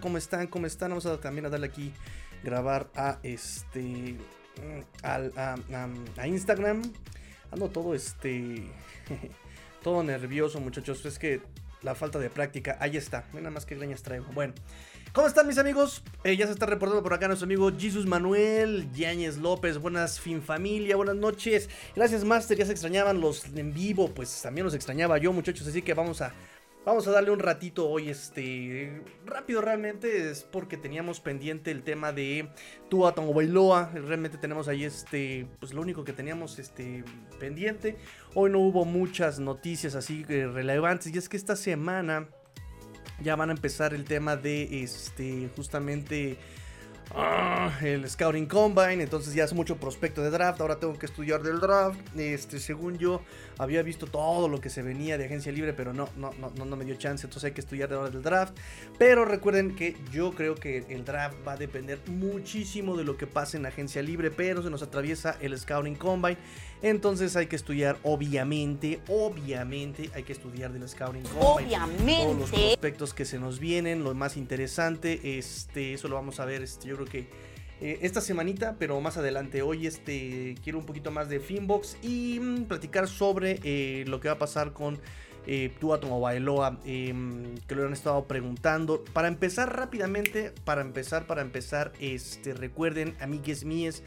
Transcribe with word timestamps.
¿Cómo 0.00 0.18
están? 0.18 0.46
¿Cómo 0.46 0.66
están? 0.66 0.90
Vamos 0.90 1.06
a 1.06 1.20
también 1.20 1.46
a 1.46 1.50
darle 1.50 1.66
aquí 1.66 1.92
grabar 2.42 2.88
a 2.96 3.18
este 3.22 4.16
mm, 4.62 4.80
a, 5.02 6.26
Instagram. 6.26 6.82
Ando 7.52 7.68
todo 7.68 7.94
este 7.94 8.64
todo 9.82 10.02
nervioso, 10.02 10.60
muchachos. 10.60 11.04
Es 11.04 11.18
que 11.18 11.40
la 11.82 11.94
falta 11.94 12.18
de 12.18 12.30
práctica, 12.30 12.76
ahí 12.80 12.96
está. 12.96 13.24
Nada 13.32 13.50
más 13.50 13.66
que 13.66 13.74
greñas 13.74 14.02
traigo. 14.02 14.26
Bueno, 14.32 14.54
¿cómo 15.12 15.26
están 15.26 15.46
mis 15.46 15.58
amigos? 15.58 16.02
Eh, 16.24 16.36
ya 16.36 16.46
se 16.46 16.52
está 16.52 16.66
reportando 16.66 17.02
por 17.02 17.12
acá 17.12 17.26
nuestro 17.26 17.44
amigo 17.44 17.70
Jesus 17.76 18.06
Manuel 18.06 18.90
Yáñez 18.92 19.36
López. 19.36 19.78
Buenas 19.78 20.18
fin 20.18 20.42
familia, 20.42 20.96
buenas 20.96 21.16
noches. 21.16 21.68
Gracias 21.94 22.24
Master, 22.24 22.56
ya 22.56 22.64
se 22.64 22.72
extrañaban 22.72 23.20
los 23.20 23.44
en 23.54 23.74
vivo, 23.74 24.08
pues 24.14 24.40
también 24.40 24.64
los 24.64 24.74
extrañaba 24.74 25.18
yo, 25.18 25.32
muchachos. 25.32 25.66
Así 25.66 25.82
que 25.82 25.92
vamos 25.92 26.22
a 26.22 26.32
Vamos 26.84 27.06
a 27.08 27.12
darle 27.12 27.30
un 27.30 27.38
ratito 27.38 27.88
hoy, 27.88 28.10
este, 28.10 29.02
rápido 29.24 29.62
realmente, 29.62 30.30
es 30.30 30.42
porque 30.42 30.76
teníamos 30.76 31.18
pendiente 31.18 31.70
el 31.70 31.82
tema 31.82 32.12
de 32.12 32.50
Tua 32.90 33.12
Bailoa, 33.12 33.90
realmente 33.94 34.36
tenemos 34.36 34.68
ahí 34.68 34.84
este, 34.84 35.46
pues 35.60 35.72
lo 35.72 35.80
único 35.80 36.04
que 36.04 36.12
teníamos 36.12 36.58
este, 36.58 37.02
pendiente. 37.40 37.96
Hoy 38.34 38.50
no 38.50 38.58
hubo 38.58 38.84
muchas 38.84 39.40
noticias 39.40 39.94
así 39.94 40.26
eh, 40.28 40.46
relevantes 40.46 41.14
y 41.14 41.16
es 41.16 41.30
que 41.30 41.38
esta 41.38 41.56
semana 41.56 42.28
ya 43.22 43.34
van 43.34 43.48
a 43.48 43.54
empezar 43.54 43.94
el 43.94 44.04
tema 44.04 44.36
de, 44.36 44.82
este, 44.82 45.48
justamente 45.56 46.36
Ah, 47.12 47.78
el 47.82 48.08
Scouting 48.08 48.46
Combine, 48.46 49.02
entonces 49.02 49.34
ya 49.34 49.44
hace 49.44 49.54
mucho 49.54 49.76
prospecto 49.76 50.22
de 50.22 50.30
draft, 50.30 50.60
ahora 50.60 50.80
tengo 50.80 50.98
que 50.98 51.06
estudiar 51.06 51.42
del 51.42 51.60
draft. 51.60 51.98
Este, 52.16 52.58
según 52.58 52.98
yo, 52.98 53.22
había 53.58 53.82
visto 53.82 54.06
todo 54.06 54.48
lo 54.48 54.60
que 54.60 54.68
se 54.68 54.82
venía 54.82 55.16
de 55.16 55.26
agencia 55.26 55.52
libre, 55.52 55.72
pero 55.74 55.92
no, 55.92 56.08
no, 56.16 56.32
no, 56.38 56.64
no 56.64 56.76
me 56.76 56.84
dio 56.84 56.96
chance, 56.96 57.26
entonces 57.26 57.44
hay 57.44 57.52
que 57.52 57.60
estudiar 57.60 57.92
ahora 57.92 58.10
del 58.10 58.22
draft. 58.22 58.56
Pero 58.98 59.24
recuerden 59.24 59.76
que 59.76 59.96
yo 60.10 60.32
creo 60.32 60.54
que 60.54 60.84
el 60.88 61.04
draft 61.04 61.36
va 61.46 61.52
a 61.52 61.56
depender 61.56 62.00
muchísimo 62.06 62.96
de 62.96 63.04
lo 63.04 63.16
que 63.16 63.26
pase 63.26 63.58
en 63.58 63.66
agencia 63.66 64.02
libre, 64.02 64.30
pero 64.30 64.62
se 64.62 64.70
nos 64.70 64.82
atraviesa 64.82 65.36
el 65.40 65.56
Scouting 65.56 65.96
Combine. 65.96 66.38
Entonces 66.84 67.34
hay 67.34 67.46
que 67.46 67.56
estudiar, 67.56 67.96
obviamente, 68.02 69.00
obviamente 69.08 70.10
hay 70.14 70.22
que 70.22 70.34
estudiar 70.34 70.70
del 70.70 70.86
Scouting 70.86 71.22
Combine. 71.22 71.78
Obviamente. 71.78 72.22
Todos 72.22 72.38
los 72.38 72.50
prospectos 72.50 73.14
que 73.14 73.24
se 73.24 73.38
nos 73.38 73.58
vienen, 73.58 74.04
lo 74.04 74.14
más 74.14 74.36
interesante, 74.36 75.38
este, 75.38 75.94
eso 75.94 76.08
lo 76.08 76.16
vamos 76.16 76.40
a 76.40 76.44
ver, 76.44 76.62
este, 76.62 76.88
yo 76.88 76.96
creo 76.96 77.06
que 77.06 77.26
eh, 77.80 78.00
esta 78.02 78.20
semanita, 78.20 78.76
pero 78.78 79.00
más 79.00 79.16
adelante. 79.16 79.62
Hoy 79.62 79.86
este, 79.86 80.56
quiero 80.62 80.78
un 80.78 80.84
poquito 80.84 81.10
más 81.10 81.30
de 81.30 81.40
Finbox 81.40 81.96
y 82.02 82.38
mm, 82.38 82.64
platicar 82.64 83.08
sobre 83.08 83.60
eh, 83.64 84.04
lo 84.06 84.20
que 84.20 84.28
va 84.28 84.34
a 84.34 84.38
pasar 84.38 84.74
con 84.74 85.00
eh, 85.46 85.72
Tua 85.80 85.96
Bailoa, 85.96 86.80
em, 86.84 87.56
que 87.66 87.74
lo 87.74 87.86
han 87.86 87.94
estado 87.94 88.24
preguntando. 88.24 89.02
Para 89.14 89.28
empezar 89.28 89.74
rápidamente, 89.74 90.52
para 90.66 90.82
empezar, 90.82 91.26
para 91.26 91.40
empezar, 91.40 91.92
este, 91.98 92.52
recuerden, 92.52 93.16
amigues 93.20 93.64
míes, 93.64 94.02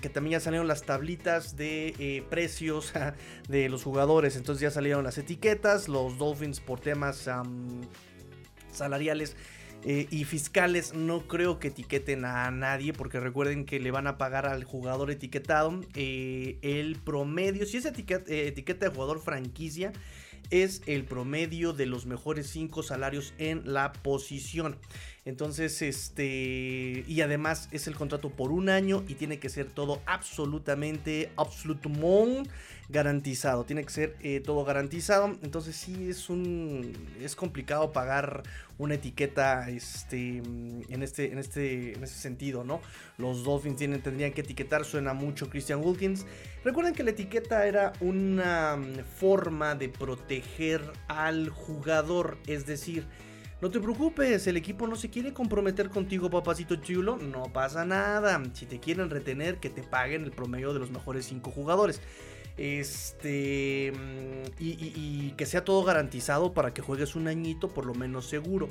que 0.00 0.08
también 0.08 0.32
ya 0.32 0.40
salieron 0.40 0.68
las 0.68 0.82
tablitas 0.82 1.56
de 1.56 1.94
eh, 1.98 2.24
precios 2.30 2.92
de 3.48 3.68
los 3.68 3.82
jugadores. 3.82 4.36
Entonces 4.36 4.62
ya 4.62 4.70
salieron 4.70 5.02
las 5.02 5.18
etiquetas. 5.18 5.88
Los 5.88 6.16
Dolphins 6.18 6.60
por 6.60 6.80
temas 6.80 7.28
salariales. 8.70 9.36
Eh, 9.84 10.06
y 10.10 10.22
fiscales 10.22 10.94
no 10.94 11.26
creo 11.26 11.58
que 11.58 11.68
etiqueten 11.68 12.24
a 12.24 12.48
nadie 12.52 12.92
porque 12.92 13.18
recuerden 13.18 13.64
que 13.64 13.80
le 13.80 13.90
van 13.90 14.06
a 14.06 14.16
pagar 14.16 14.46
al 14.46 14.62
jugador 14.62 15.10
etiquetado 15.10 15.80
eh, 15.94 16.58
el 16.62 17.00
promedio, 17.00 17.66
si 17.66 17.78
es 17.78 17.86
etiqueta, 17.86 18.32
etiqueta 18.32 18.88
de 18.88 18.94
jugador 18.94 19.20
franquicia, 19.20 19.92
es 20.52 20.82
el 20.86 21.04
promedio 21.04 21.72
de 21.72 21.86
los 21.86 22.06
mejores 22.06 22.46
5 22.48 22.84
salarios 22.84 23.34
en 23.38 23.72
la 23.72 23.92
posición. 23.92 24.76
Entonces, 25.24 25.82
este. 25.82 27.04
Y 27.08 27.20
además 27.22 27.68
es 27.72 27.86
el 27.86 27.94
contrato 27.94 28.30
por 28.30 28.52
un 28.52 28.68
año 28.68 29.02
y 29.08 29.14
tiene 29.14 29.38
que 29.38 29.48
ser 29.48 29.66
todo 29.66 30.00
absolutamente, 30.06 31.32
absolutement 31.36 32.48
garantizado. 32.92 33.64
Tiene 33.64 33.84
que 33.84 33.90
ser 33.90 34.16
eh, 34.22 34.40
todo 34.40 34.64
garantizado. 34.64 35.36
Entonces, 35.42 35.74
sí 35.76 36.08
es 36.08 36.30
un. 36.30 36.92
Es 37.20 37.34
complicado 37.34 37.92
pagar 37.92 38.42
una 38.78 38.94
etiqueta 38.94 39.68
este, 39.68 40.38
en, 40.38 41.02
este, 41.02 41.32
en, 41.32 41.38
este, 41.38 41.94
en 41.94 42.04
este 42.04 42.16
sentido, 42.16 42.64
¿no? 42.64 42.80
Los 43.18 43.44
Dolphins 43.44 43.76
tienen, 43.76 44.02
tendrían 44.02 44.32
que 44.32 44.42
etiquetar. 44.42 44.84
Suena 44.84 45.14
mucho 45.14 45.48
Christian 45.48 45.80
Wilkins. 45.82 46.26
Recuerden 46.64 46.94
que 46.94 47.02
la 47.02 47.10
etiqueta 47.10 47.66
era 47.66 47.92
una 48.00 48.78
forma 49.18 49.74
de 49.74 49.88
proteger 49.88 50.82
al 51.08 51.48
jugador. 51.48 52.38
Es 52.46 52.66
decir 52.66 53.06
no 53.62 53.70
te 53.70 53.78
preocupes, 53.78 54.44
el 54.48 54.56
equipo 54.56 54.88
no 54.88 54.96
se 54.96 55.08
quiere 55.08 55.32
comprometer 55.32 55.88
contigo, 55.88 56.28
papacito 56.28 56.74
chulo. 56.74 57.16
No 57.16 57.44
pasa 57.44 57.84
nada. 57.84 58.42
Si 58.54 58.66
te 58.66 58.80
quieren 58.80 59.08
retener, 59.08 59.58
que 59.58 59.70
te 59.70 59.84
paguen 59.84 60.24
el 60.24 60.32
promedio 60.32 60.72
de 60.72 60.80
los 60.80 60.90
mejores 60.90 61.26
5 61.26 61.48
jugadores. 61.52 62.00
Este. 62.56 63.92
Y, 64.58 65.32
que 65.36 65.46
sea 65.46 65.64
todo 65.64 65.82
garantizado 65.84 66.52
para 66.52 66.74
que 66.74 66.82
juegues 66.82 67.16
un 67.16 67.28
añito 67.28 67.68
por 67.68 67.86
lo 67.86 67.94
menos 67.94 68.26
seguro. 68.26 68.68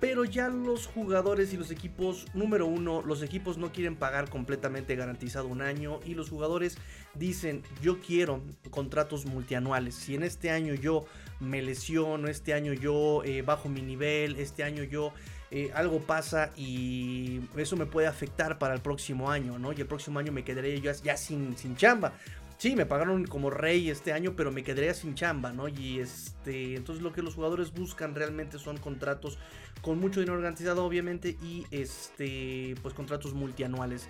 Pero 0.00 0.24
ya 0.24 0.48
los 0.48 0.86
jugadores 0.86 1.54
y 1.54 1.56
los 1.56 1.70
equipos, 1.70 2.26
número 2.34 2.66
uno, 2.66 3.00
los 3.02 3.22
equipos 3.22 3.56
no 3.56 3.72
quieren 3.72 3.96
pagar 3.96 4.28
completamente 4.28 4.96
garantizado 4.96 5.48
un 5.48 5.62
año. 5.62 6.00
Y 6.04 6.14
los 6.14 6.28
jugadores 6.28 6.76
dicen, 7.14 7.62
yo 7.80 8.00
quiero 8.00 8.42
contratos 8.70 9.24
multianuales. 9.24 9.94
Si 9.94 10.14
en 10.14 10.24
este 10.24 10.50
año 10.50 10.74
yo 10.74 11.06
me 11.40 11.62
lesiono, 11.62 12.28
este 12.28 12.52
año 12.52 12.74
yo 12.74 13.22
eh, 13.24 13.42
bajo 13.42 13.68
mi 13.68 13.82
nivel, 13.82 14.36
este 14.36 14.62
año 14.62 14.82
yo 14.82 15.12
eh, 15.50 15.70
algo 15.72 16.00
pasa 16.00 16.50
y 16.56 17.40
eso 17.56 17.76
me 17.76 17.86
puede 17.86 18.08
afectar 18.08 18.58
para 18.58 18.74
el 18.74 18.80
próximo 18.80 19.30
año, 19.30 19.56
¿no? 19.56 19.72
Y 19.72 19.76
el 19.80 19.86
próximo 19.86 20.18
año 20.18 20.32
me 20.32 20.42
quedaré 20.42 20.80
ya, 20.80 20.92
ya 20.92 21.16
sin, 21.16 21.56
sin 21.56 21.76
chamba. 21.76 22.12
Sí, 22.56 22.76
me 22.76 22.86
pagaron 22.86 23.26
como 23.26 23.50
rey 23.50 23.90
este 23.90 24.12
año, 24.12 24.34
pero 24.36 24.52
me 24.52 24.62
quedaría 24.62 24.94
sin 24.94 25.14
chamba, 25.14 25.52
¿no? 25.52 25.68
Y 25.68 26.00
este, 26.00 26.76
entonces 26.76 27.02
lo 27.02 27.12
que 27.12 27.20
los 27.22 27.34
jugadores 27.34 27.72
buscan 27.72 28.14
realmente 28.14 28.58
son 28.58 28.78
contratos 28.78 29.38
con 29.82 29.98
mucho 29.98 30.20
dinero 30.20 30.38
garantizado, 30.38 30.84
obviamente, 30.84 31.36
y 31.42 31.66
este, 31.70 32.74
pues 32.82 32.94
contratos 32.94 33.34
multianuales. 33.34 34.08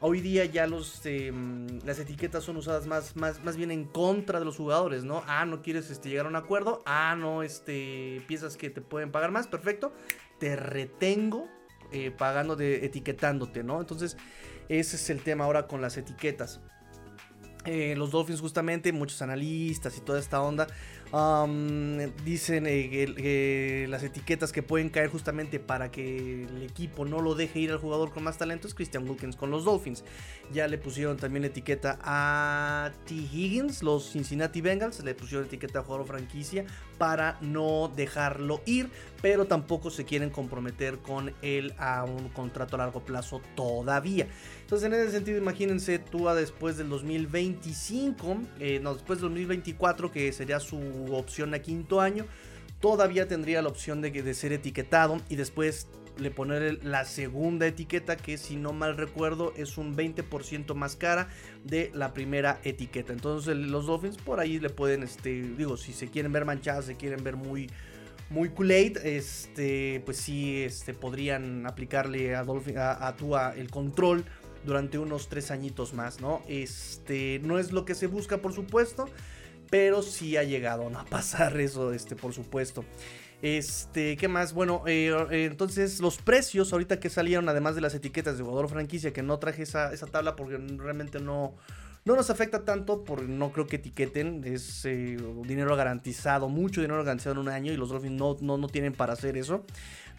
Hoy 0.00 0.20
día 0.20 0.44
ya 0.44 0.66
los, 0.66 1.06
em, 1.06 1.80
las 1.84 1.98
etiquetas 1.98 2.44
son 2.44 2.58
usadas 2.58 2.86
más, 2.86 3.16
más, 3.16 3.42
más 3.42 3.56
bien 3.56 3.70
en 3.70 3.84
contra 3.86 4.38
de 4.38 4.44
los 4.44 4.56
jugadores, 4.56 5.04
¿no? 5.04 5.24
Ah, 5.26 5.46
no 5.46 5.62
quieres 5.62 5.90
este, 5.90 6.10
llegar 6.10 6.26
a 6.26 6.28
un 6.28 6.36
acuerdo. 6.36 6.82
Ah, 6.84 7.16
no, 7.18 7.42
este, 7.42 8.22
piensas 8.26 8.58
que 8.58 8.68
te 8.68 8.82
pueden 8.82 9.10
pagar 9.10 9.30
más. 9.30 9.48
Perfecto. 9.48 9.94
Te 10.38 10.54
retengo 10.54 11.48
eh, 11.92 12.10
pagando 12.10 12.56
de 12.56 12.84
etiquetándote, 12.84 13.64
¿no? 13.64 13.80
Entonces, 13.80 14.18
ese 14.68 14.96
es 14.96 15.08
el 15.08 15.22
tema 15.22 15.44
ahora 15.44 15.66
con 15.66 15.80
las 15.80 15.96
etiquetas. 15.96 16.60
Eh, 17.66 17.94
los 17.96 18.10
Dolphins 18.10 18.40
justamente, 18.40 18.92
muchos 18.92 19.20
analistas 19.22 19.96
y 19.96 20.00
toda 20.00 20.18
esta 20.18 20.40
onda 20.40 20.66
dicen 22.24 22.64
eh, 22.66 23.86
las 23.88 24.02
etiquetas 24.02 24.52
que 24.52 24.62
pueden 24.62 24.90
caer 24.90 25.08
justamente 25.08 25.60
para 25.60 25.90
que 25.90 26.44
el 26.44 26.62
equipo 26.62 27.04
no 27.04 27.20
lo 27.20 27.34
deje 27.34 27.60
ir 27.60 27.70
al 27.70 27.78
jugador 27.78 28.12
con 28.12 28.24
más 28.24 28.38
talento 28.38 28.66
es 28.66 28.74
Christian 28.74 29.08
Wilkins 29.08 29.36
con 29.36 29.50
los 29.50 29.64
Dolphins. 29.64 30.04
Ya 30.52 30.68
le 30.68 30.78
pusieron 30.78 31.16
también 31.16 31.44
etiqueta 31.44 31.98
a 32.02 32.90
T. 33.06 33.14
Higgins, 33.14 33.82
los 33.82 34.10
Cincinnati 34.10 34.60
Bengals, 34.60 35.02
le 35.02 35.14
pusieron 35.14 35.46
etiqueta 35.46 35.80
a 35.80 35.82
jugador 35.82 36.06
franquicia 36.06 36.64
para 36.98 37.38
no 37.40 37.92
dejarlo 37.94 38.60
ir, 38.64 38.90
pero 39.22 39.46
tampoco 39.46 39.90
se 39.90 40.04
quieren 40.04 40.30
comprometer 40.30 40.98
con 40.98 41.32
él 41.42 41.74
a 41.78 42.04
un 42.04 42.28
contrato 42.30 42.76
a 42.76 42.78
largo 42.78 43.00
plazo 43.00 43.40
todavía. 43.54 44.28
Entonces, 44.62 44.86
en 44.86 44.94
ese 44.94 45.12
sentido, 45.12 45.38
imagínense 45.38 45.98
Tua 45.98 46.34
después 46.34 46.76
del 46.76 46.88
2025, 46.88 48.38
eh, 48.58 48.80
no, 48.82 48.94
después 48.94 49.20
del 49.20 49.28
2024, 49.28 50.10
que 50.10 50.32
sería 50.32 50.58
su 50.58 51.05
opción 51.14 51.54
a 51.54 51.60
quinto 51.60 52.00
año, 52.00 52.26
todavía 52.80 53.28
tendría 53.28 53.62
la 53.62 53.68
opción 53.68 54.00
de, 54.00 54.10
de 54.10 54.34
ser 54.34 54.52
etiquetado 54.52 55.20
y 55.28 55.36
después 55.36 55.88
le 56.18 56.30
poner 56.30 56.84
la 56.84 57.04
segunda 57.04 57.66
etiqueta 57.66 58.16
que 58.16 58.38
si 58.38 58.56
no 58.56 58.72
mal 58.72 58.96
recuerdo 58.96 59.52
es 59.56 59.76
un 59.76 59.96
20% 59.96 60.74
más 60.74 60.96
cara 60.96 61.28
de 61.64 61.90
la 61.94 62.14
primera 62.14 62.60
etiqueta. 62.64 63.12
Entonces 63.12 63.56
los 63.56 63.86
Dolphins 63.86 64.16
por 64.16 64.40
ahí 64.40 64.58
le 64.58 64.70
pueden, 64.70 65.02
este, 65.02 65.42
digo, 65.42 65.76
si 65.76 65.92
se 65.92 66.08
quieren 66.08 66.32
ver 66.32 66.44
manchadas, 66.44 66.86
se 66.86 66.96
quieren 66.96 67.22
ver 67.22 67.36
muy 67.36 67.70
muy 68.28 68.48
Kool-Aid, 68.48 68.98
este, 69.04 70.02
pues 70.04 70.16
sí, 70.16 70.64
este, 70.64 70.94
podrían 70.94 71.64
aplicarle 71.64 72.34
a, 72.34 72.40
a, 72.40 73.06
a 73.06 73.16
Tua 73.16 73.54
el 73.56 73.70
control 73.70 74.24
durante 74.64 74.98
unos 74.98 75.28
tres 75.28 75.52
añitos 75.52 75.94
más, 75.94 76.20
¿no? 76.20 76.42
Este, 76.48 77.40
no 77.44 77.60
es 77.60 77.70
lo 77.70 77.84
que 77.84 77.94
se 77.94 78.08
busca, 78.08 78.38
por 78.38 78.52
supuesto, 78.52 79.08
pero 79.70 80.02
sí 80.02 80.36
ha 80.36 80.44
llegado 80.44 80.86
a 80.96 81.04
pasar 81.04 81.60
eso, 81.60 81.92
este, 81.92 82.16
por 82.16 82.32
supuesto. 82.32 82.84
Este, 83.42 84.16
¿qué 84.16 84.28
más? 84.28 84.54
Bueno, 84.54 84.82
eh, 84.86 85.14
entonces 85.30 86.00
los 86.00 86.18
precios 86.18 86.72
ahorita 86.72 86.98
que 86.98 87.10
salieron, 87.10 87.48
además 87.48 87.74
de 87.74 87.82
las 87.82 87.94
etiquetas 87.94 88.38
de 88.38 88.44
jugador 88.44 88.68
franquicia, 88.68 89.12
que 89.12 89.22
no 89.22 89.38
traje 89.38 89.62
esa, 89.62 89.92
esa 89.92 90.06
tabla 90.06 90.36
porque 90.36 90.56
realmente 90.56 91.20
no, 91.20 91.54
no 92.06 92.16
nos 92.16 92.30
afecta 92.30 92.64
tanto, 92.64 93.04
porque 93.04 93.26
no 93.26 93.52
creo 93.52 93.66
que 93.66 93.76
etiqueten, 93.76 94.42
es 94.44 94.84
eh, 94.84 95.18
dinero 95.44 95.76
garantizado, 95.76 96.48
mucho 96.48 96.80
dinero 96.80 97.02
garantizado 97.02 97.34
en 97.34 97.40
un 97.40 97.48
año 97.48 97.72
y 97.72 97.76
los 97.76 97.90
Dolphins 97.90 98.14
no, 98.14 98.36
no, 98.40 98.56
no 98.56 98.68
tienen 98.68 98.94
para 98.94 99.12
hacer 99.12 99.36
eso. 99.36 99.66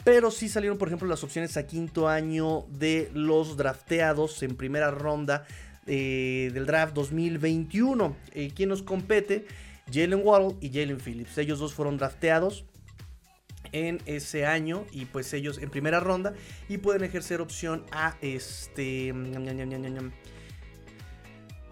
Pero 0.03 0.29
sí 0.29 0.47
salieron, 0.47 0.77
por 0.77 0.89
ejemplo, 0.89 1.07
las 1.07 1.23
opciones 1.23 1.57
a 1.57 1.65
quinto 1.65 2.07
año 2.07 2.65
de 2.69 3.09
los 3.13 3.57
drafteados 3.57 4.43
en 4.43 4.55
primera 4.55 4.91
ronda 4.91 5.45
del 5.87 6.65
draft 6.65 6.93
2021. 6.93 8.15
¿Quién 8.55 8.69
nos 8.69 8.83
compete? 8.83 9.45
Jalen 9.91 10.21
Waddle 10.23 10.57
y 10.61 10.69
Jalen 10.69 10.99
Phillips. 10.99 11.37
Ellos 11.37 11.59
dos 11.59 11.73
fueron 11.73 11.97
drafteados 11.97 12.65
en 13.71 14.01
ese 14.05 14.45
año 14.45 14.85
y 14.91 15.05
pues 15.05 15.33
ellos 15.33 15.57
en 15.57 15.69
primera 15.69 15.99
ronda 15.99 16.33
y 16.69 16.77
pueden 16.77 17.03
ejercer 17.03 17.41
opción 17.41 17.85
a 17.91 18.17
este 18.21 19.13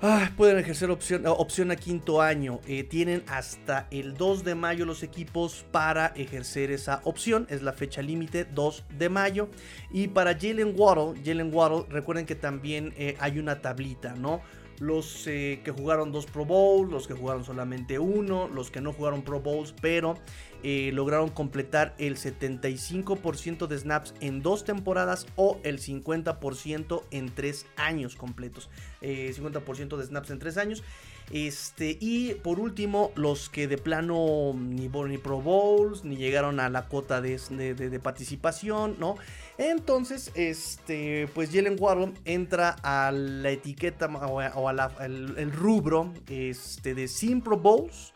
ah, 0.05 0.31
pueden 0.37 0.57
ejercer 0.57 0.91
opción, 0.91 1.23
opción 1.25 1.71
a 1.71 1.75
quinto 1.75 2.21
año. 2.21 2.59
Eh, 2.67 2.83
tienen 2.83 3.23
hasta 3.27 3.87
el 3.91 4.15
2 4.15 4.43
de 4.43 4.55
mayo 4.55 4.85
los 4.85 5.03
equipos 5.03 5.65
para 5.71 6.07
ejercer 6.15 6.71
esa 6.71 7.01
opción. 7.03 7.47
Es 7.49 7.61
la 7.61 7.73
fecha 7.73 8.01
límite, 8.01 8.45
2 8.45 8.85
de 8.97 9.09
mayo. 9.09 9.49
Y 9.91 10.07
para 10.07 10.33
Jalen 10.33 10.73
Waddle, 10.77 11.21
Jalen 11.23 11.53
Waddle, 11.53 11.85
recuerden 11.89 12.25
que 12.25 12.35
también 12.35 12.93
eh, 12.97 13.17
hay 13.19 13.39
una 13.39 13.61
tablita, 13.61 14.13
¿no? 14.15 14.41
Los 14.79 15.25
eh, 15.27 15.61
que 15.63 15.71
jugaron 15.71 16.11
dos 16.11 16.25
Pro 16.25 16.45
Bowls, 16.45 16.91
los 16.91 17.07
que 17.07 17.13
jugaron 17.13 17.43
solamente 17.43 17.99
uno, 17.99 18.47
los 18.47 18.71
que 18.71 18.81
no 18.81 18.91
jugaron 18.91 19.21
Pro 19.21 19.39
Bowls, 19.39 19.73
pero 19.81 20.15
eh, 20.63 20.91
lograron 20.93 21.29
completar 21.29 21.95
el 21.97 22.17
75% 22.17 23.67
de 23.67 23.77
snaps 23.77 24.13
en 24.19 24.41
dos 24.41 24.65
temporadas 24.65 25.27
o 25.35 25.59
el 25.63 25.79
50% 25.79 27.03
en 27.11 27.33
tres 27.33 27.65
años 27.75 28.15
completos. 28.15 28.69
50% 29.01 29.93
eh, 29.93 29.97
de 29.97 30.03
snaps 30.03 30.29
en 30.31 30.39
tres 30.39 30.57
años. 30.57 30.83
Este, 31.31 31.97
y 31.99 32.35
por 32.35 32.59
último, 32.59 33.11
los 33.15 33.49
que 33.49 33.67
de 33.67 33.77
plano 33.77 34.53
ni, 34.55 34.87
ni 34.87 35.17
Pro 35.17 35.41
Bowls, 35.41 36.03
ni 36.03 36.17
llegaron 36.17 36.59
a 36.59 36.69
la 36.69 36.85
cuota 36.85 37.21
de, 37.21 37.99
participación, 38.01 38.95
¿no? 38.99 39.15
Entonces, 39.57 40.31
este, 40.35 41.27
pues 41.33 41.49
Jalen 41.51 41.77
Waddle 41.79 42.13
entra 42.25 42.75
a 42.83 43.11
la 43.11 43.49
etiqueta 43.49 44.07
o, 44.07 44.69
al 44.69 45.51
rubro 45.51 46.13
este, 46.29 46.93
de 46.93 47.07
Sin 47.07 47.41
Pro 47.41 47.57
Bowls 47.57 48.13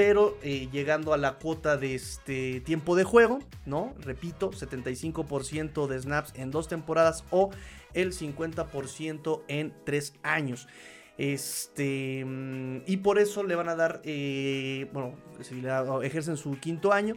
pero 0.00 0.38
eh, 0.42 0.68
llegando 0.72 1.12
a 1.12 1.18
la 1.18 1.34
cuota 1.34 1.76
de 1.76 1.94
este 1.94 2.60
tiempo 2.60 2.96
de 2.96 3.04
juego, 3.04 3.40
¿no? 3.66 3.92
Repito, 3.98 4.50
75% 4.50 5.86
de 5.86 6.00
snaps 6.00 6.32
en 6.36 6.50
dos 6.50 6.68
temporadas 6.68 7.22
o 7.30 7.50
el 7.92 8.12
50% 8.12 9.42
en 9.48 9.74
tres 9.84 10.14
años. 10.22 10.68
Este, 11.20 12.24
mm, 12.24 12.84
y 12.86 12.96
por 12.96 13.18
eso 13.18 13.42
le 13.42 13.54
van 13.54 13.68
a 13.68 13.76
dar, 13.76 14.00
eh, 14.04 14.88
bueno, 14.94 15.18
si 15.42 15.62
ejercen 16.02 16.38
su 16.38 16.58
quinto 16.58 16.94
año, 16.94 17.14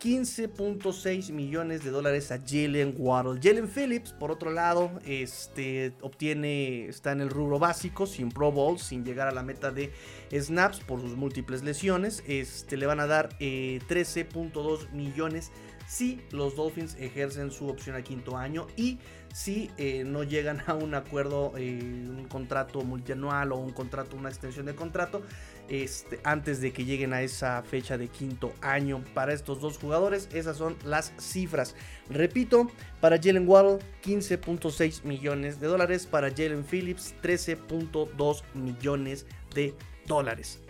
15.6 0.00 1.30
millones 1.32 1.82
de 1.82 1.90
dólares 1.90 2.30
a 2.30 2.40
Jalen 2.46 2.94
Waddle. 2.98 3.40
Jalen 3.42 3.66
Phillips, 3.66 4.12
por 4.12 4.30
otro 4.30 4.50
lado, 4.52 4.90
este, 5.06 5.94
obtiene, 6.02 6.88
está 6.88 7.12
en 7.12 7.22
el 7.22 7.30
rubro 7.30 7.58
básico, 7.58 8.04
sin 8.04 8.28
Pro 8.28 8.52
Bowl, 8.52 8.78
sin 8.78 9.02
llegar 9.02 9.28
a 9.28 9.32
la 9.32 9.42
meta 9.42 9.70
de 9.70 9.94
snaps 10.30 10.80
por 10.80 11.00
sus 11.00 11.16
múltiples 11.16 11.62
lesiones. 11.62 12.22
Este, 12.28 12.76
le 12.76 12.84
van 12.84 13.00
a 13.00 13.06
dar 13.06 13.30
13.2 13.38 14.84
eh, 14.84 14.88
millones 14.92 15.52
si 15.88 16.20
los 16.32 16.54
Dolphins 16.54 16.96
ejercen 17.00 17.50
su 17.50 17.66
opción 17.66 17.96
a 17.96 18.02
quinto 18.02 18.36
año 18.36 18.66
y 18.76 18.98
si 19.32 19.70
eh, 19.76 20.04
no 20.04 20.22
llegan 20.22 20.62
a 20.66 20.74
un 20.74 20.94
acuerdo, 20.94 21.52
eh, 21.56 21.78
un 21.80 22.26
contrato 22.28 22.82
multianual 22.82 23.52
o 23.52 23.56
un 23.56 23.72
contrato, 23.72 24.16
una 24.16 24.28
extensión 24.28 24.66
de 24.66 24.74
contrato, 24.74 25.22
este, 25.68 26.20
antes 26.24 26.60
de 26.60 26.72
que 26.72 26.84
lleguen 26.84 27.12
a 27.12 27.22
esa 27.22 27.62
fecha 27.62 27.98
de 27.98 28.08
quinto 28.08 28.52
año 28.60 29.04
para 29.14 29.32
estos 29.32 29.60
dos 29.60 29.78
jugadores. 29.78 30.28
Esas 30.32 30.56
son 30.56 30.76
las 30.84 31.12
cifras. 31.18 31.74
Repito, 32.08 32.70
para 33.00 33.16
Jalen 33.16 33.48
Waddle 33.48 33.78
15.6 34.02 35.04
millones 35.04 35.60
de 35.60 35.66
dólares, 35.66 36.06
para 36.06 36.30
Jalen 36.30 36.64
Phillips 36.64 37.14
13.2 37.22 38.42
millones 38.54 39.26
de 39.54 39.74
dólares. 40.06 40.60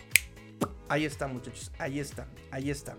Ahí 0.89 1.05
está 1.05 1.27
muchachos, 1.27 1.71
ahí 1.77 1.99
está, 1.99 2.27
ahí 2.51 2.69
está. 2.71 2.95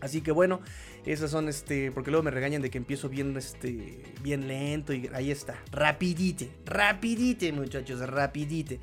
Así 0.00 0.20
que 0.20 0.32
bueno, 0.32 0.60
esas 1.06 1.30
son 1.30 1.48
este, 1.48 1.92
porque 1.92 2.10
luego 2.10 2.24
me 2.24 2.30
regañan 2.30 2.62
de 2.62 2.70
que 2.70 2.78
empiezo 2.78 3.08
bien 3.08 3.36
este 3.36 4.02
bien 4.22 4.48
lento 4.48 4.92
y 4.92 5.10
ahí 5.12 5.30
está, 5.30 5.62
rapidite, 5.70 6.50
rapidite, 6.64 7.52
muchachos, 7.52 8.00
rapidite. 8.00 8.80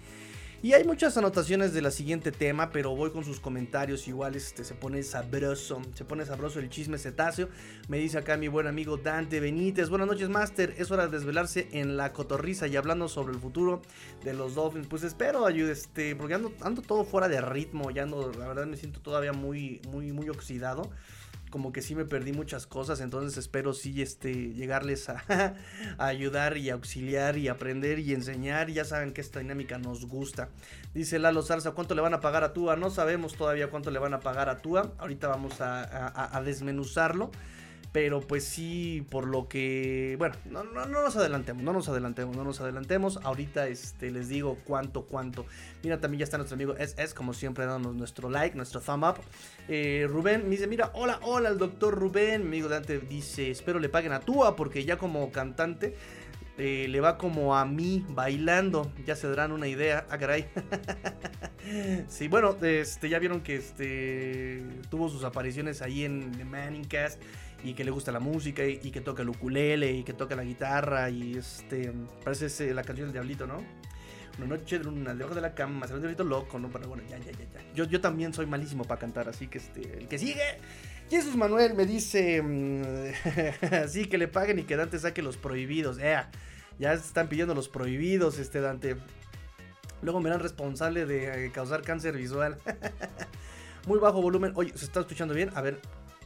Y 0.63 0.73
hay 0.73 0.83
muchas 0.83 1.17
anotaciones 1.17 1.73
de 1.73 1.81
la 1.81 1.89
siguiente 1.89 2.31
tema, 2.31 2.69
pero 2.69 2.95
voy 2.95 3.09
con 3.09 3.25
sus 3.25 3.39
comentarios. 3.39 4.07
Igual 4.07 4.35
este, 4.35 4.63
se 4.63 4.75
pone 4.75 5.01
sabroso. 5.01 5.81
Se 5.95 6.05
pone 6.05 6.23
sabroso 6.23 6.59
el 6.59 6.69
chisme 6.69 6.99
cetáceo. 6.99 7.49
Me 7.87 7.97
dice 7.97 8.19
acá 8.19 8.37
mi 8.37 8.47
buen 8.47 8.67
amigo 8.67 8.97
Dante 8.97 9.39
Benítez. 9.39 9.89
Buenas 9.89 10.07
noches, 10.07 10.29
Master. 10.29 10.75
Es 10.77 10.91
hora 10.91 11.07
de 11.07 11.17
desvelarse 11.17 11.67
en 11.71 11.97
la 11.97 12.13
cotorriza 12.13 12.67
y 12.67 12.75
hablando 12.75 13.09
sobre 13.09 13.33
el 13.33 13.39
futuro 13.39 13.81
de 14.23 14.35
los 14.35 14.53
Dolphins. 14.53 14.85
Pues 14.85 15.01
espero, 15.01 15.47
ayude, 15.47 15.71
este, 15.71 16.15
porque 16.15 16.35
ando, 16.35 16.53
ando 16.61 16.83
todo 16.83 17.05
fuera 17.05 17.27
de 17.27 17.41
ritmo. 17.41 17.89
Ya 17.89 18.03
ando, 18.03 18.31
la 18.31 18.47
verdad 18.47 18.67
me 18.67 18.77
siento 18.77 18.99
todavía 18.99 19.33
muy, 19.33 19.81
muy, 19.89 20.11
muy 20.11 20.29
oxidado 20.29 20.91
como 21.51 21.71
que 21.71 21.83
sí 21.83 21.93
me 21.93 22.05
perdí 22.05 22.33
muchas 22.33 22.65
cosas, 22.65 23.01
entonces 23.01 23.37
espero 23.37 23.73
sí 23.73 24.01
este, 24.01 24.53
llegarles 24.53 25.09
a, 25.09 25.53
ayudar 25.99 26.57
y 26.57 26.71
auxiliar 26.71 27.37
y 27.37 27.47
aprender 27.47 27.99
y 27.99 28.13
enseñar. 28.13 28.71
Ya 28.71 28.85
saben 28.85 29.13
que 29.13 29.21
esta 29.21 29.39
dinámica 29.39 29.77
nos 29.77 30.07
gusta. 30.07 30.49
Dice 30.95 31.19
Lalo 31.19 31.43
Zarza, 31.43 31.71
¿cuánto 31.71 31.93
le 31.93 32.01
van 32.01 32.15
a 32.15 32.21
pagar 32.21 32.43
a 32.43 32.53
Tua? 32.53 32.75
No 32.75 32.89
sabemos 32.89 33.35
todavía 33.35 33.69
cuánto 33.69 33.91
le 33.91 33.99
van 33.99 34.15
a 34.15 34.19
pagar 34.21 34.49
a 34.49 34.61
Tua. 34.63 34.93
Ahorita 34.97 35.27
vamos 35.27 35.61
a 35.61 36.41
desmenuzarlo. 36.43 37.29
Pero 37.91 38.21
pues 38.21 38.45
sí, 38.45 39.05
por 39.09 39.27
lo 39.27 39.49
que... 39.49 40.15
Bueno, 40.17 40.35
no, 40.45 40.63
no, 40.63 40.85
nos 40.85 41.15
adelantemos, 41.17 41.61
no 41.61 41.73
nos 41.73 41.89
adelantemos, 41.89 42.37
no 42.37 42.45
nos 42.45 42.61
adelantemos. 42.61 43.19
Ahorita 43.23 43.67
este, 43.67 44.11
les 44.11 44.29
digo 44.29 44.59
cuánto, 44.63 45.03
cuánto. 45.03 45.45
Mira, 45.83 45.99
también 45.99 46.19
ya 46.19 46.23
está 46.23 46.37
nuestro 46.37 46.55
amigo 46.55 46.75
es 46.77 47.13
como 47.13 47.33
siempre, 47.33 47.65
dándonos 47.65 47.97
nuestro 47.97 48.29
like, 48.29 48.55
nuestro 48.55 48.79
thumb 48.79 49.03
up. 49.03 49.15
Eh, 49.67 50.07
Rubén 50.09 50.43
me 50.45 50.51
dice, 50.51 50.67
mira, 50.67 50.91
hola, 50.93 51.19
hola, 51.23 51.49
el 51.49 51.57
doctor 51.57 51.93
Rubén. 51.93 52.43
Mi 52.43 52.47
amigo 52.47 52.69
Dante 52.69 52.99
dice, 52.99 53.51
espero 53.51 53.77
le 53.79 53.89
paguen 53.89 54.13
a 54.13 54.21
Tua 54.21 54.55
porque 54.55 54.85
ya 54.85 54.97
como 54.97 55.31
cantante... 55.31 55.95
Eh, 56.57 56.87
le 56.89 56.99
va 56.99 57.17
como 57.17 57.55
a 57.55 57.65
mí 57.65 58.05
bailando. 58.09 58.91
Ya 59.05 59.15
se 59.15 59.27
darán 59.27 59.51
una 59.51 59.67
idea. 59.67 60.05
Ah, 60.11 60.17
caray. 60.19 60.47
sí, 62.07 62.27
bueno, 62.27 62.55
este, 62.61 63.09
ya 63.09 63.17
vieron 63.17 63.41
que 63.41 63.55
este, 63.55 64.63
tuvo 64.89 65.09
sus 65.09 65.23
apariciones 65.23 65.81
ahí 65.81 66.03
en 66.03 66.31
The 66.33 66.45
Manning 66.45 66.83
Cast 66.83 67.19
y 67.63 67.73
que 67.73 67.83
le 67.83 67.91
gusta 67.91 68.11
la 68.11 68.19
música 68.19 68.65
y, 68.65 68.91
que 68.91 69.01
toca 69.01 69.21
el 69.21 69.29
ukulele 69.29 69.91
y 69.91 70.03
que 70.03 70.13
toca 70.13 70.35
la 70.35 70.43
guitarra 70.43 71.09
y 71.09 71.37
este 71.37 71.93
parece 72.23 72.73
la 72.73 72.83
canción 72.83 73.07
del 73.07 73.13
diablito, 73.13 73.47
¿no? 73.47 73.63
Una 74.37 74.47
noche 74.47 74.79
de 74.79 74.85
luna 74.85 75.13
debajo 75.13 75.35
de 75.35 75.41
la 75.41 75.53
cama, 75.53 75.87
se 75.87 75.93
un 75.93 75.99
diablito 75.99 76.23
loco, 76.23 76.57
¿no? 76.57 76.69
Pero 76.69 76.87
bueno, 76.87 77.03
ya, 77.09 77.17
ya, 77.17 77.31
ya, 77.31 77.39
ya. 77.39 77.73
Yo, 77.75 77.83
yo 77.83 78.01
también 78.01 78.33
soy 78.33 78.45
malísimo 78.45 78.85
para 78.85 78.99
cantar, 78.99 79.29
así 79.29 79.47
que 79.47 79.57
este, 79.57 79.97
el 79.97 80.07
que 80.07 80.17
sigue. 80.17 80.41
Jesús 81.09 81.35
Manuel 81.35 81.73
me 81.73 81.85
dice, 81.85 82.41
mm, 82.41 84.07
que 84.09 84.17
le 84.17 84.27
paguen 84.29 84.59
y 84.59 84.63
que 84.63 84.77
Dante 84.77 84.97
saque 84.97 85.21
los 85.21 85.35
prohibidos. 85.35 85.97
Eh, 85.99 86.17
ya 86.79 86.93
están 86.93 87.27
pidiendo 87.27 87.53
los 87.53 87.67
prohibidos, 87.67 88.39
este 88.39 88.61
Dante. 88.61 88.95
Luego 90.01 90.21
me 90.21 90.29
dan 90.29 90.39
responsable 90.39 91.05
de 91.05 91.47
eh, 91.47 91.51
causar 91.51 91.81
cáncer 91.81 92.15
visual. 92.15 92.57
Muy 93.87 93.99
bajo 93.99 94.21
volumen. 94.21 94.53
Oye, 94.55 94.71
¿se 94.75 94.85
está 94.85 95.01
escuchando 95.01 95.33
bien? 95.33 95.51
A 95.53 95.61
ver, 95.61 95.81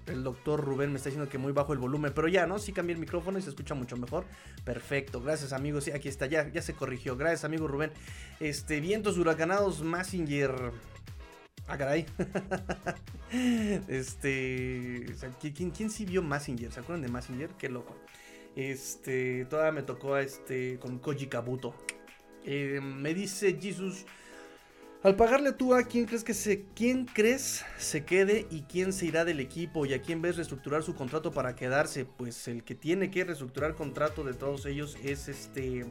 el 0.07 0.23
doctor 0.23 0.63
Rubén 0.63 0.91
me 0.91 0.97
está 0.97 1.09
diciendo 1.09 1.29
que 1.29 1.37
muy 1.37 1.51
bajo 1.51 1.73
el 1.73 1.79
volumen, 1.79 2.13
pero 2.13 2.27
ya, 2.27 2.45
¿no? 2.45 2.59
Sí 2.59 2.71
cambié 2.71 2.93
el 2.93 2.99
micrófono 2.99 3.39
y 3.39 3.41
se 3.41 3.49
escucha 3.49 3.75
mucho 3.75 3.97
mejor. 3.97 4.25
Perfecto, 4.63 5.21
gracias 5.21 5.53
amigos. 5.53 5.85
Sí, 5.85 5.91
aquí 5.91 6.09
está, 6.09 6.25
ya, 6.25 6.49
ya 6.49 6.61
se 6.61 6.73
corrigió. 6.73 7.17
Gracias 7.17 7.45
amigo 7.45 7.67
Rubén. 7.67 7.91
Este, 8.39 8.79
vientos 8.79 9.17
huracanados, 9.17 9.81
Massinger. 9.81 10.71
Ah, 11.67 11.77
caray. 11.77 12.05
este. 13.87 15.05
¿quién, 15.39 15.71
¿quién, 15.71 15.89
sí 15.89 16.05
vio 16.05 16.21
Massinger? 16.21 16.71
¿Se 16.71 16.79
acuerdan 16.79 17.01
de 17.01 17.07
Massinger? 17.07 17.49
Qué 17.57 17.69
loco. 17.69 17.95
Este. 18.55 19.45
Todavía 19.45 19.71
me 19.71 19.83
tocó 19.83 20.17
este. 20.17 20.77
con 20.79 20.99
Koji 20.99 21.27
Kabuto. 21.27 21.73
Eh, 22.43 22.79
me 22.81 23.13
dice 23.15 23.57
Jesus. 23.59 24.05
Al 25.05 25.15
pagarle 25.15 25.49
a 25.49 25.83
quién 25.83 26.05
crees 26.05 26.23
que 26.23 26.33
se, 26.33 26.65
quién 26.73 27.05
crees 27.05 27.63
se 27.77 28.05
quede 28.05 28.47
y 28.49 28.61
quién 28.63 28.91
se 28.91 29.05
irá 29.05 29.23
del 29.23 29.39
equipo 29.39 29.85
y 29.85 29.93
a 29.93 30.01
quién 30.01 30.19
ves 30.19 30.35
reestructurar 30.35 30.81
su 30.81 30.95
contrato 30.95 31.31
para 31.31 31.55
quedarse, 31.55 32.05
pues 32.05 32.47
el 32.47 32.63
que 32.63 32.73
tiene 32.73 33.11
que 33.11 33.23
reestructurar 33.23 33.75
contrato 33.75 34.23
de 34.23 34.33
todos 34.33 34.65
ellos 34.65 34.97
es 35.03 35.27
este, 35.27 35.85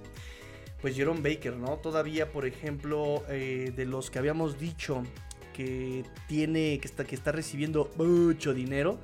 pues 0.80 0.96
Jerome 0.96 1.20
Baker, 1.20 1.56
¿no? 1.56 1.76
Todavía, 1.76 2.32
por 2.32 2.44
ejemplo, 2.44 3.22
eh, 3.28 3.72
de 3.76 3.84
los 3.84 4.10
que 4.10 4.18
habíamos 4.18 4.58
dicho 4.58 5.04
que 5.52 6.02
tiene, 6.26 6.80
que 6.80 6.88
está, 6.88 7.04
que 7.04 7.14
está 7.14 7.30
recibiendo 7.30 7.92
mucho 7.96 8.52
dinero, 8.52 8.98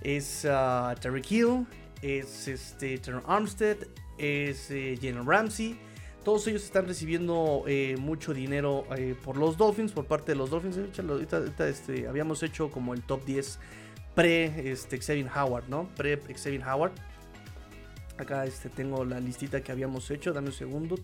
es 0.00 0.46
uh, 0.46 0.98
Terry 0.98 1.22
Hill, 1.28 1.66
es 2.00 2.48
este 2.48 2.98
Armstead, 3.26 3.76
es 4.16 4.70
eh, 4.70 4.98
Jalen 4.98 5.26
Ramsey. 5.26 5.76
Todos 6.24 6.46
ellos 6.46 6.64
están 6.64 6.86
recibiendo 6.86 7.64
eh, 7.66 7.96
mucho 7.98 8.32
dinero 8.32 8.86
eh, 8.96 9.14
por 9.22 9.36
los 9.36 9.58
Dolphins, 9.58 9.92
por 9.92 10.06
parte 10.06 10.32
de 10.32 10.36
los 10.36 10.48
Dolphins. 10.48 10.78
Ahorita, 10.98 11.68
este, 11.68 12.08
habíamos 12.08 12.42
hecho 12.42 12.70
como 12.70 12.94
el 12.94 13.02
top 13.02 13.24
10 13.26 13.58
pre 14.14 14.70
este, 14.70 14.98
Howard, 15.34 15.68
¿no? 15.68 15.88
Pre 15.96 16.16
Xavier 16.16 16.62
Howard. 16.66 16.92
Acá 18.16 18.46
este, 18.46 18.70
tengo 18.70 19.04
la 19.04 19.20
listita 19.20 19.60
que 19.60 19.70
habíamos 19.70 20.10
hecho. 20.10 20.32
Dame 20.32 20.48
un 20.48 20.54
segundo. 20.54 20.96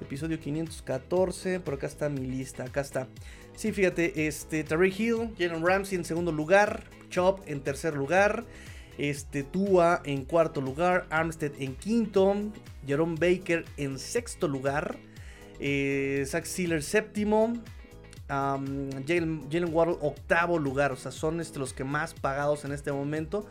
Episodio 0.00 0.40
514. 0.40 1.60
Por 1.60 1.74
acá 1.74 1.86
está 1.86 2.08
mi 2.08 2.26
lista. 2.26 2.64
Acá 2.64 2.80
está. 2.80 3.08
Sí, 3.56 3.72
fíjate. 3.72 4.26
Este, 4.26 4.64
Tariq 4.64 4.98
Hill, 4.98 5.34
Jalen 5.38 5.66
Ramsey 5.66 5.98
en 5.98 6.06
segundo 6.06 6.32
lugar. 6.32 6.84
Chop 7.10 7.40
en 7.46 7.60
tercer 7.60 7.94
lugar. 7.94 8.44
Este, 8.98 9.42
Tua 9.42 10.00
en 10.04 10.24
cuarto 10.24 10.60
lugar, 10.60 11.06
Armstead 11.10 11.52
en 11.58 11.74
quinto, 11.74 12.34
Jerome 12.86 13.16
Baker 13.18 13.64
en 13.76 13.98
sexto 13.98 14.46
lugar, 14.46 14.96
eh, 15.58 16.24
Zach 16.26 16.44
Sealer 16.44 16.82
séptimo, 16.82 17.54
Jalen 18.28 19.68
Waddle 19.72 19.98
octavo 20.00 20.58
lugar. 20.58 20.92
O 20.92 20.96
sea, 20.96 21.12
son 21.12 21.40
este, 21.40 21.58
los 21.58 21.72
que 21.72 21.84
más 21.84 22.14
pagados 22.14 22.64
en 22.64 22.72
este 22.72 22.92
momento. 22.92 23.46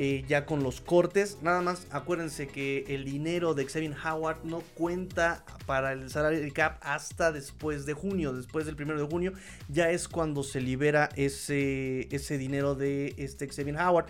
Eh, 0.00 0.24
ya 0.28 0.46
con 0.46 0.62
los 0.62 0.80
cortes. 0.80 1.38
Nada 1.42 1.60
más 1.60 1.88
acuérdense 1.90 2.46
que 2.46 2.84
el 2.86 3.04
dinero 3.04 3.54
de 3.54 3.66
Xavier 3.66 3.96
Howard 4.06 4.44
no 4.44 4.60
cuenta 4.74 5.44
para 5.66 5.92
el 5.92 6.08
salario 6.08 6.38
de 6.38 6.52
cap 6.52 6.78
hasta 6.82 7.32
después 7.32 7.84
de 7.84 7.94
junio. 7.94 8.32
Después 8.32 8.64
del 8.64 8.76
primero 8.76 9.00
de 9.00 9.08
junio 9.08 9.32
ya 9.68 9.90
es 9.90 10.06
cuando 10.06 10.44
se 10.44 10.60
libera 10.60 11.08
ese, 11.16 12.06
ese 12.14 12.38
dinero 12.38 12.76
de 12.76 13.12
este 13.18 13.48
Xavier 13.48 13.76
Howard 13.76 14.06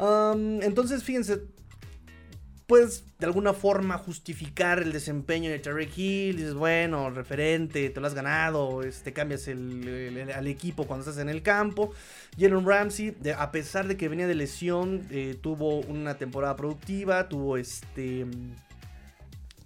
entonces, 0.00 1.04
fíjense, 1.04 1.42
puedes 2.70 3.04
de 3.18 3.26
alguna 3.26 3.52
forma 3.52 3.98
justificar 3.98 4.80
el 4.80 4.92
desempeño 4.92 5.50
de 5.50 5.58
Tarek 5.58 5.90
Hill. 5.98 6.36
Dices, 6.36 6.54
bueno, 6.54 7.10
referente, 7.10 7.90
te 7.90 8.00
lo 8.00 8.06
has 8.06 8.14
ganado, 8.14 8.84
este, 8.84 9.12
cambias 9.12 9.48
al 9.48 10.46
equipo 10.46 10.86
cuando 10.86 11.04
estás 11.04 11.20
en 11.20 11.28
el 11.28 11.42
campo. 11.42 11.92
Jalen 12.38 12.64
Ramsey, 12.64 13.16
a 13.36 13.50
pesar 13.50 13.88
de 13.88 13.96
que 13.96 14.08
venía 14.08 14.28
de 14.28 14.36
lesión, 14.36 15.06
eh, 15.10 15.36
tuvo 15.40 15.80
una 15.80 16.16
temporada 16.16 16.54
productiva, 16.54 17.28
tuvo 17.28 17.56
este. 17.56 18.26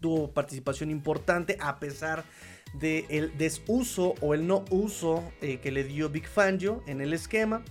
Tuvo 0.01 0.31
participación 0.33 0.91
importante 0.91 1.57
a 1.61 1.79
pesar 1.79 2.25
del 2.75 3.37
desuso 3.39 4.15
o 4.21 4.35
el 4.35 4.47
no 4.47 4.65
uso 4.71 5.23
eh, 5.41 5.59
que 5.61 5.71
le 5.71 5.85
dio 5.85 6.11
Big 6.11 6.27
Fangio 6.27 6.83
en 6.87 7.01
el 7.01 7.13
esquema 7.13 7.63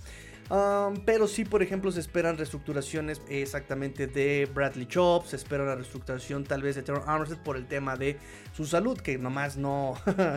pero 1.06 1.28
sí, 1.28 1.46
por 1.46 1.64
ejemplo, 1.64 1.92
se 1.92 2.00
esperan 2.00 2.38
reestructuraciones 2.38 3.22
exactamente 3.30 4.08
de 4.08 4.50
Bradley 4.54 4.86
Chop, 4.86 5.26
se 5.26 5.36
espera 5.36 5.66
la 5.66 5.76
reestructuración 5.76 6.44
tal 6.44 6.62
vez 6.62 6.76
de 6.76 6.84
Terror 6.84 7.04
Armstead 7.08 7.40
por 7.44 7.58
el 7.58 7.66
tema 7.66 7.96
de 7.96 8.18
su 8.56 8.66
salud, 8.66 8.98
que 8.98 9.18
nomás 9.18 9.58
no, 9.58 9.96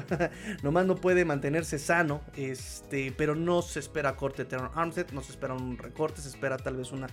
nomás 0.62 0.86
no 0.86 0.96
puede 0.96 1.24
mantenerse 1.24 1.78
sano, 1.78 2.22
este, 2.36 3.12
pero 3.16 3.34
no 3.34 3.62
se 3.62 3.80
espera 3.80 4.16
corte 4.16 4.44
de 4.44 4.50
Terror 4.50 4.70
Armstead, 4.74 5.10
no 5.12 5.22
se 5.22 5.32
espera 5.32 5.54
un 5.54 5.76
recorte, 5.76 6.20
se 6.20 6.28
espera 6.28 6.56
tal 6.56 6.76
vez 6.76 6.92
una 6.92 7.08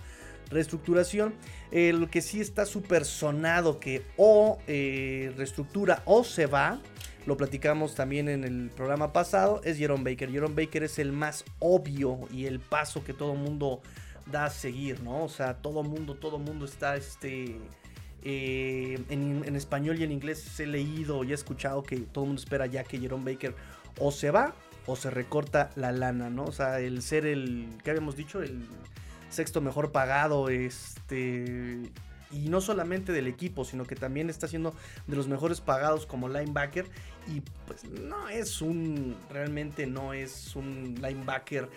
reestructuración. 0.50 1.34
lo 1.72 2.10
que 2.10 2.22
sí 2.22 2.40
está 2.40 2.64
súper 2.66 3.04
sonado 3.04 3.80
que 3.80 4.06
o 4.16 4.58
eh, 4.66 5.32
reestructura 5.36 6.02
o 6.04 6.24
se 6.24 6.46
va 6.46 6.80
lo 7.26 7.36
platicamos 7.36 7.94
también 7.94 8.28
en 8.28 8.44
el 8.44 8.70
programa 8.70 9.12
pasado, 9.12 9.60
es 9.64 9.78
Jerome 9.78 10.10
Baker. 10.10 10.30
Jerome 10.30 10.54
Baker 10.54 10.82
es 10.84 10.98
el 10.98 11.12
más 11.12 11.44
obvio 11.58 12.20
y 12.32 12.46
el 12.46 12.60
paso 12.60 13.02
que 13.02 13.14
todo 13.14 13.34
mundo 13.34 13.80
da 14.26 14.46
a 14.46 14.50
seguir, 14.50 15.02
¿no? 15.02 15.24
O 15.24 15.28
sea, 15.28 15.54
todo 15.54 15.82
mundo, 15.82 16.14
todo 16.14 16.38
mundo 16.38 16.64
está 16.64 16.96
este... 16.96 17.58
Eh, 18.26 18.98
en, 19.10 19.54
español 19.54 20.00
y 20.00 20.02
en 20.02 20.10
inglés 20.10 20.58
he 20.58 20.66
leído 20.66 21.24
y 21.24 21.32
he 21.32 21.34
escuchado 21.34 21.82
que 21.82 21.98
todo 21.98 22.24
el 22.24 22.28
mundo 22.28 22.40
espera 22.40 22.64
ya 22.64 22.82
que 22.82 22.98
Jerome 22.98 23.30
Baker 23.30 23.54
o 23.98 24.10
se 24.10 24.30
va 24.30 24.54
o 24.86 24.96
se 24.96 25.10
recorta 25.10 25.70
la 25.76 25.92
lana, 25.92 26.30
¿no? 26.30 26.44
O 26.44 26.52
sea, 26.52 26.80
el 26.80 27.02
ser 27.02 27.26
el, 27.26 27.68
¿qué 27.84 27.90
habíamos 27.90 28.16
dicho? 28.16 28.42
El 28.42 28.66
sexto 29.28 29.60
mejor 29.60 29.92
pagado, 29.92 30.48
este, 30.48 31.90
y 32.34 32.48
no 32.48 32.60
solamente 32.60 33.12
del 33.12 33.26
equipo, 33.26 33.64
sino 33.64 33.84
que 33.84 33.96
también 33.96 34.30
está 34.30 34.48
siendo 34.48 34.74
de 35.06 35.16
los 35.16 35.28
mejores 35.28 35.60
pagados 35.60 36.06
como 36.06 36.28
linebacker 36.28 36.86
y 37.28 37.40
pues 37.66 37.84
no 37.84 38.28
es 38.28 38.60
un, 38.60 39.16
realmente 39.30 39.86
no 39.86 40.12
es 40.12 40.54
un 40.56 40.96
linebacker 41.00 41.68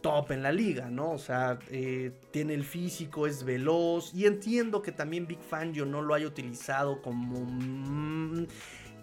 top 0.00 0.30
en 0.32 0.42
la 0.42 0.52
liga, 0.52 0.88
¿no? 0.90 1.10
O 1.10 1.18
sea, 1.18 1.58
eh, 1.70 2.12
tiene 2.30 2.54
el 2.54 2.64
físico, 2.64 3.26
es 3.26 3.44
veloz 3.44 4.14
y 4.14 4.26
entiendo 4.26 4.80
que 4.82 4.92
también 4.92 5.26
Big 5.26 5.40
Fangio 5.40 5.84
no 5.84 6.02
lo 6.02 6.14
haya 6.14 6.26
utilizado 6.26 7.02
como... 7.02 7.44
Mm, 7.44 8.46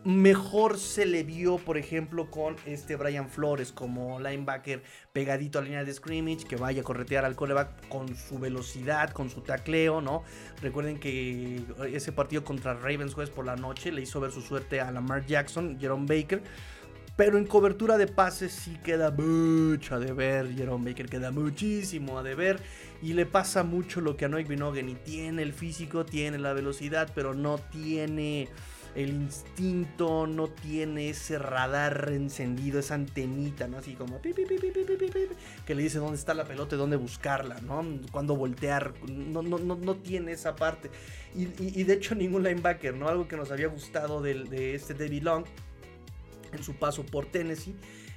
mejor 0.06 0.78
se 0.78 1.08
le 1.08 1.24
vio, 1.24 1.58
por 1.58 1.78
ejemplo, 1.78 2.30
con 2.30 2.56
este 2.66 2.96
Brian 2.96 3.28
Flores 3.28 3.72
como 3.72 4.20
linebacker 4.20 4.84
pegadito 5.12 5.58
a 5.58 5.64
la 5.64 5.68
línea 5.68 5.84
de 5.84 5.92
scrimmage, 5.92 6.46
que 6.46 6.56
vaya 6.56 6.82
a 6.82 6.84
corretear 6.84 7.26
al 7.26 7.36
coreback 7.36 7.88
con 7.90 8.16
su 8.16 8.38
velocidad, 8.38 9.10
con 9.10 9.32
su 9.32 9.42
tacleo, 9.42 10.02
¿no? 10.02 10.24
Recuerden 10.62 11.00
que 11.00 11.64
ese 11.92 12.12
partido 12.12 12.44
contra 12.44 12.76
Ravens 12.76 13.16
jueves 13.16 13.34
por 13.34 13.46
la 13.46 13.56
noche 13.56 13.92
le 13.92 14.04
hizo 14.04 14.20
ver 14.20 14.32
su 14.32 14.42
suerte 14.42 14.80
a 14.80 14.92
Lamar 14.92 15.26
Jackson, 15.26 15.80
Jerome 15.80 16.06
Baker. 16.08 16.44
Pero 17.16 17.38
en 17.38 17.48
cobertura 17.48 17.98
de 17.98 18.08
pases 18.08 18.52
sí 18.52 18.78
queda 18.84 19.10
mucho 19.10 19.96
a 19.96 20.00
deber. 20.00 20.54
Jerome 20.54 20.92
Baker 20.92 21.08
queda 21.08 21.32
muchísimo 21.32 22.20
a 22.20 22.24
deber. 22.24 22.60
Y 23.02 23.14
le 23.14 23.26
pasa 23.26 23.64
mucho 23.64 24.02
lo 24.02 24.18
que 24.18 24.26
a 24.26 24.28
Noik 24.28 24.50
Binogen. 24.50 24.90
Y 24.90 24.96
tiene 24.96 25.42
el 25.42 25.54
físico, 25.54 26.06
tiene 26.06 26.38
la 26.38 26.52
velocidad, 26.52 27.10
pero 27.16 27.34
no 27.34 27.58
tiene 27.58 28.50
el 28.96 29.10
instinto, 29.10 30.26
no 30.26 30.48
tiene 30.48 31.10
ese 31.10 31.38
radar 31.38 32.10
encendido, 32.14 32.80
esa 32.80 32.96
antenita, 32.96 33.68
¿no? 33.68 33.78
Así 33.78 33.94
como 33.94 34.22
que 34.22 35.76
le 35.76 35.84
dice 35.84 36.00
dónde 36.00 36.18
está 36.18 36.34
la 36.34 36.46
pelota 36.46 36.76
y 36.76 36.78
dónde 36.78 36.96
buscarla, 36.96 37.60
¿no? 37.62 37.86
Cuándo 38.12 38.36
voltear, 38.36 38.94
no, 39.08 39.42
no, 39.42 39.58
no, 39.58 39.76
no 39.76 39.96
tiene 39.98 40.32
esa 40.32 40.56
parte. 40.56 40.90
Y, 41.36 41.46
de 41.84 41.94
hecho 41.94 42.16
ningún 42.16 42.44
linebacker, 42.44 42.96
¿no? 42.96 43.10
Algo 43.10 43.28
que 43.28 43.36
nos 43.36 43.52
había 43.52 43.68
gustado 43.68 44.22
de, 44.22 44.46
de 44.46 44.76
este 44.76 44.94
David 44.94 45.24
Long 45.24 45.46
en 46.54 46.64
su 46.64 46.76
paso 46.76 47.06
por 47.06 47.26
Tennessee 47.26 47.76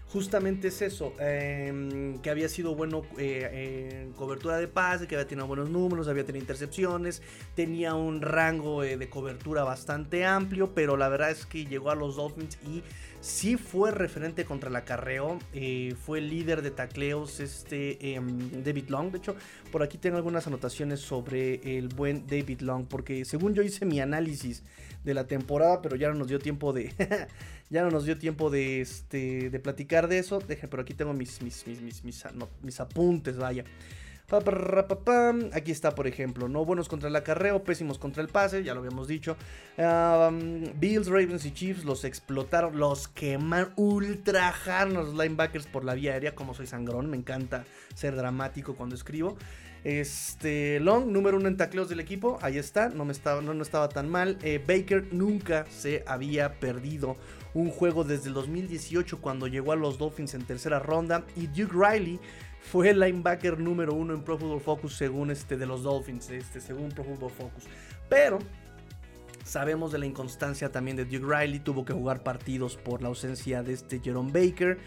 justamente 0.09 0.69
es 0.69 0.81
eso, 0.81 1.13
em, 1.19 2.19
que 2.19 2.31
había 2.31 2.49
sido 2.49 2.75
bueno 2.75 3.03
eh, 3.19 4.05
en 4.07 4.13
cobertura 4.13 4.57
de 4.57 4.67
pase, 4.67 5.07
que 5.07 5.17
había 5.17 5.27
tenido 5.27 5.47
buenos 5.47 5.69
números, 5.69 6.09
había 6.09 6.25
tenido 6.25 6.43
intercepciones, 6.43 7.23
tenía 7.55 7.95
un 7.95 8.23
rango 8.23 8.83
eh, 8.83 8.97
de 8.97 9.09
cobertura 9.11 9.65
bastante 9.65 10.25
amplio, 10.25 10.73
pero 10.75 10.97
la 10.97 11.09
verdad 11.09 11.31
es 11.31 11.45
que 11.45 11.67
llegó 11.67 11.91
a 11.91 11.95
los 11.95 12.17
Dolphins 12.17 12.59
y 12.67 12.83
sí 13.21 13.57
fue 13.57 13.91
referente 13.91 14.47
contra 14.47 14.71
el 14.71 14.77
acarreo, 14.77 15.39
eh, 15.53 15.95
fue 16.07 16.21
líder 16.23 16.63
de 16.63 16.71
tacleos 16.71 17.41
este 17.41 18.15
em, 18.15 18.63
David 18.63 18.89
Long, 18.89 19.11
de 19.11 19.19
hecho 19.19 19.37
por 19.71 19.83
aquí 19.83 19.99
tengo 19.99 20.17
algunas 20.17 20.47
anotaciones 20.47 21.01
sobre 21.01 21.77
el 21.77 21.89
buen 21.89 22.27
David 22.27 22.61
Long, 22.61 22.87
porque 22.87 23.27
según 23.27 23.55
yo 23.55 23.63
hice 23.63 23.85
mi 23.85 24.01
análisis 24.01 24.63
de 25.05 25.15
la 25.15 25.27
temporada, 25.27 25.83
pero 25.83 25.97
ya 25.97 26.09
no 26.09 26.15
nos 26.15 26.29
dio 26.29 26.39
tiempo 26.39 26.73
de 26.73 26.95
ya 27.71 27.83
no 27.83 27.91
nos 27.91 28.05
dio 28.05 28.19
tiempo 28.19 28.51
de 28.51 28.81
este 28.81 29.51
de 29.51 29.61
platicar 29.61 30.09
de 30.09 30.19
eso. 30.19 30.39
Dejen, 30.39 30.71
pero 30.71 30.83
aquí 30.83 30.95
tengo 30.95 31.13
mis 31.13 31.43
mis, 31.43 31.67
mis, 31.67 32.05
mis, 32.63 32.81
apuntes, 32.81 33.37
vaya. 33.37 33.65
Aquí 35.55 35.71
está, 35.71 35.95
por 35.95 36.07
ejemplo, 36.07 36.51
no 36.51 36.67
buenos 36.67 36.87
contra 36.91 37.09
el 37.09 37.17
acarreo, 37.17 37.65
pésimos 37.65 37.99
contra 37.99 38.23
el 38.23 38.29
pase, 38.29 38.63
ya 38.63 38.75
lo 38.75 38.81
habíamos 38.81 39.09
dicho. 39.09 39.39
Bills, 39.79 41.07
Ravens 41.07 41.47
y 41.47 41.53
Chiefs 41.53 41.85
los 41.85 42.05
explotaron, 42.05 42.79
los 42.79 43.09
queman, 43.09 43.73
ultrajaron 43.77 44.93
los 44.93 45.15
linebackers 45.15 45.67
por 45.67 45.83
la 45.83 45.95
vía 45.95 46.13
aérea, 46.13 46.35
como 46.35 46.53
soy 46.53 46.67
sangrón, 46.67 47.09
me 47.09 47.17
encanta 47.17 47.65
ser 47.95 48.17
dramático 48.17 48.77
cuando 48.77 48.97
escribo. 48.97 49.39
Este, 49.85 50.81
Long, 50.81 51.07
número 51.07 51.39
uno 51.39 51.49
en 51.49 51.57
tacleos 51.57 51.89
del 51.89 52.01
equipo, 52.01 52.39
ahí 52.43 52.59
está, 52.59 52.91
no, 52.91 53.07
me 53.07 53.13
estaba, 53.13 53.41
no, 53.41 53.55
no 53.55 53.63
estaba 53.63 53.89
tan 53.89 54.11
mal. 54.11 54.39
Eh, 54.43 54.63
Baker 54.67 55.09
nunca 55.13 55.65
se 55.71 56.05
había 56.07 56.61
perdido 56.61 57.17
un 57.55 57.71
juego 57.71 58.05
desde 58.05 58.29
el 58.29 58.35
2018 58.35 59.21
cuando 59.21 59.47
llegó 59.47 59.73
a 59.73 59.77
los 59.77 59.99
Dolphins 59.99 60.35
en 60.35 60.45
tercera 60.45 60.79
ronda. 60.79 61.25
Y 61.37 61.47
Duke 61.47 61.75
Riley 61.75 62.21
fue 62.61 62.91
el 62.91 63.01
linebacker 63.01 63.59
número 63.59 63.95
uno 63.95 64.15
en 64.15 64.23
Pro 64.23 64.39
Football 64.39 64.61
Focus 64.61 64.95
según 64.97 65.31
este 65.31 65.57
de 65.57 65.67
los 65.67 65.83
Dolphins, 65.83 66.31
este, 66.31 66.61
según 66.61 66.91
Pro 66.91 67.05
Football 67.05 67.31
Focus. 67.31 67.65
Pero 68.09 68.39
Sabemos 69.49 69.93
de 69.93 69.99
la 69.99 70.05
inconstancia 70.05 70.71
también 70.71 70.99
de 70.99 71.07
Duke 71.07 71.25
Riley, 71.25 71.61
tuvo 71.61 71.83
que 71.83 71.95
jugar 71.95 72.23
partidos 72.23 72.77
por 72.77 73.01
la 73.01 73.09
ausencia 73.09 73.63
de 73.63 73.73
este 73.73 73.99
Jerome 73.99 74.31
Baker. 74.31 74.79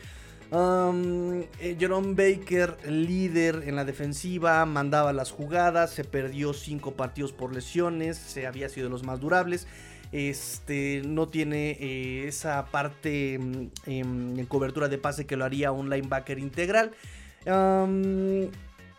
Um, 0.51 1.41
eh, 1.59 1.75
Jerome 1.79 2.13
Baker, 2.13 2.77
líder 2.87 3.63
en 3.65 3.75
la 3.75 3.85
defensiva, 3.85 4.63
mandaba 4.67 5.13
las 5.13 5.31
jugadas, 5.31 5.89
se 5.89 6.03
perdió 6.03 6.53
cinco 6.53 6.91
partidos 6.91 7.33
por 7.33 7.55
lesiones, 7.55 8.17
se 8.17 8.45
había 8.45 8.69
sido 8.69 8.85
de 8.85 8.91
los 8.91 9.03
más 9.03 9.19
durables. 9.19 9.65
Este 10.11 11.01
no 11.05 11.27
tiene 11.27 11.77
eh, 11.79 12.27
esa 12.27 12.65
parte 12.65 13.39
mm, 13.39 13.67
en, 13.85 14.45
cobertura 14.47 14.89
de 14.89 14.97
pase 14.97 15.25
que 15.25 15.37
lo 15.37 15.45
haría 15.45 15.71
un 15.71 15.89
linebacker 15.89 16.39
integral. 16.39 16.91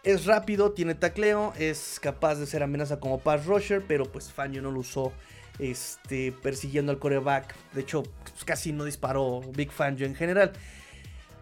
Es 0.02 0.26
rápido, 0.26 0.72
tiene 0.72 0.96
tacleo, 0.96 1.52
es 1.56 2.00
capaz 2.00 2.34
de 2.34 2.46
ser 2.46 2.64
amenaza 2.64 2.98
como 2.98 3.20
pass 3.20 3.46
rusher, 3.46 3.84
pero 3.86 4.10
pues 4.10 4.32
Fangio 4.32 4.60
no 4.60 4.72
lo 4.72 4.80
usó 4.80 5.12
este, 5.60 6.32
persiguiendo 6.32 6.90
al 6.90 6.98
coreback. 6.98 7.54
De 7.72 7.82
hecho, 7.82 8.02
pues, 8.02 8.44
casi 8.44 8.72
no 8.72 8.84
disparó 8.84 9.40
Big 9.54 9.70
Fangio 9.70 10.06
en 10.06 10.16
general 10.16 10.52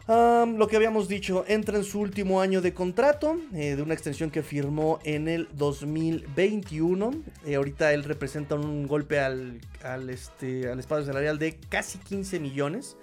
lo 0.09 0.67
que 0.69 0.77
habíamos 0.77 1.09
dicho, 1.09 1.45
entra 1.47 1.77
en 1.77 1.85
su 1.85 2.01
último 2.01 2.41
año 2.41 2.61
de 2.61 2.75
contrato, 2.75 3.39
eh, 3.55 3.77
de 3.77 3.83
una 3.83 3.95
extensión 3.95 4.31
que 4.31 4.43
firmó 4.43 4.99
en 5.05 5.29
el 5.29 5.49
2021. 5.53 7.13
Eh, 7.47 7.55
ahorita 7.55 7.93
él 7.93 8.05
representa 8.05 8.57
un 8.57 8.87
golpe 8.87 9.21
al, 9.21 9.61
este, 10.09 10.69
al 10.69 10.79
espacio 10.81 11.07
salarial 11.07 11.39
de 11.39 11.59
casi 11.69 11.99
15 11.99 12.41
millones. 12.41 12.97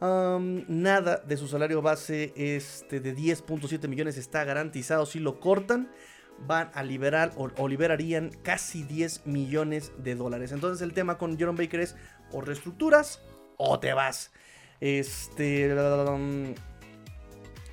nada 0.00 1.22
de 1.26 1.36
su 1.36 1.48
salario 1.48 1.80
base 1.80 2.32
este, 2.36 3.00
de 3.00 3.16
10.7 3.16 3.88
millones 3.88 4.16
está 4.16 4.44
garantizado. 4.44 5.06
Si 5.06 5.18
lo 5.18 5.40
cortan, 5.40 5.88
van 6.46 6.70
a 6.74 6.82
liberar 6.82 7.32
o, 7.36 7.68
liberarían 7.68 8.30
casi 8.42 8.82
10 8.82 9.26
millones 9.26 9.92
de 9.98 10.14
dólares. 10.14 10.52
Entonces 10.52 10.82
el 10.82 10.92
tema 10.92 11.18
con 11.18 11.38
Jerome 11.38 11.62
Baker 11.64 11.80
es 11.80 11.96
o 12.32 12.40
reestructuras 12.40 13.22
o 13.56 13.78
te 13.78 13.92
vas. 13.92 14.32
Este. 14.84 15.74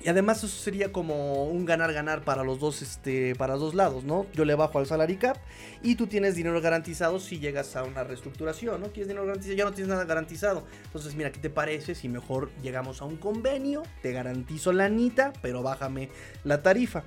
y 0.02 0.08
además 0.08 0.38
eso 0.38 0.48
sería 0.48 0.92
como 0.92 1.44
un 1.44 1.66
ganar-ganar 1.66 2.24
para 2.24 2.42
los 2.42 2.58
dos, 2.58 2.80
este, 2.80 3.34
para 3.34 3.52
los 3.52 3.60
dos 3.60 3.74
lados, 3.74 4.02
¿no? 4.04 4.24
Yo 4.32 4.46
le 4.46 4.54
bajo 4.54 4.78
al 4.78 4.86
salary 4.86 5.16
cap 5.16 5.36
y 5.82 5.96
tú 5.96 6.06
tienes 6.06 6.36
dinero 6.36 6.58
garantizado 6.62 7.20
si 7.20 7.38
llegas 7.38 7.76
a 7.76 7.84
una 7.84 8.02
reestructuración, 8.02 8.80
¿no? 8.80 8.86
Quieres 8.86 9.08
dinero 9.08 9.26
garantizado, 9.26 9.58
ya 9.58 9.64
no 9.66 9.72
tienes 9.72 9.90
nada 9.90 10.06
garantizado. 10.06 10.64
Entonces, 10.86 11.14
mira, 11.14 11.30
¿qué 11.30 11.38
te 11.38 11.50
parece 11.50 11.94
si 11.94 12.08
mejor 12.08 12.50
llegamos 12.62 13.02
a 13.02 13.04
un 13.04 13.18
convenio? 13.18 13.82
Te 14.00 14.12
garantizo 14.12 14.72
la 14.72 14.86
anita, 14.86 15.34
pero 15.42 15.62
bájame 15.62 16.08
la 16.44 16.62
tarifa. 16.62 17.04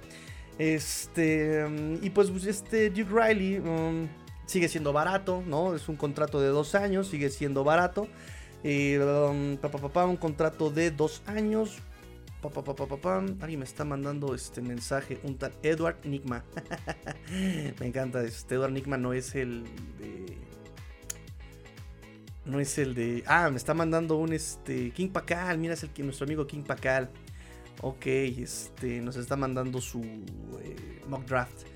Este, 0.60 1.66
y 2.04 2.12
pues, 2.12 2.30
este 2.46 2.92
Duke 2.92 3.10
Riley 3.12 3.58
um, 3.58 4.08
sigue 4.46 4.70
siendo 4.70 4.94
barato, 4.94 5.42
¿no? 5.48 5.74
Es 5.74 5.90
un 5.90 5.96
contrato 5.96 6.40
de 6.40 6.50
dos 6.50 6.76
años, 6.76 7.08
sigue 7.08 7.32
siendo 7.32 7.64
barato. 7.64 8.08
Eh, 8.68 8.98
un 8.98 10.18
contrato 10.18 10.72
de 10.72 10.90
dos 10.90 11.22
años. 11.28 11.78
Alguien 13.40 13.60
me 13.60 13.66
está 13.66 13.86
mandando 13.86 14.34
este 14.34 14.60
mensaje. 14.62 15.20
Un 15.22 15.38
tal 15.38 15.54
Edward 15.62 15.98
Nigma. 16.04 16.44
me 17.80 17.86
encanta. 17.86 18.24
Este 18.24 18.56
Edward 18.56 18.72
Nigma 18.72 18.98
no 18.98 19.14
es 19.14 19.36
el 19.36 19.66
de. 20.00 20.38
No 22.46 22.60
es 22.60 22.80
el 22.80 22.96
de. 22.96 23.24
Ah, 23.28 23.52
me 23.52 23.58
está 23.58 23.76
mandando 23.76 24.18
un 24.18 24.34
este. 24.34 24.90
King 24.92 25.10
Pacal. 25.10 25.60
Mira, 25.60 25.76
es 25.76 25.84
el 25.84 25.92
nuestro 26.04 26.26
amigo 26.26 26.48
King 26.48 26.64
Pacal. 26.64 27.12
Ok, 27.82 28.08
este. 28.08 29.00
Nos 29.00 29.16
está 29.16 29.36
mandando 29.36 29.80
su 29.80 30.02
eh, 30.02 31.02
mock 31.08 31.26
draft. 31.26 31.68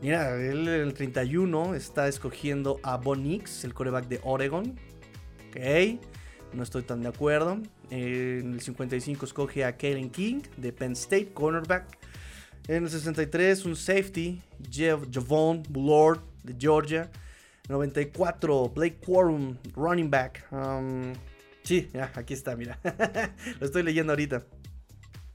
Mira, 0.00 0.34
él 0.34 0.66
el 0.66 0.94
31 0.94 1.76
está 1.76 2.08
escogiendo 2.08 2.80
a 2.82 2.96
Bonix, 2.96 3.62
el 3.62 3.72
coreback 3.72 4.08
de 4.08 4.20
Oregon. 4.24 4.76
Ok, 5.54 6.00
no 6.54 6.62
estoy 6.62 6.82
tan 6.82 7.02
de 7.02 7.08
acuerdo. 7.08 7.60
en 7.90 8.54
el 8.54 8.60
55 8.62 9.26
escoge 9.26 9.66
a 9.66 9.76
Kalen 9.76 10.08
King 10.08 10.40
de 10.56 10.72
Penn 10.72 10.92
State, 10.92 11.34
cornerback. 11.34 11.98
En 12.68 12.84
el 12.84 12.90
63 12.90 13.66
un 13.66 13.76
safety, 13.76 14.40
Jeff 14.70 15.02
Javon 15.12 15.62
Bullard 15.68 16.20
de 16.42 16.56
Georgia. 16.58 17.10
94 17.68 18.70
Blake 18.70 18.96
Quorum, 19.04 19.58
running 19.74 20.10
back. 20.10 20.46
Um, 20.50 21.12
sí, 21.62 21.90
aquí 22.14 22.32
está, 22.32 22.56
mira. 22.56 22.78
Lo 23.60 23.66
estoy 23.66 23.82
leyendo 23.82 24.12
ahorita. 24.12 24.46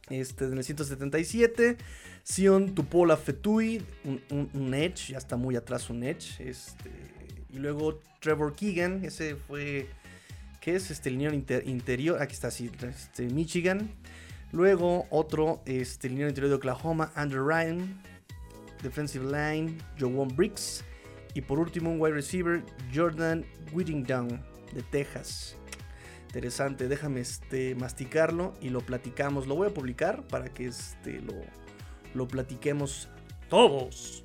Este, 0.10 0.46
en 0.46 0.58
el 0.58 0.64
177, 0.64 1.78
Sion 2.24 2.74
Tupola 2.74 3.18
Fetui, 3.18 3.84
un, 4.04 4.50
un, 4.54 4.74
edge, 4.74 5.12
ya 5.12 5.20
está 5.20 5.38
muy 5.38 5.56
atrás 5.56 5.92
un 5.92 6.04
edge. 6.04 6.40
Este, 6.40 6.90
y 7.50 7.60
luego 7.60 8.00
Trevor 8.20 8.56
Keegan, 8.56 9.06
ese 9.06 9.36
fue 9.36 9.88
es 10.76 10.92
este 10.92 11.10
liniero 11.10 11.34
interior, 11.34 12.22
aquí 12.22 12.34
está, 12.34 12.50
así, 12.50 12.70
este, 12.82 13.24
Michigan. 13.28 13.90
Luego 14.52 15.06
otro 15.10 15.62
este, 15.66 16.08
interior 16.08 16.50
de 16.50 16.56
Oklahoma, 16.56 17.12
Andrew 17.16 17.46
Ryan. 17.46 18.02
Defensive 18.82 19.26
line, 19.26 19.78
Joan 20.00 20.30
Briggs. 20.36 20.84
Y 21.34 21.42
por 21.42 21.60
último 21.60 21.92
un 21.92 22.02
wide 22.02 22.14
receiver, 22.14 22.64
Jordan 22.94 23.46
Whittington 23.72 24.42
de 24.74 24.84
Texas. 24.84 25.56
Interesante, 26.28 26.88
déjame 26.88 27.22
este, 27.22 27.76
masticarlo 27.76 28.54
y 28.62 28.70
lo 28.70 28.82
platicamos. 28.82 29.48
Lo 29.48 29.56
voy 29.56 29.68
a 29.68 29.74
publicar 29.74 30.28
para 30.28 30.54
que 30.54 30.68
este, 30.68 31.22
lo, 31.22 31.34
lo 32.14 32.28
platiquemos 32.28 33.10
todos. 33.50 34.24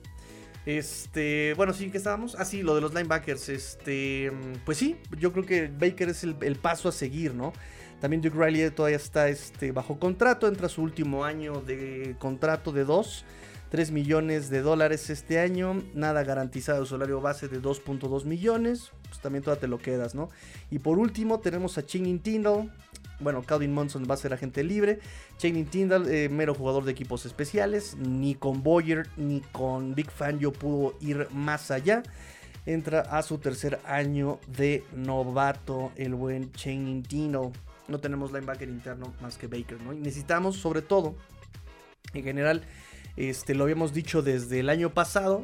Este, 0.64 1.54
bueno, 1.56 1.72
sí, 1.72 1.90
que 1.90 1.98
estábamos. 1.98 2.36
Ah, 2.38 2.44
sí, 2.44 2.62
lo 2.62 2.74
de 2.74 2.80
los 2.80 2.94
linebackers. 2.94 3.48
Este, 3.48 4.30
pues 4.64 4.78
sí, 4.78 4.96
yo 5.18 5.32
creo 5.32 5.44
que 5.44 5.68
Baker 5.68 6.08
es 6.08 6.24
el, 6.24 6.56
paso 6.56 6.88
a 6.88 6.92
seguir, 6.92 7.34
¿no? 7.34 7.52
También 8.00 8.20
Duke 8.20 8.36
Riley 8.36 8.70
todavía 8.70 8.96
está 8.96 9.28
este, 9.28 9.72
bajo 9.72 9.98
contrato, 9.98 10.48
entra 10.48 10.68
su 10.68 10.82
último 10.82 11.24
año 11.24 11.60
de 11.60 12.16
contrato 12.18 12.72
de 12.72 12.84
2, 12.84 13.24
3 13.70 13.90
millones 13.92 14.50
de 14.50 14.60
dólares 14.60 15.08
este 15.08 15.38
año, 15.38 15.82
nada 15.94 16.24
garantizado, 16.24 16.84
salario 16.84 17.20
base 17.20 17.46
de 17.46 17.62
2.2 17.62 18.24
millones, 18.24 18.90
pues 19.08 19.20
también 19.20 19.44
todavía 19.44 19.60
te 19.60 19.68
lo 19.68 19.78
quedas, 19.78 20.16
¿no? 20.16 20.30
Y 20.68 20.80
por 20.80 20.98
último 20.98 21.38
tenemos 21.38 21.78
a 21.78 21.86
Channing 21.86 22.18
Tindall, 22.18 22.72
bueno, 23.20 23.42
Calvin 23.42 23.72
Monson 23.72 24.06
va 24.08 24.14
a 24.14 24.18
ser 24.18 24.32
agente 24.34 24.64
libre. 24.64 24.98
Channing 25.38 25.66
Tyndall, 25.66 26.08
eh, 26.08 26.28
mero 26.28 26.54
jugador 26.54 26.84
de 26.84 26.92
equipos 26.92 27.24
especiales. 27.26 27.96
Ni 27.96 28.34
con 28.34 28.62
Boyer 28.62 29.08
ni 29.16 29.40
con 29.52 29.94
Big 29.94 30.10
Fan 30.10 30.38
yo 30.38 30.52
pudo 30.52 30.96
ir 31.00 31.28
más 31.30 31.70
allá. 31.70 32.02
Entra 32.66 33.00
a 33.00 33.22
su 33.22 33.38
tercer 33.38 33.80
año 33.86 34.38
de 34.46 34.84
novato 34.94 35.92
el 35.96 36.14
buen 36.14 36.52
Channing 36.52 37.02
Tyndall. 37.02 37.52
No 37.88 37.98
tenemos 37.98 38.32
linebacker 38.32 38.68
interno 38.68 39.12
más 39.20 39.36
que 39.36 39.48
Baker, 39.48 39.80
¿no? 39.82 39.92
Y 39.92 39.98
necesitamos 39.98 40.56
sobre 40.56 40.82
todo, 40.82 41.16
en 42.14 42.22
general, 42.22 42.62
este, 43.16 43.54
lo 43.54 43.64
habíamos 43.64 43.92
dicho 43.92 44.22
desde 44.22 44.60
el 44.60 44.68
año 44.68 44.94
pasado, 44.94 45.42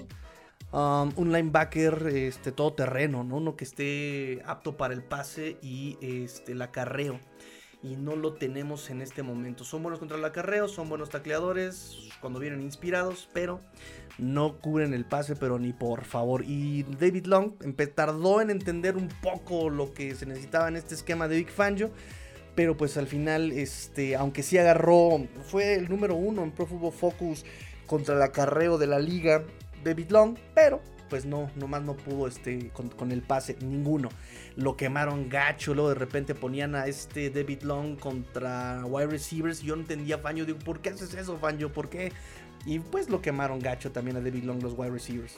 um, 0.72 1.12
un 1.16 1.32
linebacker 1.32 2.06
este, 2.06 2.52
todoterreno, 2.52 3.24
¿no? 3.24 3.36
Uno 3.36 3.56
que 3.56 3.64
esté 3.64 4.40
apto 4.46 4.76
para 4.76 4.94
el 4.94 5.02
pase 5.02 5.58
y 5.60 5.98
este, 6.00 6.52
el 6.52 6.62
acarreo 6.62 7.18
y 7.82 7.96
no 7.96 8.16
lo 8.16 8.34
tenemos 8.34 8.90
en 8.90 9.02
este 9.02 9.22
momento. 9.22 9.64
Son 9.64 9.82
buenos 9.82 9.98
contra 9.98 10.16
el 10.16 10.24
acarreo, 10.24 10.68
son 10.68 10.88
buenos 10.88 11.10
tacleadores 11.10 12.08
cuando 12.20 12.40
vienen 12.40 12.62
inspirados, 12.62 13.28
pero 13.32 13.60
no 14.18 14.58
cubren 14.58 14.94
el 14.94 15.04
pase, 15.04 15.36
pero 15.36 15.58
ni 15.58 15.72
por 15.72 16.04
favor. 16.04 16.44
Y 16.44 16.82
David 16.82 17.26
Long 17.26 17.52
tardó 17.94 18.40
en 18.40 18.50
entender 18.50 18.96
un 18.96 19.08
poco 19.22 19.70
lo 19.70 19.92
que 19.92 20.14
se 20.14 20.26
necesitaba 20.26 20.68
en 20.68 20.76
este 20.76 20.94
esquema 20.94 21.28
de 21.28 21.36
Big 21.36 21.50
Fangio. 21.50 21.90
Pero 22.54 22.76
pues 22.76 22.96
al 22.96 23.06
final, 23.06 23.52
este, 23.52 24.16
aunque 24.16 24.42
sí 24.42 24.58
agarró, 24.58 25.24
fue 25.46 25.74
el 25.74 25.88
número 25.88 26.16
uno 26.16 26.42
en 26.42 26.50
Pro 26.50 26.66
Football 26.66 26.92
Focus 26.92 27.44
contra 27.86 28.16
el 28.16 28.22
acarreo 28.22 28.78
de 28.78 28.88
la 28.88 28.98
liga, 28.98 29.44
David 29.84 30.10
Long, 30.10 30.36
pero 30.54 30.80
pues 31.08 31.24
no, 31.24 31.50
nomás 31.56 31.82
no 31.82 31.94
pudo 31.94 32.28
este, 32.28 32.70
con, 32.70 33.12
el 33.12 33.22
pase, 33.22 33.56
ninguno. 33.60 34.08
Lo 34.58 34.76
quemaron 34.76 35.28
gacho, 35.28 35.72
luego 35.72 35.90
de 35.90 35.94
repente 35.94 36.34
ponían 36.34 36.74
a 36.74 36.88
este 36.88 37.30
David 37.30 37.62
Long 37.62 37.96
contra 37.96 38.84
wide 38.84 39.06
receivers. 39.06 39.62
Yo 39.62 39.76
no 39.76 39.82
entendía, 39.82 40.18
Fanjo, 40.18 40.44
digo, 40.44 40.58
¿por 40.58 40.80
qué 40.80 40.90
haces 40.90 41.14
eso, 41.14 41.38
Fanjo? 41.38 41.68
¿Por 41.68 41.88
qué? 41.88 42.10
Y 42.66 42.80
pues 42.80 43.08
lo 43.08 43.22
quemaron 43.22 43.60
gacho 43.60 43.92
también 43.92 44.16
a 44.16 44.20
David 44.20 44.42
Long, 44.42 44.60
los 44.60 44.74
wide 44.76 44.90
receivers. 44.90 45.36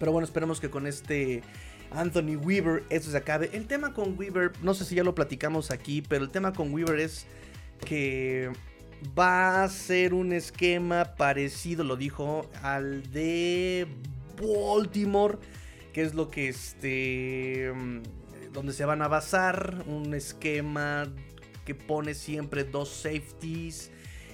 Pero 0.00 0.10
bueno, 0.10 0.24
esperemos 0.24 0.60
que 0.60 0.68
con 0.68 0.88
este 0.88 1.44
Anthony 1.92 2.34
Weaver 2.42 2.82
eso 2.90 3.12
se 3.12 3.16
acabe. 3.16 3.50
El 3.52 3.68
tema 3.68 3.94
con 3.94 4.18
Weaver, 4.18 4.50
no 4.62 4.74
sé 4.74 4.84
si 4.84 4.96
ya 4.96 5.04
lo 5.04 5.14
platicamos 5.14 5.70
aquí, 5.70 6.02
pero 6.02 6.24
el 6.24 6.30
tema 6.30 6.52
con 6.52 6.74
Weaver 6.74 6.98
es 6.98 7.26
que 7.86 8.50
va 9.16 9.62
a 9.62 9.68
ser 9.68 10.12
un 10.12 10.32
esquema 10.32 11.14
parecido, 11.16 11.84
lo 11.84 11.94
dijo, 11.94 12.50
al 12.62 13.10
de 13.12 13.86
Baltimore, 14.40 15.38
que 15.92 16.02
es 16.02 16.14
lo 16.14 16.28
que 16.28 16.48
este 16.48 17.72
mm, 17.74 18.02
donde 18.52 18.72
se 18.72 18.84
van 18.84 19.02
a 19.02 19.08
basar, 19.08 19.84
un 19.86 20.14
esquema 20.14 21.08
que 21.64 21.74
pone 21.74 22.14
siempre 22.14 22.64
dos 22.64 22.88
safeties 22.88 23.90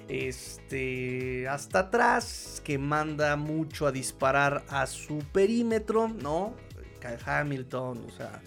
este 0.08 1.46
hasta 1.48 1.80
atrás 1.80 2.62
que 2.64 2.78
manda 2.78 3.36
mucho 3.36 3.86
a 3.86 3.92
disparar 3.92 4.64
a 4.68 4.86
su 4.86 5.18
perímetro, 5.32 6.08
¿no? 6.08 6.54
Kyle 7.00 7.18
Hamilton, 7.24 8.06
o 8.08 8.10
sea, 8.10 8.40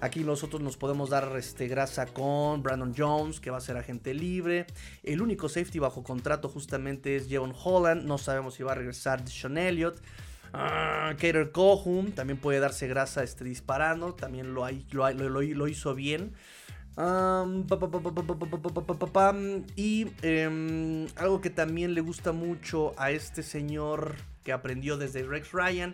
Aquí 0.00 0.24
nosotros 0.24 0.60
nos 0.60 0.76
podemos 0.76 1.08
dar 1.08 1.34
este, 1.38 1.68
grasa 1.68 2.04
con 2.04 2.62
Brandon 2.62 2.92
Jones, 2.96 3.40
que 3.40 3.50
va 3.50 3.56
a 3.56 3.60
ser 3.62 3.78
agente 3.78 4.12
libre. 4.12 4.66
El 5.02 5.22
único 5.22 5.48
safety 5.48 5.78
bajo 5.78 6.02
contrato 6.02 6.50
justamente 6.50 7.16
es 7.16 7.28
Jevon 7.28 7.54
Holland. 7.64 8.04
No 8.04 8.18
sabemos 8.18 8.54
si 8.54 8.62
va 8.62 8.72
a 8.72 8.74
regresar 8.74 9.26
Sean 9.26 9.56
Elliott. 9.56 9.98
Uh, 10.56 11.12
Kater 11.16 11.52
Kohum 11.52 12.12
también 12.12 12.38
puede 12.38 12.60
darse 12.60 12.88
grasa 12.88 13.22
este, 13.22 13.44
disparando. 13.44 14.14
También 14.14 14.54
lo, 14.54 14.66
hizo 15.68 15.94
bien. 15.94 16.32
y 19.76 20.06
algo 21.16 21.40
que 21.42 21.50
también 21.50 21.92
le 21.92 22.00
gusta 22.00 22.32
mucho 22.32 22.94
a 22.96 23.10
este 23.10 23.42
señor 23.42 24.14
que 24.44 24.52
aprendió 24.52 24.96
desde 24.96 25.24
Rex 25.24 25.52
Ryan 25.52 25.92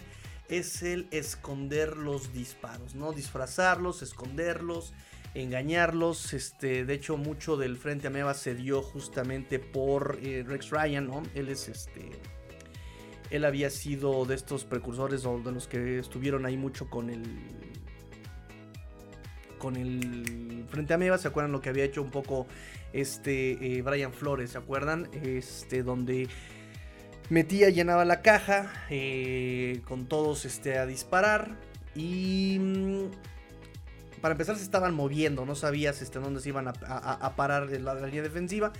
es 0.48 0.82
el 0.82 1.08
esconder 1.10 1.96
los 1.96 2.32
disparos, 2.32 2.94
¿no? 2.94 3.12
Disfrazarlos, 3.12 4.02
esconderlos, 4.02 4.92
engañarlos. 5.34 6.34
Este, 6.34 6.84
de 6.84 6.94
hecho, 6.94 7.16
mucho 7.16 7.56
del 7.56 7.76
Frente 7.76 8.06
Ameba 8.06 8.34
se 8.34 8.54
dio 8.54 8.82
justamente 8.82 9.58
por 9.58 10.18
eh, 10.22 10.44
Rex 10.46 10.70
Ryan, 10.70 11.06
¿no? 11.08 11.22
Él 11.34 11.48
es 11.48 11.68
este. 11.68 12.10
Él 13.32 13.46
había 13.46 13.70
sido 13.70 14.26
de 14.26 14.34
estos 14.34 14.66
precursores 14.66 15.24
o 15.24 15.38
de 15.38 15.52
los 15.52 15.66
que 15.66 15.98
estuvieron 15.98 16.44
ahí 16.44 16.58
mucho 16.58 16.90
con 16.90 17.08
el. 17.08 17.24
Con 19.58 19.76
el 19.76 20.66
Frente 20.68 20.92
Ameba. 20.92 21.16
¿Se 21.16 21.28
acuerdan 21.28 21.50
lo 21.50 21.62
que 21.62 21.70
había 21.70 21.84
hecho 21.84 22.02
un 22.02 22.10
poco 22.10 22.46
este 22.92 23.78
eh, 23.78 23.80
Brian 23.80 24.12
Flores? 24.12 24.50
¿Se 24.50 24.58
acuerdan? 24.58 25.08
Este, 25.24 25.82
donde 25.82 26.28
metía, 27.30 27.70
llenaba 27.70 28.04
la 28.04 28.20
caja 28.20 28.70
eh, 28.90 29.80
con 29.88 30.06
todos 30.06 30.44
este, 30.44 30.76
a 30.76 30.84
disparar 30.84 31.56
y 31.94 32.58
mm, 32.60 34.20
para 34.20 34.32
empezar 34.32 34.56
se 34.56 34.62
estaban 34.62 34.94
moviendo, 34.94 35.46
no 35.46 35.54
sabías 35.54 36.02
este, 36.02 36.18
dónde 36.18 36.40
se 36.40 36.50
iban 36.50 36.68
a, 36.68 37.36
parar 37.36 37.70
la, 37.70 37.94
la 37.94 38.06
línea 38.06 38.22
defensiva 38.22 38.72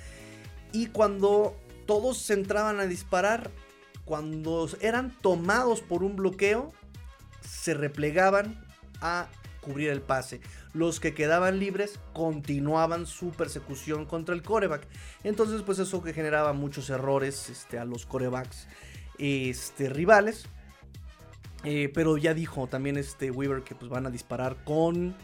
y 0.73 0.89
cuando 0.89 1.57
todos 1.87 2.29
entraban 2.31 2.79
a 2.79 2.87
disparar, 2.87 3.51
cuando 4.05 4.69
eran 4.81 5.17
tomados 5.21 5.81
por 5.81 6.03
un 6.03 6.17
bloqueo, 6.17 6.73
se 7.41 7.75
replegaban 7.75 8.65
a 9.01 9.29
cubrir 9.61 9.91
el 9.91 10.03
pase. 10.03 10.41
Los 10.75 11.01
que 11.01 11.15
quedaban 11.15 11.59
libres 11.59 11.99
continuaban 12.13 13.07
su 13.07 13.31
persecución 13.31 14.05
contra 14.05 14.35
el 14.35 14.43
coreback. 14.43 14.87
Entonces, 15.25 15.63
pues 15.63 15.79
eso 15.79 16.03
que 16.03 16.13
generaba 16.13 16.53
muchos 16.53 16.91
errores 16.91 17.49
este, 17.49 17.79
a 17.79 17.85
los 17.85 18.05
corebacks 18.05 18.67
este, 19.19 19.89
rivales. 19.89 20.47
Eh, 21.65 21.91
pero 21.95 22.17
ya 22.17 22.35
dijo 22.35 22.67
también 22.67 22.97
este 22.97 23.31
Weaver 23.31 23.63
que 23.63 23.77
pues 23.77 23.89
van 23.89 24.05
a 24.05 24.11
disparar 24.11 24.57
con 24.65 25.15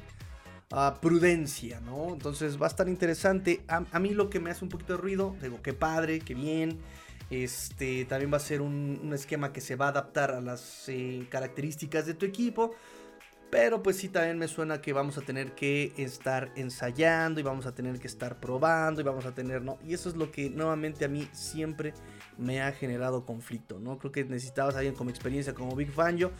ah, 0.71 0.99
prudencia, 1.01 1.81
¿no? 1.81 2.13
Entonces 2.13 2.61
va 2.61 2.67
a 2.67 2.69
estar 2.69 2.89
interesante. 2.89 3.65
A, 3.67 3.99
mí 3.99 4.11
lo 4.11 4.31
que 4.31 4.39
me 4.39 4.51
hace 4.51 4.65
un 4.65 4.71
poquito 4.71 4.93
de 4.93 5.01
ruido, 5.01 5.35
digo, 5.43 5.61
qué 5.63 5.73
padre, 5.73 6.21
qué 6.21 6.35
bien. 6.35 6.79
Este 7.31 8.05
también 8.07 8.33
va 8.33 8.39
a 8.39 8.41
ser 8.41 8.63
un, 8.63 9.11
esquema 9.13 9.53
que 9.53 9.61
se 9.61 9.77
va 9.77 9.87
a 9.87 9.89
adaptar 9.91 10.31
a 10.31 10.41
las 10.41 10.89
eh, 10.89 11.27
características 11.31 12.07
de 12.07 12.15
tu 12.15 12.27
equipo. 12.27 12.75
Pero 13.51 13.83
pues 13.83 13.97
sí, 13.97 14.11
también 14.11 14.39
me 14.39 14.47
suena 14.47 14.83
que 14.83 14.93
vamos 14.93 15.17
a 15.17 15.23
tener 15.23 15.53
que 15.53 15.93
estar 15.97 16.53
ensayando 16.55 17.41
y 17.41 17.43
vamos 17.43 17.65
a 17.65 17.75
tener 17.75 17.99
que 17.99 18.07
estar 18.07 18.39
probando 18.39 19.01
y 19.01 19.05
vamos 19.05 19.25
a 19.25 19.35
tener, 19.35 19.63
¿no? 19.63 19.79
Y 19.87 19.95
eso 19.95 20.11
es 20.11 20.17
lo 20.17 20.31
que 20.31 20.51
nuevamente 20.51 21.07
a 21.07 21.09
mí 21.09 21.27
siempre 21.33 21.95
me 22.37 22.61
ha 22.61 22.73
generado 22.73 23.25
conflicto, 23.25 23.79
¿no? 23.79 23.99
Creo 23.99 24.13
que 24.13 24.25
necesitabas 24.25 24.75
a 24.75 24.79
alguien 24.79 24.95
con 24.95 25.09
experiencia 25.09 25.55
como 25.55 25.75
Big 25.75 25.91
Fangio, 25.91 26.31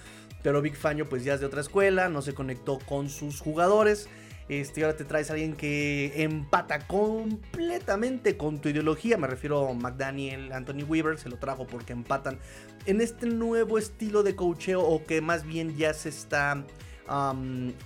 pero 0.43 0.61
Big 0.61 0.77
Fangio 0.77 1.09
pues 1.09 1.25
ya 1.25 1.33
es 1.33 1.41
de 1.41 1.47
otra 1.47 1.63
escuela, 1.63 2.11
no 2.11 2.21
se 2.21 2.35
conectó 2.35 2.79
con 2.79 3.09
sus 3.09 3.41
jugadores. 3.41 4.07
Este, 4.49 4.83
ahora 4.83 4.97
te 4.97 5.05
traes 5.05 5.29
a 5.31 5.35
alguien 5.35 5.55
que 5.55 6.23
empata 6.23 6.87
completamente 6.87 8.37
con 8.37 8.61
tu 8.61 8.71
ideología. 8.71 9.19
Me 9.19 9.27
refiero 9.27 9.69
a 9.69 9.75
McDaniel, 9.75 10.53
Anthony 10.53 10.85
Weaver, 10.89 11.19
se 11.19 11.29
lo 11.29 11.37
trajo 11.37 11.67
porque 11.67 11.93
empatan 11.93 12.39
en 12.87 13.01
este 13.01 13.27
nuevo 13.27 13.77
estilo 13.77 14.23
de 14.23 14.35
coacheo 14.35 14.83
o 14.83 15.05
que 15.05 15.21
más 15.21 15.45
bien 15.45 15.77
ya 15.77 15.93
se 15.93 16.09
está 16.09 16.65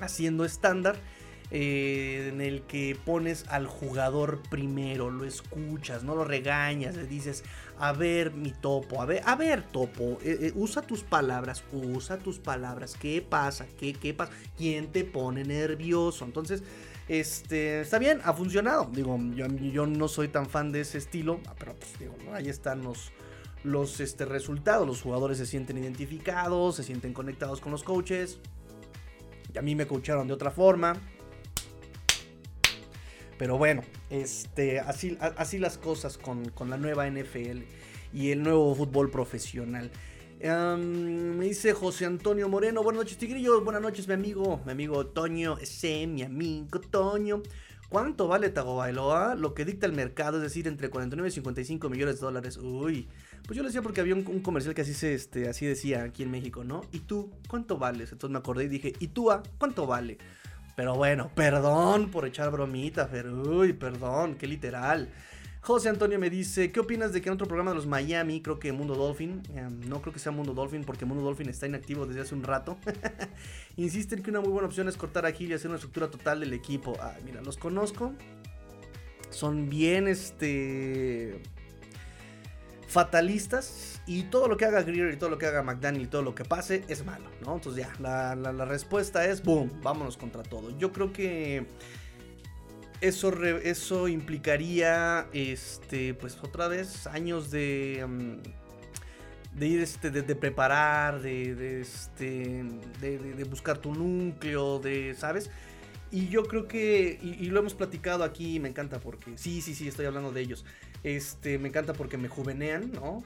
haciendo 0.01 0.45
estándar. 0.45 0.97
Eh, 1.55 2.31
en 2.33 2.41
el 2.41 2.63
que 2.63 2.97
pones 3.05 3.45
al 3.49 3.67
jugador 3.67 4.41
primero, 4.49 5.11
lo 5.11 5.27
escuchas, 5.27 6.03
no 6.03 6.15
lo 6.15 6.25
regañas, 6.25 6.97
le 6.97 7.05
dices, 7.05 7.45
a 7.79 7.93
ver 7.93 8.33
mi 8.33 8.53
topo, 8.53 9.03
a 9.03 9.05
ver, 9.05 9.23
a 9.27 9.37
ver 9.37 9.63
topo, 9.63 10.19
eh, 10.23 10.39
eh, 10.41 10.53
usa 10.55 10.81
tus 10.81 11.03
palabras, 11.03 11.63
usa 11.71 12.17
tus 12.17 12.39
palabras, 12.39 12.97
¿qué 12.99 13.21
pasa? 13.21 13.67
¿Qué, 13.79 13.93
qué 13.93 14.15
pasa? 14.15 14.33
¿Quién 14.57 14.93
te 14.93 15.05
pone 15.05 15.45
nervioso? 15.45 16.25
Entonces, 16.25 16.63
este, 17.07 17.83
está 17.83 17.99
bien, 17.99 18.23
ha 18.25 18.33
funcionado, 18.33 18.89
digo, 18.91 19.19
yo, 19.35 19.87
no 19.87 20.09
soy 20.09 20.29
tan 20.29 20.49
fan 20.49 20.73
de 20.73 20.81
ese 20.81 20.97
estilo, 20.97 21.39
pero 21.59 21.75
pues 21.75 21.99
digo, 21.99 22.17
ahí 22.33 22.49
están 22.49 22.83
los, 22.83 23.13
los 23.63 24.01
este, 24.01 24.25
resultados, 24.25 24.87
los 24.87 25.03
jugadores 25.03 25.37
se 25.37 25.45
sienten 25.45 25.77
identificados, 25.77 26.77
se 26.77 26.83
sienten 26.83 27.13
conectados 27.13 27.61
con 27.61 27.73
los 27.73 27.83
coaches, 27.83 28.39
a 29.55 29.61
mí 29.61 29.75
me 29.75 29.87
coacharon 29.87 30.27
de 30.27 30.33
otra 30.33 30.51
forma. 30.51 30.97
Pero 33.43 33.59
bueno, 33.59 33.83
este, 34.09 34.79
así, 34.79 35.19
así 35.21 35.59
las 35.59 35.77
cosas 35.77 36.17
con, 36.17 36.53
la 36.71 36.77
nueva 36.77 37.11
NFL 37.11 37.63
y 38.15 38.31
el 38.31 38.41
nuevo 38.41 38.73
fútbol 38.73 39.11
profesional. 39.11 39.91
me 40.41 41.45
dice 41.47 41.73
José 41.73 42.07
Antonio 42.07 42.49
Moreno, 42.49 42.85
buenas 42.85 43.03
noches 43.03 43.19
Tigrillos, 43.19 43.65
buenas 43.65 43.83
noches 43.83 44.07
mi 44.07 44.15
amigo, 44.15 44.61
mi 44.65 44.71
amigo 44.71 45.07
Toño, 45.07 45.59
ese 45.59 46.07
mi 46.07 46.23
amigo 46.23 46.81
Toño. 46.83 47.43
¿Cuánto 47.89 48.29
vale 48.29 48.49
Tagovailoa? 48.49 49.35
Lo 49.35 49.55
que 49.55 49.65
dicta 49.65 49.87
el 49.87 49.93
mercado, 49.93 50.37
es 50.37 50.45
decir, 50.45 50.69
entre 50.69 50.89
49 50.89 51.29
y 51.29 51.33
55 51.33 51.91
millones 51.91 52.21
de 52.21 52.21
dólares. 52.21 52.59
Uy, 52.59 53.09
pues 53.45 53.57
yo 53.57 53.65
le 53.65 53.71
decía 53.71 53.83
porque 53.83 54.01
había 54.01 54.15
un, 54.15 54.23
comercial 54.23 54.73
que 54.73 54.83
así, 54.83 54.95
se, 54.95 55.15
este, 55.15 55.49
así 55.49 55.67
decía 55.67 56.05
aquí 56.05 56.23
en 56.23 56.31
México, 56.31 56.63
¿no? 56.63 56.83
¿Y 56.93 57.01
tú 57.01 57.33
cuánto 57.49 57.77
vales? 57.77 58.13
Entonces 58.13 58.33
me 58.33 58.39
acordé 58.39 58.67
y 58.67 58.69
dije, 58.69 58.93
¿y 59.01 59.09
tú 59.09 59.33
a 59.33 59.43
cuánto 59.59 59.89
vale? 59.89 60.19
Pero 60.75 60.95
bueno, 60.95 61.31
perdón 61.35 62.11
por 62.11 62.27
echar 62.27 62.51
bromita, 62.51 63.09
pero 63.11 63.33
uy, 63.43 63.73
perdón, 63.73 64.37
qué 64.37 64.47
literal. 64.47 65.09
José 65.61 65.89
Antonio 65.91 66.19
me 66.19 66.29
dice, 66.29 66.73
¿qué 66.73 66.81
opinas 66.81 67.13
de 67.13 67.21
que 67.21 67.29
en 67.29 67.35
otro 67.35 67.47
programa 67.47 67.71
de 67.71 67.77
los 67.77 67.87
Miami, 67.87 68.43
creo 68.43 68.59
que 68.59 68.73
Mundo 68.73 68.97
Dolphin, 68.97 69.43
em, 69.55 69.81
no 69.89 70.01
creo 70.03 70.13
que 70.13 70.19
sea 70.19 70.33
Mundo 70.33 70.55
Dolphin 70.55 70.83
porque 70.83 71.05
Mundo 71.05 71.23
Dolphin 71.23 71.49
está 71.49 71.69
inactivo 71.69 72.05
desde 72.05 72.23
hace 72.23 72.35
un 72.35 72.43
rato, 72.43 72.79
insisten 73.77 74.25
que 74.25 74.31
una 74.31 74.41
muy 74.41 74.51
buena 74.51 74.67
opción 74.67 74.89
es 74.89 74.97
cortar 74.97 75.25
a 75.25 75.31
Gil 75.31 75.51
y 75.51 75.55
hacer 75.55 75.69
una 75.69 75.77
estructura 75.77 76.11
total 76.11 76.41
del 76.41 76.53
equipo. 76.53 76.97
Ah, 77.01 77.15
mira, 77.25 77.43
los 77.43 77.59
conozco, 77.59 78.13
son 79.31 79.71
bien, 79.71 80.09
este, 80.09 81.41
fatalistas 82.93 84.01
y 84.07 84.25
todo 84.25 84.49
lo 84.49 84.57
que 84.57 84.67
haga 84.67 84.83
Greer 84.83 85.15
y 85.15 85.17
todo 85.17 85.31
lo 85.31 85.39
que 85.39 85.47
haga 85.47 85.63
McDaniel 85.63 86.05
y 86.05 86.07
todo 86.07 86.23
lo 86.23 86.35
que 86.35 86.45
pase 86.45 86.85
es 86.89 87.05
malo, 87.05 87.31
¿no? 87.45 87.55
Entonces 87.55 87.87
ya, 87.87 87.93
la, 88.01 88.35
la 88.35 88.65
respuesta 88.65 89.27
es, 89.27 89.43
boom, 89.43 89.81
vámonos 89.83 90.17
contra 90.17 90.43
todo. 90.43 90.77
Yo 90.79 90.93
creo 90.93 91.13
que 91.13 91.67
eso, 93.03 93.33
eso 93.45 94.07
implicaría, 94.07 95.27
este, 95.33 96.15
pues 96.15 96.39
otra 96.43 96.69
vez, 96.69 97.07
años 97.09 97.51
de... 97.51 98.07
Mm, 98.09 98.63
de 99.55 99.67
ir 99.67 99.81
este, 99.83 100.11
de, 100.11 100.35
preparar, 100.35 101.21
de, 101.21 101.83
este, 101.83 102.65
de, 103.03 103.45
buscar 103.45 103.77
tu 103.77 103.95
núcleo, 103.95 104.79
de, 104.79 105.15
¿sabes? 105.15 105.51
Y 106.11 106.29
yo 106.29 106.45
creo 106.45 106.67
que, 106.67 107.19
y, 107.21 107.45
lo 107.51 107.61
hemos 107.61 107.75
platicado 107.75 108.25
aquí, 108.25 108.59
me 108.61 108.71
encanta 108.71 108.99
porque, 108.99 109.37
sí, 109.37 109.61
sí, 109.61 109.75
sí, 109.75 109.89
estoy 109.89 110.07
hablando 110.07 110.33
de 110.33 110.41
ellos. 110.41 110.65
Este, 111.03 111.59
me 111.59 111.69
encanta 111.69 111.93
porque 111.93 112.17
me 112.17 112.29
juvenean, 112.29 112.93
¿no? 112.93 113.25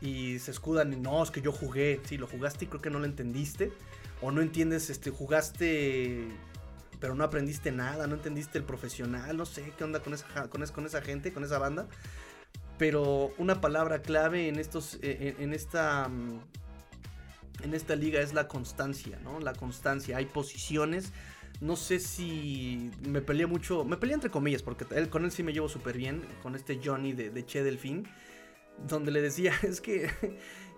Y 0.00 0.38
se 0.38 0.50
escudan, 0.50 0.92
y 0.92 0.96
no, 0.96 1.22
es 1.22 1.30
que 1.30 1.42
yo 1.42 1.52
jugué, 1.52 2.00
sí, 2.04 2.16
lo 2.16 2.26
jugaste 2.26 2.64
y 2.64 2.68
creo 2.68 2.80
que 2.80 2.90
no 2.90 2.98
lo 2.98 3.04
entendiste. 3.04 3.72
O 4.20 4.30
no 4.30 4.40
entiendes, 4.40 4.90
este, 4.90 5.10
jugaste 5.10 6.28
pero 7.02 7.16
no 7.16 7.24
aprendiste 7.24 7.72
nada, 7.72 8.06
no 8.06 8.14
entendiste 8.14 8.58
el 8.58 8.64
profesional, 8.64 9.36
no 9.36 9.44
sé 9.44 9.72
qué 9.76 9.82
onda 9.82 9.98
con 9.98 10.14
esa, 10.14 10.48
con, 10.48 10.64
con 10.64 10.86
esa 10.86 11.02
gente, 11.02 11.32
con 11.32 11.42
esa 11.42 11.58
banda. 11.58 11.88
Pero 12.78 13.32
una 13.38 13.60
palabra 13.60 14.02
clave 14.02 14.46
en 14.46 14.56
estos, 14.56 15.00
e, 15.02 15.34
e, 15.36 15.42
en, 15.42 15.52
esta, 15.52 16.08
mm, 16.08 16.40
en 17.64 17.74
esta 17.74 17.96
liga 17.96 18.20
es 18.20 18.34
la 18.34 18.46
constancia, 18.46 19.18
¿no? 19.18 19.40
La 19.40 19.52
constancia. 19.52 20.16
Hay 20.16 20.26
posiciones. 20.26 21.12
No 21.62 21.76
sé 21.76 22.00
si 22.00 22.90
me 23.08 23.22
peleé 23.22 23.46
mucho, 23.46 23.84
me 23.84 23.96
peleé 23.96 24.14
entre 24.14 24.30
comillas, 24.30 24.64
porque 24.64 24.84
él, 24.96 25.08
con 25.08 25.24
él 25.24 25.30
sí 25.30 25.44
me 25.44 25.52
llevo 25.52 25.68
súper 25.68 25.96
bien, 25.96 26.20
con 26.42 26.56
este 26.56 26.80
Johnny 26.84 27.12
de, 27.12 27.30
de 27.30 27.46
Che 27.46 27.62
Delfín, 27.62 28.08
donde 28.88 29.12
le 29.12 29.22
decía, 29.22 29.52
es 29.62 29.80
que 29.80 30.10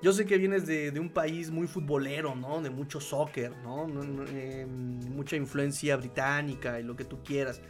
yo 0.02 0.12
sé 0.12 0.26
que 0.26 0.36
vienes 0.36 0.66
de, 0.66 0.92
un 1.00 1.08
país 1.08 1.50
muy 1.50 1.68
futbolero, 1.68 2.34
¿no? 2.34 2.60
De 2.60 2.68
mucho 2.68 3.00
soccer, 3.00 3.56
¿no? 3.62 3.86
Em, 4.28 4.98
mucha 5.08 5.36
influencia 5.36 5.96
británica 5.96 6.78
y 6.78 6.82
lo 6.82 6.96
que 6.96 7.06
tú 7.06 7.22
quieras. 7.24 7.62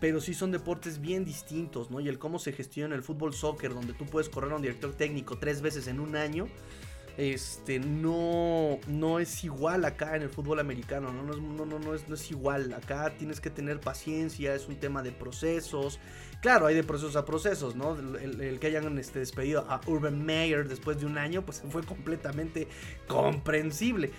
Pero 0.00 0.22
sí 0.22 0.32
son 0.32 0.50
deportes 0.50 0.98
bien 0.98 1.26
distintos, 1.26 1.90
¿no? 1.90 2.00
Y 2.00 2.08
el 2.08 2.18
cómo 2.18 2.38
se 2.38 2.52
gestiona 2.52 2.94
el 2.94 3.02
fútbol 3.02 3.34
soccer, 3.34 3.74
donde 3.74 3.92
tú 3.92 4.06
puedes 4.06 4.30
correr 4.30 4.52
a 4.52 4.56
un 4.56 4.62
director 4.62 4.94
técnico 4.94 5.36
tres 5.36 5.60
veces 5.60 5.88
en 5.88 6.00
un 6.00 6.16
año, 6.16 6.48
este, 7.20 7.78
no, 7.78 8.78
no 8.86 9.18
es 9.18 9.44
igual 9.44 9.84
acá 9.84 10.16
en 10.16 10.22
el 10.22 10.30
fútbol 10.30 10.58
americano, 10.58 11.12
¿no? 11.12 11.22
No, 11.22 11.34
es, 11.34 11.38
no, 11.38 11.78
no, 11.78 11.94
es, 11.94 12.08
no 12.08 12.14
es 12.14 12.30
igual. 12.30 12.72
Acá 12.72 13.12
tienes 13.18 13.42
que 13.42 13.50
tener 13.50 13.78
paciencia, 13.78 14.54
es 14.54 14.66
un 14.68 14.76
tema 14.76 15.02
de 15.02 15.12
procesos. 15.12 16.00
Claro, 16.40 16.66
hay 16.66 16.74
de 16.74 16.82
procesos 16.82 17.16
a 17.16 17.26
procesos, 17.26 17.76
¿no? 17.76 17.94
El, 17.94 18.58
que 18.58 18.66
hayan 18.68 18.96
este, 18.98 19.18
despedido 19.18 19.66
a 19.68 19.82
Urban 19.86 20.24
Meyer 20.24 20.66
después 20.66 20.98
de 20.98 21.04
un 21.04 21.18
año, 21.18 21.44
pues 21.44 21.62
fue 21.68 21.82
completamente 21.82 22.68
comprensible. 23.06 24.10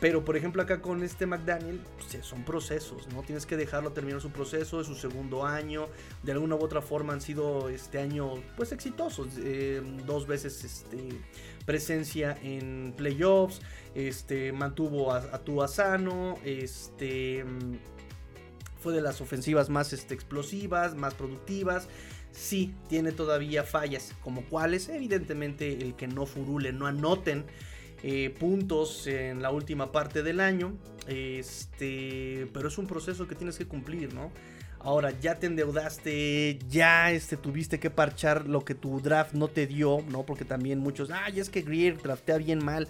Pero 0.00 0.24
por 0.24 0.36
ejemplo 0.36 0.62
acá 0.62 0.80
con 0.80 1.02
este 1.02 1.26
McDaniel 1.26 1.80
pues, 1.96 2.24
son 2.24 2.44
procesos, 2.44 3.08
¿no? 3.12 3.22
Tienes 3.24 3.44
que 3.44 3.56
dejarlo 3.56 3.92
terminar 3.92 4.22
su 4.22 4.30
proceso, 4.30 4.80
es 4.80 4.86
su 4.86 4.94
segundo 4.94 5.44
año. 5.44 5.86
De 6.22 6.32
alguna 6.32 6.54
u 6.54 6.64
otra 6.64 6.80
forma 6.80 7.12
han 7.12 7.20
sido 7.20 7.68
este 7.68 7.98
año 7.98 8.34
pues 8.56 8.72
exitosos. 8.72 9.26
Eh, 9.38 9.82
dos 10.06 10.26
veces 10.26 10.64
este, 10.64 11.18
presencia 11.68 12.38
en 12.42 12.94
playoffs. 12.96 13.60
Este, 13.94 14.52
mantuvo 14.52 15.12
a, 15.12 15.18
a 15.18 15.38
Tua 15.38 15.68
sano. 15.68 16.38
Este, 16.42 17.44
fue 18.80 18.94
de 18.94 19.02
las 19.02 19.20
ofensivas 19.20 19.68
más 19.68 19.92
este, 19.92 20.14
explosivas, 20.14 20.94
más 20.94 21.12
productivas. 21.12 21.86
Sí, 22.32 22.74
tiene 22.88 23.12
todavía 23.12 23.64
fallas, 23.64 24.14
como 24.24 24.44
cuáles, 24.44 24.88
evidentemente 24.88 25.82
el 25.82 25.94
que 25.94 26.06
no 26.06 26.24
furule, 26.24 26.72
no 26.72 26.86
anoten 26.86 27.44
eh, 28.02 28.34
puntos 28.38 29.06
en 29.06 29.42
la 29.42 29.50
última 29.50 29.92
parte 29.92 30.22
del 30.22 30.40
año. 30.40 30.72
Este, 31.06 32.48
pero 32.54 32.68
es 32.68 32.78
un 32.78 32.86
proceso 32.86 33.28
que 33.28 33.34
tienes 33.34 33.58
que 33.58 33.66
cumplir, 33.66 34.14
¿no? 34.14 34.30
Ahora 34.80 35.10
ya 35.10 35.38
te 35.38 35.46
endeudaste, 35.46 36.58
ya 36.68 37.10
este, 37.10 37.36
tuviste 37.36 37.80
que 37.80 37.90
parchar 37.90 38.48
lo 38.48 38.64
que 38.64 38.74
tu 38.74 39.00
draft 39.00 39.34
no 39.34 39.48
te 39.48 39.66
dio, 39.66 40.04
¿no? 40.08 40.24
Porque 40.24 40.44
también 40.44 40.78
muchos, 40.78 41.10
ay, 41.10 41.40
es 41.40 41.50
que 41.50 41.62
Greer 41.62 42.00
draftea 42.00 42.38
bien 42.38 42.64
mal. 42.64 42.88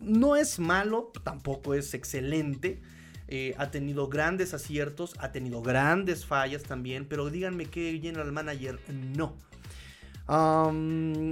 No 0.00 0.36
es 0.36 0.58
malo, 0.58 1.10
tampoco 1.24 1.74
es 1.74 1.94
excelente. 1.94 2.80
Eh, 3.28 3.54
ha 3.56 3.70
tenido 3.70 4.08
grandes 4.08 4.52
aciertos, 4.52 5.14
ha 5.18 5.32
tenido 5.32 5.62
grandes 5.62 6.26
fallas 6.26 6.64
también, 6.64 7.06
pero 7.06 7.30
díganme 7.30 7.66
que 7.66 7.98
General 8.02 8.30
Manager 8.30 8.78
no 9.16 9.36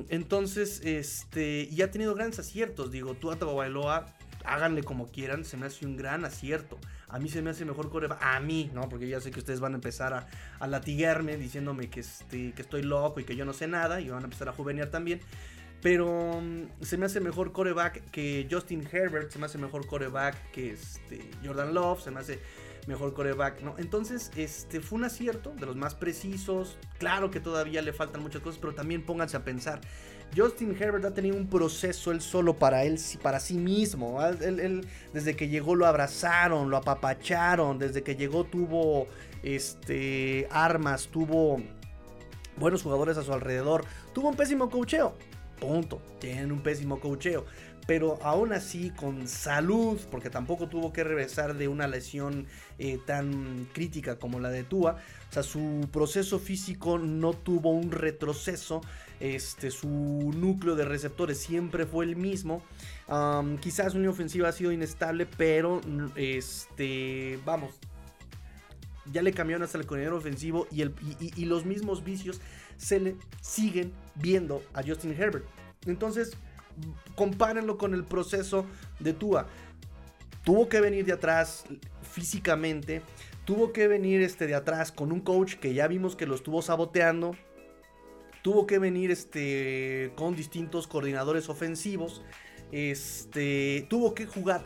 entonces, 0.08 0.80
este, 0.84 1.68
y 1.70 1.82
ha 1.82 1.90
tenido 1.90 2.14
grandes 2.14 2.38
aciertos. 2.38 2.90
Digo, 2.90 3.14
tú 3.14 3.30
a 3.30 3.36
Bailoa, 3.36 4.06
háganle 4.44 4.82
como 4.82 5.06
quieran, 5.06 5.44
se 5.44 5.56
me 5.56 5.66
hace 5.66 5.86
un 5.86 5.96
gran 5.96 6.24
acierto. 6.24 6.78
A 7.12 7.18
mí 7.18 7.28
se 7.28 7.42
me 7.42 7.50
hace 7.50 7.64
mejor 7.64 7.90
coreback. 7.90 8.18
A 8.22 8.40
mí, 8.40 8.70
¿no? 8.74 8.88
Porque 8.88 9.08
ya 9.08 9.20
sé 9.20 9.30
que 9.30 9.38
ustedes 9.38 9.60
van 9.60 9.72
a 9.72 9.76
empezar 9.76 10.14
a, 10.14 10.26
a 10.58 10.66
latiguearme 10.66 11.36
diciéndome 11.36 11.90
que, 11.90 12.00
este, 12.00 12.52
que 12.52 12.62
estoy 12.62 12.82
loco 12.82 13.20
y 13.20 13.24
que 13.24 13.36
yo 13.36 13.44
no 13.44 13.52
sé 13.52 13.66
nada. 13.66 14.00
Y 14.00 14.08
van 14.08 14.22
a 14.22 14.24
empezar 14.24 14.48
a 14.48 14.52
juvenear 14.52 14.88
también. 14.88 15.20
Pero 15.82 16.42
se 16.82 16.98
me 16.98 17.06
hace 17.06 17.20
mejor 17.20 17.52
coreback 17.52 18.10
que 18.10 18.46
Justin 18.50 18.86
Herbert. 18.90 19.30
Se 19.30 19.38
me 19.38 19.46
hace 19.46 19.58
mejor 19.58 19.86
coreback 19.86 20.50
que 20.50 20.72
este, 20.72 21.30
Jordan 21.44 21.74
Love. 21.74 22.02
Se 22.02 22.10
me 22.10 22.20
hace 22.20 22.40
mejor 22.86 23.14
coreback, 23.14 23.62
¿no? 23.62 23.74
Entonces, 23.78 24.30
este 24.36 24.80
fue 24.80 24.98
un 24.98 25.04
acierto 25.04 25.52
de 25.54 25.66
los 25.66 25.76
más 25.76 25.94
precisos. 25.94 26.78
Claro 26.98 27.30
que 27.30 27.40
todavía 27.40 27.82
le 27.82 27.92
faltan 27.92 28.22
muchas 28.22 28.42
cosas, 28.42 28.58
pero 28.60 28.74
también 28.74 29.04
pónganse 29.04 29.36
a 29.36 29.44
pensar. 29.44 29.80
Justin 30.36 30.76
Herbert 30.78 31.04
ha 31.04 31.14
tenido 31.14 31.36
un 31.36 31.48
proceso 31.48 32.12
él 32.12 32.20
solo 32.20 32.56
para 32.56 32.84
él, 32.84 32.98
para 33.22 33.40
sí 33.40 33.54
mismo. 33.54 34.18
desde 35.12 35.36
que 35.36 35.48
llegó 35.48 35.74
lo 35.74 35.86
abrazaron, 35.86 36.70
lo 36.70 36.76
apapacharon. 36.76 37.78
Desde 37.78 38.02
que 38.02 38.16
llegó 38.16 38.44
tuvo 38.44 39.08
este, 39.42 40.46
armas, 40.50 41.08
tuvo 41.08 41.60
buenos 42.56 42.82
jugadores 42.82 43.16
a 43.16 43.22
su 43.22 43.32
alrededor. 43.32 43.84
Tuvo 44.12 44.28
un 44.28 44.36
pésimo 44.36 44.70
cocheo. 44.70 45.14
Punto. 45.58 46.00
Tienen 46.20 46.52
un 46.52 46.62
pésimo 46.62 47.00
cocheo 47.00 47.44
pero 47.90 48.20
aún 48.22 48.52
así 48.52 48.90
con 48.90 49.26
salud, 49.26 49.98
porque 50.12 50.30
tampoco 50.30 50.68
tuvo 50.68 50.92
que 50.92 51.02
regresar 51.02 51.56
de 51.56 51.66
una 51.66 51.88
lesión 51.88 52.46
eh, 52.78 53.00
tan 53.04 53.68
crítica 53.72 54.16
como 54.16 54.38
la 54.38 54.50
de 54.50 54.62
Tua. 54.62 54.96
O 55.28 55.32
sea, 55.32 55.42
su 55.42 55.88
proceso 55.90 56.38
físico 56.38 56.98
no 56.98 57.32
tuvo 57.32 57.70
un 57.70 57.90
retroceso. 57.90 58.80
Este, 59.20 59.70
su 59.70 59.88
núcleo 60.34 60.76
de 60.76 60.86
receptores 60.86 61.38
siempre 61.38 61.84
fue 61.84 62.06
el 62.06 62.16
mismo. 62.16 62.62
quizás 63.60 63.94
línea 63.94 64.10
ofensiva 64.10 64.48
ha 64.48 64.52
sido 64.52 64.72
inestable, 64.72 65.26
pero 65.26 65.80
este, 66.16 67.38
vamos, 67.44 67.78
ya 69.12 69.22
le 69.22 69.32
cambiaron 69.32 69.62
hasta 69.62 69.78
el 69.78 69.86
coordinador 69.86 70.18
ofensivo 70.18 70.66
y, 70.70 71.44
los 71.44 71.64
mismos 71.64 72.04
vicios 72.04 72.40
se 72.76 73.00
le 73.00 73.16
siguen 73.40 73.92
viendo 74.14 74.62
a 74.72 74.82
Justin 74.82 75.12
Herbert. 75.12 75.44
Entonces, 75.86 76.32
compárenlo 77.14 77.76
con 77.76 77.94
el 77.94 78.04
proceso 78.04 78.64
de 79.00 79.12
Tua. 79.12 79.46
Tuvo 80.44 80.68
que 80.68 80.80
venir 80.80 81.04
de 81.04 81.12
atrás 81.12 81.64
físicamente, 82.02 83.02
tuvo 83.44 83.72
que 83.72 83.88
venir 83.88 84.22
este 84.22 84.46
de 84.46 84.54
atrás 84.54 84.92
con 84.92 85.12
un 85.12 85.20
coach 85.20 85.56
que 85.56 85.74
ya 85.74 85.86
vimos 85.86 86.16
que 86.16 86.26
lo 86.26 86.34
estuvo 86.34 86.62
saboteando, 86.62 87.36
tuvo 88.42 88.66
que 88.66 88.78
venir 88.78 89.10
este 89.10 90.12
con 90.16 90.36
distintos 90.36 90.86
coordinadores 90.86 91.48
ofensivos, 91.48 92.22
este 92.72 93.86
tuvo 93.88 94.14
que 94.14 94.26
jugar 94.26 94.64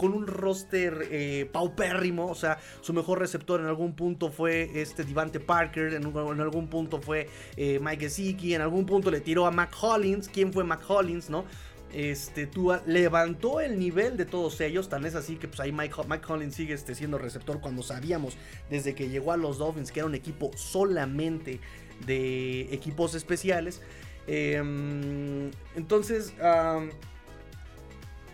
con 0.00 0.14
un 0.14 0.26
roster 0.26 1.08
eh, 1.10 1.48
paupérrimo. 1.52 2.26
O 2.26 2.34
sea, 2.34 2.58
su 2.80 2.94
mejor 2.94 3.18
receptor 3.18 3.60
en 3.60 3.66
algún 3.66 3.94
punto 3.94 4.30
fue 4.30 4.70
este 4.74 5.04
Divante 5.04 5.40
Parker. 5.40 5.92
En, 5.92 6.04
algún 6.40 6.68
punto 6.68 7.02
fue 7.02 7.28
eh, 7.56 7.78
Mike 7.82 8.06
Gesicki. 8.06 8.54
En 8.54 8.62
algún 8.62 8.86
punto 8.86 9.10
le 9.10 9.20
tiró 9.20 9.46
a 9.46 9.50
Mac 9.50 9.74
Hollins. 9.78 10.30
¿Quién 10.30 10.54
fue 10.54 10.64
Mac 10.64 10.82
Hollins, 10.88 11.28
no? 11.28 11.44
Este, 11.92 12.46
Tua 12.46 12.82
levantó 12.86 13.60
el 13.60 13.78
nivel 13.78 14.16
de 14.16 14.24
todos 14.24 14.58
ellos. 14.62 14.88
Tan 14.88 15.04
es 15.04 15.14
así 15.14 15.36
que 15.36 15.48
pues 15.48 15.60
ahí 15.60 15.70
Mike, 15.70 15.94
Mike 16.08 16.24
Hollins 16.32 16.54
sigue 16.54 16.72
este, 16.72 16.94
siendo 16.94 17.18
receptor 17.18 17.60
cuando 17.60 17.82
sabíamos 17.82 18.38
desde 18.70 18.94
que 18.94 19.10
llegó 19.10 19.32
a 19.32 19.36
los 19.36 19.58
Dolphins 19.58 19.92
que 19.92 20.00
era 20.00 20.06
un 20.06 20.14
equipo 20.14 20.50
solamente 20.56 21.60
de 22.06 22.62
equipos 22.72 23.14
especiales. 23.14 23.80
Em, 24.26 25.50
entonces, 25.76 26.34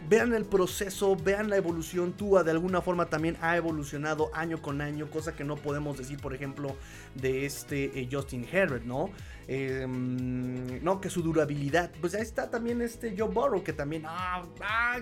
vean 0.08 0.34
el 0.34 0.44
proceso, 0.44 1.16
vean 1.16 1.50
la 1.50 1.56
evolución. 1.56 2.12
Tua 2.12 2.44
de 2.44 2.50
alguna 2.52 2.80
forma 2.80 3.06
también 3.06 3.36
ha 3.40 3.56
evolucionado 3.56 4.30
año 4.34 4.60
con 4.62 4.80
año, 4.80 5.10
cosa 5.10 5.34
que 5.34 5.44
no 5.44 5.56
podemos 5.56 5.98
decir, 5.98 6.18
por 6.20 6.34
ejemplo, 6.34 6.76
de 7.14 7.46
este 7.46 8.00
eh, 8.00 8.08
Justin 8.10 8.46
Herbert, 8.50 8.84
¿no? 8.84 9.10
Em, 9.48 10.82
no, 10.82 11.00
que 11.00 11.10
su 11.10 11.22
durabilidad. 11.22 11.90
Pues 12.00 12.14
ahí 12.14 12.22
está 12.22 12.50
también 12.50 12.82
este 12.82 13.14
Joe 13.16 13.28
Burrow, 13.28 13.62
que 13.62 13.72
también. 13.72 14.02
Ah, 14.06 14.44
ah, 14.60 15.00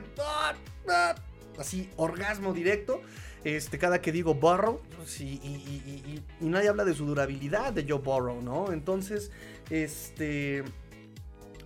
ah, 0.89 1.15
así, 1.59 1.91
orgasmo 1.97 2.53
directo. 2.53 3.01
Este, 3.45 3.79
cada 3.79 4.01
que 4.01 4.11
digo 4.11 4.35
Burrow, 4.35 4.81
pues, 4.97 5.21
y, 5.21 6.23
nadie 6.41 6.69
habla 6.69 6.85
de 6.85 6.95
su 6.95 7.05
durabilidad 7.05 7.73
de 7.73 7.85
Joe 7.87 8.01
Burrow, 8.01 8.41
¿no? 8.43 8.73
Entonces, 8.73 9.31
este. 9.71 10.65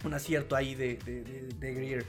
Un 0.05 0.15
acierto 0.15 0.55
ahí 0.55 0.75
de, 0.77 0.97
de, 0.97 1.23
de 1.23 1.75
Greer. 1.75 2.05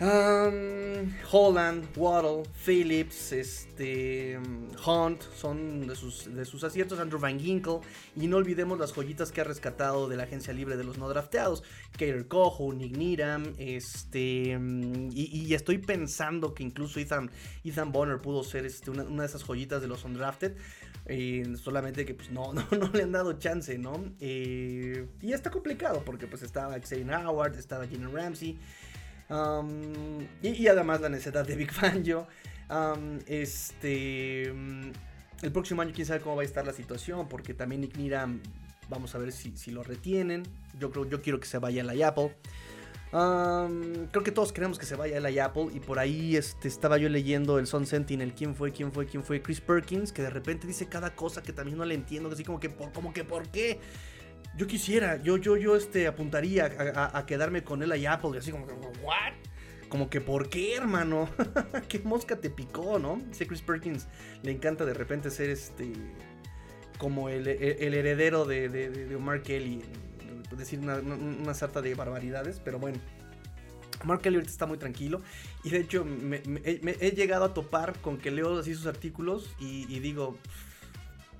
Holland, 0.00 1.86
Waddle, 1.96 2.42
Phillips, 2.64 3.32
este, 3.32 4.38
Hunt 4.84 5.22
son 5.36 5.86
de 5.86 5.94
sus, 5.94 6.34
de 6.34 6.44
sus 6.44 6.64
aciertos, 6.64 6.98
Andrew 6.98 7.20
Van 7.20 7.38
Ginkle, 7.38 7.80
y 8.16 8.26
no 8.26 8.36
olvidemos 8.36 8.78
las 8.78 8.92
joyitas 8.92 9.30
que 9.30 9.40
ha 9.40 9.44
rescatado 9.44 10.08
de 10.08 10.16
la 10.16 10.24
agencia 10.24 10.52
libre 10.52 10.76
de 10.76 10.84
los 10.84 10.98
no 10.98 11.08
drafteados, 11.08 11.62
Kater 11.92 12.26
Cojo, 12.26 12.72
Nick 12.72 12.96
Needham, 12.96 13.54
este, 13.58 14.58
y, 15.12 15.54
estoy 15.54 15.78
pensando 15.78 16.54
que 16.54 16.62
incluso 16.62 16.98
Ethan, 16.98 17.30
Ethan 17.64 17.92
Bonner 17.92 18.20
pudo 18.20 18.42
ser 18.42 18.66
este, 18.66 18.90
una, 18.90 19.04
de 19.04 19.26
esas 19.26 19.44
joyitas 19.44 19.82
de 19.82 19.88
los 19.88 20.04
undrafted, 20.04 20.56
eh, 21.06 21.54
solamente 21.56 22.04
que 22.04 22.14
pues 22.14 22.30
no, 22.30 22.52
no, 22.54 22.66
no, 22.70 22.88
le 22.92 23.02
han 23.02 23.12
dado 23.12 23.34
chance, 23.34 23.76
¿no? 23.78 24.04
Eh, 24.20 25.06
y 25.20 25.32
está 25.32 25.50
complicado 25.50 26.02
porque 26.04 26.26
pues 26.26 26.42
estaba 26.42 26.78
Xavier 26.80 27.26
Howard, 27.26 27.56
estaba 27.56 27.86
Jalen 27.86 28.12
Ramsey, 28.12 28.58
y, 30.42 30.66
además 30.66 31.00
la 31.00 31.08
necesidad 31.08 31.46
de 31.46 31.56
Big 31.56 31.72
Fangio. 31.72 32.26
este. 33.26 34.52
El 35.42 35.50
próximo 35.50 35.82
año, 35.82 35.92
quién 35.92 36.06
sabe 36.06 36.20
cómo 36.20 36.36
va 36.36 36.42
a 36.42 36.44
estar 36.44 36.66
la 36.66 36.72
situación. 36.72 37.28
Porque 37.28 37.54
también 37.54 37.80
Nick 37.80 37.96
Niram, 37.96 38.40
vamos 38.88 39.14
a 39.14 39.18
ver 39.18 39.32
si, 39.32 39.70
lo 39.70 39.82
retienen. 39.82 40.44
Yo 40.78 40.90
creo, 40.90 41.08
yo 41.08 41.22
quiero 41.22 41.40
que 41.40 41.46
se 41.46 41.58
vaya 41.58 41.82
a 41.82 41.84
la 41.84 42.08
Apple. 42.08 42.36
creo 43.10 44.22
que 44.22 44.30
todos 44.30 44.52
queremos 44.52 44.78
que 44.78 44.86
se 44.86 44.96
vaya 44.96 45.16
a 45.16 45.20
la 45.20 45.44
Apple. 45.44 45.68
Y 45.72 45.80
por 45.80 45.98
ahí 45.98 46.36
este, 46.36 46.68
estaba 46.68 46.98
yo 46.98 47.08
leyendo 47.08 47.58
el 47.58 47.66
Sun 47.66 47.86
Sentinel. 47.86 48.34
¿Quién 48.34 48.54
fue? 48.54 48.72
¿Quién 48.72 48.92
fue? 48.92 49.06
¿Quién 49.06 49.22
fue? 49.22 49.42
Chris 49.42 49.60
Perkins. 49.60 50.12
Que 50.12 50.22
de 50.22 50.30
repente 50.30 50.66
dice 50.66 50.86
cada 50.86 51.14
cosa 51.14 51.42
que 51.42 51.52
también 51.52 51.78
no 51.78 51.84
le 51.84 51.94
entiendo. 51.94 52.28
Así 52.28 52.44
como 52.44 52.60
que, 52.60 52.68
por, 52.68 52.92
como 52.92 53.12
que, 53.12 53.24
¿por 53.24 53.48
qué? 53.48 53.80
Yo 54.56 54.66
quisiera, 54.66 55.22
yo, 55.22 55.36
yo, 55.36 55.56
yo 55.56 55.76
este, 55.76 56.06
apuntaría 56.06 56.66
a, 57.12 57.26
quedarme 57.26 57.62
con 57.64 57.82
él 57.82 57.92
a 57.92 58.12
Apple 58.12 58.30
y 58.34 58.38
así 58.38 58.50
como 58.50 58.66
¿what? 59.02 59.32
Como 59.88 60.08
que, 60.08 60.20
¿por 60.20 60.48
qué, 60.48 60.76
hermano? 60.76 61.28
¿Qué 61.88 61.98
mosca 61.98 62.36
te 62.36 62.48
picó, 62.48 62.98
no? 62.98 63.20
Dice 63.28 63.46
Chris 63.46 63.60
Perkins, 63.60 64.08
le 64.42 64.52
encanta 64.52 64.84
de 64.84 64.94
repente 64.94 65.30
ser 65.30 65.50
este, 65.50 65.92
como 66.98 67.28
el, 67.28 67.46
heredero 67.46 68.44
de, 68.46 68.68
de, 68.68 69.16
Omar 69.16 69.42
Kelly, 69.42 69.82
decir 70.56 70.78
una, 70.78 70.96
una, 70.96 71.52
sarta 71.52 71.82
de 71.82 71.94
barbaridades, 71.94 72.60
pero 72.64 72.78
bueno. 72.78 72.98
Mark 74.04 74.22
Kelly 74.22 74.36
ahorita 74.36 74.52
está 74.52 74.66
muy 74.66 74.78
tranquilo. 74.78 75.22
Y 75.64 75.70
de 75.70 75.78
hecho, 75.78 76.04
me, 76.04 76.42
he 76.64 77.10
llegado 77.12 77.44
a 77.44 77.54
topar 77.54 77.98
con 78.00 78.18
que 78.18 78.30
leo 78.30 78.58
así 78.58 78.74
sus 78.74 78.86
artículos 78.86 79.54
y, 79.58 79.98
digo, 80.00 80.36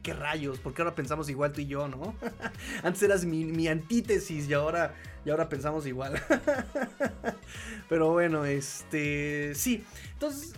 qué 0.02 0.12
rayos, 0.12 0.58
porque 0.58 0.82
ahora 0.82 0.94
pensamos 0.94 1.28
igual 1.30 1.52
tú 1.52 1.60
y 1.60 1.66
yo, 1.66 1.88
¿no? 1.88 2.14
Antes 2.82 3.02
eras 3.02 3.24
mi, 3.24 3.68
antítesis 3.68 4.48
y 4.48 4.54
ahora, 4.54 4.94
y 5.24 5.30
ahora 5.30 5.48
pensamos 5.48 5.86
igual. 5.86 6.20
Pero 7.88 8.10
bueno, 8.10 8.44
este, 8.44 9.54
sí. 9.54 9.84
Entonces, 10.14 10.54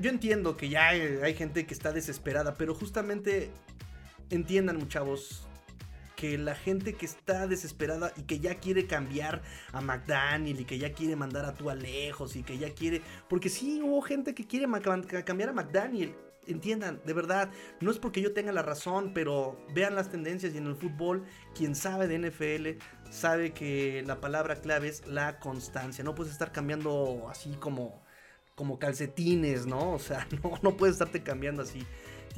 yo 0.00 0.10
entiendo 0.10 0.56
que 0.56 0.68
ya 0.68 0.88
hay, 0.88 1.34
gente 1.34 1.66
que 1.66 1.74
está 1.74 1.92
desesperada, 1.92 2.54
pero 2.54 2.74
justamente 2.74 3.50
entiendan, 4.30 4.88
chavos, 4.88 5.46
que 6.16 6.38
la 6.38 6.54
gente 6.54 6.94
que 6.94 7.06
está 7.06 7.46
desesperada 7.46 8.12
y 8.16 8.22
que 8.22 8.40
ya 8.40 8.54
quiere 8.56 8.86
cambiar 8.86 9.42
a 9.70 9.80
McDaniel 9.80 10.60
y 10.60 10.64
que 10.64 10.78
ya 10.78 10.92
quiere 10.92 11.14
mandar 11.14 11.44
a 11.44 11.54
tú 11.54 11.70
a 11.70 11.74
lejos 11.74 12.36
y 12.36 12.42
que 12.42 12.58
ya 12.58 12.74
quiere. 12.74 13.02
Porque 13.28 13.48
sí 13.50 13.80
hubo 13.82 14.00
gente 14.00 14.34
que 14.34 14.46
quiere 14.46 14.66
cambiar 15.24 15.50
a 15.50 15.52
McDaniel. 15.52 16.14
Entiendan, 16.48 17.00
de 17.04 17.12
verdad, 17.12 17.50
no 17.80 17.90
es 17.90 17.98
porque 17.98 18.20
yo 18.20 18.32
tenga 18.32 18.52
la 18.52 18.62
razón, 18.62 19.12
pero 19.14 19.64
vean 19.74 19.94
las 19.94 20.10
tendencias 20.10 20.54
y 20.54 20.58
en 20.58 20.66
el 20.66 20.74
fútbol, 20.74 21.24
quien 21.54 21.74
sabe 21.74 22.08
de 22.08 22.18
NFL 22.18 22.84
sabe 23.10 23.52
que 23.52 24.02
la 24.06 24.20
palabra 24.20 24.56
clave 24.56 24.88
es 24.88 25.06
la 25.06 25.38
constancia. 25.38 26.02
No 26.02 26.14
puedes 26.14 26.32
estar 26.32 26.52
cambiando 26.52 27.26
así 27.30 27.50
como, 27.60 28.02
como 28.54 28.78
calcetines, 28.78 29.66
¿no? 29.66 29.92
O 29.92 29.98
sea, 29.98 30.26
no, 30.42 30.58
no 30.62 30.76
puedes 30.76 30.94
estarte 30.94 31.22
cambiando 31.22 31.62
así 31.62 31.86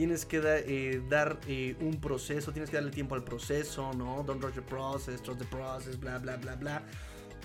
tienes 0.00 0.24
que 0.24 0.40
eh, 0.42 1.02
dar 1.10 1.38
eh, 1.46 1.76
un 1.80 2.00
proceso, 2.00 2.52
tienes 2.52 2.70
que 2.70 2.76
darle 2.76 2.90
tiempo 2.90 3.14
al 3.14 3.22
proceso, 3.22 3.92
¿no? 3.92 4.22
Don't 4.22 4.42
rush 4.42 4.54
the 4.54 4.62
process, 4.62 5.22
trust 5.22 5.40
the 5.40 5.46
process, 5.46 6.00
bla, 6.00 6.16
bla, 6.16 6.36
bla, 6.36 6.54
bla. 6.54 6.82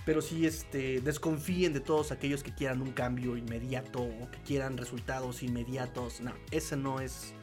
Pero 0.05 0.21
sí, 0.21 0.45
este, 0.45 1.01
desconfíen 1.01 1.73
de 1.73 1.79
todos 1.79 2.11
aquellos 2.11 2.43
que 2.43 2.53
quieran 2.53 2.81
un 2.81 2.91
cambio 2.91 3.37
inmediato 3.37 4.03
o 4.03 4.29
que 4.29 4.37
quieran 4.45 4.77
resultados 4.77 5.41
inmediatos. 5.41 6.21
No, 6.21 6.33
esa 6.51 6.75
no 6.75 6.99
es 6.99 7.33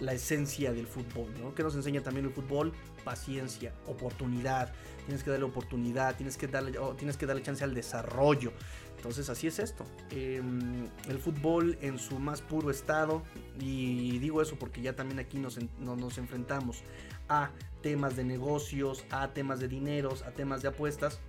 la 0.00 0.12
esencia 0.12 0.72
del 0.72 0.86
fútbol, 0.86 1.32
¿no? 1.40 1.54
Que 1.54 1.62
nos 1.62 1.74
enseña 1.74 2.02
también 2.02 2.26
el 2.26 2.32
fútbol? 2.32 2.72
Paciencia, 3.04 3.72
oportunidad. 3.86 4.72
Tienes 5.06 5.22
que 5.22 5.30
darle 5.30 5.46
oportunidad, 5.46 6.16
tienes 6.16 6.36
que 6.36 6.46
darle, 6.46 6.78
oh, 6.78 6.94
tienes 6.94 7.16
que 7.16 7.26
darle 7.26 7.42
chance 7.42 7.64
al 7.64 7.74
desarrollo. 7.74 8.52
Entonces 8.96 9.28
así 9.30 9.46
es 9.46 9.58
esto. 9.60 9.84
Em, 10.10 10.88
el 11.08 11.18
fútbol 11.18 11.78
en 11.80 11.98
su 11.98 12.18
más 12.18 12.42
puro 12.42 12.70
estado, 12.70 13.22
y 13.60 14.18
digo 14.18 14.42
eso 14.42 14.56
porque 14.56 14.82
ya 14.82 14.96
también 14.96 15.20
aquí 15.20 15.38
nos, 15.38 15.58
nos 15.78 16.18
enfrentamos 16.18 16.82
a 17.28 17.50
temas 17.82 18.16
de 18.16 18.24
negocios, 18.24 19.04
a 19.10 19.32
temas 19.32 19.60
de 19.60 19.68
dineros, 19.68 20.22
a 20.22 20.32
temas 20.32 20.62
de 20.62 20.68
apuestas. 20.68 21.20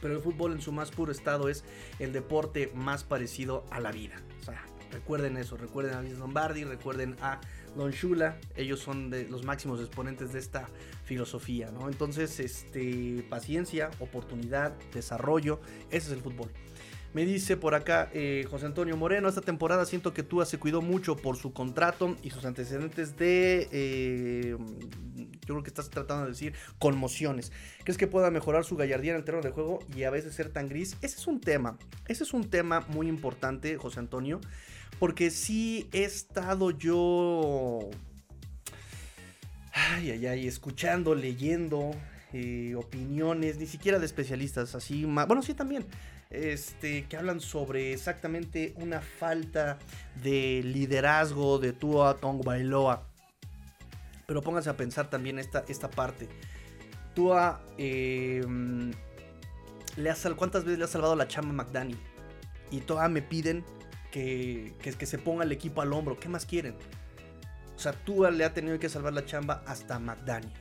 Pero 0.00 0.14
el 0.14 0.20
fútbol 0.20 0.52
en 0.52 0.60
su 0.60 0.72
más 0.72 0.90
puro 0.90 1.12
estado 1.12 1.48
es 1.48 1.64
el 1.98 2.12
deporte 2.12 2.70
más 2.74 3.04
parecido 3.04 3.64
a 3.70 3.80
la 3.80 3.92
vida. 3.92 4.16
O 4.40 4.44
sea, 4.44 4.64
recuerden 4.90 5.36
eso, 5.36 5.56
recuerden 5.56 5.94
a 5.94 6.02
Luis 6.02 6.18
Lombardi, 6.18 6.64
recuerden 6.64 7.16
a 7.20 7.40
Don 7.76 7.92
Shula, 7.92 8.38
ellos 8.56 8.80
son 8.80 9.10
los 9.30 9.44
máximos 9.44 9.80
exponentes 9.80 10.32
de 10.32 10.38
esta 10.38 10.68
filosofía, 11.04 11.70
¿no? 11.70 11.88
Entonces, 11.88 12.40
este, 12.40 13.24
paciencia, 13.28 13.90
oportunidad, 14.00 14.72
desarrollo, 14.92 15.60
ese 15.90 16.08
es 16.08 16.12
el 16.12 16.20
fútbol. 16.20 16.50
Me 17.12 17.24
dice 17.24 17.56
por 17.56 17.74
acá 17.74 18.08
eh, 18.12 18.46
José 18.48 18.66
Antonio 18.66 18.96
Moreno, 18.96 19.28
esta 19.28 19.40
temporada 19.40 19.84
siento 19.84 20.14
que 20.14 20.22
Tua 20.22 20.46
se 20.46 20.58
cuidó 20.58 20.80
mucho 20.80 21.16
por 21.16 21.36
su 21.36 21.52
contrato 21.52 22.16
y 22.22 22.30
sus 22.30 22.44
antecedentes 22.44 23.16
de, 23.16 23.68
eh, 23.72 24.56
yo 25.50 25.54
creo 25.54 25.64
que 25.64 25.70
estás 25.70 25.90
tratando 25.90 26.24
de 26.24 26.30
decir, 26.30 26.54
conmociones. 26.78 27.50
¿Crees 27.82 27.98
que 27.98 28.06
pueda 28.06 28.30
mejorar 28.30 28.64
su 28.64 28.76
gallardía 28.76 29.12
en 29.12 29.18
el 29.18 29.24
terreno 29.24 29.42
de 29.42 29.50
juego 29.50 29.80
y 29.96 30.04
a 30.04 30.10
veces 30.10 30.34
ser 30.34 30.50
tan 30.50 30.68
gris? 30.68 30.96
Ese 31.02 31.16
es 31.16 31.26
un 31.26 31.40
tema, 31.40 31.76
ese 32.06 32.22
es 32.22 32.32
un 32.32 32.48
tema 32.48 32.86
muy 32.88 33.08
importante, 33.08 33.76
José 33.76 33.98
Antonio, 33.98 34.40
porque 34.98 35.30
sí 35.30 35.88
he 35.92 36.04
estado 36.04 36.70
yo... 36.70 37.90
Ay, 39.72 40.10
ay, 40.12 40.26
ay, 40.26 40.46
escuchando, 40.46 41.14
leyendo 41.14 41.92
eh, 42.32 42.74
opiniones, 42.76 43.56
ni 43.58 43.66
siquiera 43.66 43.98
de 43.98 44.06
especialistas, 44.06 44.74
así, 44.74 45.04
bueno, 45.04 45.42
sí 45.42 45.54
también, 45.54 45.84
este, 46.30 47.06
que 47.06 47.16
hablan 47.16 47.40
sobre 47.40 47.92
exactamente 47.92 48.72
una 48.76 49.00
falta 49.00 49.78
de 50.22 50.62
liderazgo 50.64 51.58
de 51.58 51.72
Tua 51.72 52.18
Tongo 52.18 52.44
Bailoa. 52.44 53.09
Pero 54.30 54.42
pónganse 54.42 54.70
a 54.70 54.76
pensar 54.76 55.10
también 55.10 55.40
esta, 55.40 55.64
esta 55.66 55.90
parte. 55.90 56.28
Tua, 57.16 57.60
em, 57.78 58.92
le 59.96 60.08
ha 60.08 60.14
¿cuántas 60.36 60.62
veces 60.62 60.78
le 60.78 60.84
ha 60.84 60.86
salvado 60.86 61.16
la 61.16 61.26
chamba 61.26 61.50
a 61.50 61.64
McDaniel? 61.64 61.98
Y 62.70 62.78
Tua 62.82 63.08
me 63.08 63.22
piden 63.22 63.64
que, 64.12 64.72
que, 64.80 65.04
se 65.04 65.18
ponga 65.18 65.42
el 65.42 65.50
equipo 65.50 65.82
al 65.82 65.92
hombro. 65.92 66.20
¿Qué 66.20 66.28
más 66.28 66.46
quieren? 66.46 66.76
O 67.74 67.78
sea, 67.80 67.90
Tua 67.90 68.30
le 68.30 68.44
ha 68.44 68.54
tenido 68.54 68.78
que 68.78 68.88
salvar 68.88 69.14
la 69.14 69.24
chamba 69.24 69.64
hasta 69.66 69.98
McDaniel. 69.98 70.52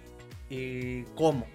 Eh, 0.50 1.06
¿Cómo? 1.14 1.46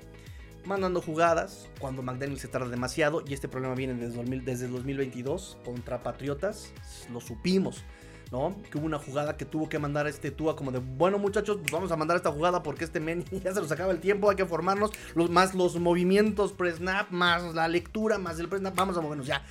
mandando 0.65 1.03
jugadas 1.03 1.69
cuando 1.81 2.01
McDaniel 2.01 2.39
se 2.39 2.47
tarda 2.47 2.69
demasiado 2.69 3.25
y 3.27 3.35
este 3.35 3.49
problema 3.49 3.75
viene 3.75 3.95
desde, 3.95 4.23
desde 4.41 4.67
el 4.67 4.73
2022 4.73 5.59
contra 5.65 6.05
Patriotas, 6.05 6.73
lo 7.13 7.21
supimos. 7.21 7.85
¿No? 8.31 8.57
Que 8.71 8.79
hubo 8.79 8.87
una 8.87 8.99
jugada 8.99 9.37
que 9.37 9.45
tuvo 9.45 9.69
que 9.69 9.79
mandar 9.79 10.07
a 10.07 10.09
este 10.09 10.31
Tua 10.31 10.57
como 10.57 10.73
de, 10.73 10.79
bueno 10.79 11.19
muchachos, 11.19 11.59
pues 11.61 11.73
vamos 11.73 11.91
a 11.93 11.97
mandar 11.97 12.17
esta 12.17 12.31
jugada 12.31 12.63
porque 12.63 12.85
este 12.85 13.01
men 13.01 13.25
ya 13.45 13.55
se 13.55 13.61
nos 13.61 13.71
acaba 13.71 13.93
el 13.93 14.01
tiempo, 14.01 14.31
hay 14.31 14.37
que 14.37 14.47
formarnos, 14.47 14.91
los, 15.15 15.31
más 15.31 15.55
los 15.55 15.79
movimientos 15.79 16.53
pre-snap, 16.53 17.11
más 17.11 17.55
la 17.55 17.69
lectura, 17.69 18.19
más 18.19 18.39
el 18.39 18.49
pre-snap, 18.49 18.75
vamos 18.75 18.97
a 18.97 19.01
movernos 19.01 19.27
ya. 19.27 19.43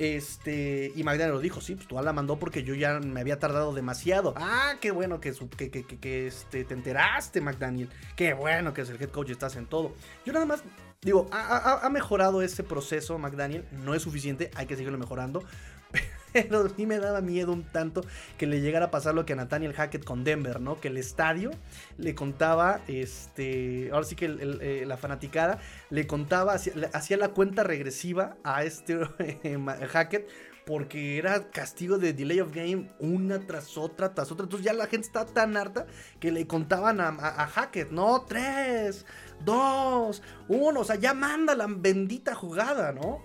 Este, 0.00 0.92
y 0.96 1.04
McDaniel 1.04 1.34
lo 1.34 1.40
dijo, 1.40 1.60
sí, 1.60 1.74
pues 1.74 1.86
tú 1.86 2.00
la 2.00 2.14
mandó 2.14 2.38
porque 2.38 2.62
yo 2.62 2.74
ya 2.74 3.00
me 3.00 3.20
había 3.20 3.38
tardado 3.38 3.74
demasiado. 3.74 4.32
Ah, 4.34 4.76
qué 4.80 4.92
bueno 4.92 5.20
que, 5.20 5.34
que, 5.58 5.70
que, 5.70 5.84
que, 5.84 6.26
este, 6.26 6.64
te 6.64 6.72
enteraste, 6.72 7.42
McDaniel. 7.42 7.90
Qué 8.16 8.32
bueno 8.32 8.72
que 8.72 8.80
es 8.80 8.88
el 8.88 9.00
head 9.00 9.10
coach 9.10 9.28
estás 9.28 9.56
en 9.56 9.66
todo. 9.66 9.92
Yo 10.24 10.32
nada 10.32 10.46
más 10.46 10.64
digo, 11.02 11.28
ha, 11.32 11.80
ha 11.84 11.90
mejorado 11.90 12.40
ese 12.40 12.64
proceso, 12.64 13.18
McDaniel. 13.18 13.66
No 13.72 13.94
es 13.94 14.00
suficiente, 14.00 14.50
hay 14.54 14.64
que 14.64 14.74
seguirlo 14.74 14.96
mejorando. 14.96 15.44
Pero 16.32 16.68
sí 16.68 16.86
me 16.86 16.98
daba 16.98 17.20
miedo 17.20 17.52
un 17.52 17.64
tanto 17.64 18.04
que 18.38 18.46
le 18.46 18.60
llegara 18.60 18.86
a 18.86 18.90
pasar 18.90 19.14
lo 19.14 19.26
que 19.26 19.32
a 19.32 19.36
Nathaniel 19.36 19.72
Hackett 19.72 20.04
con 20.04 20.24
Denver, 20.24 20.60
¿no? 20.60 20.80
Que 20.80 20.88
el 20.88 20.96
estadio 20.96 21.50
le 21.98 22.14
contaba, 22.14 22.80
este, 22.88 23.90
ahora 23.92 24.04
sí 24.04 24.16
que 24.16 24.26
eh, 24.26 24.84
la 24.86 24.96
fanaticada 24.96 25.58
le 25.90 26.06
contaba, 26.06 26.54
hacía, 26.54 27.16
la 27.16 27.28
cuenta 27.28 27.62
regresiva 27.62 28.36
a 28.44 28.64
este 28.64 28.98
Hackett 29.90 30.28
porque 30.66 31.18
era 31.18 31.50
castigo 31.50 31.98
de 31.98 32.12
delay 32.12 32.38
of 32.40 32.54
game 32.54 32.90
una 33.00 33.40
tras 33.40 33.76
otra, 33.76 34.14
tras 34.14 34.30
otra. 34.30 34.44
Entonces 34.44 34.64
ya 34.64 34.72
la 34.72 34.86
gente 34.86 35.06
está 35.06 35.26
tan 35.26 35.56
harta 35.56 35.86
que 36.20 36.30
le 36.30 36.46
contaban 36.46 37.00
a, 37.00 37.08
a 37.08 37.46
Hackett, 37.46 37.90
no, 37.90 38.22
tres, 38.22 39.04
dos, 39.44 40.22
uno, 40.48 40.80
o 40.80 40.84
sea, 40.84 40.96
ya 40.96 41.14
manda 41.14 41.54
la 41.54 41.66
bendita 41.66 42.34
jugada, 42.34 42.92
¿no? 42.92 43.20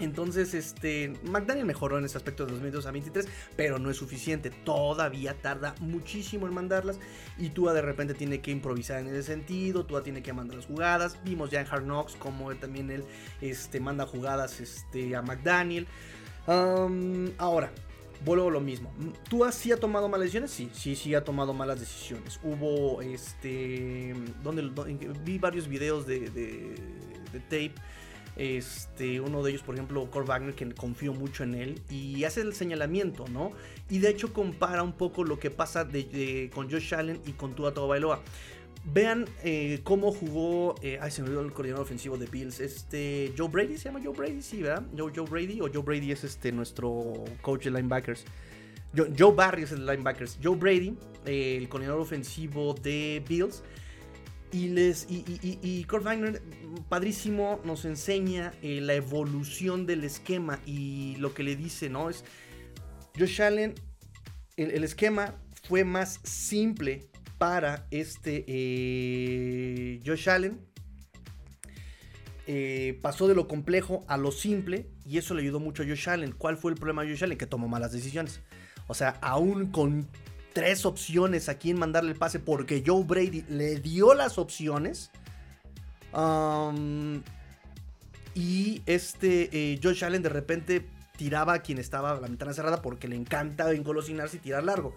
Entonces, 0.00 0.54
este, 0.54 1.12
McDaniel 1.22 1.66
mejoró 1.66 1.98
en 1.98 2.04
ese 2.04 2.16
aspecto 2.16 2.44
de 2.44 2.52
2002 2.52 2.86
a 2.86 2.90
23, 2.90 3.28
pero 3.56 3.78
no 3.78 3.90
es 3.90 3.96
suficiente. 3.96 4.50
Todavía 4.50 5.34
tarda 5.34 5.74
muchísimo 5.80 6.46
en 6.46 6.54
mandarlas. 6.54 6.98
Y 7.38 7.50
Tua 7.50 7.72
de 7.72 7.82
repente 7.82 8.14
tiene 8.14 8.40
que 8.40 8.50
improvisar 8.50 9.00
en 9.00 9.08
ese 9.08 9.22
sentido. 9.22 9.86
Tua 9.86 10.02
tiene 10.02 10.22
que 10.22 10.32
mandar 10.32 10.56
las 10.56 10.66
jugadas. 10.66 11.18
Vimos 11.24 11.50
ya 11.50 11.60
en 11.60 11.68
Hard 11.68 11.84
Knocks 11.84 12.16
como 12.16 12.54
también 12.56 12.90
él 12.90 13.04
este, 13.40 13.78
manda 13.78 14.06
jugadas 14.06 14.60
este, 14.60 15.14
a 15.14 15.22
McDaniel. 15.22 15.86
ahora, 17.38 17.70
vuelvo 18.24 18.50
lo 18.50 18.60
mismo. 18.60 18.92
¿Tua 19.28 19.52
sí 19.52 19.70
ha 19.70 19.76
tomado 19.76 20.08
malas 20.08 20.24
decisiones? 20.24 20.50
Sí, 20.50 20.70
sí, 20.72 20.96
sí 20.96 21.14
ha 21.14 21.22
tomado 21.22 21.54
malas 21.54 21.78
decisiones. 21.78 22.40
Hubo, 22.42 23.00
este, 23.00 24.12
donde, 24.42 24.72
vi 25.24 25.38
varios 25.38 25.68
videos 25.68 26.04
de, 26.04 26.30
de, 26.30 26.74
de 27.32 27.40
tape 27.40 27.74
este, 28.36 29.20
uno 29.20 29.42
de 29.42 29.50
ellos, 29.50 29.62
por 29.62 29.74
ejemplo, 29.74 30.04
Kurt 30.10 30.26
Wagner, 30.26 30.54
que 30.54 30.72
confío 30.74 31.12
mucho 31.12 31.44
en 31.44 31.54
él, 31.54 31.82
y 31.90 32.24
hace 32.24 32.40
el 32.40 32.54
señalamiento, 32.54 33.26
¿no? 33.28 33.52
Y 33.90 33.98
de 33.98 34.10
hecho 34.10 34.32
compara 34.32 34.82
un 34.82 34.92
poco 34.92 35.24
lo 35.24 35.38
que 35.38 35.50
pasa 35.50 35.86
con 36.52 36.70
Josh 36.70 36.94
Allen 36.94 37.20
y 37.26 37.32
con 37.32 37.54
Tua 37.54 37.72
Tagovailoa. 37.72 38.22
Vean 38.86 39.26
eh, 39.42 39.80
cómo 39.82 40.12
jugó. 40.12 40.74
Eh, 40.82 40.98
ay, 41.00 41.10
se 41.10 41.22
me 41.22 41.28
olvidó 41.28 41.42
el 41.42 41.52
coordinador 41.52 41.84
ofensivo 41.84 42.18
de 42.18 42.26
Bills. 42.26 42.60
Este. 42.60 43.32
Joe 43.36 43.48
Brady 43.48 43.78
se 43.78 43.84
llama 43.84 44.00
Joe 44.04 44.14
Brady, 44.14 44.42
sí, 44.42 44.62
¿verdad? 44.62 44.84
Joe, 44.96 45.10
Joe 45.14 45.24
Brady. 45.24 45.60
O 45.62 45.70
Joe 45.72 45.82
Brady 45.82 46.12
es 46.12 46.22
este 46.24 46.52
nuestro 46.52 47.24
coach 47.40 47.64
de 47.64 47.70
linebackers. 47.70 48.26
Joe, 48.94 49.32
Barry 49.32 49.62
es 49.62 49.72
el 49.72 49.86
linebackers. 49.86 50.38
Joe 50.42 50.56
Brady, 50.56 50.96
eh, 51.24 51.56
el 51.56 51.68
coordinador 51.68 52.02
ofensivo 52.02 52.74
de 52.74 53.24
Bills. 53.26 53.62
Y, 54.54 54.68
les, 54.68 55.08
y, 55.10 55.24
y, 55.42 55.82
Kurt 55.82 56.04
Wagner, 56.04 56.40
padrísimo, 56.88 57.60
nos 57.64 57.84
enseña 57.84 58.52
eh, 58.62 58.80
la 58.80 58.94
evolución 58.94 59.84
del 59.84 60.04
esquema 60.04 60.60
y 60.64 61.16
lo 61.16 61.34
que 61.34 61.42
le 61.42 61.56
dice, 61.56 61.88
¿no? 61.88 62.08
Es 62.08 62.24
Josh 63.18 63.42
Allen, 63.42 63.74
el, 64.56 64.84
esquema 64.84 65.34
fue 65.64 65.82
más 65.82 66.20
simple 66.22 67.08
para 67.36 67.88
este 67.90 68.44
eh, 68.46 70.00
Josh 70.06 70.30
Allen. 70.30 70.60
eh, 72.46 72.96
pasó 73.02 73.26
de 73.26 73.34
lo 73.34 73.48
complejo 73.48 74.04
a 74.06 74.16
lo 74.16 74.30
simple 74.30 74.86
y 75.04 75.18
eso 75.18 75.34
le 75.34 75.42
ayudó 75.42 75.58
mucho 75.58 75.82
a 75.82 75.86
Josh 75.86 76.08
Allen. 76.08 76.30
¿Cuál 76.30 76.58
fue 76.58 76.70
el 76.70 76.78
problema 76.78 77.02
de 77.02 77.10
Josh 77.10 77.24
Allen? 77.24 77.38
Que 77.38 77.46
tomó 77.46 77.66
malas 77.66 77.90
decisiones. 77.90 78.40
O 78.86 78.94
sea, 78.94 79.18
aún 79.20 79.72
con 79.72 80.06
tres 80.54 80.86
opciones 80.86 81.50
a 81.50 81.58
quién 81.58 81.78
mandarle 81.78 82.12
el 82.12 82.16
pase 82.16 82.38
porque 82.38 82.82
Joe 82.86 83.04
Brady 83.04 83.44
le 83.48 83.80
dio 83.80 84.14
las 84.14 84.38
opciones. 84.38 85.10
y 88.34 88.82
este 88.86 89.50
eh, 89.52 89.80
Josh 89.82 90.04
Allen 90.04 90.22
de 90.22 90.28
repente 90.30 90.86
tiraba 91.16 91.54
a 91.54 91.58
quien 91.62 91.78
estaba 91.78 92.12
a 92.12 92.14
la 92.14 92.28
ventana 92.28 92.52
cerrada 92.52 92.80
porque 92.80 93.08
le 93.08 93.16
encanta 93.16 93.70
engolosinarse 93.72 94.38
y 94.38 94.40
tirar 94.40 94.64
largo. 94.64 94.94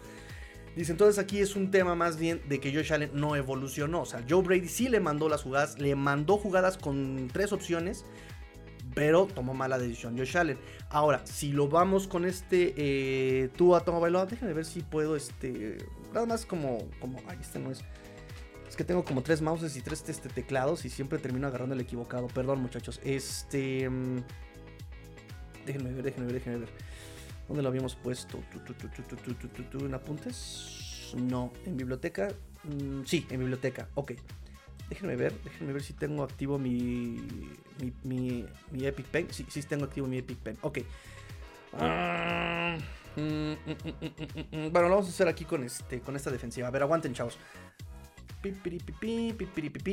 Dice, 0.76 0.91
entonces 0.91 1.18
aquí 1.18 1.39
es 1.39 1.55
un 1.55 1.72
tema 1.72 1.95
más 1.95 2.18
bien 2.18 2.39
de 2.47 2.60
que 2.60 2.72
Josh 2.72 2.93
Allen 2.93 3.10
no 3.14 3.36
evolucionó. 3.36 4.01
O 4.01 4.05
sea, 4.05 4.24
Joe 4.30 4.43
Brady 4.43 4.68
sí 4.68 4.89
le 4.89 4.99
mandó 4.99 5.28
las 5.28 5.41
jugadas, 5.41 5.80
le 5.80 5.95
mandó 5.95 6.38
jugadas 6.38 6.78
con 6.78 7.30
tres 7.34 7.51
opciones, 7.51 8.05
pero 8.98 9.28
tomó 9.28 9.54
mala 9.54 9.78
decisión 9.78 10.18
Josh 10.18 10.36
Allen. 10.36 10.58
Ahora, 10.89 11.22
si 11.24 11.52
lo 11.52 11.68
vamos 11.68 12.08
con 12.08 12.26
este 12.26 12.74
eh, 12.76 13.48
Tua 13.56 13.82
Toma 13.82 14.00
Bailoa, 14.00 14.26
déjenme 14.26 14.56
ver 14.56 14.66
si 14.66 14.82
puedo, 14.82 15.16
este, 15.16 15.78
nada 16.16 16.26
más 16.26 16.48
como, 16.48 16.80
como, 17.00 17.20
ay, 17.28 17.38
este 17.39 17.60
no 17.60 17.70
es. 17.70 17.84
Es 18.68 18.76
que 18.76 18.84
tengo 18.84 19.06
como 19.06 19.22
tres 19.22 19.39
mouses 19.39 19.78
y 19.78 19.82
tres 19.82 20.04
este, 20.10 20.30
teclados 20.30 20.84
y 20.84 20.89
siempre 20.89 21.20
termino 21.20 21.45
agarrando 21.45 21.76
el 21.76 21.82
equivocado. 21.82 22.26
Perdón, 22.26 22.60
muchachos. 22.60 23.00
Este... 23.04 23.88
Mm, 23.88 24.24
déjenme 25.68 25.91
ver, 25.91 26.02
déjenme 26.02 26.26
ver, 26.26 26.34
déjenme 26.34 26.60
ver. 26.62 26.70
¿Dónde 27.48 27.62
lo 27.62 27.70
habíamos 27.70 27.95
puesto? 27.95 28.39
¿En 29.80 29.93
apuntes? 29.93 31.14
No. 31.16 31.54
¿En 31.68 31.78
biblioteca? 31.78 32.30
Mm, 32.64 33.04
sí, 33.06 33.28
en 33.30 33.41
biblioteca. 33.41 33.89
Ok. 33.93 34.14
Déjenme 34.90 35.16
ver, 35.16 35.34
déjenme 35.44 35.74
ver 35.74 35.84
si 35.84 35.94
tengo 35.94 36.24
activo 36.24 36.58
mi, 36.58 37.22
mi, 38.04 38.46
mi, 38.72 38.86
Epic 38.86 39.06
Pen. 39.08 39.28
Sí, 39.32 39.46
sí 39.50 39.62
tengo 39.64 39.86
activo 39.86 40.08
mi 40.08 40.18
Epic 40.18 40.38
Pen. 40.38 40.58
Ok. 40.62 40.80
Ah, 41.74 42.78
mm, 43.16 43.22
mm, 43.22 44.72
bueno, 44.72 44.88
lo 44.88 44.96
vamos 44.96 45.08
a 45.08 45.10
hacer 45.10 45.28
aquí 45.28 45.44
con, 45.46 45.64
este, 45.64 46.00
con 46.00 46.16
esta 46.16 46.32
defensiva. 46.32 46.70
A 46.70 46.72
ver, 46.72 46.84
aguanten, 46.84 47.14
chavos. 47.14 47.38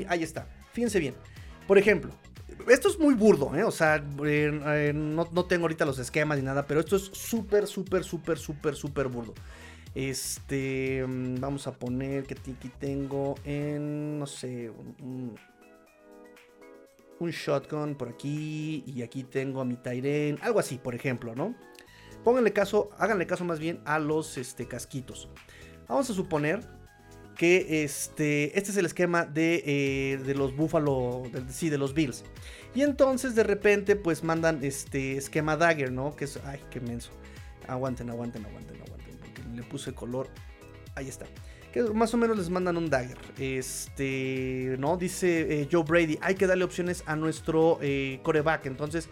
Ahí 0.08 0.22
está. 0.22 0.46
Fíjense 0.72 1.00
bien. 1.00 1.14
Por 1.66 1.78
ejemplo, 1.78 2.12
esto 2.68 2.88
es 2.88 2.98
muy 2.98 3.14
burdo, 3.14 3.54
¿eh? 3.54 3.64
O 3.64 3.70
sea, 3.70 3.98
no, 3.98 5.44
tengo 5.46 5.64
ahorita 5.64 5.84
los 5.84 5.98
esquemas 5.98 6.38
ni 6.38 6.44
nada, 6.44 6.66
pero 6.66 6.80
esto 6.80 6.96
es 6.96 7.10
súper, 7.12 7.66
súper, 7.66 8.04
súper, 8.04 8.38
súper, 8.38 8.76
súper 8.76 9.08
burdo. 9.08 9.34
Este, 9.94 11.04
mm, 11.06 11.40
vamos 11.40 11.66
a 11.66 11.72
poner 11.72 12.24
que 12.24 12.34
aquí 12.34 12.70
tengo 12.78 13.36
en, 13.44 14.18
no 14.18 14.26
sé, 14.26 14.70
un, 14.70 15.36
shotgun 17.20 17.94
por 17.94 18.10
aquí 18.10 18.84
y 18.86 19.00
aquí 19.00 19.24
tengo 19.24 19.62
a 19.62 19.64
mi 19.64 19.76
Tyren, 19.76 20.38
algo 20.42 20.58
así, 20.58 20.76
por 20.76 20.94
ejemplo, 20.94 21.34
¿no? 21.34 21.54
Pónganle 22.22 22.52
caso, 22.52 22.90
háganle 22.98 23.26
caso 23.26 23.46
más 23.46 23.58
bien 23.58 23.80
a 23.86 23.98
los 23.98 24.36
este, 24.36 24.66
casquitos. 24.66 25.30
Vamos 25.88 26.10
a 26.10 26.14
suponer 26.14 26.60
que 27.36 27.84
este, 27.84 28.56
este 28.58 28.70
es 28.70 28.76
el 28.76 28.86
esquema 28.86 29.24
de, 29.24 29.62
eh, 29.66 30.18
de 30.18 30.34
los 30.34 30.54
Buffalo, 30.54 31.22
sí, 31.48 31.70
de 31.70 31.78
los 31.78 31.94
Bills. 31.94 32.24
Y 32.74 32.82
entonces 32.82 33.34
de 33.34 33.42
repente 33.42 33.96
pues 33.96 34.22
mandan 34.24 34.62
este 34.64 35.16
esquema 35.16 35.56
Dagger, 35.56 35.92
¿no? 35.92 36.14
Que 36.16 36.24
es, 36.24 36.38
ay, 36.44 36.60
qué 36.70 36.80
menso. 36.80 37.10
Aguanten, 37.66 38.10
aguanten, 38.10 38.44
aguanten, 38.44 38.76
aguanten, 38.76 38.93
le 39.54 39.62
puse 39.62 39.94
color. 39.94 40.28
Ahí 40.94 41.08
está. 41.08 41.26
Que 41.72 41.82
más 41.82 42.14
o 42.14 42.16
menos 42.16 42.36
les 42.36 42.50
mandan 42.50 42.76
un 42.76 42.88
dagger. 42.88 43.18
Este, 43.38 44.76
¿no? 44.78 44.96
Dice 44.96 45.62
eh, 45.62 45.68
Joe 45.70 45.82
Brady, 45.82 46.18
hay 46.20 46.34
que 46.34 46.46
darle 46.46 46.64
opciones 46.64 47.02
a 47.06 47.16
nuestro 47.16 47.78
eh, 47.80 48.20
coreback. 48.22 48.66
Entonces, 48.66 49.08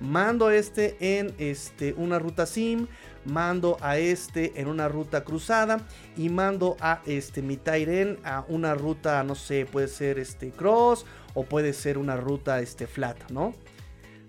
mando 0.00 0.46
a 0.46 0.54
este 0.54 0.96
en 1.00 1.34
este, 1.38 1.92
una 1.94 2.18
ruta 2.18 2.46
sim 2.46 2.86
mando 3.26 3.76
a 3.80 3.98
este 3.98 4.60
en 4.60 4.68
una 4.68 4.88
ruta 4.88 5.24
cruzada 5.24 5.80
y 6.16 6.28
mando 6.28 6.76
a 6.80 7.02
este 7.06 7.42
mi 7.42 7.56
Tyren 7.56 8.18
a 8.24 8.44
una 8.48 8.74
ruta, 8.74 9.22
no 9.24 9.34
sé, 9.34 9.66
puede 9.66 9.88
ser 9.88 10.18
este 10.18 10.50
cross 10.50 11.04
o 11.34 11.44
puede 11.44 11.72
ser 11.72 11.98
una 11.98 12.16
ruta 12.16 12.60
este 12.60 12.86
flat, 12.86 13.30
¿no? 13.30 13.52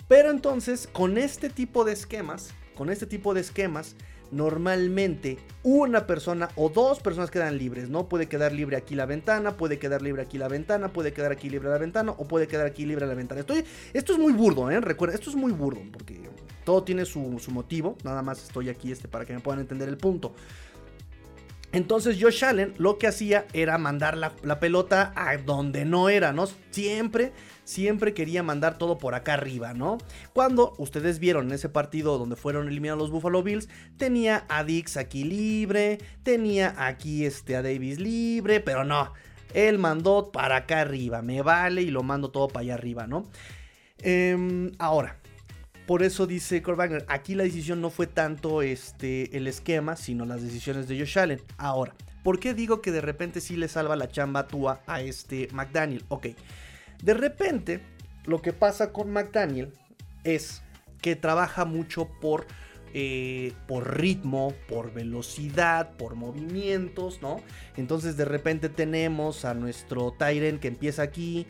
Pero 0.07 0.32
entonces, 0.32 0.88
con 0.91 1.18
este 1.18 1.49
tipo 1.49 1.84
de 1.84 1.93
esquemas, 1.93 2.53
con 2.76 2.89
este 2.89 3.05
tipo 3.05 3.34
de 3.34 3.41
esquemas, 3.41 3.95
normalmente 4.32 5.38
una 5.63 6.07
persona 6.07 6.49
o 6.55 6.69
dos 6.69 6.99
personas 6.99 7.32
quedan 7.32 7.57
libres, 7.57 7.89
¿no? 7.89 8.07
Puede 8.07 8.28
quedar 8.28 8.53
libre 8.53 8.78
aquí 8.78 8.95
la 8.95 9.05
ventana, 9.05 9.57
puede 9.57 9.80
quedar 9.80 10.01
libre 10.01 10.21
aquí 10.21 10.38
la 10.38 10.47
ventana, 10.47 10.89
puede 10.89 11.13
quedar 11.13 11.32
aquí 11.32 11.49
libre 11.49 11.69
la 11.69 11.78
ventana 11.78 12.11
o 12.11 12.28
puede 12.28 12.47
quedar 12.47 12.65
aquí 12.65 12.86
libre 12.86 13.05
la 13.05 13.13
ventana. 13.13 13.41
Estoy, 13.41 13.63
esto 13.93 14.13
es 14.13 14.19
muy 14.19 14.34
burdo, 14.34 14.69
¿eh? 14.71 14.80
Recuerda, 14.80 15.15
esto 15.15 15.30
es 15.30 15.36
muy 15.36 15.51
burdo 15.51 15.82
porque 15.91 16.28
todo 16.67 16.84
tiene 16.84 17.05
su, 17.05 17.21
motivo, 17.49 17.95
nada 18.03 18.21
más 18.21 18.43
estoy 18.43 18.67
aquí 18.67 18.91
este 18.91 19.07
para 19.07 19.23
que 19.25 19.34
me 19.34 19.39
puedan 19.39 19.61
entender 19.61 19.88
el 19.88 19.97
punto. 19.97 20.34
Entonces 21.78 22.17
Josh 22.19 22.43
Allen 22.43 22.73
lo 22.80 22.97
que 22.97 23.05
hacía 23.05 23.45
era 23.53 23.78
mandar 23.78 24.17
la, 24.17 24.59
pelota 24.59 25.13
a 25.15 25.38
donde 25.38 25.86
no 25.86 26.09
era, 26.09 26.34
¿no? 26.34 26.47
Siempre 26.71 27.34
siempre 27.65 28.15
quería 28.15 28.41
mandar 28.41 28.80
todo 28.80 28.97
por 28.97 29.13
acá 29.13 29.36
arriba, 29.36 29.75
¿no? 29.75 29.99
Cuando 30.34 30.73
ustedes 30.80 31.19
vieron 31.19 31.47
en 31.47 31.53
ese 31.53 31.69
partido 31.69 32.17
donde 32.17 32.36
fueron 32.36 32.67
eliminados 32.67 32.99
los 32.99 33.11
Buffalo 33.11 33.43
Bills, 33.43 33.69
tenía 33.97 34.45
a 34.49 34.63
Dix 34.63 34.97
aquí 34.97 35.23
libre, 35.23 35.99
tenía 36.23 36.73
aquí 36.78 37.25
este, 37.25 37.55
a 37.55 37.61
Davis 37.61 37.99
libre, 37.99 38.59
pero 38.59 38.84
no, 38.84 39.13
él 39.53 39.78
mandó 39.78 40.32
para 40.32 40.55
acá 40.55 40.82
arriba, 40.82 41.21
me 41.21 41.43
vale 41.43 41.84
y 41.84 41.91
lo 41.91 42.01
mando 42.01 42.32
todo 42.32 42.47
para 42.47 42.61
allá 42.61 42.73
arriba, 42.73 43.05
¿no? 43.05 43.30
Em, 43.99 44.71
ahora, 44.80 45.19
por 45.88 46.03
eso 46.03 46.27
dice 46.27 46.59
Wagner, 46.59 47.05
aquí 47.07 47.33
la 47.33 47.43
decisión 47.43 47.79
no 47.79 47.89
fue 47.89 48.07
tanto 48.07 48.61
este, 48.61 49.35
el 49.38 49.47
esquema, 49.47 49.95
sino 49.95 50.25
las 50.25 50.43
decisiones 50.43 50.89
de 50.89 50.99
Josh 50.99 51.17
Allen. 51.17 51.41
Ahora, 51.57 51.95
¿por 52.23 52.41
qué 52.41 52.53
digo 52.53 52.81
que 52.81 52.91
de 52.91 52.99
repente 52.99 53.39
sí 53.39 53.55
le 53.55 53.69
salva 53.69 53.95
la 53.95 54.09
chamba 54.09 54.47
Tua 54.47 54.81
a 54.85 55.01
este 55.01 55.47
McDaniel? 55.53 56.03
Ok, 56.09 56.27
de 57.01 57.13
repente, 57.13 57.79
lo 58.25 58.41
que 58.41 58.51
pasa 58.51 58.91
con 58.91 59.11
McDaniel 59.11 59.71
es 60.25 60.61
que 61.01 61.15
trabaja 61.15 61.63
mucho 61.63 62.09
por, 62.19 62.47
eh, 62.93 63.53
por 63.65 63.97
ritmo, 63.97 64.53
por 64.67 64.93
velocidad, 64.93 65.95
por 65.95 66.15
movimientos, 66.15 67.21
¿no? 67.21 67.41
Entonces 67.77 68.17
de 68.17 68.25
repente 68.25 68.67
tenemos 68.67 69.45
a 69.45 69.53
nuestro 69.53 70.11
Tyren 70.11 70.59
que 70.59 70.67
empieza 70.67 71.03
aquí 71.03 71.47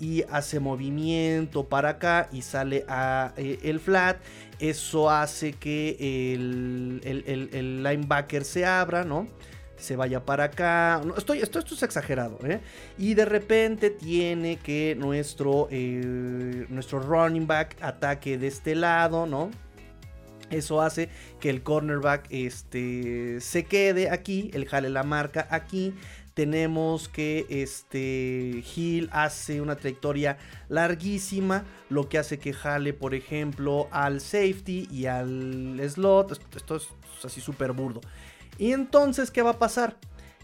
y 0.00 0.24
hace 0.30 0.58
movimiento 0.58 1.64
para 1.64 1.90
acá 1.90 2.28
y 2.32 2.42
sale 2.42 2.84
a 2.88 3.32
eh, 3.36 3.58
el 3.62 3.78
flat. 3.78 4.16
Eso 4.58 5.10
hace 5.10 5.52
que 5.52 6.34
el, 6.34 7.82
linebacker 7.82 8.44
se 8.44 8.64
abra, 8.64 9.04
¿no? 9.04 9.28
se 9.76 9.96
vaya 9.96 10.24
para 10.26 10.44
acá. 10.44 11.00
estoy, 11.16 11.38
esto, 11.38 11.58
esto 11.58 11.74
es 11.74 11.82
exagerado, 11.82 12.38
¿eh? 12.44 12.60
Y 12.98 13.14
de 13.14 13.24
repente 13.24 13.88
tiene 13.88 14.58
que 14.58 14.94
nuestro, 14.98 15.68
eh, 15.70 16.66
nuestro 16.68 17.00
running 17.00 17.46
back 17.46 17.78
ataque 17.80 18.36
de 18.36 18.46
este 18.48 18.74
lado, 18.74 19.24
¿no? 19.24 19.50
Eso 20.50 20.82
hace 20.82 21.08
que 21.38 21.48
el 21.48 21.62
cornerback 21.62 22.26
este, 22.30 23.40
se 23.40 23.64
quede 23.64 24.10
aquí, 24.10 24.50
el 24.52 24.66
jale 24.66 24.90
la 24.90 25.04
marca 25.04 25.46
aquí. 25.50 25.94
Tenemos 26.40 27.10
que 27.10 27.44
este 27.50 28.64
Hill 28.74 29.10
hace 29.12 29.60
una 29.60 29.76
trayectoria 29.76 30.38
larguísima, 30.70 31.66
lo 31.90 32.08
que 32.08 32.16
hace 32.16 32.38
que 32.38 32.54
jale, 32.54 32.94
por 32.94 33.14
ejemplo, 33.14 33.88
al 33.90 34.22
safety 34.22 34.88
y 34.90 35.04
al 35.04 35.78
slot. 35.86 36.40
Esto, 36.56 36.76
es 36.76 36.88
así 37.22 37.42
súper 37.42 37.72
burdo. 37.72 38.00
Y 38.56 38.72
entonces, 38.72 39.30
¿qué 39.30 39.42
va 39.42 39.50
a 39.50 39.58
pasar? 39.58 39.98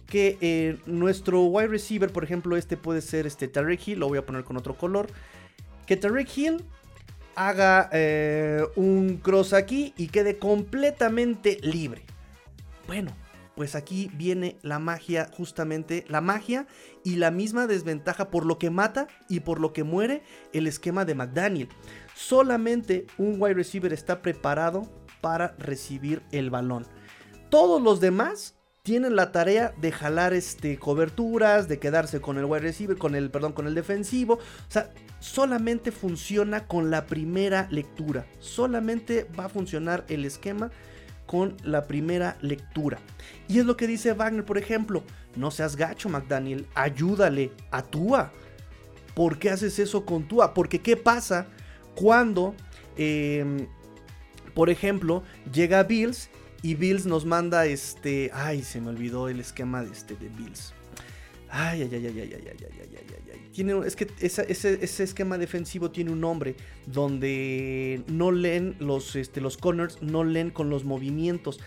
Que 0.07 0.36
eh, 0.42 0.76
nuestro 0.84 1.44
wide 1.44 1.68
receiver, 1.68 2.12
por 2.12 2.24
ejemplo, 2.24 2.59
este 2.59 2.76
puede 2.76 3.01
ser 3.01 3.26
este 3.26 3.49
Tarek 3.49 3.88
Hill, 3.88 4.01
lo 4.01 4.09
voy 4.09 4.18
a 4.18 4.26
poner 4.26 4.44
con 4.44 4.59
otro 4.59 4.76
color. 4.76 5.07
Que 5.86 5.97
Tarek 5.97 6.28
Hill 6.36 6.62
haga 7.36 7.88
eh, 7.90 8.66
un 8.76 9.16
cross 9.16 9.55
aquí 9.55 9.94
y 9.97 10.09
quede 10.09 10.36
completamente 10.36 11.57
libre. 11.62 12.03
Bueno, 12.86 13.12
pues 13.57 13.74
aquí 13.74 14.11
viene 14.14 14.59
la 14.62 14.78
magia, 14.78 15.28
justamente 15.32 16.04
la 16.09 16.20
magia 16.20 16.66
y 17.02 17.16
la 17.16 17.30
misma 17.30 17.66
desventaja 17.66 18.30
por 18.30 18.44
lo 18.44 18.59
que 18.59 18.70
mata 18.70 19.09
y 19.28 19.40
por 19.40 19.61
lo 19.61 19.72
que 19.72 19.82
muere 19.82 20.22
el 20.52 20.66
esquema 20.66 21.04
de 21.04 21.14
McDaniel. 21.14 21.68
Solamente 22.14 23.07
un 23.16 23.40
wide 23.40 23.54
receiver 23.54 23.92
está 23.92 24.20
preparado 24.20 24.88
para 25.22 25.57
recibir 25.59 26.22
el 26.32 26.50
balón. 26.50 26.86
Todos 27.48 27.80
los 27.80 27.98
demás 28.00 28.57
tienen 28.82 29.16
la 29.16 29.32
tarea 29.32 29.74
de 29.80 29.90
jalar 29.90 30.34
este, 30.34 30.78
coberturas, 30.78 31.66
de 31.66 31.78
quedarse 31.78 32.20
con 32.20 32.38
el 32.38 32.44
wide 32.44 32.61
receiver, 32.61 32.98
con 32.98 33.14
el, 33.14 33.30
perdón, 33.30 33.52
con 33.52 33.66
el 33.66 33.74
defensivo. 33.74 34.34
O 34.34 34.70
sea, 34.70 34.92
solamente 35.18 35.90
funciona 35.90 36.68
con 36.68 36.90
la 36.90 37.07
primera 37.07 37.66
lectura. 37.70 38.26
Solamente 38.38 39.26
va 39.36 39.46
a 39.46 39.48
funcionar 39.48 40.04
el 40.09 40.24
esquema 40.24 40.70
con 41.27 41.57
la 41.62 41.87
primera 41.87 42.37
lectura. 42.41 42.99
Y 43.49 43.59
es 43.59 43.66
lo 43.66 43.77
que 43.77 43.87
dice 43.87 44.12
Wagner, 44.12 44.45
por 44.45 44.59
ejemplo. 44.59 45.03
No 45.35 45.51
seas 45.51 45.77
gacho, 45.77 46.09
McDaniel. 46.09 46.66
Ayúdale, 46.74 47.53
actúa. 47.70 48.33
¿por 49.16 49.39
qué 49.39 49.49
haces 49.49 49.79
eso 49.79 50.05
con 50.05 50.29
Tua? 50.29 50.53
Porque 50.53 50.83
¿qué 50.83 50.95
pasa 50.95 51.47
cuando, 51.95 52.55
em, 52.99 53.66
por 54.55 54.68
ejemplo, 54.68 55.24
llega 55.51 55.83
Bills 55.85 56.29
y 56.62 56.74
Bills 56.74 57.07
nos 57.07 57.24
manda 57.24 57.64
este... 57.64 58.31
Ay, 58.35 58.62
se 58.62 58.79
me 58.81 58.91
olvidó 58.91 59.31
el 59.31 59.41
esquema 59.41 59.83
de, 59.83 59.91
este, 59.91 60.16
de 60.16 60.29
Bills. 60.29 60.74
Ay, 61.59 61.80
ay, 61.80 61.88
ay, 61.90 62.07
ay, 62.07 62.18
ay, 62.20 62.20
ay, 62.20 62.30
ay, 62.34 62.57
ay, 62.61 62.88
ay, 62.92 63.30
ay. 63.32 63.50
Tiene, 63.50 63.86
es 63.86 63.96
que 63.96 64.09
ese, 64.20 64.44
ese, 64.50 65.02
esquema 65.02 65.38
defensivo 65.38 65.90
tiene 65.90 66.11
un 66.11 66.20
nombre 66.20 66.54
donde 66.84 68.02
no 68.09 68.30
leen 68.30 68.76
los, 68.78 69.16
este, 69.16 69.40
los 69.40 69.57
corners, 69.57 70.02
no 70.02 70.22
leen 70.22 70.50
con 70.50 70.68
los 70.68 70.84
movimientos, 70.84 71.59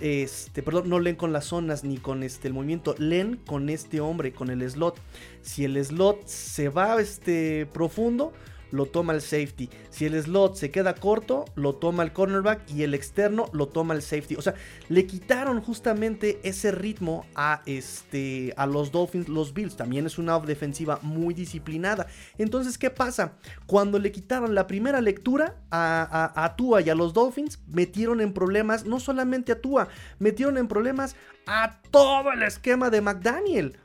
este, 0.00 0.62
perdón, 0.62 0.88
no 0.88 0.98
leen 0.98 1.16
con 1.16 1.34
las 1.34 1.44
zonas 1.44 1.84
ni 1.84 1.98
con 1.98 2.22
este, 2.22 2.48
el 2.48 2.54
movimiento, 2.54 2.94
leen 2.96 3.36
con 3.36 3.68
este 3.68 4.00
hombre, 4.00 4.32
con 4.32 4.48
el 4.48 4.68
slot. 4.70 4.98
Si 5.42 5.66
el 5.66 5.84
slot 5.84 6.26
se 6.26 6.70
va 6.70 6.98
este, 6.98 7.66
profundo, 7.66 8.32
lo 8.70 8.86
toma 8.86 9.12
el 9.12 9.20
safety. 9.20 9.70
Si 9.90 10.06
el 10.06 10.20
slot 10.20 10.56
se 10.56 10.70
queda 10.70 10.94
corto, 10.94 11.44
lo 11.54 11.74
toma 11.74 12.02
el 12.02 12.12
cornerback 12.12 12.70
y 12.70 12.82
el 12.82 12.94
externo 12.94 13.46
lo 13.52 13.68
toma 13.68 13.94
el 13.94 14.02
safety. 14.02 14.36
O 14.36 14.42
sea, 14.42 14.54
le 14.88 15.06
quitaron 15.06 15.60
justamente 15.60 16.40
ese 16.42 16.70
ritmo 16.72 17.24
a, 17.34 17.62
este, 17.66 18.52
a 18.56 18.66
los 18.66 18.92
Dolphins, 18.92 19.28
los 19.28 19.54
Bills. 19.54 19.76
También 19.76 20.06
es 20.06 20.18
una 20.18 20.38
defensiva 20.40 20.98
muy 21.02 21.34
disciplinada. 21.34 22.06
Entonces, 22.38 22.78
¿qué 22.78 22.90
pasa? 22.90 23.34
Cuando 23.66 23.98
le 23.98 24.12
quitaron 24.12 24.54
la 24.54 24.66
primera 24.66 25.00
lectura 25.00 25.56
a, 25.70 26.32
a 26.34 26.56
Tua 26.56 26.80
y 26.80 26.90
a 26.90 26.94
los 26.94 27.12
Dolphins, 27.12 27.60
metieron 27.66 28.20
en 28.20 28.32
problemas 28.32 28.84
no 28.84 29.00
solamente 29.00 29.52
a 29.52 29.60
Tua, 29.60 29.88
metieron 30.18 30.58
en 30.58 30.68
problemas 30.68 31.16
a 31.46 31.80
todo 31.90 32.32
el 32.32 32.42
esquema 32.42 32.90
de 32.90 33.00
McDaniel. 33.00 33.78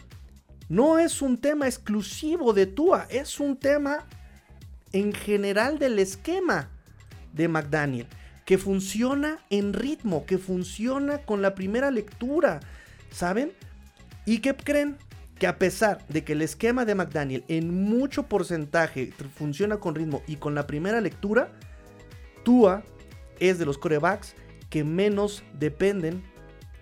No 0.68 1.00
es 1.00 1.22
un 1.22 1.38
tema 1.38 1.66
exclusivo 1.66 2.54
de 2.54 2.68
Tua, 2.68 3.08
es 3.10 3.40
un 3.40 3.58
tema 3.58 4.06
en 4.94 5.14
general 5.14 5.80
del 5.80 6.00
esquema 6.00 6.70
de 7.34 7.48
McDaniel, 7.48 8.08
que 8.46 8.58
funciona 8.58 9.40
en 9.50 9.74
ritmo, 9.74 10.26
que 10.26 10.38
funciona 10.38 11.20
con 11.20 11.42
la 11.42 11.54
primera 11.56 11.92
lectura, 11.92 12.60
¿saben? 13.12 13.52
¿Y 14.26 14.40
qué 14.40 14.56
creen? 14.56 14.98
Que 15.38 15.48
a 15.48 15.58
pesar 15.58 16.06
de 16.10 16.24
que 16.24 16.34
el 16.34 16.42
esquema 16.42 16.86
de 16.86 16.96
McDaniel 16.96 17.44
en 17.48 17.84
mucho 17.84 18.24
porcentaje 18.24 19.14
funciona 19.36 19.78
con 19.78 19.96
ritmo 19.96 20.22
y 20.28 20.36
con 20.38 20.56
la 20.56 20.68
primera 20.68 21.00
lectura, 21.00 21.52
Tua 22.44 22.84
es 23.40 23.60
de 23.60 23.66
los 23.66 23.78
corebacks 23.78 24.36
que 24.70 24.84
menos 24.84 25.44
dependen, 25.54 26.24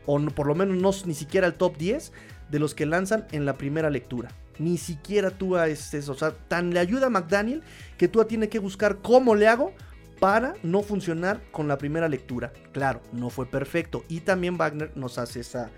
o 0.05 0.20
por 0.28 0.47
lo 0.47 0.55
menos 0.55 0.78
no 0.78 0.91
ni 1.08 1.14
siquiera 1.14 1.47
el 1.47 1.53
top 1.53 1.78
10, 1.78 2.12
de 2.49 2.60
los 2.60 2.74
que 2.74 2.86
lanzan 2.86 3.28
en 3.32 3.45
la 3.45 3.58
primera 3.58 3.89
lectura. 3.89 4.30
Ni 4.60 4.78
siquiera 4.78 5.32
Tua 5.32 5.68
es 5.68 5.93
eso. 5.93 6.12
O 6.14 6.16
sea, 6.16 6.32
tan 6.32 6.74
le 6.74 6.80
ayuda 6.80 7.08
a 7.08 7.10
McDaniel 7.10 7.64
que 7.97 8.08
Tua 8.08 8.28
tiene 8.28 8.49
que 8.49 8.60
buscar 8.60 8.97
cómo 9.01 9.36
le 9.36 9.47
hago 9.47 9.74
para 10.20 10.55
no 10.64 10.82
funcionar 10.82 11.41
con 11.51 11.68
la 11.68 11.78
primera 11.78 12.10
lectura. 12.10 12.51
Claro, 12.72 13.01
no 13.12 13.30
fue 13.30 13.45
perfecto. 13.45 14.03
Y 14.08 14.22
también 14.22 14.58
Wagner 14.58 14.91
nos 14.95 15.18
hace 15.18 15.41
esa, 15.41 15.70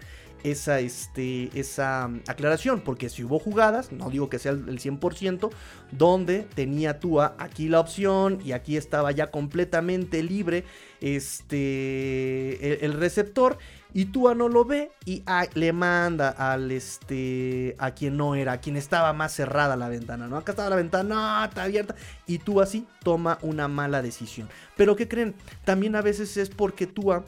esa, 0.43 0.79
este, 0.79 1.49
esa 1.59 2.07
mm, 2.07 2.21
aclaración, 2.27 2.81
porque 2.81 3.09
si 3.09 3.23
hubo 3.23 3.39
jugadas, 3.39 3.91
no 3.91 4.09
digo 4.09 4.29
que 4.29 4.39
sea 4.39 4.51
el 4.51 4.79
100%, 4.79 5.49
donde 5.91 6.47
tenía 6.55 6.99
Tua 6.99 7.35
aquí 7.37 7.69
la 7.69 7.79
opción 7.79 8.39
y 8.43 8.51
aquí 8.51 8.77
estaba 8.77 9.11
ya 9.11 9.27
completamente 9.27 10.23
libre 10.23 10.65
este, 11.01 12.85
el 12.85 12.93
receptor 12.93 13.57
y 13.93 14.05
Tua 14.05 14.35
no 14.35 14.49
lo 14.49 14.65
ve 14.65 14.91
y 15.05 15.23
le 15.55 15.73
manda 15.73 16.29
al 16.29 16.71
este 16.71 17.75
a 17.79 17.91
quien 17.91 18.17
no 18.17 18.35
era, 18.35 18.53
a 18.53 18.61
quien 18.61 18.75
estaba 18.77 19.13
más 19.13 19.33
cerrada 19.33 19.75
la 19.75 19.89
ventana, 19.89 20.27
¿no? 20.27 20.37
Acá 20.37 20.51
estaba 20.51 20.69
la 20.69 20.75
ventana, 20.75 21.45
está 21.47 21.63
abierta. 21.63 21.95
Y 22.27 22.37
Tua 22.37 22.67
sí 22.67 22.85
toma 23.03 23.39
una 23.41 23.67
mala 23.67 24.01
decisión. 24.01 24.47
Pero 24.77 24.95
¿qué 24.95 25.07
creen? 25.07 25.33
También 25.65 25.95
a 25.95 26.01
veces 26.01 26.37
es 26.37 26.49
porque 26.49 26.85
Tua 26.85 27.25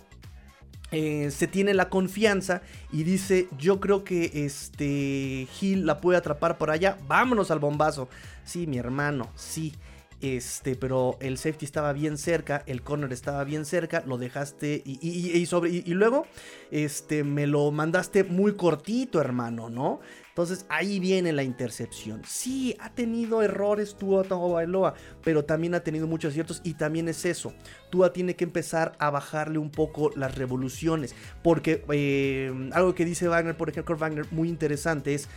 eh, 0.91 1.31
se 1.31 1.47
tiene 1.47 1.73
la 1.73 1.89
confianza 1.89 2.61
y 2.91 3.03
dice, 3.03 3.47
yo 3.57 3.79
creo 3.79 4.03
que 4.03 4.45
este 4.45 5.47
Gil 5.51 5.85
la 5.85 6.01
puede 6.01 6.17
atrapar 6.17 6.57
por 6.57 6.69
allá, 6.69 6.97
vámonos 7.07 7.49
al 7.49 7.59
bombazo. 7.59 8.09
Sí, 8.43 8.67
mi 8.67 8.77
hermano, 8.77 9.29
sí. 9.35 9.73
Este, 10.21 10.75
pero 10.75 11.17
el 11.19 11.39
safety 11.39 11.65
estaba 11.65 11.93
bien 11.93 12.15
cerca, 12.15 12.61
el 12.67 12.83
corner 12.83 13.11
estaba 13.11 13.43
bien 13.43 13.65
cerca, 13.65 14.03
lo 14.05 14.19
dejaste 14.19 14.83
y, 14.85 15.43
sobre, 15.47 15.71
y, 15.71 15.93
luego 15.95 16.27
este, 16.69 17.23
me 17.23 17.47
lo 17.47 17.71
mandaste 17.71 18.23
muy 18.23 18.53
cortito, 18.53 19.19
hermano, 19.19 19.71
¿no? 19.71 19.99
Entonces 20.31 20.65
ahí 20.69 21.01
viene 21.01 21.33
la 21.33 21.43
intercepción. 21.43 22.21
Sí, 22.25 22.77
ha 22.79 22.89
tenido 22.93 23.41
errores 23.41 23.95
Tua 23.95 24.23
Bailoa, 24.23 24.93
pero 25.25 25.43
también 25.43 25.75
ha 25.75 25.81
tenido 25.81 26.07
muchos 26.07 26.31
aciertos 26.31 26.61
y 26.63 26.75
también 26.75 27.09
es 27.09 27.25
eso. 27.25 27.53
Tua 27.89 28.13
tiene 28.13 28.37
que 28.37 28.45
empezar 28.45 28.93
a 28.97 29.09
bajarle 29.09 29.57
un 29.57 29.71
poco 29.71 30.09
las 30.15 30.35
revoluciones, 30.35 31.15
porque 31.43 31.83
eh, 31.91 32.69
algo 32.71 32.95
que 32.95 33.03
dice 33.03 33.27
Wagner, 33.27 33.57
por 33.57 33.69
ejemplo, 33.69 33.97
Wagner, 33.97 34.25
muy 34.31 34.47
interesante 34.47 35.13
es 35.13 35.27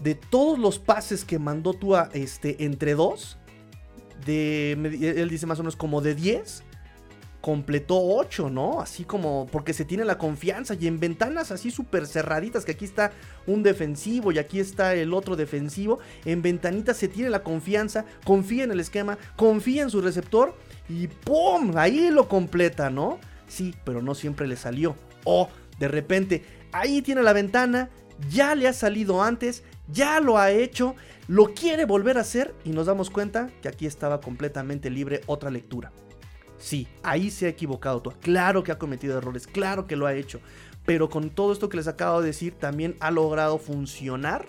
de 0.00 0.14
todos 0.14 0.60
los 0.60 0.78
pases 0.78 1.24
que 1.24 1.40
mandó 1.40 1.74
Tua 1.74 2.08
este, 2.12 2.64
entre 2.64 2.94
dos, 2.94 3.36
de, 4.24 4.72
él 4.72 5.28
dice 5.28 5.46
más 5.46 5.58
o 5.58 5.62
menos 5.62 5.74
como 5.74 6.00
de 6.02 6.14
10, 6.14 6.62
completó 7.40 8.00
8, 8.00 8.50
¿no? 8.50 8.80
Así 8.80 9.04
como 9.04 9.46
porque 9.50 9.72
se 9.72 9.84
tiene 9.84 10.04
la 10.04 10.18
confianza 10.18 10.74
y 10.78 10.86
en 10.86 11.00
ventanas 11.00 11.50
así 11.50 11.70
súper 11.70 12.06
cerraditas, 12.06 12.64
que 12.64 12.72
aquí 12.72 12.84
está 12.84 13.12
un 13.46 13.62
defensivo 13.62 14.32
y 14.32 14.38
aquí 14.38 14.60
está 14.60 14.94
el 14.94 15.14
otro 15.14 15.36
defensivo, 15.36 15.98
en 16.24 16.42
ventanitas 16.42 16.96
se 16.96 17.08
tiene 17.08 17.30
la 17.30 17.42
confianza, 17.42 18.04
confía 18.24 18.64
en 18.64 18.72
el 18.72 18.80
esquema, 18.80 19.18
confía 19.36 19.82
en 19.82 19.90
su 19.90 20.00
receptor 20.00 20.54
y 20.88 21.06
¡pum! 21.06 21.76
Ahí 21.76 22.10
lo 22.10 22.28
completa, 22.28 22.90
¿no? 22.90 23.18
Sí, 23.48 23.74
pero 23.84 24.02
no 24.02 24.14
siempre 24.14 24.46
le 24.46 24.56
salió. 24.56 24.96
O 25.24 25.48
de 25.78 25.88
repente, 25.88 26.44
ahí 26.72 27.02
tiene 27.02 27.22
la 27.22 27.32
ventana, 27.32 27.90
ya 28.30 28.54
le 28.54 28.68
ha 28.68 28.72
salido 28.72 29.22
antes, 29.22 29.64
ya 29.88 30.20
lo 30.20 30.36
ha 30.38 30.50
hecho, 30.50 30.94
lo 31.26 31.54
quiere 31.54 31.84
volver 31.84 32.18
a 32.18 32.22
hacer 32.22 32.54
y 32.64 32.70
nos 32.70 32.86
damos 32.86 33.08
cuenta 33.08 33.50
que 33.62 33.68
aquí 33.68 33.86
estaba 33.86 34.20
completamente 34.20 34.90
libre 34.90 35.22
otra 35.26 35.50
lectura. 35.50 35.90
Sí, 36.60 36.86
ahí 37.02 37.30
se 37.30 37.46
ha 37.46 37.48
equivocado 37.48 38.02
tú. 38.02 38.12
Claro 38.20 38.62
que 38.62 38.70
ha 38.70 38.78
cometido 38.78 39.16
errores, 39.18 39.46
claro 39.46 39.86
que 39.86 39.96
lo 39.96 40.06
ha 40.06 40.14
hecho. 40.14 40.40
Pero 40.84 41.08
con 41.08 41.30
todo 41.30 41.52
esto 41.52 41.68
que 41.68 41.78
les 41.78 41.88
acabo 41.88 42.20
de 42.20 42.28
decir, 42.28 42.54
también 42.54 42.96
ha 43.00 43.10
logrado 43.10 43.58
funcionar 43.58 44.46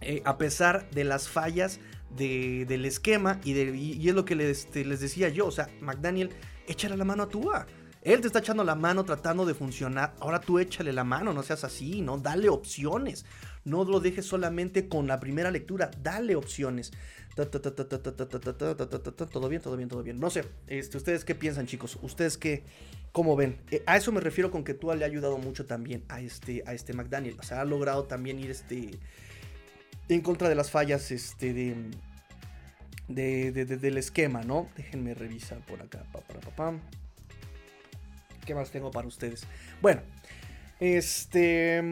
eh, 0.00 0.22
a 0.24 0.38
pesar 0.38 0.88
de 0.90 1.04
las 1.04 1.28
fallas 1.28 1.80
del 2.16 2.84
esquema. 2.84 3.40
Y, 3.44 3.52
de, 3.52 4.08
es 4.08 4.14
lo 4.14 4.24
que 4.24 4.34
les, 4.34 4.60
este, 4.60 4.84
les, 4.84 5.00
decía 5.00 5.28
yo. 5.28 5.46
O 5.46 5.50
sea, 5.50 5.68
McDaniel, 5.80 6.30
échale 6.66 6.96
la 6.96 7.04
mano 7.04 7.24
a 7.24 7.28
Tua. 7.28 7.66
Él 8.02 8.22
te 8.22 8.28
está 8.28 8.38
echando 8.38 8.64
la 8.64 8.74
mano 8.74 9.04
tratando 9.04 9.44
de 9.44 9.52
funcionar. 9.52 10.14
Ahora 10.20 10.40
tú 10.40 10.58
échale 10.58 10.94
la 10.94 11.04
mano, 11.04 11.34
no 11.34 11.42
seas 11.42 11.64
así, 11.64 12.00
¿no? 12.00 12.16
Dale 12.16 12.48
opciones. 12.48 13.26
No 13.64 13.84
lo 13.84 14.00
dejes 14.00 14.24
solamente 14.24 14.88
con 14.88 15.06
la 15.06 15.20
primera 15.20 15.50
lectura, 15.50 15.90
dale 16.02 16.34
opciones. 16.34 16.92
Todo 17.48 19.48
bien, 19.48 19.62
todo 19.62 19.76
bien, 19.76 19.88
todo 19.88 20.02
bien. 20.02 20.18
No 20.18 20.30
sé, 20.30 20.44
este, 20.66 20.96
¿ustedes 20.96 21.24
qué 21.24 21.34
piensan, 21.34 21.66
chicos? 21.66 21.98
¿Ustedes 22.02 22.36
qué, 22.36 22.62
cómo 23.12 23.36
ven? 23.36 23.58
a 23.86 23.96
eso 23.96 24.12
me 24.12 24.20
refiero 24.20 24.50
con 24.50 24.64
que 24.64 24.74
tú 24.74 24.92
le 24.94 25.04
ha 25.04 25.06
ayudado 25.06 25.38
mucho 25.38 25.66
también 25.66 26.04
a 26.08 26.20
este, 26.20 26.62
a 26.66 26.74
este 26.74 26.92
McDaniel. 26.92 27.36
O 27.38 27.42
sea, 27.42 27.60
ha 27.60 27.64
logrado 27.64 28.04
también 28.04 28.38
ir 28.38 28.50
este, 28.50 28.98
en 30.08 30.20
contra 30.20 30.48
de 30.48 30.54
las 30.54 30.70
fallas 30.70 31.10
este, 31.10 31.74
de, 33.08 33.08
del 33.08 33.98
esquema, 33.98 34.42
¿no? 34.42 34.68
Déjenme 34.76 35.14
revisar 35.14 35.58
por 35.66 35.80
acá. 35.82 36.04
¿Qué 38.44 38.54
más 38.54 38.70
tengo 38.70 38.90
para 38.90 39.06
ustedes? 39.06 39.46
Bueno, 39.80 40.02
este. 40.80 41.82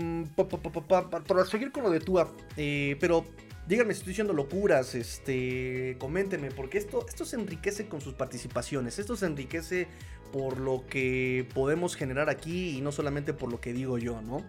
Para 1.26 1.44
seguir 1.44 1.70
con 1.70 1.84
lo 1.84 1.90
de 1.90 2.01
Tua. 2.01 2.32
Eh, 2.57 2.96
pero 3.01 3.24
díganme 3.69 3.93
si 3.95 3.99
estoy 3.99 4.12
diciendo 4.12 4.33
locuras. 4.33 4.95
Este. 4.95 5.97
Coméntenme. 5.99 6.51
Porque 6.51 6.79
esto, 6.79 7.07
esto 7.07 7.25
se 7.25 7.37
enriquece 7.37 7.87
con 7.87 8.01
sus 8.01 8.14
participaciones. 8.14 8.99
Esto 8.99 9.16
se 9.16 9.27
enriquece 9.27 9.87
por 10.33 10.59
lo 10.59 10.87
que 10.87 11.47
podemos 11.55 11.95
generar 11.95 12.31
aquí. 12.31 12.77
Y 12.77 12.81
no 12.81 12.91
solamente 12.91 13.33
por 13.33 13.51
lo 13.51 13.61
que 13.61 13.73
digo 13.73 13.99
yo, 13.99 14.21
¿no? 14.23 14.45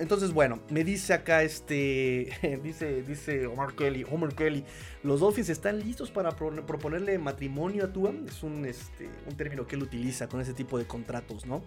entonces, 0.00 0.32
bueno, 0.32 0.58
me 0.70 0.84
dice 0.84 1.12
acá 1.12 1.42
este. 1.42 2.30
dice, 2.62 3.02
dice 3.02 3.46
Omar 3.46 3.74
Kelly. 3.74 4.04
Omar 4.10 4.34
Kelly. 4.34 4.64
Los 5.02 5.20
Dolphins 5.20 5.50
están 5.50 5.78
listos 5.78 6.10
para 6.10 6.34
proponerle 6.34 7.18
matrimonio 7.18 7.84
a 7.84 7.92
Tua. 7.92 8.12
Es 8.26 8.42
un, 8.42 8.64
este, 8.64 9.08
un 9.28 9.36
término 9.36 9.66
que 9.66 9.76
él 9.76 9.82
utiliza 9.82 10.28
con 10.28 10.40
ese 10.40 10.54
tipo 10.54 10.78
de 10.78 10.86
contratos, 10.86 11.46
¿no? 11.46 11.62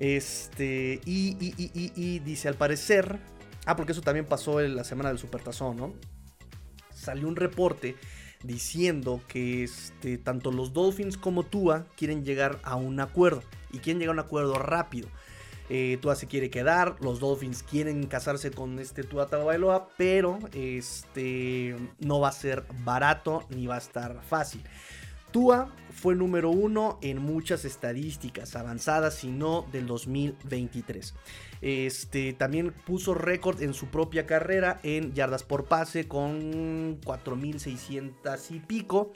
Este, 0.00 0.98
y, 1.04 2.18
dice, 2.20 2.48
al 2.48 2.54
parecer, 2.54 3.18
ah, 3.66 3.76
porque 3.76 3.92
eso 3.92 4.02
también 4.02 4.26
pasó 4.26 4.60
en 4.60 4.76
la 4.76 4.84
semana 4.84 5.08
del 5.08 5.18
Supertazón, 5.18 5.76
¿no? 5.76 5.94
Salió 6.94 7.28
un 7.28 7.36
reporte 7.36 7.96
diciendo 8.42 9.20
que 9.28 9.64
este, 9.64 10.18
tanto 10.18 10.50
los 10.50 10.72
Dolphins 10.72 11.16
como 11.16 11.44
Tua 11.44 11.86
quieren 11.96 12.24
llegar 12.24 12.58
a 12.62 12.76
un 12.76 13.00
acuerdo 13.00 13.42
y 13.72 13.78
quieren 13.78 14.00
llegar 14.00 14.16
a 14.16 14.20
un 14.20 14.26
acuerdo 14.26 14.54
rápido. 14.54 15.08
Eh, 15.68 15.98
Tua 16.00 16.16
se 16.16 16.26
quiere 16.26 16.50
quedar, 16.50 16.96
los 17.00 17.20
Dolphins 17.20 17.62
quieren 17.62 18.04
casarse 18.06 18.50
con 18.50 18.80
este 18.80 19.04
Tua 19.04 19.28
Tagovailoa, 19.28 19.88
pero 19.96 20.38
este 20.52 21.76
no 22.00 22.18
va 22.18 22.28
a 22.28 22.32
ser 22.32 22.64
barato 22.82 23.46
ni 23.50 23.66
va 23.66 23.76
a 23.76 23.78
estar 23.78 24.20
fácil. 24.22 24.64
Tua 25.30 25.72
fue 25.92 26.16
número 26.16 26.50
uno 26.50 26.98
en 27.02 27.22
muchas 27.22 27.64
estadísticas 27.64 28.56
avanzadas, 28.56 29.14
sino 29.14 29.64
del 29.70 29.86
2023. 29.86 31.14
Este, 31.62 32.32
también 32.32 32.72
puso 32.86 33.12
récord 33.14 33.60
en 33.62 33.74
su 33.74 33.88
propia 33.88 34.26
carrera 34.26 34.80
en 34.82 35.12
yardas 35.12 35.42
por 35.42 35.66
pase 35.66 36.08
con 36.08 37.00
4.600 37.02 38.50
y 38.50 38.60
pico. 38.60 39.12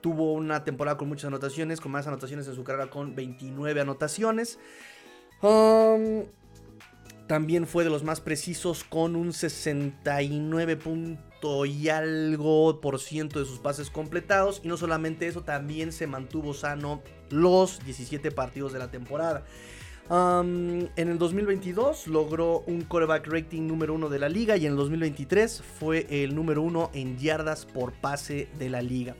tuvo 0.00 0.32
una 0.32 0.64
temporada 0.64 0.96
con 0.96 1.08
muchas 1.08 1.26
anotaciones, 1.26 1.80
con 1.80 1.92
más 1.92 2.06
anotaciones 2.06 2.48
en 2.48 2.54
su 2.54 2.64
carrera 2.64 2.88
con 2.88 3.14
29 3.14 3.80
anotaciones. 3.80 4.58
también 7.26 7.66
fue 7.66 7.84
de 7.84 7.90
los 7.90 8.02
más 8.04 8.22
precisos 8.22 8.84
con 8.84 9.14
un 9.14 9.34
69 9.34 10.78
y 11.66 11.88
algo 11.88 12.80
por 12.80 12.98
ciento 12.98 13.38
de 13.38 13.44
sus 13.44 13.58
pases 13.58 13.90
completados. 13.90 14.60
Y 14.64 14.68
no 14.68 14.76
solamente 14.76 15.26
eso, 15.26 15.42
también 15.42 15.92
se 15.92 16.06
mantuvo 16.06 16.54
sano 16.54 17.02
los 17.30 17.84
17 17.84 18.30
partidos 18.30 18.72
de 18.72 18.78
la 18.78 18.90
temporada. 18.90 19.44
En 20.10 20.90
el 20.96 21.18
2022 21.18 22.06
logró 22.06 22.60
un 22.66 22.82
quarterback 22.82 23.26
rating 23.26 23.66
número 23.66 23.94
uno 23.94 24.08
de 24.08 24.18
la 24.18 24.28
liga 24.28 24.56
y 24.56 24.64
en 24.64 24.72
el 24.72 24.78
2023 24.78 25.62
fue 25.78 26.06
el 26.08 26.34
número 26.34 26.62
uno 26.62 26.90
en 26.94 27.18
yardas 27.18 27.66
por 27.66 27.92
pase 27.92 28.48
de 28.58 28.70
la 28.70 28.80
liga. 28.80 29.16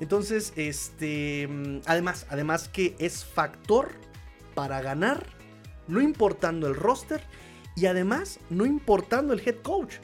Entonces, 0.00 0.52
este, 0.56 1.48
además, 1.86 2.26
además 2.28 2.68
que 2.68 2.96
es 2.98 3.24
factor 3.24 3.92
para 4.54 4.82
ganar, 4.82 5.24
no 5.86 6.00
importando 6.00 6.66
el 6.66 6.74
roster 6.74 7.22
y 7.76 7.86
además 7.86 8.40
no 8.50 8.66
importando 8.66 9.32
el 9.32 9.40
head 9.46 9.56
coach 9.62 9.94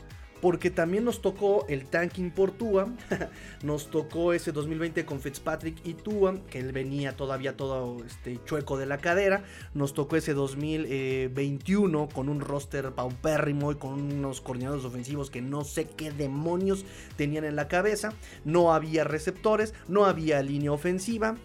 porque 0.41 0.71
también 0.71 1.05
nos 1.05 1.21
tocó 1.21 1.67
el 1.69 1.87
tanking 1.87 2.31
por 2.31 2.53
Tua, 2.53 2.89
nos 3.63 3.91
tocó 3.91 4.33
ese 4.33 4.53
2020 4.53 5.05
con 5.05 5.21
Fitzpatrick 5.21 5.85
y 5.85 5.95
Tua, 5.95 6.37
que 6.51 6.61
él 6.61 6.73
venía 6.73 7.17
todavía 7.17 7.57
todo 7.57 8.05
este 8.05 8.39
chueco 8.45 8.79
de 8.79 8.87
la 8.87 8.99
cadera, 8.99 9.45
nos 9.75 9.95
tocó 9.95 10.17
ese 10.17 10.35
2021 10.35 12.09
con 12.09 12.29
un 12.29 12.41
roster 12.41 12.93
paupérrimo 12.93 13.73
y 13.73 13.77
con 13.77 13.93
unos 13.95 14.41
coordinadores 14.41 14.85
ofensivos 14.85 15.31
que 15.31 15.43
no 15.43 15.65
sé 15.65 15.87
qué 15.87 16.11
demonios 16.11 16.85
tenían 17.17 17.45
en 17.45 17.57
la 17.57 17.69
cabeza, 17.69 18.13
no 18.45 18.73
había 18.73 19.05
receptores, 19.05 19.75
no 19.89 20.05
había 20.05 20.43
línea 20.43 20.73
ofensiva, 20.73 21.37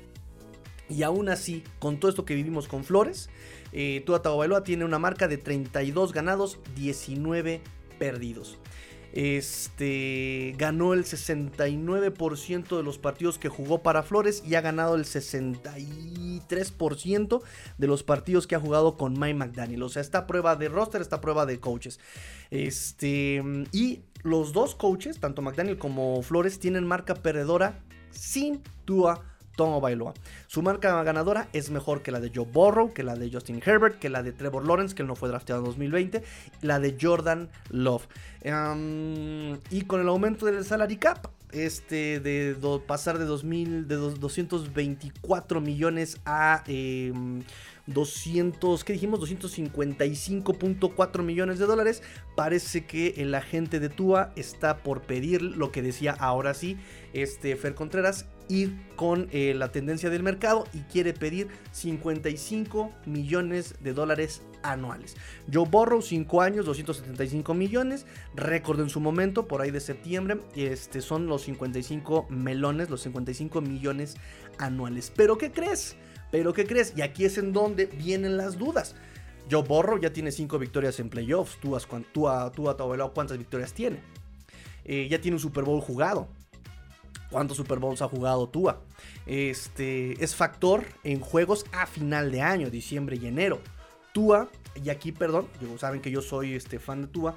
y 0.89 1.03
aún 1.03 1.29
así, 1.29 1.63
con 1.79 1.99
todo 1.99 2.09
esto 2.09 2.25
que 2.25 2.35
vivimos 2.35 2.67
con 2.67 2.83
Flores, 2.83 3.29
eh, 3.71 4.03
Tua 4.05 4.21
Tagovailoa 4.21 4.63
tiene 4.63 4.85
una 4.85 4.99
marca 4.99 5.27
de 5.27 5.37
32 5.37 6.13
ganados, 6.13 6.59
19 6.75 7.61
perdidos. 8.03 8.59
Este 9.13 10.55
ganó 10.57 10.93
el 10.93 11.05
69% 11.05 12.75
de 12.75 12.83
los 12.83 12.97
partidos 12.97 13.39
que 13.39 13.47
jugó 13.47 13.81
para 13.81 14.03
Flores 14.03 14.43
y 14.45 14.55
ha 14.55 14.61
ganado 14.61 14.95
el 14.95 15.05
63% 15.05 17.41
de 17.77 17.87
los 17.87 18.03
partidos 18.03 18.45
que 18.45 18.55
ha 18.55 18.59
jugado 18.59 18.97
con 18.97 19.17
Mike 19.17 19.35
McDaniel. 19.35 19.83
O 19.83 19.89
sea, 19.89 20.01
esta 20.01 20.27
prueba 20.27 20.57
de 20.57 20.67
roster, 20.67 20.99
esta 20.99 21.21
prueba 21.21 21.45
de 21.45 21.61
coaches. 21.61 22.01
Este, 22.51 23.41
y 23.71 24.01
los 24.21 24.51
dos 24.51 24.75
coaches, 24.75 25.21
tanto 25.21 25.41
McDaniel 25.41 25.77
como 25.77 26.21
Flores, 26.23 26.59
tienen 26.59 26.85
marca 26.85 27.15
perdedora 27.15 27.79
sin 28.11 28.61
Tua 28.83 29.32
Tomo 29.55 29.81
Bailoa. 29.81 30.13
Su 30.47 30.61
marca 30.61 31.01
ganadora 31.03 31.47
es 31.53 31.69
mejor 31.69 32.01
que 32.01 32.11
la 32.11 32.19
de 32.19 32.31
Joe 32.33 32.45
Burrow, 32.45 32.93
que 32.93 33.03
la 33.03 33.15
de 33.15 33.31
Justin 33.31 33.61
Herbert, 33.65 33.99
que 33.99 34.09
la 34.09 34.23
de 34.23 34.31
Trevor 34.31 34.65
Lawrence, 34.65 34.95
que 34.95 35.01
él 35.01 35.07
no 35.07 35.15
fue 35.15 35.29
drafteado 35.29 35.61
en 35.61 35.65
2020, 35.65 36.23
la 36.61 36.79
de 36.79 36.97
Jordan 36.99 37.49
Love. 37.69 38.07
y 38.43 39.81
con 39.83 40.01
el 40.01 40.07
aumento 40.07 40.45
del 40.45 40.65
salary 40.65 40.97
cap, 40.97 41.27
este 41.51 42.19
de 42.19 42.55
pasar 42.87 43.19
de 43.19 43.25
2000 43.25 43.87
de 43.87 43.95
224 43.95 45.61
millones 45.61 46.17
a 46.25 46.63
200, 47.87 48.81
em, 48.81 48.85
¿qué 48.85 48.93
dijimos? 48.93 49.19
255.4 49.19 51.23
millones 51.23 51.59
de 51.59 51.65
dólares. 51.65 52.01
Parece 52.35 52.85
que 52.85 53.15
el 53.17 53.35
agente 53.35 53.79
de 53.79 53.89
Tua 53.89 54.31
está 54.35 54.77
por 54.77 55.01
pedir 55.01 55.41
lo 55.41 55.71
que 55.71 55.81
decía 55.81 56.15
ahora 56.19 56.53
sí 56.53 56.77
este 57.13 57.55
Fer 57.55 57.75
Contreras 57.75 58.25
ir 58.49 58.75
con 58.95 59.29
eh, 59.31 59.53
la 59.55 59.71
tendencia 59.71 60.09
del 60.09 60.23
mercado 60.23 60.65
y 60.73 60.79
quiere 60.81 61.13
pedir 61.13 61.47
55 61.71 62.91
millones 63.05 63.75
de 63.79 63.93
dólares 63.93 64.41
anuales. 64.63 65.15
Joe 65.51 65.67
Burrow, 65.69 66.01
5 66.01 66.41
años, 66.41 66.65
275 66.65 67.53
millones, 67.53 68.05
récord 68.35 68.81
en 68.81 68.89
su 68.89 68.99
momento, 68.99 69.47
por 69.47 69.61
ahí 69.61 69.71
de 69.71 69.79
septiembre, 69.79 70.39
este, 70.55 71.01
son 71.01 71.27
los 71.27 71.43
55 71.43 72.27
melones, 72.29 72.89
los 72.89 73.01
55 73.01 73.61
millones 73.61 74.15
anuales. 74.57 75.11
Pero 75.15 75.37
¿qué 75.37 75.51
crees? 75.51 75.95
Pero 76.33 76.51
¿qué 76.51 76.65
crees? 76.65 76.93
Y 76.97 77.03
aquí 77.03 77.25
es 77.25 77.37
en 77.37 77.53
donde 77.53 77.85
vienen 77.85 78.37
las 78.37 78.57
dudas. 78.57 78.95
Joe 79.51 79.61
Burrow 79.61 79.99
ya 79.99 80.11
tiene 80.11 80.31
5 80.31 80.57
victorias 80.57 80.99
en 80.99 81.07
playoffs, 81.07 81.59
tú, 81.61 81.75
has, 81.75 81.87
tú, 82.11 82.27
a, 82.27 82.51
tú 82.51 82.71
a 82.71 83.13
cuántas 83.13 83.37
victorias 83.37 83.71
tiene. 83.71 83.99
Eh, 84.83 85.07
ya 85.07 85.21
tiene 85.21 85.35
un 85.35 85.39
Super 85.39 85.63
Bowl 85.63 85.79
jugado 85.79 86.27
cuántos 87.29 87.57
Super 87.57 87.77
Bowls 87.77 88.01
ha 88.01 88.07
jugado 88.07 88.47
Tua. 88.47 88.81
Este 89.27 90.23
es 90.23 90.35
factor 90.35 90.85
en 91.03 91.19
juegos 91.19 91.65
a 91.71 91.85
final 91.85 92.31
de 92.31 92.41
año, 92.41 92.71
diciembre 92.71 93.19
y 93.21 93.27
enero. 93.27 93.59
Tua, 94.11 94.49
y 94.75 94.89
aquí, 94.89 95.11
perdón, 95.11 95.47
saben 95.77 96.01
que 96.01 96.09
yo 96.09 96.21
soy 96.21 96.55
este, 96.55 96.79
fan 96.79 97.01
de 97.01 97.07
Tua. 97.09 97.35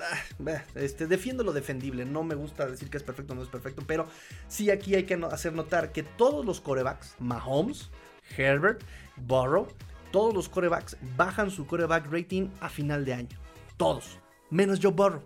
Ah, 0.00 0.62
este, 0.74 1.06
defiendo 1.06 1.42
lo 1.42 1.52
defendible. 1.52 2.04
No 2.04 2.22
me 2.22 2.34
gusta 2.34 2.66
decir 2.66 2.88
que 2.88 2.96
es 2.96 3.02
perfecto 3.02 3.34
o 3.34 3.36
no 3.36 3.42
es 3.42 3.48
perfecto. 3.48 3.82
Pero 3.86 4.06
sí 4.46 4.70
aquí 4.70 4.94
hay 4.94 5.04
que 5.04 5.14
hacer 5.30 5.52
notar 5.52 5.92
que 5.92 6.02
todos 6.02 6.46
los 6.46 6.60
corebacks, 6.60 7.14
Mahomes, 7.18 7.90
Herbert, 8.36 8.82
Burrow, 9.16 9.68
todos 10.10 10.34
los 10.34 10.48
corebacks 10.48 10.96
bajan 11.16 11.50
su 11.50 11.66
coreback 11.66 12.10
rating 12.10 12.48
a 12.60 12.68
final 12.68 13.04
de 13.04 13.14
año. 13.14 13.38
Todos. 13.76 14.18
Menos 14.50 14.80
Joe 14.82 14.92
Burrow. 14.92 15.22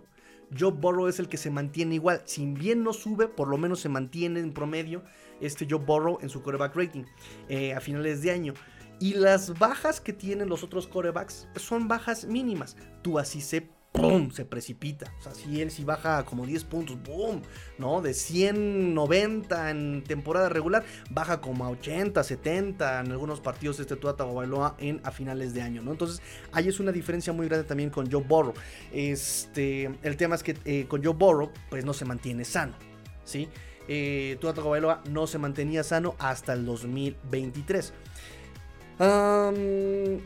Joe 0.57 0.71
Burrow 0.71 1.07
es 1.07 1.19
el 1.19 1.29
que 1.29 1.37
se 1.37 1.49
mantiene 1.49 1.95
igual. 1.95 2.21
Si 2.25 2.45
bien 2.45 2.83
no 2.83 2.93
sube, 2.93 3.27
por 3.27 3.47
lo 3.47 3.57
menos 3.57 3.79
se 3.79 3.89
mantiene 3.89 4.39
en 4.39 4.53
promedio 4.53 5.03
este 5.41 5.65
Joe 5.69 5.79
Burrow 5.79 6.19
en 6.21 6.29
su 6.29 6.41
coreback 6.41 6.75
rating 6.75 7.05
eh, 7.49 7.73
a 7.73 7.81
finales 7.81 8.21
de 8.21 8.31
año. 8.31 8.53
Y 8.99 9.15
las 9.15 9.57
bajas 9.57 9.99
que 9.99 10.13
tienen 10.13 10.49
los 10.49 10.63
otros 10.63 10.87
corebacks 10.87 11.47
son 11.55 11.87
bajas 11.87 12.25
mínimas. 12.25 12.77
Tú 13.01 13.19
así 13.19 13.41
se 13.41 13.69
¡pum! 13.93 14.31
se 14.31 14.43
precipita. 14.43 15.13
O 15.19 15.23
sea, 15.23 15.33
si 15.33 15.61
él 15.61 15.71
si 15.71 15.85
baja 15.85 16.25
como 16.25 16.45
10 16.45 16.65
puntos, 16.65 17.01
¡boom! 17.03 17.41
¿No? 17.77 18.01
De 18.01 18.13
190 18.13 19.69
en 19.69 20.03
temporada 20.03 20.49
regular, 20.49 20.83
baja 21.09 21.39
como 21.39 21.63
a 21.63 21.69
80, 21.69 22.21
70 22.21 22.99
en 22.99 23.11
algunos 23.11 23.39
partidos 23.39 23.79
este 23.79 23.95
Tua 23.95 24.17
Tagovailoa 24.17 24.75
en 24.79 24.99
a 25.03 25.11
finales 25.11 25.53
de 25.53 25.61
año, 25.61 25.81
¿no? 25.81 25.91
Entonces, 25.91 26.21
ahí 26.51 26.67
es 26.67 26.79
una 26.81 26.91
diferencia 26.91 27.31
muy 27.31 27.47
grande 27.47 27.65
también 27.65 27.89
con 27.89 28.11
Joe 28.11 28.23
Burrow. 28.23 28.53
Este, 28.91 29.89
el 30.01 30.17
tema 30.17 30.35
es 30.35 30.43
que 30.43 30.57
eh, 30.65 30.85
con 30.87 31.03
Joe 31.03 31.13
Burrow, 31.13 31.51
pues 31.69 31.85
no 31.85 31.93
se 31.93 32.03
mantiene 32.03 32.43
sano, 32.43 32.73
¿sí? 33.23 33.47
Eh, 33.87 34.39
no 35.09 35.27
se 35.27 35.37
mantenía 35.37 35.83
sano 35.83 36.15
hasta 36.17 36.53
el 36.53 36.65
2023 36.65 37.93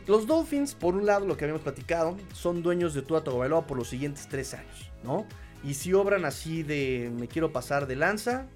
los 0.06 0.26
Dolphins, 0.26 0.74
por 0.74 0.94
un 0.94 1.06
lado, 1.06 1.26
lo 1.26 1.36
que 1.36 1.44
habíamos 1.44 1.62
platicado, 1.62 2.16
son 2.32 2.62
dueños 2.62 2.94
de 2.94 3.02
Tua 3.02 3.22
Tagovailoa 3.22 3.66
por 3.66 3.76
los 3.76 3.88
siguientes 3.88 4.28
tres 4.28 4.54
años, 4.54 4.90
¿no? 5.02 5.26
Y 5.64 5.74
si 5.74 5.92
obran 5.92 6.24
así 6.24 6.62
de 6.62 7.10
me 7.18 7.28
quiero 7.28 7.52
pasar 7.52 7.86
de 7.86 7.96
lanza, 7.96 8.46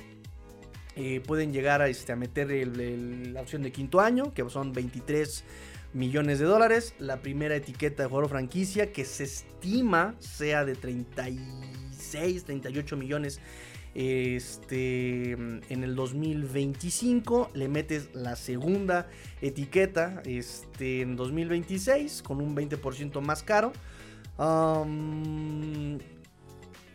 eh, 0.94 1.22
pueden 1.26 1.52
llegar 1.52 1.80
a, 1.80 1.88
este, 1.88 2.12
a 2.12 2.16
meter 2.16 2.48
la 2.66 3.40
opción 3.40 3.62
de 3.62 3.72
quinto 3.72 4.00
año, 4.00 4.32
que 4.34 4.48
son 4.50 4.72
23 4.72 5.44
millones 5.94 6.38
de 6.38 6.44
dólares. 6.44 6.94
La 6.98 7.18
primera 7.18 7.56
etiqueta 7.56 8.02
de 8.02 8.08
jugador 8.08 8.30
franquicia, 8.30 8.92
que 8.92 9.04
se 9.04 9.24
estima 9.24 10.14
sea 10.18 10.64
de 10.64 10.74
36, 10.74 12.44
38 12.44 12.96
millones 12.96 13.40
este, 13.94 15.32
en 15.32 15.84
el 15.84 15.94
2025 15.94 17.50
le 17.54 17.68
metes 17.68 18.08
la 18.14 18.36
segunda 18.36 19.08
etiqueta 19.42 20.22
este, 20.24 21.02
en 21.02 21.16
2026 21.16 22.22
con 22.22 22.40
un 22.40 22.56
20% 22.56 23.20
más 23.20 23.42
caro. 23.42 23.72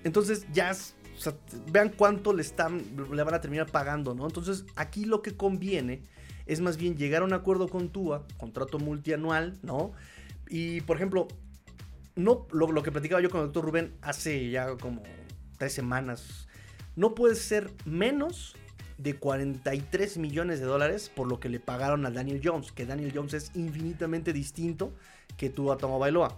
entonces 0.04 0.48
ya 0.52 0.76
vean 1.72 1.90
cuánto 1.96 2.34
le, 2.34 2.42
están, 2.42 2.84
le 3.12 3.24
van 3.24 3.34
a 3.36 3.42
terminar 3.42 3.68
pagando, 3.72 4.16
¿no? 4.16 4.26
Entonces 4.26 4.66
aquí 4.76 5.06
lo 5.06 5.22
que 5.22 5.36
conviene 5.36 6.02
es 6.48 6.62
más 6.62 6.78
bien 6.78 6.96
llegar 6.96 7.22
a 7.22 7.26
un 7.26 7.34
acuerdo 7.34 7.68
con 7.68 7.90
TUA, 7.90 8.26
contrato 8.38 8.80
multianual, 8.80 9.60
¿no? 9.62 9.92
Y 10.50 10.82
por 10.82 10.96
ejemplo, 10.96 11.28
no, 12.16 12.48
lo, 12.52 12.72
lo 12.72 12.82
que 12.82 12.92
platicaba 12.92 13.22
yo 13.22 13.30
con 13.30 13.42
el 13.42 13.48
doctor 13.48 13.66
Rubén 13.66 13.94
hace 14.02 14.50
ya 14.50 14.76
como 14.78 15.04
tres 15.58 15.74
semanas 15.74 16.47
no 16.98 17.16
puede 17.16 17.36
ser 17.36 17.72
menos 17.86 18.56
de 18.98 19.16
43 19.16 20.18
millones 20.18 20.60
de 20.60 20.66
dólares 20.66 21.10
por 21.16 21.28
lo 21.28 21.40
que 21.40 21.48
le 21.48 21.60
pagaron 21.60 22.06
a 22.06 22.12
Daniel 22.12 22.42
Jones, 22.44 22.72
que 22.72 22.86
Daniel 22.86 23.14
Jones 23.16 23.34
es 23.36 23.52
infinitamente 23.54 24.34
distinto 24.34 24.92
que 25.38 25.50
tú 25.50 25.72
a 25.72 25.78
Tomo 25.78 26.00
Bailoa. 26.00 26.36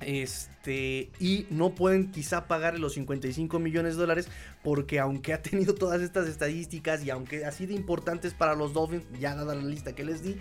Este, 0.00 1.10
y 1.20 1.46
no 1.50 1.74
pueden 1.74 2.10
quizá 2.10 2.46
pagarle 2.46 2.80
los 2.80 2.94
55 2.94 3.58
millones 3.58 3.94
de 3.94 4.00
dólares 4.00 4.28
porque 4.62 4.98
aunque 4.98 5.32
ha 5.32 5.42
tenido 5.42 5.74
todas 5.74 6.00
estas 6.00 6.26
estadísticas 6.26 7.04
y 7.04 7.10
aunque 7.10 7.44
ha 7.44 7.52
sido 7.52 7.74
importantes 7.74 8.34
para 8.34 8.54
los 8.54 8.72
Dolphins, 8.72 9.04
ya 9.20 9.34
dada 9.34 9.54
la 9.54 9.62
lista 9.62 9.94
que 9.94 10.04
les 10.04 10.22
di, 10.22 10.36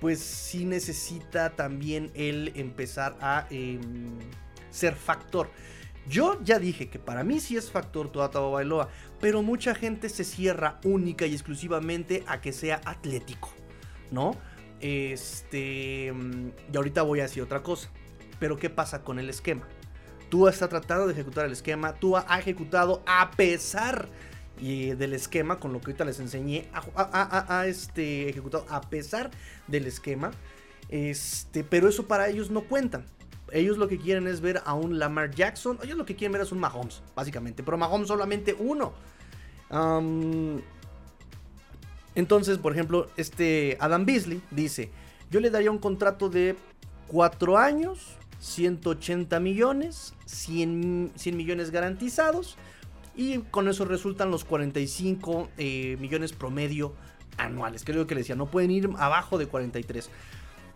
pues 0.00 0.18
sí 0.18 0.64
necesita 0.64 1.54
también 1.56 2.10
él 2.14 2.52
empezar 2.56 3.16
a 3.20 3.46
em, 3.50 4.18
ser 4.70 4.94
factor. 4.94 5.50
Yo 6.08 6.40
ya 6.42 6.58
dije 6.58 6.88
que 6.88 6.98
para 6.98 7.24
mí 7.24 7.40
sí 7.40 7.56
es 7.56 7.70
factor 7.70 8.10
Tua 8.10 8.28
Bailoa, 8.28 8.88
pero 9.20 9.42
mucha 9.42 9.74
gente 9.74 10.08
se 10.08 10.24
cierra 10.24 10.80
única 10.82 11.26
y 11.26 11.32
exclusivamente 11.32 12.24
a 12.26 12.40
que 12.40 12.52
sea 12.52 12.80
atlético, 12.84 13.50
¿no? 14.10 14.36
Este, 14.80 16.12
y 16.72 16.76
ahorita 16.76 17.02
voy 17.02 17.20
a 17.20 17.24
decir 17.24 17.42
otra 17.42 17.62
cosa. 17.62 17.90
Pero 18.38 18.56
¿qué 18.56 18.70
pasa 18.70 19.02
con 19.02 19.18
el 19.18 19.28
esquema? 19.28 19.68
Tua 20.30 20.50
está 20.50 20.68
tratando 20.68 21.06
de 21.06 21.12
ejecutar 21.12 21.44
el 21.46 21.52
esquema. 21.52 21.92
Tua 21.94 22.24
ha 22.28 22.38
ejecutado 22.38 23.02
a 23.06 23.30
pesar 23.32 24.08
del 24.58 25.12
esquema, 25.14 25.58
con 25.58 25.72
lo 25.72 25.80
que 25.80 25.86
ahorita 25.86 26.04
les 26.04 26.20
enseñé. 26.20 26.68
Ha, 26.72 27.64
este, 27.66 28.28
ejecutado 28.28 28.66
a 28.68 28.80
pesar 28.82 29.30
del 29.66 29.86
esquema. 29.86 30.30
Este, 30.88 31.64
pero 31.64 31.88
eso 31.88 32.06
para 32.06 32.28
ellos 32.28 32.50
no 32.50 32.62
cuenta. 32.62 33.02
Ellos 33.52 33.78
lo 33.78 33.88
que 33.88 33.98
quieren 33.98 34.26
es 34.26 34.40
ver 34.40 34.62
a 34.64 34.74
un 34.74 34.98
Lamar 34.98 35.34
Jackson. 35.34 35.78
Ellos 35.82 35.96
lo 35.96 36.06
que 36.06 36.16
quieren 36.16 36.32
ver 36.32 36.42
es 36.42 36.52
un 36.52 36.58
Mahomes, 36.58 37.02
básicamente. 37.14 37.62
Pero 37.62 37.76
Mahomes 37.78 38.08
solamente 38.08 38.56
uno. 38.58 38.92
entonces, 42.14 42.58
por 42.58 42.72
ejemplo, 42.72 43.08
este 43.16 43.76
Adam 43.80 44.04
Beasley 44.04 44.42
dice: 44.50 44.90
Yo 45.30 45.40
le 45.40 45.50
daría 45.50 45.70
un 45.70 45.78
contrato 45.78 46.28
de 46.28 46.56
4 47.08 47.58
años, 47.58 48.16
180 48.40 49.40
millones, 49.40 50.14
100, 50.26 51.12
100 51.16 51.36
millones 51.36 51.70
garantizados. 51.70 52.56
Y 53.16 53.38
con 53.50 53.68
eso 53.68 53.84
resultan 53.84 54.30
los 54.30 54.44
45 54.44 55.50
eh, 55.58 55.96
millones 56.00 56.32
promedio 56.32 56.94
anuales. 57.36 57.84
Creo 57.84 58.06
que 58.06 58.14
le 58.14 58.20
decía, 58.20 58.36
no 58.36 58.46
pueden 58.46 58.70
ir 58.70 58.88
abajo 58.98 59.38
de 59.38 59.46
43. 59.46 60.10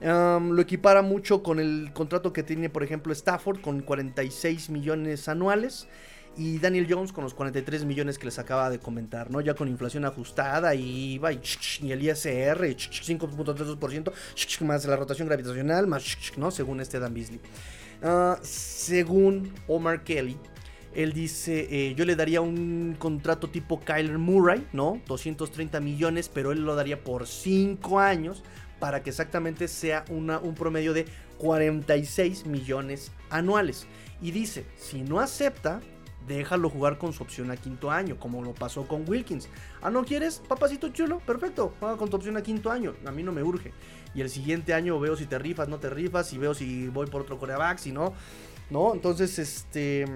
Lo 0.05 0.61
equipara 0.61 1.03
mucho 1.03 1.43
con 1.43 1.61
el 1.61 1.91
contrato 1.95 2.33
que 2.33 2.43
tiene, 2.43 2.69
por 2.69 2.83
ejemplo, 2.83 3.13
Stafford, 3.13 3.61
con 3.61 3.81
46 3.81 4.71
millones 4.71 5.29
anuales. 5.29 5.89
Y 6.37 6.59
Daniel 6.59 6.89
Jones 6.91 7.13
con 7.13 7.23
los 7.23 7.33
43 7.33 7.85
millones 7.85 8.19
que 8.19 8.25
les 8.25 8.41
acaba 8.41 8.69
de 8.69 8.81
comentar, 8.81 9.31
¿no? 9.31 9.41
Ya 9.41 9.55
con 9.55 9.69
inflación 9.69 10.05
ajustada 10.05 10.75
y 10.75 11.15
IVA 11.15 11.33
y, 11.33 11.93
el 11.93 12.03
ISR, 12.03 12.59
5.3%, 12.59 14.13
más 14.65 14.85
la 14.85 14.97
rotación 14.97 15.29
gravitacional, 15.29 15.87
más, 15.87 16.05
¿no? 16.37 16.51
Según 16.51 16.81
este 16.81 16.99
Dan 16.99 17.15
Beasley. 17.15 17.41
Ah, 18.03 18.37
según 18.43 19.53
Omar 19.69 20.03
Kelly, 20.03 20.37
él 20.95 21.13
dice, 21.13 21.69
eh, 21.71 21.95
yo 21.95 22.05
le 22.05 22.17
daría 22.17 22.41
un 22.41 22.97
contrato 22.99 23.49
tipo 23.49 23.81
Kyler 23.81 24.19
Murray, 24.19 24.67
¿no? 24.73 25.01
230 25.07 25.81
millones, 25.81 26.29
pero 26.29 26.51
él 26.51 26.65
lo 26.65 26.75
daría 26.75 27.03
por 27.03 27.29
5 27.29 28.01
años 28.01 28.43
para 28.79 29.03
que 29.03 29.11
exactamente 29.11 29.69
sea 29.69 30.05
un 30.09 30.55
promedio 30.55 30.93
de 30.93 31.07
46 31.39 32.47
millones 32.47 33.13
anuales. 33.31 33.87
Y 34.21 34.31
dice, 34.31 34.65
si 34.77 35.03
no 35.03 35.21
acepta, 35.21 35.81
déjalo 36.27 36.71
jugar 36.71 36.97
con 36.97 37.13
su 37.13 37.23
opción 37.23 37.51
a 37.51 37.57
quinto 37.57 37.91
año, 37.91 38.19
como 38.19 38.43
lo 38.43 38.55
pasó 38.55 38.89
con 38.89 39.09
Wilkins. 39.09 39.49
Ah, 39.83 39.91
¿no 39.91 40.05
quieres, 40.05 40.43
papacito 40.49 40.89
chulo? 40.89 41.19
Perfecto, 41.21 41.75
juega 41.79 41.97
con 41.97 42.09
tu 42.09 42.17
opción 42.17 42.37
a 42.37 42.43
quinto 42.43 42.71
año. 42.71 42.95
A 43.05 43.11
mí 43.11 43.23
no 43.23 43.33
me 43.33 43.43
urge. 43.43 43.73
Y 44.15 44.21
el 44.21 44.31
siguiente 44.31 44.73
año 44.73 44.99
veo 45.01 45.17
si 45.17 45.27
te 45.27 45.39
rifas, 45.39 45.69
no 45.69 45.79
te 45.79 45.91
rifas, 45.91 46.33
y 46.33 46.39
veo 46.39 46.55
si 46.55 46.89
voy 46.89 47.07
por 47.07 47.23
otro 47.23 47.39
coreback, 47.39 47.79
si 47.79 47.93
no, 47.93 48.15
¿no? 48.71 48.95
Entonces, 48.95 49.39
este... 49.39 50.07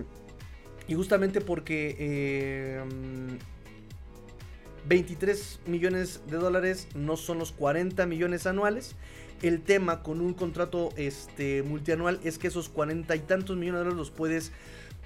Y 0.87 0.95
justamente 0.95 1.43
porque... 1.43 2.83
23 4.89 5.61
em, 5.67 5.73
millones 5.73 6.23
de 6.27 6.37
dólares 6.37 6.89
no 6.95 7.17
son 7.17 7.39
los 7.39 7.53
40 7.53 8.07
millones 8.07 8.47
anuales. 8.47 8.97
El 9.43 9.63
tema 9.63 10.03
con 10.03 10.21
un 10.21 10.35
contrato 10.35 10.91
este, 10.97 11.63
multianual 11.63 12.19
es 12.25 12.39
que 12.39 12.49
esos 12.49 12.69
40 12.69 13.15
y 13.15 13.21
tantos 13.21 13.57
millones 13.57 13.81
de 13.81 13.85
dólares 13.85 13.99
los 13.99 14.11
puedes 14.11 14.53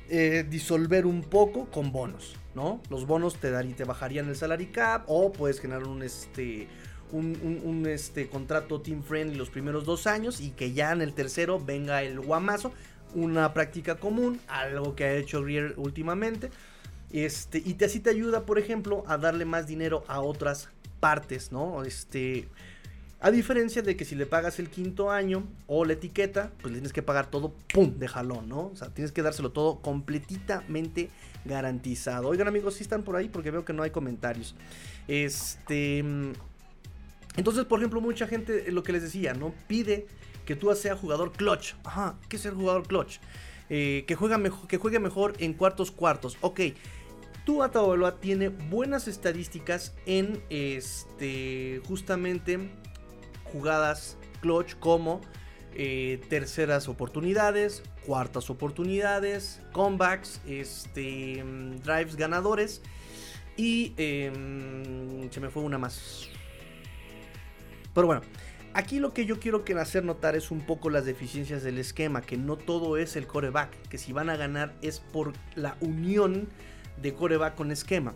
eh, 0.09 0.45
disolver 0.49 1.07
un 1.07 1.23
poco 1.23 1.67
con 1.67 1.93
bonos, 1.93 2.37
¿no? 2.55 2.81
Los 2.91 3.07
bonos 3.07 3.37
te, 3.37 3.51
darían, 3.51 3.77
te 3.77 3.85
bajarían 3.85 4.29
el 4.29 4.37
salary 4.37 4.67
cap 4.67 5.05
o 5.07 5.33
puedes 5.33 5.61
generar 5.61 5.85
un, 5.85 6.03
este, 6.03 6.69
un, 7.13 7.87
este, 7.87 8.29
contrato 8.29 8.81
team 8.81 9.03
friendly 9.03 9.37
los 9.37 9.51
primeros 9.51 9.85
dos 9.85 10.07
años 10.07 10.41
y 10.41 10.51
que 10.51 10.73
ya 10.73 10.93
en 10.93 11.03
el 11.03 11.15
tercero 11.15 11.61
venga 11.61 12.03
el 12.03 12.21
guamazo, 12.21 12.73
una 13.15 13.53
práctica 13.55 13.97
común, 13.97 14.41
algo 14.49 14.95
que 14.97 15.05
ha 15.05 15.15
hecho 15.15 15.43
Greer 15.43 15.75
últimamente. 15.77 16.51
Este, 17.13 17.59
y 17.59 17.77
así 17.85 18.01
te 18.01 18.11
ayuda, 18.11 18.47
por 18.47 18.59
ejemplo, 18.59 19.05
a 19.07 19.19
darle 19.19 19.45
más 19.45 19.67
dinero 19.67 20.05
a 20.09 20.21
otras 20.21 20.69
partes, 20.99 21.53
¿no? 21.53 21.85
Este, 21.85 22.49
a 23.21 23.31
diferencia 23.31 23.83
de 23.83 23.97
que 23.97 24.05
si 24.05 24.15
le 24.15 24.27
pagas 24.27 24.59
el 24.59 24.71
quinto 24.71 25.11
año 25.11 25.47
o 25.67 25.85
la 25.85 25.93
etiqueta, 25.93 26.51
pues 26.61 26.73
le 26.73 26.79
tienes 26.79 26.93
que 26.93 27.03
pagar 27.03 27.31
todo, 27.31 27.55
¡pum!, 27.73 27.99
de 27.99 28.09
jalón, 28.09 28.49
¿no? 28.49 28.71
O 28.73 28.77
sea, 28.77 28.89
tienes 28.89 29.13
que 29.13 29.23
dárselo 29.23 29.53
todo 29.53 29.81
completamente 29.81 31.11
garantizado. 31.45 32.29
Oigan 32.29 32.49
amigos, 32.49 32.75
si 32.75 32.83
están 32.83 33.03
por 33.03 33.17
ahí 33.17 33.29
porque 33.29 33.51
veo 33.51 33.65
que 33.65 33.73
no 33.73 33.83
hay 33.83 33.91
comentarios. 33.91 34.55
Este... 35.07 36.05
Entonces, 37.37 37.65
por 37.65 37.79
ejemplo, 37.79 38.01
mucha 38.01 38.27
gente, 38.27 38.71
lo 38.73 38.83
que 38.83 38.93
les 38.93 39.03
decía, 39.03 39.35
¿no? 39.35 39.55
Pide 39.67 40.07
que 40.45 40.57
tú 40.57 40.75
seas 40.75 40.99
jugador 40.99 41.33
clutch. 41.33 41.75
Ajá, 41.85 42.17
¿qué 42.29 42.37
es 42.37 42.45
el 42.45 42.55
jugador 42.55 42.87
clutch? 42.87 43.19
Eh, 43.71 44.05
que, 44.07 44.15
juega 44.17 44.37
mejor, 44.37 44.69
que 44.69 44.77
juegue 44.77 44.99
mejor 44.99 45.35
en 45.39 45.55
cuartos 45.55 45.91
cuartos. 45.91 46.37
Ok, 46.41 46.61
tu 47.45 47.63
Ataoloa 47.63 48.21
tiene 48.21 48.49
buenas 48.49 49.09
estadísticas 49.09 49.95
en 50.07 50.43
este 50.49 51.81
justamente 51.87 52.71
jugadas 53.45 54.17
clutch 54.41 54.75
como 54.79 55.21
eh, 55.75 56.21
terceras 56.29 56.89
oportunidades, 56.89 57.83
cuartas 58.07 58.51
oportunidades, 58.51 59.63
comebacks, 59.73 60.41
este, 60.47 61.43
drives 61.83 62.17
ganadores 62.17 62.83
y 63.57 63.95
em, 63.97 65.31
se 65.31 65.41
me 65.41 65.49
fue 65.49 65.63
una 65.63 65.79
más. 65.79 66.29
Pero 67.95 68.07
bueno, 68.07 68.23
aquí 68.75 68.99
lo 68.99 69.13
que 69.13 69.25
yo 69.27 69.41
quiero 69.41 69.65
que 69.65 69.75
hacer 69.75 70.05
notar 70.05 70.37
es 70.37 70.51
un 70.51 70.61
poco 70.61 70.91
las 70.91 71.05
deficiencias 71.05 71.63
del 71.63 71.79
esquema, 71.79 72.23
que 72.23 72.37
no 72.37 72.57
todo 72.57 72.97
es 72.97 73.17
el 73.17 73.27
coreback, 73.27 73.89
que 73.89 73.99
si 73.99 74.13
van 74.13 74.31
a 74.31 74.37
ganar 74.37 74.75
es 74.83 75.01
por 75.01 75.33
la 75.55 75.77
unión 75.81 76.49
de 77.03 77.15
coreback 77.15 77.55
con 77.55 77.71
esquema. 77.71 78.15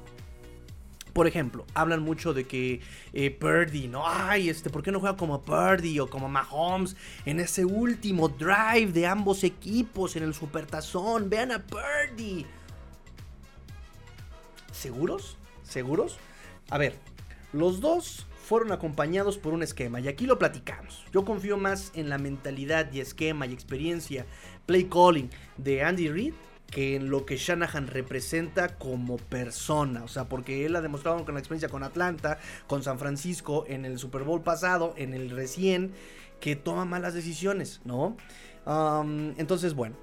Por 1.13 1.27
ejemplo, 1.27 1.65
hablan 1.73 2.03
mucho 2.03 2.35
de 2.35 2.45
que 2.45 2.81
eh, 3.15 3.31
Purdy, 3.31 3.89
¿no? 3.89 4.07
Ay, 4.07 4.51
este, 4.51 4.69
¿por 4.69 4.83
qué 4.83 4.93
no 4.93 5.01
juega 5.01 5.17
como 5.17 5.43
Purdy 5.43 5.99
o 5.99 6.11
como 6.11 6.29
Mahomes 6.29 6.95
en 7.25 7.41
ese 7.41 7.65
último 7.65 8.29
drive 8.29 8.93
de 8.93 9.07
ambos 9.07 9.43
equipos 9.43 10.15
en 10.17 10.25
el 10.25 10.35
Supertazón? 10.35 11.31
Vean 11.31 11.53
a 11.53 11.65
Purdy. 11.65 12.45
¿Seguros? 14.73 15.39
¿Seguros? 15.63 16.19
A 16.69 16.77
ver, 16.77 16.99
los 17.55 17.81
dos 17.81 18.27
fueron 18.47 18.71
acompañados 18.71 19.39
por 19.39 19.55
un 19.55 19.63
esquema 19.63 20.01
y 20.01 20.09
aquí 20.09 20.27
lo 20.27 20.39
platicamos. 20.39 21.07
Yo 21.13 21.25
confío 21.25 21.57
más 21.57 21.93
en 21.95 22.11
la 22.11 22.19
mentalidad 22.19 22.93
y 22.93 23.01
esquema 23.01 23.47
y 23.47 23.55
experiencia 23.55 24.27
play 24.67 24.85
calling 24.85 25.31
de 25.57 25.83
Andy 25.83 26.11
Reid 26.11 26.35
que 26.71 26.97
en 26.97 27.11
lo 27.11 27.25
que 27.27 27.37
Shanahan 27.37 27.87
representa 27.87 28.77
como 28.77 29.17
persona. 29.17 30.05
O 30.05 30.09
sea, 30.09 30.29
porque 30.29 30.67
él 30.67 30.77
ha 30.77 30.81
demostrado 30.81 31.25
con 31.25 31.35
la 31.35 31.41
experiencia 31.41 31.69
con 31.69 31.83
Atlanta, 31.83 32.39
con 32.67 32.83
San 32.83 32.99
Francisco, 32.99 33.65
en 33.69 33.85
el 33.85 33.99
Super 33.99 34.25
Bowl 34.25 34.43
pasado, 34.43 34.95
en 34.97 35.15
el 35.15 35.31
recién, 35.31 35.93
que 36.41 36.57
toma 36.57 36.85
malas 36.85 37.15
decisiones, 37.15 37.81
¿no? 37.85 38.17
entonces, 39.37 39.75
bueno. 39.75 39.97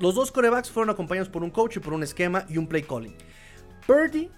Los 0.00 0.14
dos 0.14 0.32
corebacks 0.32 0.70
fueron 0.70 0.90
acompañados 0.90 1.28
por 1.28 1.44
un 1.44 1.50
coach 1.50 1.76
y 1.76 1.78
por 1.78 1.92
un 1.92 2.02
esquema 2.02 2.44
y 2.48 2.56
un 2.56 2.66
play 2.66 2.82
calling. 2.82 3.14
Purdy, 3.86 4.30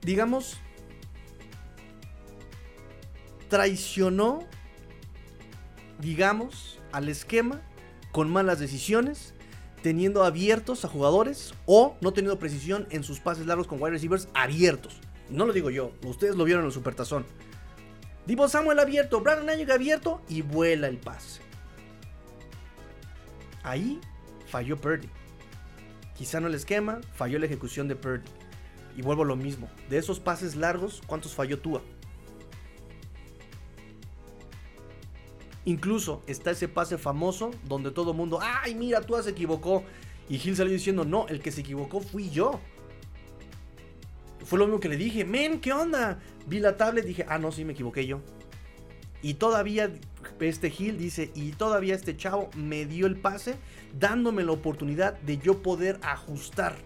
digamos, 0.00 0.58
traicionó, 3.48 4.46
digamos, 5.98 6.78
al 6.92 7.08
esquema 7.08 7.60
con 8.12 8.30
malas 8.30 8.58
decisiones, 8.58 9.34
teniendo 9.82 10.24
abiertos 10.24 10.84
a 10.84 10.88
jugadores 10.88 11.54
o 11.66 11.96
no 12.00 12.12
teniendo 12.12 12.38
precisión 12.38 12.86
en 12.90 13.02
sus 13.02 13.20
pases 13.20 13.46
largos 13.46 13.66
con 13.66 13.80
wide 13.80 13.92
receivers 13.92 14.28
abiertos. 14.34 15.00
No 15.30 15.46
lo 15.46 15.52
digo 15.52 15.70
yo, 15.70 15.92
ustedes 16.04 16.36
lo 16.36 16.44
vieron 16.44 16.62
en 16.62 16.66
el 16.66 16.72
Supertazón. 16.72 17.24
Divo 18.26 18.48
Samuel 18.48 18.78
abierto, 18.78 19.20
Brandon 19.20 19.48
Ayuk 19.48 19.70
abierto 19.70 20.20
y 20.28 20.42
vuela 20.42 20.88
el 20.88 20.98
pase. 20.98 21.40
Ahí 23.62 24.00
falló 24.46 24.80
Purdy. 24.80 25.08
Quizá 26.16 26.40
no 26.40 26.48
el 26.48 26.54
esquema, 26.54 27.00
falló 27.14 27.38
la 27.38 27.46
ejecución 27.46 27.88
de 27.88 27.96
Purdy. 27.96 28.28
Y 28.96 29.02
vuelvo 29.02 29.22
a 29.22 29.26
lo 29.26 29.36
mismo. 29.36 29.70
De 29.88 29.98
esos 29.98 30.20
pases 30.20 30.56
largos, 30.56 31.02
¿cuántos 31.06 31.34
falló 31.34 31.60
Tua? 31.60 31.82
Incluso 35.64 36.22
está 36.26 36.52
ese 36.52 36.68
pase 36.68 36.96
famoso 36.96 37.50
donde 37.64 37.90
todo 37.90 38.14
mundo, 38.14 38.38
ay, 38.40 38.74
mira, 38.74 39.02
Tua 39.02 39.22
se 39.22 39.30
equivocó. 39.30 39.84
Y 40.28 40.38
Gil 40.38 40.56
salió 40.56 40.72
diciendo, 40.72 41.04
no, 41.04 41.26
el 41.28 41.40
que 41.40 41.52
se 41.52 41.60
equivocó 41.60 42.00
fui 42.00 42.30
yo. 42.30 42.60
Fue 44.44 44.58
lo 44.58 44.66
mismo 44.66 44.80
que 44.80 44.88
le 44.88 44.96
dije, 44.96 45.24
men, 45.24 45.60
¿qué 45.60 45.72
onda? 45.72 46.18
Vi 46.46 46.60
la 46.60 46.76
tablet, 46.76 47.04
dije, 47.04 47.26
ah, 47.28 47.38
no, 47.38 47.52
sí, 47.52 47.64
me 47.64 47.72
equivoqué 47.72 48.06
yo. 48.06 48.20
Y 49.22 49.34
todavía 49.34 49.92
este 50.40 50.70
Gil 50.70 50.96
dice, 50.96 51.30
y 51.34 51.52
todavía 51.52 51.94
este 51.94 52.16
chavo 52.16 52.48
me 52.56 52.86
dio 52.86 53.06
el 53.06 53.16
pase, 53.16 53.56
dándome 53.98 54.44
la 54.44 54.52
oportunidad 54.52 55.18
de 55.20 55.36
yo 55.36 55.62
poder 55.62 55.98
ajustar. 56.02 56.76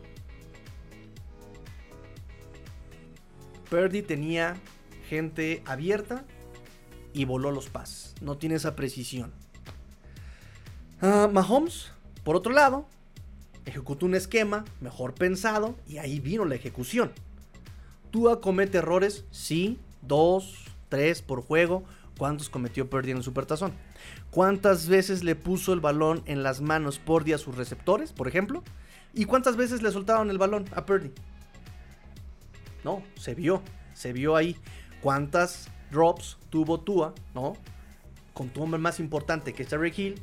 Purdy 3.70 4.03
tenía 4.03 4.57
gente 5.09 5.62
abierta 5.64 6.25
y 7.14 7.24
voló 7.24 7.50
los 7.50 7.70
pases. 7.70 8.14
No 8.20 8.36
tiene 8.36 8.56
esa 8.56 8.76
precisión. 8.76 9.32
Ah, 11.00 11.28
Mahomes, 11.32 11.92
por 12.24 12.36
otro 12.36 12.52
lado, 12.52 12.86
ejecutó 13.64 14.04
un 14.04 14.14
esquema 14.14 14.64
mejor 14.80 15.14
pensado 15.14 15.76
y 15.88 15.98
ahí 15.98 16.20
vino 16.20 16.44
la 16.44 16.56
ejecución. 16.56 17.12
Tua 18.10 18.40
comete 18.40 18.78
errores, 18.78 19.24
sí, 19.30 19.78
dos, 20.02 20.64
tres 20.88 21.22
por 21.22 21.42
juego. 21.42 21.84
¿Cuántos 22.18 22.48
cometió 22.48 22.88
Purdy 22.88 23.10
en 23.10 23.16
el 23.18 23.22
Supertazón? 23.24 23.72
¿Cuántas 24.30 24.88
veces 24.88 25.24
le 25.24 25.34
puso 25.34 25.72
el 25.72 25.80
balón 25.80 26.22
en 26.26 26.42
las 26.42 26.60
manos 26.60 26.98
Purdy 26.98 27.32
a 27.32 27.38
sus 27.38 27.56
receptores, 27.56 28.12
por 28.12 28.28
ejemplo? 28.28 28.62
¿Y 29.12 29.24
cuántas 29.24 29.56
veces 29.56 29.82
le 29.82 29.90
soltaron 29.90 30.30
el 30.30 30.38
balón 30.38 30.64
a 30.74 30.86
Purdy? 30.86 31.12
No, 32.84 33.02
se 33.16 33.34
vio, 33.34 33.62
se 33.94 34.12
vio 34.12 34.36
ahí. 34.36 34.56
¿Cuántas 35.00 35.68
drops 35.91 36.39
tuvo 36.51 36.80
Tua, 36.80 37.14
no? 37.35 37.55
Con 38.32 38.49
tu 38.49 38.62
hombre 38.62 38.78
más 38.78 39.01
importante 39.01 39.53
que 39.53 39.62
es 39.62 39.99
Hill. 39.99 40.20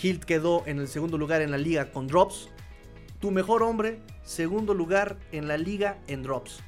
Hill 0.00 0.20
quedó 0.20 0.62
en 0.66 0.78
el 0.78 0.88
segundo 0.88 1.18
lugar 1.18 1.42
en 1.42 1.50
la 1.50 1.58
liga 1.58 1.90
con 1.90 2.06
drops. 2.06 2.48
Tu 3.20 3.30
mejor 3.30 3.62
hombre, 3.62 4.00
segundo 4.22 4.74
lugar 4.74 5.16
en 5.32 5.48
la 5.48 5.56
liga 5.56 5.98
en 6.06 6.22
drops. 6.22 6.60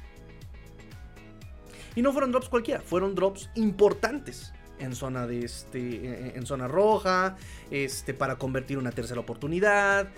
Y 1.95 2.01
no 2.01 2.11
fueron 2.11 2.31
drops 2.31 2.49
cualquiera, 2.49 2.81
fueron 2.81 3.15
drops 3.15 3.49
importantes 3.55 4.53
en 4.79 4.95
zona 4.95 5.27
de 5.27 5.43
este 5.43 6.37
en 6.37 6.45
zona 6.45 6.67
roja, 6.67 7.35
este 7.69 8.13
para 8.13 8.37
convertir 8.37 8.77
una 8.77 8.91
tercera 8.91 9.19
oportunidad. 9.19 10.09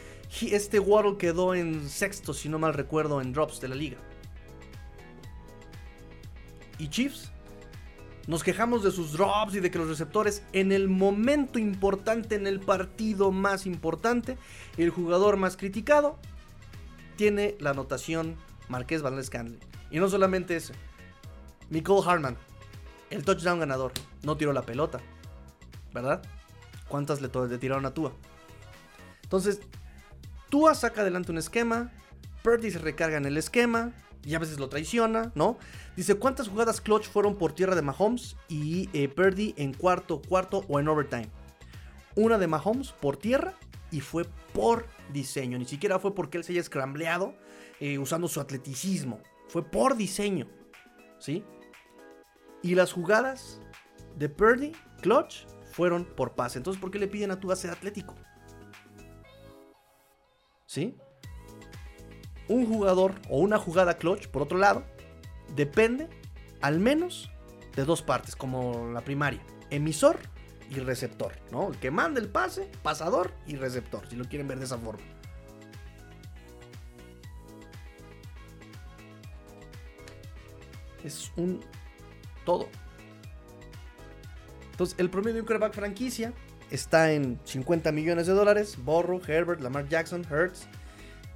Este 0.42 0.80
Waddle 0.80 1.18
quedó 1.18 1.54
en 1.54 1.89
sexto, 1.89 2.34
si 2.34 2.48
no 2.48 2.60
mal 2.60 2.74
recuerdo, 2.74 3.22
en 3.22 3.34
drops 3.34 3.60
de 3.60 3.68
la 3.68 3.76
liga. 3.76 3.98
Y 6.78 6.88
Chiefs 6.88 7.32
nos 8.32 8.46
quejamos 8.46 8.82
de 8.82 8.92
sus 8.92 9.12
drops 9.12 9.56
y 9.56 9.60
de 9.60 9.70
que 9.70 9.78
los 9.78 9.90
receptores 9.90 10.42
en 10.54 10.72
el 10.72 10.88
momento 10.88 11.60
importante, 11.60 12.36
en 12.36 12.48
el 12.48 12.62
partido 12.62 13.34
más 13.34 13.66
importante, 13.66 14.38
el 14.78 14.90
jugador 14.90 15.36
más 15.36 15.58
criticado 15.58 16.18
tiene 17.18 17.58
la 17.60 17.72
anotación 17.72 18.38
Marqués 18.70 19.02
Valdez 19.02 19.30
Canley. 19.30 19.60
Y 19.90 20.00
no 20.00 20.08
solamente 20.08 20.56
eso, 20.56 20.72
Nicole 21.70 22.10
Hartman, 22.10 22.38
el 23.10 23.26
touchdown 23.26 23.60
ganador, 23.60 23.92
no 24.24 24.38
tiró 24.38 24.54
la 24.54 24.62
pelota, 24.62 25.02
¿verdad? 25.94 26.22
¿Cuántas 26.88 27.20
le, 27.20 27.30
le 27.50 27.58
tiraron 27.58 27.86
a 27.86 27.94
Tua? 27.94 28.14
Entonces, 29.24 29.60
Tua 30.48 30.74
saca 30.74 31.02
adelante 31.02 31.34
un 31.34 31.38
esquema, 31.38 31.92
Purdy 32.44 32.72
se 32.72 32.80
recarga 32.80 33.18
en 33.18 33.26
el 33.26 33.36
esquema, 33.36 33.92
y 34.24 34.36
a 34.36 34.39
veces 34.39 34.59
lo 34.59 34.69
traiciona, 34.69 35.32
¿no? 35.36 35.57
Dice, 35.95 36.15
¿cuántas 36.15 36.47
jugadas 36.47 36.82
clutch 36.82 37.07
fueron 37.07 37.36
por 37.36 37.53
tierra 37.53 37.76
de 37.76 37.82
Mahomes 37.82 38.36
y 38.47 38.89
eh, 38.93 39.07
Purdy 39.07 39.53
en 39.57 39.74
cuarto, 39.74 40.22
cuarto 40.22 40.63
o 40.67 40.80
en 40.80 40.88
overtime? 40.88 41.30
Una 42.15 42.38
de 42.38 42.47
Mahomes 42.47 42.91
por 42.91 43.17
tierra 43.17 43.53
y 43.89 44.01
fue 44.01 44.26
por 44.53 44.88
diseño, 45.11 45.57
ni 45.57 45.65
siquiera 45.65 45.99
fue 45.99 46.13
porque 46.13 46.38
él 46.38 46.43
se 46.43 46.53
haya 46.53 46.61
escrambleado 46.61 47.36
eh, 47.80 47.97
usando 47.97 48.28
su 48.28 48.39
atleticismo, 48.39 49.19
fue 49.47 49.63
por 49.63 49.97
diseño, 49.97 50.47
¿sí? 51.19 51.43
Y 52.61 52.76
las 52.76 52.93
jugadas 52.93 53.59
de 54.17 54.30
Purdy, 54.30 54.72
clutch, 55.01 55.45
fueron 55.72 56.05
por 56.05 56.34
pase. 56.34 56.59
Entonces, 56.59 56.80
¿por 56.80 56.91
qué 56.91 56.99
le 56.99 57.07
piden 57.07 57.32
a 57.32 57.39
tu 57.39 57.53
ser 57.55 57.72
atlético? 57.72 58.15
¿Sí? 60.65 60.95
Un 62.52 62.66
jugador 62.66 63.16
o 63.30 63.39
una 63.39 63.58
jugada 63.58 63.97
clutch, 63.97 64.28
por 64.28 64.41
otro 64.41 64.58
lado, 64.58 64.84
depende 65.56 66.10
al 66.60 66.82
menos 66.82 67.32
de 67.78 67.86
dos 67.86 68.02
partes, 68.02 68.36
como 68.36 68.91
la 68.91 68.99
primaria, 68.99 69.39
emisor 69.70 70.20
y 70.70 70.76
receptor, 70.82 71.32
¿no? 71.49 71.70
El 71.70 71.78
que 71.78 71.91
manda 71.91 72.20
el 72.20 72.28
pase, 72.28 72.70
pasador 72.84 73.32
y 73.47 73.56
receptor, 73.56 74.06
si 74.10 74.18
lo 74.18 74.26
quieren 74.26 74.49
ver 74.49 74.60
de 74.60 74.66
esa 74.66 74.78
forma. 74.78 75.02
Es 81.06 81.32
un 81.38 81.62
todo. 82.45 82.68
Entonces, 84.72 84.99
el 84.99 85.10
promedio 85.10 85.36
de 85.36 85.39
un 85.39 85.45
quarterback 85.47 85.74
franquicia 85.74 86.34
está 86.70 87.14
en 87.14 87.39
50 87.45 87.93
millones 87.93 88.28
de 88.28 88.34
dólares. 88.34 88.76
Borro, 88.84 89.22
Herbert, 89.26 89.62
Lamar 89.62 89.88
Jackson, 89.88 90.28
Hertz. 90.30 90.68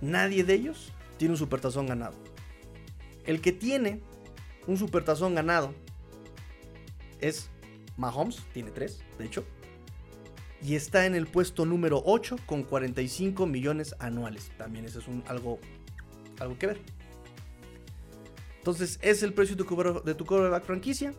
Nadie 0.01 0.43
de 0.43 0.55
ellos 0.55 0.91
tiene 1.17 1.33
un 1.33 1.37
supertazón 1.37 1.87
ganado. 1.87 2.15
El 3.25 3.41
que 3.41 3.51
tiene 3.51 4.01
un 4.67 4.77
supertazón 4.77 5.35
ganado 5.35 5.73
es 7.21 7.49
Mahomes, 7.97 8.43
tiene 8.53 8.71
3, 8.71 8.99
de 9.17 9.25
hecho. 9.25 9.45
Y 10.61 10.75
está 10.75 11.05
en 11.05 11.15
el 11.15 11.27
puesto 11.27 11.65
número 11.65 12.01
8 12.05 12.37
con 12.45 12.63
45 12.63 13.45
millones 13.45 13.95
anuales. 13.99 14.51
También 14.57 14.85
eso 14.85 14.99
es 14.99 15.07
un, 15.07 15.23
algo, 15.27 15.59
algo 16.39 16.57
que 16.57 16.67
ver. 16.67 16.81
Entonces, 18.57 18.97
es 19.03 19.21
el 19.21 19.33
precio 19.33 19.55
de 19.55 19.63
tu, 19.63 20.01
de 20.03 20.15
coreback 20.17 20.65
franquicia. 20.65 21.13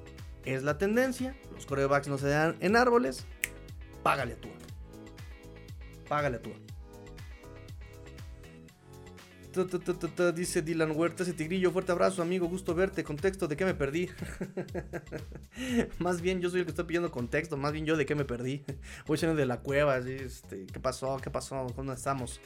Es 0.45 0.65
la 0.65 0.79
tendencia. 0.79 1.37
Los 1.55 1.65
corebacks 1.67 2.09
no 2.09 2.19
se 2.19 2.29
dan 2.29 2.57
en 2.61 2.77
árboles. 2.77 3.25
Págale 4.03 4.33
a 4.33 4.37
tu. 4.37 4.49
Págale 6.09 6.37
a 6.37 6.43
tu. 6.43 6.66
Dice 10.35 10.61
Dylan 10.61 10.93
Huerta, 10.95 11.23
ese 11.23 11.33
tigrillo, 11.33 11.71
fuerte 11.71 11.93
abrazo, 11.93 12.21
amigo, 12.21 12.47
gusto 12.47 12.75
verte. 12.75 13.03
Contexto, 13.05 13.49
¿de 13.49 13.57
qué 13.57 13.65
me 13.65 13.75
perdí? 13.75 14.11
más 15.99 16.21
bien 16.21 16.41
yo 16.41 16.51
soy 16.51 16.61
el 16.61 16.67
que 16.67 16.71
está 16.71 16.87
pidiendo 16.87 17.11
contexto, 17.11 17.57
más 17.57 17.73
bien 17.73 17.87
yo 17.87 17.97
de 17.97 18.05
qué 18.05 18.15
me 18.15 18.25
perdí. 18.25 18.65
Voy 19.07 19.17
saliendo 19.17 19.41
de 19.41 19.47
la 19.47 19.61
cueva, 19.61 19.99
este, 19.99 20.67
¿qué 20.67 20.81
pasó? 20.81 21.19
¿Qué 21.23 21.31
pasó? 21.31 21.67
¿Dónde 21.75 21.95
estamos? 21.95 22.41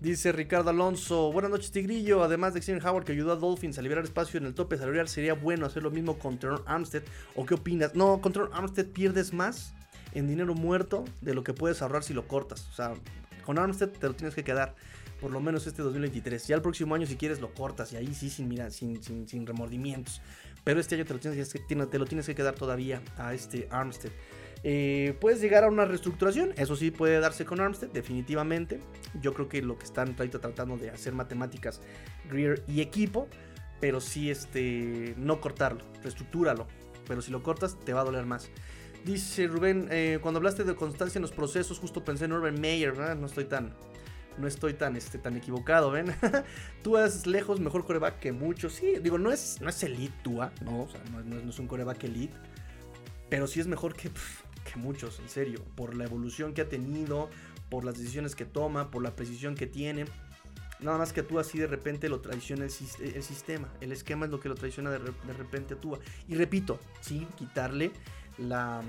Dice 0.00 0.32
Ricardo 0.32 0.68
Alonso, 0.70 1.32
buenas 1.32 1.50
noches 1.50 1.70
Tigrillo, 1.70 2.22
además 2.22 2.52
de 2.52 2.60
Xavier 2.60 2.84
Howard 2.84 3.04
que 3.04 3.12
ayudó 3.12 3.32
a 3.32 3.36
Dolphins 3.36 3.78
a 3.78 3.82
liberar 3.82 4.04
espacio 4.04 4.38
en 4.38 4.44
el 4.44 4.52
tope 4.52 4.76
salarial, 4.76 5.08
¿sería 5.08 5.34
bueno 5.34 5.64
hacer 5.64 5.82
lo 5.82 5.90
mismo 5.90 6.18
con 6.18 6.36
Teron 6.36 6.62
Armstead? 6.66 7.04
¿O 7.36 7.46
qué 7.46 7.54
opinas? 7.54 7.94
No, 7.94 8.20
con 8.20 8.32
Teron 8.32 8.52
Armstead 8.52 8.86
pierdes 8.88 9.32
más 9.32 9.72
en 10.12 10.28
dinero 10.28 10.54
muerto 10.54 11.04
de 11.20 11.32
lo 11.32 11.42
que 11.42 11.54
puedes 11.54 11.80
ahorrar 11.80 12.02
si 12.02 12.12
lo 12.12 12.26
cortas. 12.26 12.68
O 12.70 12.74
sea, 12.74 12.94
con 13.44 13.58
Armstead 13.58 13.88
te 13.88 14.06
lo 14.06 14.14
tienes 14.14 14.34
que 14.34 14.44
quedar 14.44 14.74
por 15.20 15.30
lo 15.30 15.40
menos 15.40 15.66
este 15.66 15.82
2023. 15.82 16.46
Ya 16.46 16.56
el 16.56 16.62
próximo 16.62 16.94
año 16.94 17.06
si 17.06 17.16
quieres 17.16 17.40
lo 17.40 17.52
cortas 17.54 17.92
y 17.92 17.96
ahí 17.96 18.14
sí 18.14 18.30
sin, 18.30 18.48
mira, 18.48 18.70
sin, 18.70 19.02
sin, 19.02 19.46
remordimientos. 19.46 20.20
Pero 20.64 20.80
este 20.80 20.94
año 20.94 21.04
te 21.04 21.14
lo, 21.14 21.20
tienes 21.20 21.52
que, 21.52 21.58
te 21.58 21.98
lo 21.98 22.06
tienes 22.06 22.26
que 22.26 22.34
quedar 22.34 22.54
todavía 22.54 23.02
a 23.16 23.34
este 23.34 23.68
Armstead. 23.70 24.12
Eh, 24.66 25.14
puedes 25.20 25.42
llegar 25.42 25.64
a 25.64 25.68
una 25.68 25.84
reestructuración, 25.84 26.54
eso 26.56 26.74
sí 26.74 26.90
puede 26.90 27.20
darse 27.20 27.44
con 27.44 27.60
Armstead, 27.60 27.90
definitivamente. 27.90 28.80
Yo 29.20 29.34
creo 29.34 29.46
que 29.46 29.60
lo 29.60 29.78
que 29.78 29.84
están 29.84 30.16
tratando 30.16 30.78
de 30.78 30.88
hacer 30.88 31.12
matemáticas, 31.12 31.82
Greer 32.30 32.64
y 32.66 32.80
equipo, 32.80 33.28
pero 33.80 34.00
sí 34.00 34.30
este, 34.30 35.14
no 35.18 35.40
cortarlo, 35.40 35.84
reestructúralo. 36.02 36.66
Pero 37.06 37.20
si 37.20 37.30
lo 37.30 37.42
cortas, 37.42 37.78
te 37.78 37.92
va 37.92 38.00
a 38.00 38.04
doler 38.04 38.24
más. 38.24 38.48
Dice 39.04 39.46
Rubén, 39.46 39.88
eh, 39.90 40.18
cuando 40.22 40.38
hablaste 40.38 40.64
de 40.64 40.74
constancia 40.74 41.18
en 41.18 41.22
los 41.22 41.32
procesos, 41.32 41.78
justo 41.78 42.02
pensé 42.02 42.24
en 42.24 42.32
Urban 42.32 42.58
Meyer, 42.58 42.96
no 43.18 43.26
estoy 43.26 43.44
tan, 43.44 43.74
no 44.38 44.46
estoy 44.46 44.74
tan, 44.74 44.96
este, 44.96 45.18
tan 45.18 45.36
equivocado, 45.36 45.90
¿ven? 45.90 46.14
Tú 46.82 46.98
es 46.98 47.26
lejos 47.26 47.60
mejor 47.60 47.84
coreback 47.84 48.18
que 48.18 48.32
muchos. 48.32 48.74
Sí, 48.74 48.94
digo, 49.02 49.18
no 49.18 49.30
es, 49.30 49.60
no 49.60 49.68
es 49.68 49.82
elite 49.82 50.14
Tua, 50.22 50.52
no, 50.64 50.82
o 50.82 50.88
sea, 50.88 51.00
no, 51.24 51.50
es 51.50 51.58
un 51.58 51.66
coreback 51.66 52.04
elite. 52.04 52.34
Pero 53.28 53.46
sí 53.46 53.60
es 53.60 53.66
mejor 53.66 53.94
que, 53.94 54.10
que 54.10 54.76
muchos, 54.76 55.18
en 55.20 55.28
serio, 55.28 55.64
por 55.74 55.94
la 55.94 56.04
evolución 56.04 56.54
que 56.54 56.62
ha 56.62 56.68
tenido, 56.68 57.30
por 57.70 57.84
las 57.84 57.98
decisiones 57.98 58.34
que 58.34 58.44
toma, 58.44 58.90
por 58.90 59.02
la 59.02 59.16
precisión 59.16 59.54
que 59.54 59.66
tiene. 59.66 60.04
Nada 60.80 60.98
más 60.98 61.12
que 61.12 61.22
tú 61.22 61.38
así 61.38 61.58
de 61.58 61.66
repente 61.66 62.08
lo 62.08 62.20
traiciona 62.20 62.64
el, 62.64 62.70
sistema. 62.70 63.68
El 63.80 63.92
esquema 63.92 64.26
es 64.26 64.30
lo 64.30 64.40
que 64.40 64.48
lo 64.48 64.54
traiciona 64.54 64.90
de, 64.90 64.98
repente 65.32 65.74
a. 65.74 65.98
Y 66.28 66.34
repito, 66.34 66.78
sin 67.00 67.26
quitarle 67.28 67.92
la, 68.38 68.82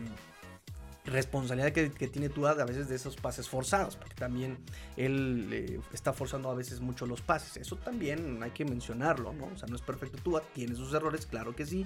responsabilidad 1.05 1.71
que, 1.71 2.07
tiene 2.07 2.29
Tua 2.29 2.51
a 2.51 2.65
veces 2.65 2.89
de 2.89 2.95
esos 2.95 3.15
pases 3.15 3.47
forzados, 3.47 3.95
porque 3.95 4.15
también 4.15 4.57
él 4.97 5.49
eh, 5.51 5.79
está 5.93 6.13
forzando 6.13 6.49
a 6.49 6.55
veces 6.55 6.79
mucho 6.79 7.05
los 7.05 7.21
pases. 7.21 7.57
Eso 7.57 7.75
también 7.75 8.41
hay 8.41 8.51
que 8.51 8.65
mencionarlo, 8.65 9.33
¿no? 9.33 9.45
O 9.45 9.57
sea, 9.57 9.67
no 9.67 9.75
es 9.75 9.81
perfecto 9.81 10.17
Tua, 10.23 10.41
tiene 10.53 10.75
sus 10.75 10.93
errores, 10.93 11.25
claro 11.25 11.55
que 11.55 11.65
sí. 11.65 11.85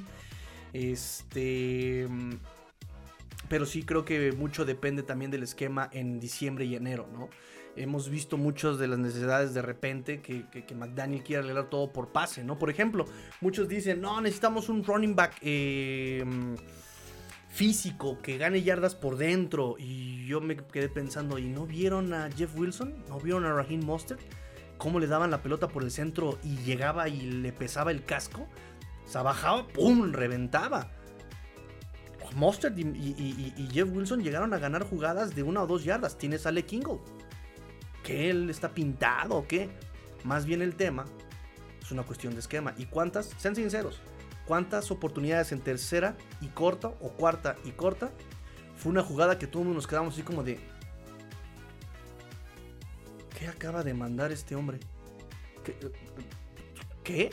Este. 0.74 2.08
Pero 3.48 3.66
sí 3.66 3.84
creo 3.84 4.06
que 4.06 4.32
mucho 4.32 4.64
depende 4.64 5.02
también 5.02 5.32
del 5.32 5.44
esquema 5.44 5.90
en 5.92 6.20
diciembre 6.20 6.66
y 6.66 6.76
enero, 6.76 7.08
¿no? 7.12 7.30
Hemos 7.76 8.10
visto 8.10 8.38
muchas 8.38 8.78
de 8.78 8.88
las 8.88 9.00
necesidades 9.00 9.54
de 9.54 9.62
repente 9.62 10.22
que, 10.22 10.76
McDaniel 10.76 11.24
quiere 11.24 11.44
arreglar 11.44 11.70
todo 11.70 11.92
por 11.92 12.10
pase, 12.10 12.44
¿no? 12.44 12.60
Por 12.60 12.70
ejemplo, 12.70 13.06
muchos 13.42 13.68
dicen, 13.68 14.02
no, 14.02 14.22
necesitamos 14.22 14.70
un 14.70 14.84
running 14.84 15.16
back. 15.16 15.38
Eh, 15.42 16.24
físico, 17.50 18.20
que 18.22 18.38
gane 18.38 18.62
yardas 18.62 18.96
por 18.96 19.18
dentro. 19.18 19.76
Y 19.78 20.26
yo 20.26 20.40
me 20.40 20.56
quedé 20.56 20.88
pensando, 20.88 21.38
¿y 21.38 21.48
no 21.48 21.66
vieron 21.66 22.14
a 22.14 22.30
Jeff 22.32 22.56
Wilson? 22.56 23.04
¿No 23.10 23.20
vieron 23.20 23.46
a 23.46 23.54
Raheem 23.54 23.84
Mostert? 23.84 24.22
¿Cómo 24.78 25.00
le 25.00 25.08
daban 25.08 25.32
la 25.32 25.42
pelota 25.42 25.68
por 25.68 25.84
el 25.84 25.92
centro 25.92 26.40
y 26.44 26.56
llegaba 26.60 27.10
y 27.10 27.20
le 27.20 27.52
pesaba 27.52 27.92
el 27.92 28.06
casco? 28.06 28.48
O 29.06 29.12
sea, 29.12 29.24
bajaba, 29.24 29.68
¡pum! 29.68 30.14
Reventaba. 30.14 30.92
Mostert 32.36 32.78
y, 32.78 33.68
Jeff 33.74 33.90
Wilson 33.92 34.24
llegaron 34.24 34.54
a 34.54 34.60
ganar 34.60 34.84
jugadas 34.84 35.36
de 35.36 35.42
una 35.42 35.64
o 35.64 35.68
dos 35.68 35.84
yardas. 35.84 36.18
Tienes 36.18 36.46
a 36.46 36.52
Le 36.52 36.64
Kingle. 36.64 37.00
¿Que 38.04 38.30
él 38.30 38.50
está 38.50 38.70
pintado 38.70 39.36
o 39.36 39.48
qué? 39.48 39.70
Más 40.24 40.46
bien 40.46 40.62
el 40.62 40.76
tema 40.76 41.06
es 41.82 41.92
una 41.92 42.04
cuestión 42.04 42.34
de 42.34 42.40
esquema. 42.40 42.74
¿Y 42.78 42.86
cuántas? 42.86 43.34
Sean 43.38 43.56
sinceros 43.56 44.00
cuántas 44.50 44.90
oportunidades 44.90 45.52
en 45.52 45.62
tercera 45.62 46.18
y 46.42 46.48
corta 46.48 46.88
o 46.88 47.12
cuarta 47.12 47.56
y 47.66 47.70
corta. 47.70 48.10
Fue 48.78 48.92
una 48.92 49.04
jugada 49.04 49.38
que 49.38 49.46
todos 49.46 49.68
nos 49.68 49.86
quedamos 49.86 50.16
así 50.16 50.24
como 50.24 50.42
de... 50.42 50.60
¿Qué 53.38 53.48
acaba 53.48 53.84
de 53.84 53.94
mandar 53.94 54.32
este 54.32 54.56
hombre? 54.56 54.80
¿Qué? 57.04 57.30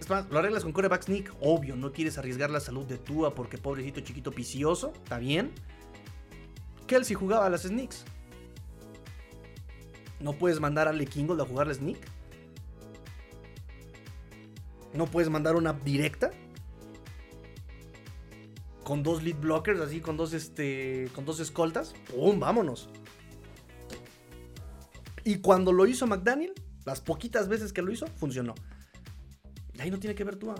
Es 0.00 0.08
más, 0.08 0.26
lo 0.30 0.38
arreglas 0.38 0.62
con 0.62 0.72
coreback 0.72 1.02
sneak. 1.02 1.34
Obvio, 1.42 1.76
no 1.76 1.92
quieres 1.92 2.16
arriesgar 2.16 2.48
la 2.48 2.60
salud 2.60 2.86
de 2.86 2.96
Tua 2.96 3.34
porque 3.34 3.58
pobrecito 3.58 4.00
chiquito 4.00 4.30
picioso. 4.30 4.94
Está 5.02 5.18
bien. 5.18 5.52
Kelsey 6.86 7.14
jugaba 7.14 7.44
a 7.44 7.50
las 7.50 7.64
sneaks. 7.64 8.06
No 10.18 10.32
puedes 10.32 10.60
mandar 10.60 10.88
a 10.88 10.94
Le 10.94 11.04
Kingle 11.04 11.42
a 11.42 11.44
jugar 11.44 11.66
la 11.66 11.74
sneak. 11.74 12.13
¿No 14.94 15.06
puedes 15.06 15.28
mandar 15.28 15.56
una 15.56 15.72
directa? 15.72 16.30
Con 18.84 19.02
dos 19.02 19.22
lead 19.22 19.36
blockers, 19.40 19.80
así, 19.80 20.00
con 20.00 20.16
dos, 20.16 20.32
este, 20.32 21.08
con 21.14 21.24
dos 21.24 21.40
escoltas. 21.40 21.94
¡Pum! 22.10 22.38
Vámonos. 22.38 22.88
Y 25.24 25.38
cuando 25.38 25.72
lo 25.72 25.86
hizo 25.86 26.06
McDaniel, 26.06 26.52
las 26.84 27.00
poquitas 27.00 27.48
veces 27.48 27.72
que 27.72 27.82
lo 27.82 27.90
hizo, 27.90 28.06
funcionó. 28.06 28.54
Y 29.72 29.80
ahí 29.80 29.90
no 29.90 29.98
tiene 29.98 30.14
que 30.14 30.22
ver 30.22 30.36
tú. 30.36 30.54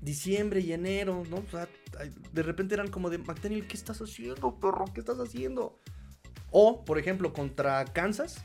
Diciembre 0.00 0.60
y 0.60 0.72
enero, 0.72 1.24
¿no? 1.28 1.38
O 1.38 1.50
sea, 1.50 1.68
de 2.32 2.42
repente 2.42 2.74
eran 2.74 2.88
como 2.90 3.10
de 3.10 3.18
McDaniel, 3.18 3.66
¿qué 3.66 3.76
estás 3.76 4.00
haciendo, 4.00 4.58
perro? 4.60 4.84
¿Qué 4.94 5.00
estás 5.00 5.18
haciendo? 5.18 5.78
O, 6.50 6.84
por 6.84 6.98
ejemplo, 6.98 7.32
contra 7.32 7.84
Kansas, 7.86 8.44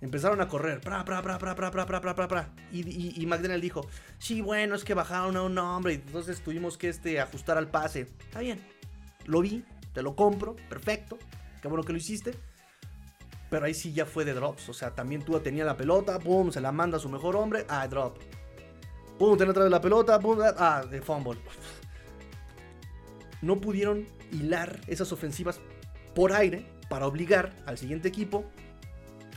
Empezaron 0.00 0.40
a 0.40 0.48
correr. 0.48 0.80
Pra, 0.80 1.04
pra, 1.04 1.20
pra, 1.22 1.38
pra, 1.38 1.54
pra, 1.54 1.70
pra, 1.70 1.86
pra, 1.86 2.28
pra, 2.28 2.48
Y, 2.72 2.80
y, 2.80 3.12
y, 3.16 3.60
dijo, 3.60 3.86
sí, 4.18 4.40
bueno, 4.40 4.74
es 4.74 4.84
que 4.84 4.94
bajaron 4.94 5.36
a 5.36 5.42
un 5.42 5.58
hombre. 5.58 5.94
Entonces 5.94 6.40
tuvimos 6.40 6.78
que 6.78 6.88
este, 6.88 7.20
ajustar 7.20 7.58
al 7.58 7.68
pase. 7.68 8.08
Está 8.20 8.40
bien. 8.40 8.60
Lo 9.26 9.42
vi, 9.42 9.64
te 9.92 10.02
lo 10.02 10.16
compro, 10.16 10.56
perfecto. 10.68 11.18
Qué 11.60 11.68
bueno 11.68 11.84
que 11.84 11.92
lo 11.92 11.98
hiciste. 11.98 12.34
Pero 13.50 13.66
ahí 13.66 13.74
sí 13.74 13.92
ya 13.92 14.06
fue 14.06 14.24
de 14.24 14.32
drops. 14.32 14.68
O 14.70 14.72
sea, 14.72 14.94
también 14.94 15.22
tú 15.22 15.38
tenía 15.40 15.64
la 15.64 15.76
pelota, 15.76 16.18
pum, 16.18 16.50
se 16.50 16.60
la 16.60 16.72
manda 16.72 16.96
a 16.96 17.00
su 17.00 17.10
mejor 17.10 17.36
hombre. 17.36 17.66
Ah, 17.68 17.86
drop. 17.86 18.18
Pum, 19.18 19.36
tiene 19.36 19.50
otra 19.50 19.64
vez 19.64 19.70
la 19.70 19.82
pelota, 19.82 20.18
pum, 20.18 20.38
ah, 20.56 20.82
de 20.88 21.02
fumble. 21.02 21.38
No 23.42 23.60
pudieron 23.60 24.06
hilar 24.32 24.80
esas 24.86 25.12
ofensivas 25.12 25.60
por 26.14 26.32
aire 26.32 26.64
para 26.88 27.06
obligar 27.06 27.54
al 27.66 27.76
siguiente 27.76 28.08
equipo 28.08 28.44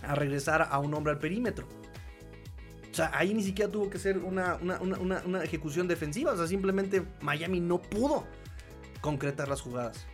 a 0.03 0.15
regresar 0.15 0.67
a 0.69 0.79
un 0.79 0.93
hombre 0.93 1.13
al 1.13 1.19
perímetro. 1.19 1.67
O 2.91 2.95
sea, 2.95 3.11
ahí 3.13 3.33
ni 3.33 3.41
siquiera 3.41 3.71
tuvo 3.71 3.89
que 3.89 3.97
ser 3.97 4.19
una, 4.19 4.59
ejecución 5.43 5.87
defensiva. 5.87 6.33
O 6.33 6.37
sea, 6.37 6.45
simplemente 6.45 7.03
Miami 7.21 7.59
no 7.59 7.81
pudo 7.81 8.25
concretar 9.01 9.47
las 9.47 9.61
jugadas. 9.61 10.05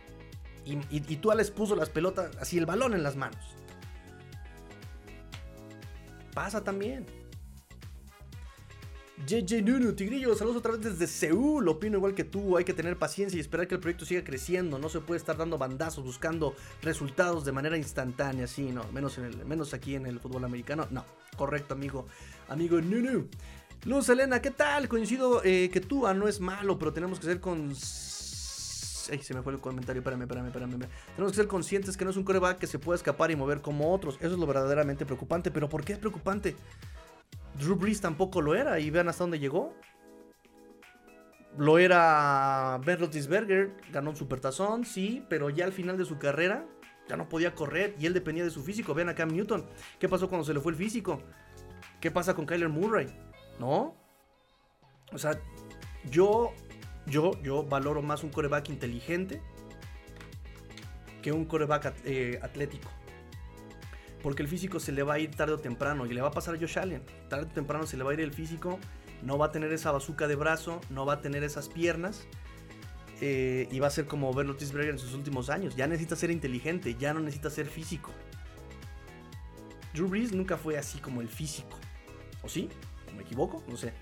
Y, 0.64 0.78
y, 0.90 1.16
tú 1.16 1.30
les 1.32 1.50
puso 1.50 1.74
las 1.74 1.88
pelotas, 1.88 2.36
así 2.38 2.58
el 2.58 2.66
balón 2.66 2.94
en 2.94 3.02
las 3.02 3.16
manos. 3.16 3.56
Pasa 6.32 6.62
también. 6.62 7.06
JJ 9.26 9.62
Nunu, 9.62 9.92
Tigrillo, 9.92 10.34
saludos 10.34 10.58
otra 10.58 10.72
vez 10.72 10.82
desde 10.82 11.06
Seúl. 11.06 11.68
Opino 11.68 11.98
igual 11.98 12.14
que 12.14 12.24
tú, 12.24 12.56
hay 12.56 12.64
que 12.64 12.72
tener 12.72 12.96
paciencia 12.96 13.36
y 13.36 13.40
esperar 13.40 13.68
que 13.68 13.74
el 13.74 13.80
proyecto 13.80 14.06
siga 14.06 14.24
creciendo. 14.24 14.78
No 14.78 14.88
se 14.88 15.00
puede 15.00 15.18
estar 15.18 15.36
dando 15.36 15.58
bandazos 15.58 16.04
buscando 16.04 16.54
resultados 16.82 17.44
de 17.44 17.52
manera 17.52 17.76
instantánea, 17.76 18.46
sí, 18.46 18.70
no, 18.72 18.84
menos, 18.92 19.18
en 19.18 19.24
el, 19.24 19.44
menos 19.44 19.74
aquí 19.74 19.94
en 19.94 20.06
el 20.06 20.20
fútbol 20.20 20.44
americano. 20.44 20.86
No, 20.90 21.04
correcto, 21.36 21.74
amigo. 21.74 22.06
Amigo 22.48 22.80
Nunu. 22.80 23.28
Luz 23.84 24.08
Elena, 24.08 24.40
¿qué 24.42 24.50
tal? 24.50 24.88
Coincido 24.88 25.42
eh, 25.44 25.70
que 25.72 25.80
tú 25.80 26.06
no 26.14 26.26
es 26.26 26.40
malo, 26.40 26.78
pero 26.78 26.92
tenemos 26.92 27.18
que 27.20 27.26
ser 27.26 27.40
con. 27.40 27.68
Ay, 29.10 29.22
se 29.22 29.34
me 29.34 29.42
fue 29.42 29.52
el 29.52 29.60
comentario, 29.60 30.00
espérame, 30.00 30.22
espérame, 30.22 30.46
espérame. 30.46 30.88
Tenemos 31.14 31.32
que 31.32 31.36
ser 31.36 31.46
conscientes 31.46 31.96
que 31.96 32.04
no 32.04 32.10
es 32.10 32.16
un 32.16 32.24
coreback 32.24 32.58
que 32.58 32.66
se 32.66 32.78
puede 32.78 32.96
escapar 32.96 33.30
y 33.30 33.36
mover 33.36 33.60
como 33.60 33.92
otros. 33.92 34.16
Eso 34.16 34.32
es 34.34 34.38
lo 34.38 34.46
verdaderamente 34.46 35.04
preocupante. 35.04 35.50
Pero 35.50 35.68
¿por 35.68 35.84
qué 35.84 35.94
es 35.94 35.98
preocupante? 35.98 36.56
Drew 37.60 37.76
Brees 37.76 38.00
tampoco 38.00 38.40
lo 38.40 38.54
era 38.54 38.80
y 38.80 38.90
vean 38.90 39.08
hasta 39.08 39.24
dónde 39.24 39.38
llegó. 39.38 39.74
Lo 41.58 41.78
era 41.78 42.80
Ben 42.84 42.98
Roethlisberger, 42.98 43.76
ganó 43.92 44.10
un 44.10 44.16
supertazón, 44.16 44.84
sí, 44.84 45.24
pero 45.28 45.50
ya 45.50 45.64
al 45.64 45.72
final 45.72 45.98
de 45.98 46.04
su 46.04 46.18
carrera 46.18 46.64
ya 47.08 47.16
no 47.16 47.28
podía 47.28 47.54
correr 47.54 47.94
y 47.98 48.06
él 48.06 48.14
dependía 48.14 48.44
de 48.44 48.50
su 48.50 48.62
físico. 48.62 48.94
Vean 48.94 49.08
a 49.08 49.26
Newton, 49.26 49.66
¿qué 49.98 50.08
pasó 50.08 50.28
cuando 50.28 50.44
se 50.44 50.54
le 50.54 50.60
fue 50.60 50.72
el 50.72 50.78
físico? 50.78 51.20
¿Qué 52.00 52.10
pasa 52.10 52.34
con 52.34 52.46
Kyler 52.46 52.68
Murray? 52.68 53.08
¿No? 53.58 53.94
O 55.12 55.18
sea, 55.18 55.38
yo, 56.08 56.52
yo, 57.06 57.32
yo 57.42 57.64
valoro 57.64 58.00
más 58.00 58.22
un 58.22 58.30
coreback 58.30 58.70
inteligente 58.70 59.42
que 61.20 61.32
un 61.32 61.44
coreback 61.44 61.94
eh, 62.04 62.38
atlético. 62.42 62.90
Porque 64.22 64.42
el 64.42 64.48
físico 64.48 64.80
se 64.80 64.92
le 64.92 65.02
va 65.02 65.14
a 65.14 65.18
ir 65.18 65.30
tarde 65.30 65.54
o 65.54 65.58
temprano. 65.58 66.06
Y 66.06 66.12
le 66.12 66.20
va 66.20 66.28
a 66.28 66.32
pasar 66.32 66.54
a 66.54 66.58
Josh 66.58 66.78
Allen. 66.78 67.02
Tarde 67.28 67.46
o 67.46 67.48
temprano 67.48 67.86
se 67.86 67.96
le 67.96 68.04
va 68.04 68.10
a 68.10 68.14
ir 68.14 68.20
el 68.20 68.32
físico. 68.32 68.78
No 69.22 69.38
va 69.38 69.46
a 69.46 69.52
tener 69.52 69.72
esa 69.72 69.90
bazuca 69.92 70.28
de 70.28 70.36
brazo. 70.36 70.80
No 70.90 71.06
va 71.06 71.14
a 71.14 71.20
tener 71.20 71.42
esas 71.42 71.68
piernas. 71.68 72.26
Eh, 73.20 73.68
y 73.70 73.78
va 73.80 73.86
a 73.88 73.90
ser 73.90 74.06
como 74.06 74.32
Ben 74.32 74.46
Roethlisberger 74.46 74.90
en 74.90 74.98
sus 74.98 75.14
últimos 75.14 75.50
años. 75.50 75.76
Ya 75.76 75.86
necesita 75.86 76.16
ser 76.16 76.30
inteligente. 76.30 76.96
Ya 76.98 77.14
no 77.14 77.20
necesita 77.20 77.50
ser 77.50 77.66
físico. 77.66 78.10
Drew 79.94 80.08
Brees 80.08 80.32
nunca 80.32 80.56
fue 80.56 80.78
así 80.78 80.98
como 80.98 81.20
el 81.20 81.28
físico. 81.28 81.78
¿O 82.42 82.48
sí? 82.48 82.68
¿Me 83.16 83.22
equivoco? 83.22 83.62
No 83.68 83.76
sé. 83.76 83.92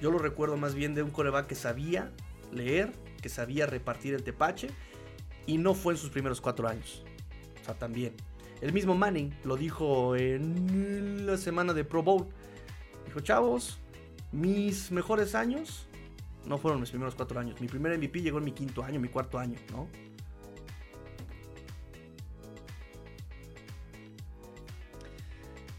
Yo 0.00 0.10
lo 0.10 0.18
recuerdo 0.18 0.56
más 0.56 0.74
bien 0.74 0.94
de 0.94 1.02
un 1.02 1.10
coreback 1.10 1.46
que 1.46 1.54
sabía 1.54 2.12
leer, 2.52 2.92
que 3.22 3.28
sabía 3.28 3.66
repartir 3.66 4.14
el 4.14 4.22
tepache. 4.22 4.68
Y 5.46 5.58
no 5.58 5.74
fue 5.74 5.94
en 5.94 5.98
sus 5.98 6.10
primeros 6.10 6.40
cuatro 6.40 6.68
años. 6.68 7.04
O 7.62 7.64
sea, 7.64 7.74
también. 7.74 8.14
El 8.60 8.72
mismo 8.72 8.94
Manning 8.94 9.34
lo 9.44 9.56
dijo 9.56 10.16
en 10.16 11.26
la 11.26 11.36
semana 11.36 11.74
de 11.74 11.84
Pro 11.84 12.02
Bowl. 12.02 12.26
Dijo, 13.04 13.20
chavos, 13.20 13.78
mis 14.32 14.90
mejores 14.90 15.34
años 15.34 15.88
no 16.46 16.58
fueron 16.58 16.80
mis 16.80 16.90
primeros 16.90 17.14
cuatro 17.14 17.38
años. 17.38 17.60
Mi 17.60 17.68
primer 17.68 17.96
MVP 17.98 18.22
llegó 18.22 18.38
en 18.38 18.44
mi 18.44 18.52
quinto 18.52 18.82
año, 18.82 19.00
mi 19.00 19.08
cuarto 19.08 19.38
año, 19.38 19.58
¿no? 19.72 19.88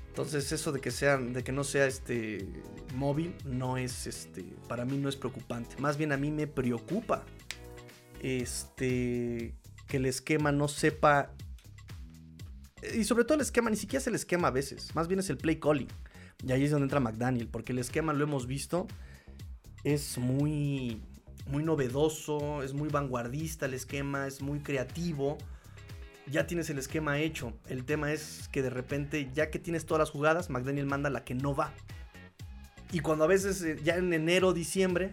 Entonces 0.10 0.52
eso 0.52 0.72
de 0.72 0.82
que 0.82 0.90
de 0.90 1.44
que 1.44 1.52
no 1.52 1.64
sea 1.64 1.86
este 1.86 2.48
móvil, 2.96 3.36
no 3.46 3.78
es 3.78 4.08
este, 4.08 4.44
para 4.68 4.84
mí 4.84 4.98
no 4.98 5.10
es 5.10 5.16
preocupante. 5.16 5.76
Más 5.80 5.96
bien 5.98 6.12
a 6.12 6.18
mí 6.18 6.32
me 6.32 6.48
preocupa 6.48 7.24
este 8.20 9.54
que 9.88 9.98
el 9.98 10.08
esquema 10.08 10.52
no 10.52 10.68
sepa 10.68 11.32
y 12.96 13.04
sobre 13.04 13.24
todo 13.24 13.36
el 13.36 13.42
esquema, 13.42 13.70
ni 13.70 13.76
siquiera 13.76 14.00
es 14.02 14.08
el 14.08 14.16
esquema 14.16 14.50
a 14.50 14.52
veces, 14.52 14.94
más 14.96 15.08
bien 15.08 15.20
es 15.20 15.30
el 15.30 15.38
play 15.38 15.60
calling. 15.60 15.88
Y 16.46 16.52
ahí 16.52 16.64
es 16.66 16.72
donde 16.72 16.86
entra 16.86 17.00
McDaniel, 17.00 17.48
porque 17.48 17.72
el 17.72 17.80
esquema 17.80 18.14
lo 18.14 18.24
hemos 18.24 18.46
visto, 18.46 18.88
es 19.84 20.18
muy, 20.18 21.02
muy 21.48 21.64
novedoso, 21.64 22.62
es 22.62 22.74
muy 22.74 22.90
vanguardista 22.90 23.66
el 23.66 23.74
esquema, 23.74 24.28
es 24.28 24.42
muy 24.42 24.60
creativo. 24.60 25.38
Ya 26.30 26.46
tienes 26.46 26.70
el 26.70 26.78
esquema 26.78 27.20
hecho. 27.20 27.54
El 27.70 27.86
tema 27.86 28.12
es 28.12 28.50
que 28.52 28.62
de 28.62 28.70
repente, 28.70 29.30
ya 29.34 29.50
que 29.50 29.60
tienes 29.60 29.86
todas 29.86 30.00
las 30.00 30.10
jugadas, 30.10 30.50
McDaniel 30.50 30.86
manda 30.86 31.10
la 31.10 31.24
que 31.24 31.34
no 31.34 31.56
va. 31.56 31.74
Y 32.92 33.00
cuando 33.00 33.24
a 33.24 33.28
veces, 33.28 33.62
eh, 33.64 33.80
ya 33.84 33.96
en 33.96 34.14
enero, 34.14 34.54
diciembre, 34.54 35.12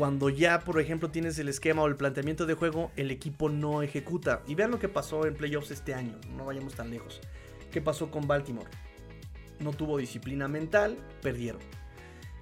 cuando 0.00 0.30
ya, 0.30 0.60
por 0.60 0.80
ejemplo, 0.80 1.10
tienes 1.10 1.38
el 1.40 1.50
esquema 1.50 1.82
o 1.82 1.86
el 1.86 1.94
planteamiento 1.94 2.46
de 2.46 2.54
juego, 2.54 2.90
el 2.96 3.10
equipo 3.10 3.50
no 3.50 3.82
ejecuta. 3.82 4.40
Y 4.46 4.54
vean 4.54 4.70
lo 4.70 4.78
que 4.78 4.88
pasó 4.88 5.26
en 5.26 5.34
playoffs 5.34 5.70
este 5.72 5.92
año, 5.92 6.18
no 6.34 6.46
vayamos 6.46 6.72
tan 6.72 6.88
lejos. 6.88 7.20
¿Qué 7.70 7.82
pasó 7.82 8.10
con 8.10 8.26
Baltimore? 8.26 8.70
No 9.58 9.72
tuvo 9.72 9.98
disciplina 9.98 10.48
mental, 10.48 10.96
perdieron. 11.20 11.60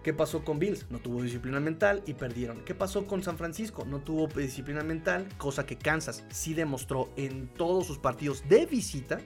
¿Qué 0.04 0.14
pasó 0.14 0.44
con 0.44 0.60
Bills? 0.60 0.86
No 0.88 1.00
tuvo 1.00 1.20
disciplina 1.20 1.58
mental 1.58 2.04
y 2.06 2.14
perdieron. 2.14 2.64
¿Qué 2.64 2.76
pasó 2.76 3.08
con 3.08 3.24
San 3.24 3.36
Francisco? 3.36 3.84
No 3.84 3.98
tuvo 4.02 4.28
disciplina 4.28 4.84
mental, 4.84 5.26
cosa 5.36 5.66
que 5.66 5.76
Kansas 5.76 6.22
sí 6.30 6.54
demostró 6.54 7.10
en 7.16 7.48
todos 7.48 7.88
sus 7.88 7.98
partidos 7.98 8.48
de 8.48 8.66
visita 8.66 9.20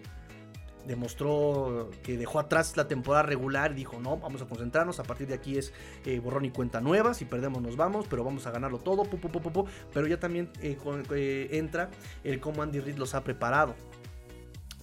demostró 0.87 1.91
que 2.03 2.17
dejó 2.17 2.39
atrás 2.39 2.77
la 2.77 2.89
temporada 2.89 3.23
regular 3.23 3.73
y 3.73 3.75
dijo, 3.77 4.01
no, 4.01 4.17
vamos 4.19 4.43
a 4.43 4.47
concentrarnos, 4.47 4.99
a 5.01 5.05
partir 5.05 5.27
de 5.29 5.35
aquí 5.35 5.57
es 5.59 5.73
eh, 6.05 6.19
borrón 6.19 6.45
y 6.45 6.51
cuenta 6.51 6.81
nueva, 6.81 7.15
si 7.15 7.25
perdemos 7.25 7.63
nos 7.63 7.77
vamos, 7.77 8.07
pero 8.09 8.25
vamos 8.25 8.47
a 8.47 8.51
ganarlo 8.51 8.79
todo, 8.79 9.05
pero 9.93 10.07
ya 10.07 10.19
también 10.19 10.51
eh, 10.61 10.77
eh, 11.15 11.49
entra 11.53 11.91
el 12.25 12.41
cómo 12.41 12.63
Andy 12.63 12.81
Reid 12.81 12.97
los 12.97 13.15
ha 13.15 13.25
preparado. 13.25 13.75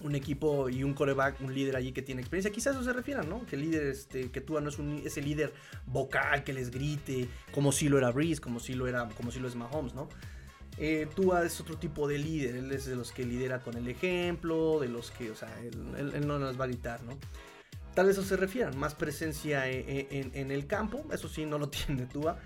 Un 0.02 0.14
equipo 0.14 0.70
y 0.70 0.82
un 0.82 0.94
coreback, 0.94 1.42
un 1.42 1.52
líder 1.52 1.76
allí 1.76 1.92
que 1.92 2.00
tiene 2.00 2.22
experiencia. 2.22 2.50
Quizás 2.50 2.74
eso 2.74 2.82
se 2.82 2.94
refieran, 2.94 3.28
¿no? 3.28 3.44
Que 3.44 3.56
el 3.56 3.62
líder, 3.62 3.82
este, 3.88 4.30
que 4.30 4.40
tú 4.40 4.58
no 4.58 4.70
es 4.70 4.78
un, 4.78 5.02
ese 5.04 5.20
líder 5.20 5.52
vocal 5.84 6.42
que 6.42 6.54
les 6.54 6.70
grite, 6.70 7.28
como 7.52 7.70
si 7.70 7.90
lo 7.90 7.98
era 7.98 8.10
Breeze, 8.10 8.40
como 8.40 8.60
si 8.60 8.72
lo 8.72 8.86
era, 8.86 9.06
como 9.10 9.30
si 9.30 9.40
lo 9.40 9.46
es 9.46 9.56
Mahomes, 9.56 9.92
¿no? 9.92 10.08
Eh, 10.82 11.06
Tua 11.14 11.44
es 11.44 11.60
otro 11.60 11.76
tipo 11.76 12.08
de 12.08 12.16
líder, 12.16 12.56
él 12.56 12.72
es 12.72 12.86
de 12.86 12.96
los 12.96 13.12
que 13.12 13.26
lidera 13.26 13.60
con 13.60 13.76
el 13.76 13.86
ejemplo, 13.86 14.80
de 14.80 14.88
los 14.88 15.10
que, 15.10 15.30
o 15.30 15.36
sea, 15.36 15.54
él, 15.60 16.26
no 16.26 16.38
nos 16.38 16.58
va 16.58 16.64
a 16.64 16.68
gritar, 16.68 17.02
¿no? 17.02 17.18
Tal 17.94 18.06
vez 18.06 18.16
eso 18.16 18.26
se 18.26 18.38
refieran, 18.38 18.78
más 18.78 18.94
presencia 18.94 19.68
e, 19.68 19.80
e, 20.10 20.30
en, 20.32 20.50
el 20.50 20.66
campo, 20.66 21.04
eso 21.12 21.28
sí, 21.28 21.44
no 21.44 21.58
lo 21.58 21.68
tiene 21.68 22.06
Tua, 22.06 22.38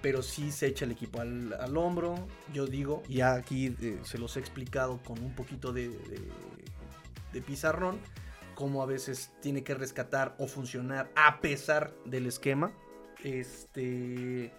pero 0.00 0.22
sí 0.22 0.52
se 0.52 0.68
echa 0.68 0.84
el 0.84 0.92
equipo 0.92 1.20
al, 1.20 1.76
hombro, 1.76 2.28
yo 2.52 2.68
digo, 2.68 3.02
ya 3.08 3.34
aquí 3.34 3.74
eh, 3.82 3.98
se 4.04 4.18
los 4.18 4.36
he 4.36 4.40
explicado 4.40 5.02
con 5.02 5.18
un 5.18 5.34
poquito 5.34 5.72
de, 5.72 5.90
de 7.32 7.42
pizarrón, 7.42 7.98
cómo 8.54 8.84
a 8.84 8.86
veces 8.86 9.32
tiene 9.42 9.64
que 9.64 9.74
rescatar 9.74 10.36
o 10.38 10.46
funcionar 10.46 11.10
a 11.16 11.40
pesar 11.40 11.92
del 12.04 12.26
esquema. 12.26 12.70
Este 13.24 14.52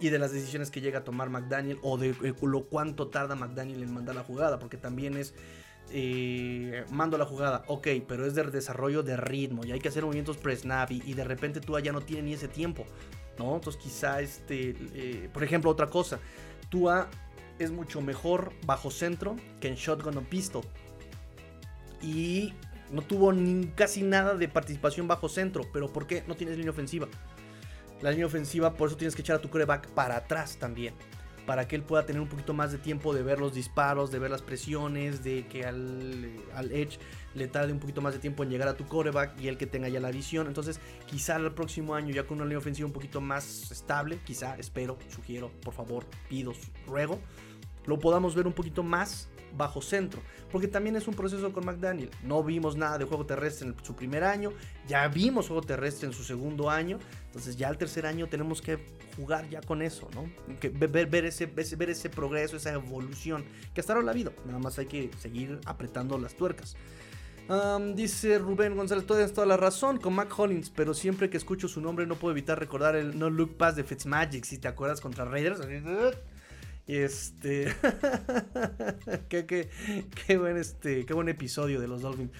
y 0.00 0.08
de 0.08 0.18
las 0.18 0.32
decisiones 0.32 0.70
que 0.70 0.80
llega 0.80 1.00
a 1.00 1.04
tomar 1.04 1.28
McDaniel 1.28 1.78
o 1.82 1.98
de 1.98 2.10
eh, 2.10 2.34
lo 2.42 2.64
cuánto 2.64 3.08
tarda 3.08 3.34
McDaniel 3.34 3.82
en 3.82 3.92
mandar 3.92 4.14
la 4.14 4.24
jugada, 4.24 4.58
porque 4.58 4.78
también 4.78 5.16
es 5.16 5.34
eh, 5.92 6.84
mando 6.90 7.18
la 7.18 7.26
jugada, 7.26 7.64
ok, 7.66 7.88
pero 8.08 8.24
es 8.24 8.34
de 8.34 8.44
desarrollo 8.44 9.02
de 9.02 9.16
ritmo 9.16 9.64
y 9.64 9.72
hay 9.72 9.80
que 9.80 9.88
hacer 9.88 10.04
movimientos 10.04 10.38
pre-snap 10.38 10.90
y, 10.90 11.14
de 11.14 11.24
repente 11.24 11.60
Tua 11.60 11.80
ya 11.80 11.92
no 11.92 12.00
tiene 12.00 12.22
ni 12.22 12.32
ese 12.32 12.48
tiempo, 12.48 12.86
¿no? 13.38 13.56
Entonces 13.56 13.80
quizá 13.80 14.20
este, 14.20 14.74
eh, 14.94 15.28
por 15.32 15.44
ejemplo, 15.44 15.70
otra 15.70 15.88
cosa, 15.88 16.18
Tua 16.70 17.08
es 17.58 17.70
mucho 17.70 18.00
mejor 18.00 18.52
bajo 18.64 18.90
centro 18.90 19.36
que 19.60 19.68
en 19.68 19.74
shotgun 19.74 20.16
o 20.16 20.22
pistol 20.22 20.64
y 22.00 22.54
no 22.90 23.02
tuvo 23.02 23.32
ni 23.32 23.66
casi 23.66 24.02
nada 24.02 24.34
de 24.34 24.48
participación 24.48 25.06
bajo 25.06 25.28
centro, 25.28 25.66
pero 25.72 25.92
¿por 25.92 26.06
qué? 26.06 26.24
No 26.26 26.36
tienes 26.36 26.56
línea 26.56 26.70
ofensiva 26.70 27.08
la 28.02 28.10
línea 28.10 28.26
ofensiva, 28.26 28.74
por 28.74 28.88
eso 28.88 28.96
tienes 28.96 29.14
que 29.14 29.22
echar 29.22 29.36
a 29.36 29.40
tu 29.40 29.50
coreback 29.50 29.88
para 29.90 30.16
atrás 30.16 30.56
también. 30.58 30.94
Para 31.46 31.66
que 31.66 31.74
él 31.74 31.82
pueda 31.82 32.06
tener 32.06 32.22
un 32.22 32.28
poquito 32.28 32.54
más 32.54 32.70
de 32.70 32.78
tiempo 32.78 33.12
de 33.12 33.22
ver 33.22 33.40
los 33.40 33.54
disparos, 33.54 34.10
de 34.10 34.18
ver 34.18 34.30
las 34.30 34.42
presiones, 34.42 35.24
de 35.24 35.46
que 35.48 35.64
al, 35.64 36.70
Edge 36.70 36.98
le 37.34 37.48
tarde 37.48 37.72
un 37.72 37.80
poquito 37.80 38.00
más 38.00 38.12
de 38.12 38.20
tiempo 38.20 38.42
en 38.42 38.50
llegar 38.50 38.68
a 38.68 38.76
tu 38.76 38.86
coreback 38.86 39.40
y 39.40 39.48
él 39.48 39.56
que 39.56 39.66
tenga 39.66 39.88
ya 39.88 40.00
la 40.00 40.10
visión. 40.10 40.46
Entonces, 40.46 40.80
quizá 41.06 41.36
el 41.36 41.52
próximo 41.52 41.94
año, 41.94 42.14
ya 42.14 42.24
con 42.24 42.36
una 42.36 42.44
línea 42.44 42.58
ofensiva 42.58 42.86
un 42.86 42.92
poquito 42.92 43.20
más 43.20 43.70
estable, 43.70 44.18
quizá, 44.24 44.56
espero, 44.58 44.98
sugiero, 45.08 45.50
por 45.62 45.74
favor, 45.74 46.04
pido, 46.28 46.52
ruego, 46.86 47.18
lo 47.86 47.98
podamos 47.98 48.34
ver 48.34 48.46
un 48.46 48.52
poquito 48.52 48.82
más 48.82 49.28
bajo 49.56 49.82
centro. 49.82 50.20
Porque 50.50 50.68
también 50.68 50.96
es 50.96 51.06
un 51.08 51.14
proceso 51.14 51.52
con 51.52 51.64
McDaniel. 51.64 52.10
No 52.22 52.42
vimos 52.42 52.76
nada 52.76 52.98
de 52.98 53.04
juego 53.04 53.26
terrestre 53.26 53.68
en 53.68 53.76
su 53.82 53.94
primer 53.94 54.24
año. 54.24 54.52
Ya 54.88 55.06
vimos 55.08 55.46
juego 55.46 55.62
terrestre 55.62 56.06
en 56.08 56.12
su 56.12 56.24
segundo 56.24 56.70
año. 56.70 56.98
Entonces 57.26 57.56
ya 57.56 57.68
el 57.68 57.78
tercer 57.78 58.06
año 58.06 58.28
tenemos 58.28 58.60
que 58.60 58.78
jugar 59.16 59.48
ya 59.48 59.60
con 59.60 59.82
eso, 59.82 60.08
¿no? 60.14 60.30
Que 60.58 60.68
ver, 60.68 61.24
ese, 61.24 61.46
ver 61.46 61.90
ese 61.90 62.10
progreso, 62.10 62.56
esa 62.56 62.72
evolución 62.72 63.44
que 63.74 63.80
hasta 63.80 63.92
ahora 63.92 64.08
ha 64.08 64.10
habido. 64.10 64.32
Nada 64.46 64.58
más 64.58 64.78
hay 64.78 64.86
que 64.86 65.10
seguir 65.18 65.60
apretando 65.66 66.18
las 66.18 66.34
tuercas. 66.34 66.76
dice 67.94 68.38
Rubén 68.38 68.76
González, 68.76 69.06
tienes 69.06 69.32
toda 69.32 69.46
la 69.46 69.56
razón 69.56 69.98
con 69.98 70.14
Mac 70.14 70.36
Hollins, 70.36 70.70
pero 70.70 70.94
siempre 70.94 71.30
que 71.30 71.36
escucho 71.36 71.68
su 71.68 71.80
nombre 71.80 72.06
no 72.06 72.16
puedo 72.16 72.32
evitar 72.32 72.58
recordar 72.58 72.96
el 72.96 73.18
No 73.18 73.30
Look 73.30 73.56
Pass 73.56 73.76
de 73.76 73.84
Fitzmagic, 73.84 74.44
si 74.44 74.58
te 74.58 74.68
acuerdas 74.68 75.00
contra 75.00 75.24
Raiders. 75.24 75.60
Este. 76.86 77.74
qué, 79.28 79.46
qué, 80.26 80.38
buen 80.38 80.56
este. 80.56 81.06
Qué 81.06 81.14
buen 81.14 81.28
episodio 81.28 81.80
de 81.80 81.88
los 81.88 82.02
Dolphins. 82.02 82.32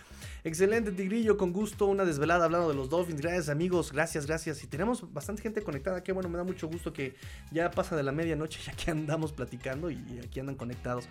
Excelente, 0.42 0.90
Tigrillo, 0.92 1.36
con 1.36 1.52
gusto, 1.52 1.86
una 1.86 2.04
desvelada 2.04 2.46
hablando 2.46 2.68
de 2.68 2.74
los 2.74 2.88
Dolphins. 2.88 3.20
Gracias, 3.20 3.48
amigos, 3.50 3.92
gracias, 3.92 4.26
gracias. 4.26 4.64
Y 4.64 4.66
tenemos 4.66 5.12
bastante 5.12 5.42
gente 5.42 5.62
conectada. 5.62 6.02
Qué 6.02 6.12
bueno, 6.12 6.28
me 6.28 6.38
da 6.38 6.44
mucho 6.44 6.66
gusto 6.66 6.92
que 6.92 7.14
ya 7.52 7.70
pasa 7.70 7.94
de 7.94 8.02
la 8.02 8.12
medianoche, 8.12 8.60
ya 8.66 8.72
que 8.72 8.90
andamos 8.90 9.32
platicando 9.32 9.90
y 9.90 10.20
aquí 10.24 10.40
andan 10.40 10.56
conectados. 10.56 11.08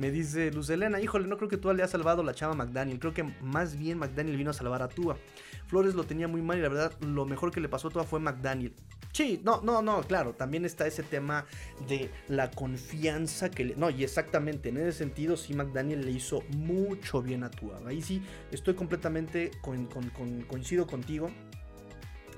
Me 0.00 0.10
dice 0.10 0.50
Luz 0.50 0.70
Elena, 0.70 0.98
híjole, 0.98 1.28
no 1.28 1.36
creo 1.36 1.50
que 1.50 1.58
Tua 1.58 1.74
le 1.74 1.82
ha 1.82 1.86
salvado 1.86 2.22
la 2.22 2.32
chava 2.32 2.54
McDaniel. 2.54 2.98
Creo 2.98 3.12
que 3.12 3.22
más 3.42 3.76
bien 3.76 3.98
McDaniel 3.98 4.38
vino 4.38 4.48
a 4.48 4.54
salvar 4.54 4.80
a 4.80 4.88
Tua. 4.88 5.18
Flores 5.66 5.94
lo 5.94 6.04
tenía 6.04 6.26
muy 6.26 6.40
mal 6.40 6.56
y 6.56 6.62
la 6.62 6.70
verdad 6.70 6.98
lo 7.00 7.26
mejor 7.26 7.50
que 7.50 7.60
le 7.60 7.68
pasó 7.68 7.88
a 7.88 7.90
Tua 7.90 8.04
fue 8.04 8.18
McDaniel. 8.18 8.72
Sí, 9.12 9.42
no, 9.44 9.60
no, 9.60 9.82
no, 9.82 10.00
claro, 10.04 10.32
también 10.32 10.64
está 10.64 10.86
ese 10.86 11.02
tema 11.02 11.44
de 11.86 12.10
la 12.28 12.50
confianza 12.50 13.50
que 13.50 13.66
le... 13.66 13.76
No, 13.76 13.90
y 13.90 14.02
exactamente, 14.02 14.70
en 14.70 14.78
ese 14.78 14.92
sentido 14.92 15.36
sí 15.36 15.52
McDaniel 15.52 16.06
le 16.06 16.12
hizo 16.12 16.44
mucho 16.56 17.20
bien 17.20 17.44
a 17.44 17.50
Tua. 17.50 17.78
Ahí 17.86 18.00
sí 18.00 18.22
estoy 18.52 18.72
completamente 18.72 19.50
coincido 19.60 20.86
contigo. 20.86 21.30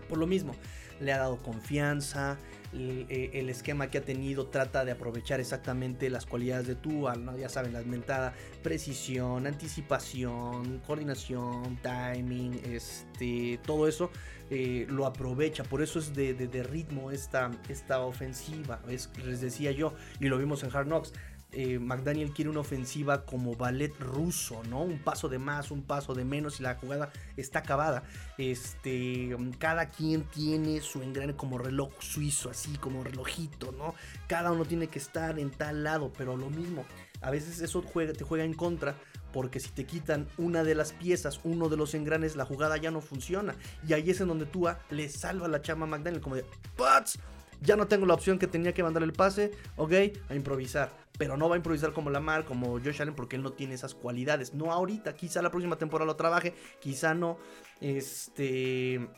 Por 0.08 0.18
lo 0.18 0.26
mismo, 0.26 0.56
le 1.02 1.12
ha 1.12 1.18
dado 1.18 1.38
confianza, 1.38 2.38
eh, 2.74 3.30
el, 3.34 3.50
esquema 3.50 3.90
que 3.90 3.98
ha 3.98 4.02
tenido 4.02 4.46
trata 4.46 4.82
de 4.86 4.92
aprovechar 4.92 5.40
exactamente 5.40 6.08
las 6.08 6.24
cualidades 6.24 6.66
de 6.66 6.74
Tua, 6.74 7.16
¿no? 7.16 7.36
ya 7.36 7.50
saben, 7.50 7.74
la 7.74 7.82
mentada 7.82 8.32
precisión, 8.62 9.46
anticipación, 9.46 10.80
coordinación, 10.86 11.78
timing, 11.82 12.58
este, 12.64 13.60
todo 13.66 13.88
eso 13.88 14.10
eh, 14.48 14.86
lo 14.88 15.04
aprovecha, 15.04 15.64
por 15.64 15.82
eso 15.82 15.98
es 15.98 16.14
de, 16.14 16.66
ritmo 16.70 17.10
esta, 17.10 17.50
esta 17.68 18.00
ofensiva, 18.00 18.80
es, 18.88 19.10
les 19.22 19.42
decía 19.42 19.72
yo, 19.72 19.92
y 20.18 20.28
lo 20.28 20.38
vimos 20.38 20.62
en 20.62 20.74
Hard 20.74 20.86
Knocks, 20.86 21.12
eh, 21.52 21.78
McDaniel 21.78 22.32
quiere 22.32 22.50
una 22.50 22.60
ofensiva 22.60 23.24
como 23.26 23.54
ballet 23.54 23.94
ruso, 24.00 24.62
¿no? 24.70 24.82
Un 24.82 24.98
paso 24.98 25.28
de 25.28 25.38
más, 25.38 25.70
un 25.70 25.82
paso 25.82 26.14
de 26.14 26.24
menos 26.24 26.60
y 26.60 26.62
la 26.62 26.76
jugada 26.76 27.12
está 27.36 27.60
acabada. 27.60 28.04
Este, 28.38 29.36
cada 29.58 29.90
quien 29.90 30.24
tiene 30.24 30.80
su 30.80 31.02
engrane 31.02 31.36
como 31.36 31.58
reloj 31.58 31.92
suizo, 32.00 32.48
así 32.48 32.76
como 32.78 33.04
relojito, 33.04 33.72
¿no? 33.72 33.94
Cada 34.28 34.50
uno 34.50 34.64
tiene 34.64 34.88
que 34.88 34.98
estar 34.98 35.38
en 35.38 35.50
tal 35.50 35.84
lado, 35.84 36.10
pero 36.16 36.36
lo 36.36 36.48
mismo. 36.48 36.86
A 37.20 37.30
veces 37.30 37.60
eso 37.60 37.82
te 37.82 38.24
juega 38.24 38.44
en 38.44 38.54
contra 38.54 38.96
porque 39.32 39.60
si 39.60 39.70
te 39.70 39.84
quitan 39.84 40.28
una 40.38 40.64
de 40.64 40.74
las 40.74 40.92
piezas, 40.92 41.40
uno 41.44 41.68
de 41.68 41.76
los 41.76 41.94
engranes, 41.94 42.34
la 42.34 42.44
jugada 42.44 42.76
ya 42.78 42.90
no 42.90 43.00
funciona. 43.00 43.54
Y 43.86 43.92
ahí 43.92 44.10
es 44.10 44.20
en 44.20 44.28
donde 44.28 44.46
tú 44.46 44.68
le 44.90 45.08
salva 45.08 45.48
la 45.48 45.62
chama 45.62 45.84
a 45.84 45.88
McDaniel, 45.88 46.22
como 46.22 46.36
de, 46.36 46.44
¡Pats! 46.76 47.18
Ya 47.60 47.76
no 47.76 47.86
tengo 47.86 48.06
la 48.06 48.14
opción 48.14 48.38
que 48.38 48.48
tenía 48.48 48.74
que 48.74 48.82
mandar 48.82 49.04
el 49.04 49.12
pase, 49.12 49.52
ok, 49.76 49.92
a 50.28 50.34
improvisar 50.34 51.01
pero 51.22 51.36
no 51.36 51.48
va 51.48 51.54
a 51.54 51.58
improvisar 51.58 51.92
como 51.92 52.10
Lamar, 52.10 52.44
como 52.44 52.80
Josh 52.80 53.00
Allen, 53.00 53.14
porque 53.14 53.36
él 53.36 53.44
no 53.44 53.52
tiene 53.52 53.74
esas 53.74 53.94
cualidades. 53.94 54.54
No 54.54 54.72
ahorita, 54.72 55.14
quizá 55.14 55.40
la 55.40 55.52
próxima 55.52 55.78
temporada 55.78 56.04
lo 56.04 56.16
trabaje, 56.16 56.52
quizá 56.80 57.14
no. 57.14 57.38
Este. 57.80 59.08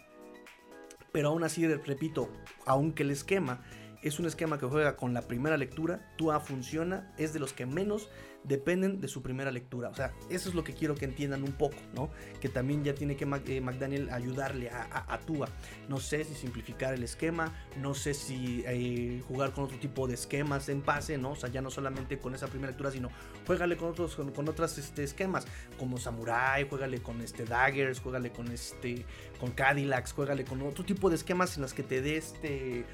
Pero 1.12 1.28
aún 1.28 1.44
así, 1.44 1.66
repito, 1.66 2.28
aunque 2.66 3.05
el 3.05 3.10
esquema 3.10 3.62
es 4.02 4.18
un 4.18 4.26
esquema 4.26 4.59
que 4.59 4.66
juega 4.66 4.98
con 4.98 5.14
la 5.14 5.22
primera 5.22 5.56
lectura, 5.56 6.12
Tua 6.18 6.40
funciona, 6.40 7.10
es 7.16 7.32
de 7.32 7.39
los 7.39 7.55
que 7.55 7.64
menos 7.64 8.10
dependen 8.44 9.00
de 9.00 9.08
su 9.08 9.22
primera 9.22 9.50
lectura. 9.50 9.88
O 9.88 9.94
sea, 9.94 10.12
eso 10.30 10.48
es 10.48 10.54
lo 10.54 10.62
que 10.62 10.74
quiero 10.74 10.94
que 10.94 11.06
entiendan 11.06 11.42
un 11.42 11.52
poco, 11.52 11.76
¿no? 11.94 12.10
Que 12.40 12.48
también 12.48 12.84
ya 12.84 12.94
tiene 12.94 13.16
que 13.16 13.24
eh, 13.24 13.60
McDaniel 13.60 14.10
ayudarle 14.10 14.70
a, 14.70 15.18
Tua. 15.26 15.48
No 15.88 16.00
sé 16.00 16.24
si 16.24 16.34
simplificar 16.34 16.92
el 16.92 17.02
esquema, 17.02 17.52
no 17.80 17.94
sé 17.94 18.12
si 18.12 18.62
eh, 18.66 19.22
jugar 19.26 19.52
con 19.52 19.64
otro 19.64 19.78
tipo 19.78 20.06
de 20.06 20.14
esquemas 20.14 20.68
en 20.68 20.82
pase, 20.82 21.16
¿no? 21.16 21.32
O 21.32 21.36
sea, 21.36 21.48
ya 21.48 21.62
no 21.62 21.70
solamente 21.70 22.18
con 22.18 22.34
esa 22.34 22.48
primera 22.48 22.70
lectura, 22.70 22.90
sino 22.90 23.10
juégale 23.46 23.76
con 23.76 23.90
otros, 23.90 24.16
con, 24.16 24.48
otras 24.48 24.76
este, 24.76 25.04
esquemas, 25.04 25.46
como 25.78 25.98
Samurai, 25.98 26.68
juégale 26.68 27.00
con 27.00 27.20
este 27.22 27.44
Daggers, 27.44 28.00
juégale 28.00 28.30
con 28.30 28.50
este, 28.50 29.06
con 29.40 29.52
Cadillacs, 29.52 30.12
juégale 30.12 30.44
con 30.44 30.60
otro 30.62 30.84
tipo 30.84 31.08
de 31.08 31.16
esquemas 31.16 31.56
en 31.56 31.62
las 31.62 31.72
que 31.72 31.82
te 31.82 32.02
dé 32.02 32.16
este 32.18 32.84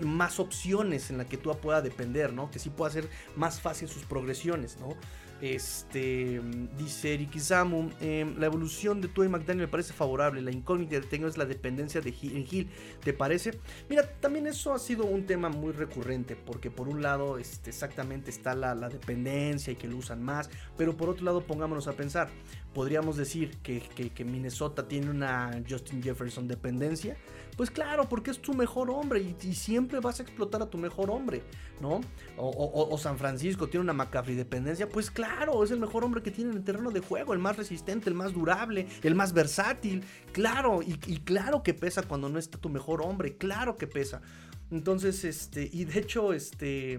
más 0.00 0.40
opciones 0.40 1.10
en 1.10 1.18
la 1.18 1.26
que 1.26 1.36
tú 1.36 1.50
pueda 1.58 1.82
depender, 1.82 2.32
¿no? 2.32 2.50
Que 2.50 2.58
sí 2.58 2.70
pueda 2.70 2.90
hacer 2.90 3.08
más 3.36 3.60
fácil 3.60 3.88
sus 3.88 4.04
progresiones, 4.04 4.78
¿no? 4.78 4.96
Este 5.40 6.38
dice 6.76 7.16
Rikizamu, 7.16 7.90
eh, 8.02 8.30
la 8.36 8.44
evolución 8.44 9.00
de 9.00 9.08
Tua 9.08 9.24
y 9.24 9.28
McDaniel 9.30 9.66
me 9.66 9.68
parece 9.68 9.94
favorable. 9.94 10.42
La 10.42 10.50
incógnita 10.50 11.00
que 11.00 11.06
tengo 11.06 11.28
es 11.28 11.38
la 11.38 11.46
dependencia 11.46 12.02
de 12.02 12.10
Hill, 12.10 12.36
en 12.36 12.46
Hill. 12.50 12.68
¿Te 13.02 13.14
parece? 13.14 13.58
Mira, 13.88 14.02
también 14.20 14.46
eso 14.46 14.74
ha 14.74 14.78
sido 14.78 15.06
un 15.06 15.24
tema 15.24 15.48
muy 15.48 15.72
recurrente. 15.72 16.36
Porque 16.36 16.70
por 16.70 16.88
un 16.88 17.00
lado, 17.00 17.38
este, 17.38 17.70
exactamente 17.70 18.30
está 18.30 18.54
la, 18.54 18.74
la 18.74 18.90
dependencia 18.90 19.72
y 19.72 19.76
que 19.76 19.88
lo 19.88 19.96
usan 19.96 20.22
más. 20.22 20.50
Pero 20.76 20.94
por 20.94 21.08
otro 21.08 21.24
lado, 21.24 21.40
pongámonos 21.46 21.88
a 21.88 21.92
pensar. 21.94 22.28
Podríamos 22.74 23.16
decir 23.16 23.56
que, 23.62 23.80
que 24.14 24.24
Minnesota 24.24 24.86
tiene 24.88 25.10
una 25.10 25.62
Justin 25.68 26.02
Jefferson 26.02 26.48
dependencia. 26.48 27.16
Pues 27.60 27.70
claro, 27.70 28.08
porque 28.08 28.30
es 28.30 28.40
tu 28.40 28.54
mejor 28.54 28.88
hombre 28.88 29.20
y, 29.20 29.52
siempre 29.52 30.00
vas 30.00 30.18
a 30.18 30.22
explotar 30.22 30.62
a 30.62 30.70
tu 30.70 30.78
mejor 30.78 31.10
hombre, 31.10 31.42
¿no? 31.78 32.00
O, 32.38 32.96
San 32.96 33.18
Francisco 33.18 33.68
tiene 33.68 33.84
una 33.84 33.92
McCaffrey 33.92 34.34
dependencia. 34.34 34.88
Pues 34.88 35.10
claro, 35.10 35.62
es 35.62 35.70
el 35.70 35.78
mejor 35.78 36.02
hombre 36.02 36.22
que 36.22 36.30
tiene 36.30 36.52
en 36.52 36.56
el 36.56 36.64
terreno 36.64 36.90
de 36.90 37.00
juego, 37.00 37.34
el 37.34 37.38
más 37.38 37.58
resistente, 37.58 38.08
el 38.08 38.14
más 38.14 38.32
durable, 38.32 38.86
el 39.02 39.14
más 39.14 39.34
versátil. 39.34 40.02
Claro, 40.32 40.80
y, 40.80 40.98
y 41.06 41.18
claro 41.18 41.62
que 41.62 41.74
pesa 41.74 42.02
cuando 42.02 42.30
no 42.30 42.38
está 42.38 42.56
tu 42.56 42.70
mejor 42.70 43.02
hombre, 43.02 43.36
claro 43.36 43.76
que 43.76 43.86
pesa. 43.86 44.22
Entonces, 44.70 45.22
este, 45.24 45.68
y 45.70 45.84
de 45.84 46.00
hecho, 46.00 46.32
este, 46.32 46.98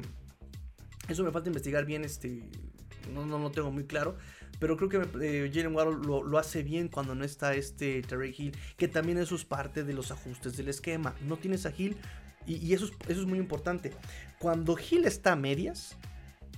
eso 1.07 1.23
me 1.23 1.31
falta 1.31 1.49
investigar 1.49 1.85
bien, 1.85 2.05
este, 2.05 2.47
no, 3.11 3.25
no 3.25 3.39
lo 3.39 3.49
tengo 3.49 3.71
muy 3.71 3.85
claro. 3.85 4.15
Pero 4.61 4.77
creo 4.77 4.89
que 4.89 4.97
eh, 5.25 5.51
Jalen 5.51 5.73
lo, 5.73 6.37
hace 6.37 6.61
bien 6.61 6.87
cuando 6.87 7.15
no 7.15 7.25
está 7.25 7.55
este 7.55 8.03
Terry 8.03 8.33
Hill. 8.37 8.55
Que 8.77 8.87
también 8.87 9.17
eso 9.17 9.33
es 9.33 9.43
parte 9.43 9.83
de 9.83 9.91
los 9.91 10.11
ajustes 10.11 10.55
del 10.55 10.69
esquema. 10.69 11.15
No 11.27 11.37
tienes 11.37 11.65
a 11.65 11.73
Hill. 11.75 11.97
Y, 12.45 12.71
eso, 12.71 12.85
es, 12.85 12.91
eso 13.07 13.21
es 13.21 13.25
muy 13.25 13.39
importante. 13.39 13.91
Cuando 14.37 14.77
Hill 14.77 15.05
está 15.05 15.31
a 15.31 15.35
medias, 15.35 15.97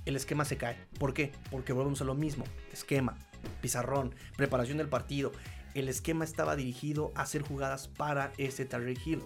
el 0.03 0.17
esquema 0.17 0.43
se 0.43 0.57
cae. 0.57 0.75
¿Por 0.99 1.13
qué? 1.13 1.31
Porque 1.49 1.71
volvemos 1.71 2.01
a 2.01 2.03
lo 2.03 2.13
mismo. 2.13 2.43
Esquema, 2.73 3.17
pizarrón, 3.61 4.13
preparación 4.35 4.79
del 4.79 4.89
partido. 4.89 5.31
El 5.73 5.87
esquema 5.87 6.25
estaba 6.25 6.57
dirigido 6.57 7.13
a 7.15 7.21
hacer 7.21 7.41
jugadas 7.41 7.87
para 7.87 8.33
ese 8.37 8.65
Terry 8.65 8.99
Hill. 9.05 9.23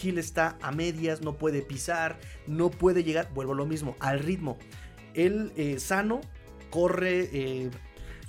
Hill 0.00 0.18
está 0.18 0.56
a 0.62 0.70
medias, 0.70 1.20
no 1.20 1.36
puede 1.36 1.62
pisar, 1.62 2.20
no 2.46 2.70
puede 2.70 3.02
llegar, 3.02 3.28
vuelvo 3.34 3.54
a 3.54 3.56
lo 3.56 3.66
mismo, 3.66 3.96
al 3.98 4.20
ritmo. 4.20 4.56
Él 5.14 5.52
eh, 5.56 5.80
sano, 5.80 6.20
corre 6.70 7.28
eh, 7.32 7.70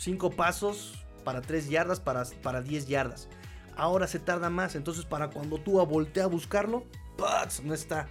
5 0.02 0.32
pasos 0.32 0.96
para 1.24 1.42
3 1.42 1.70
yardas, 1.70 2.00
para, 2.00 2.24
para 2.42 2.62
10 2.62 2.88
yardas. 2.88 3.30
Ahora 3.76 4.08
se 4.08 4.18
tarda 4.18 4.50
más, 4.50 4.74
entonces 4.74 5.06
para 5.06 5.30
cuando 5.30 5.60
tú 5.60 5.74
voltea 5.86 6.24
a 6.24 6.28
buscarlo, 6.28 6.86
¡pats! 7.18 7.64
no 7.64 7.76
está. 7.76 8.10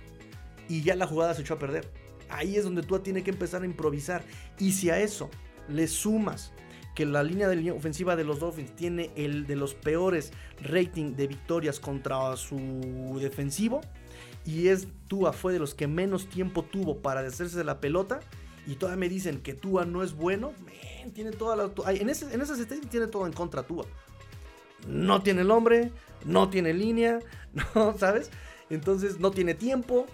Y 0.69 0.83
ya 0.83 0.95
la 0.95 1.09
jugada 1.09 1.35
se 1.35 1.43
echó 1.43 1.55
a 1.55 1.59
perder. 1.59 1.91
Ahí 2.29 2.57
es 2.57 2.63
donde 2.63 2.85
tú 2.85 2.97
tiene 3.01 3.25
que 3.25 3.31
empezar 3.33 3.63
a 3.63 3.67
improvisar. 3.67 4.23
Y 4.61 4.71
si 4.71 4.89
a 4.89 5.01
eso 5.01 5.31
le 5.69 5.89
sumas 5.89 6.53
que 6.95 7.05
la 7.07 7.25
línea 7.25 7.49
de 7.49 7.57
línea 7.57 7.75
ofensiva 7.75 8.15
de 8.15 8.23
los 8.23 8.39
Dolphins 8.39 8.77
tiene 8.77 9.11
el 9.17 9.49
de 9.49 9.57
los 9.57 9.75
peores 9.75 10.33
rating 10.63 11.17
de 11.17 11.27
victorias 11.27 11.81
contra 11.81 12.37
su 12.37 13.19
defensivo, 13.21 13.81
y 14.45 14.69
es 14.69 14.87
Tua 15.09 15.33
fue 15.33 15.53
de 15.53 15.59
los 15.59 15.75
que 15.75 15.89
menos 15.89 16.29
tiempo 16.29 16.63
tuvo 16.63 16.99
para 16.99 17.25
deshacerse 17.25 17.59
de 17.59 17.65
la 17.65 17.81
pelota, 17.81 18.21
y 18.71 18.77
todavía 18.77 19.01
me 19.01 19.09
dicen 19.09 19.41
que 19.41 19.53
Tua 19.53 19.85
no 19.85 20.05
es 20.05 20.15
bueno, 20.15 20.53
tiene 21.13 21.33
toda 21.33 21.57
la. 21.57 21.73
En, 21.89 22.09
ese, 22.09 22.33
en 22.33 22.41
esas 22.41 22.61
estadísticas 22.61 22.91
tiene 22.91 23.07
todo 23.09 23.27
en 23.27 23.33
contra 23.33 23.65
Tua. 23.65 23.85
No 24.87 25.23
tiene 25.23 25.41
el 25.41 25.51
hombre, 25.51 25.91
no 26.25 26.51
tiene 26.51 26.73
línea, 26.73 27.19
no, 27.75 27.99
¿sabes? 27.99 28.31
Entonces 28.71 29.19
no 29.19 29.33
tiene 29.33 29.55
tiempo. 29.55 30.07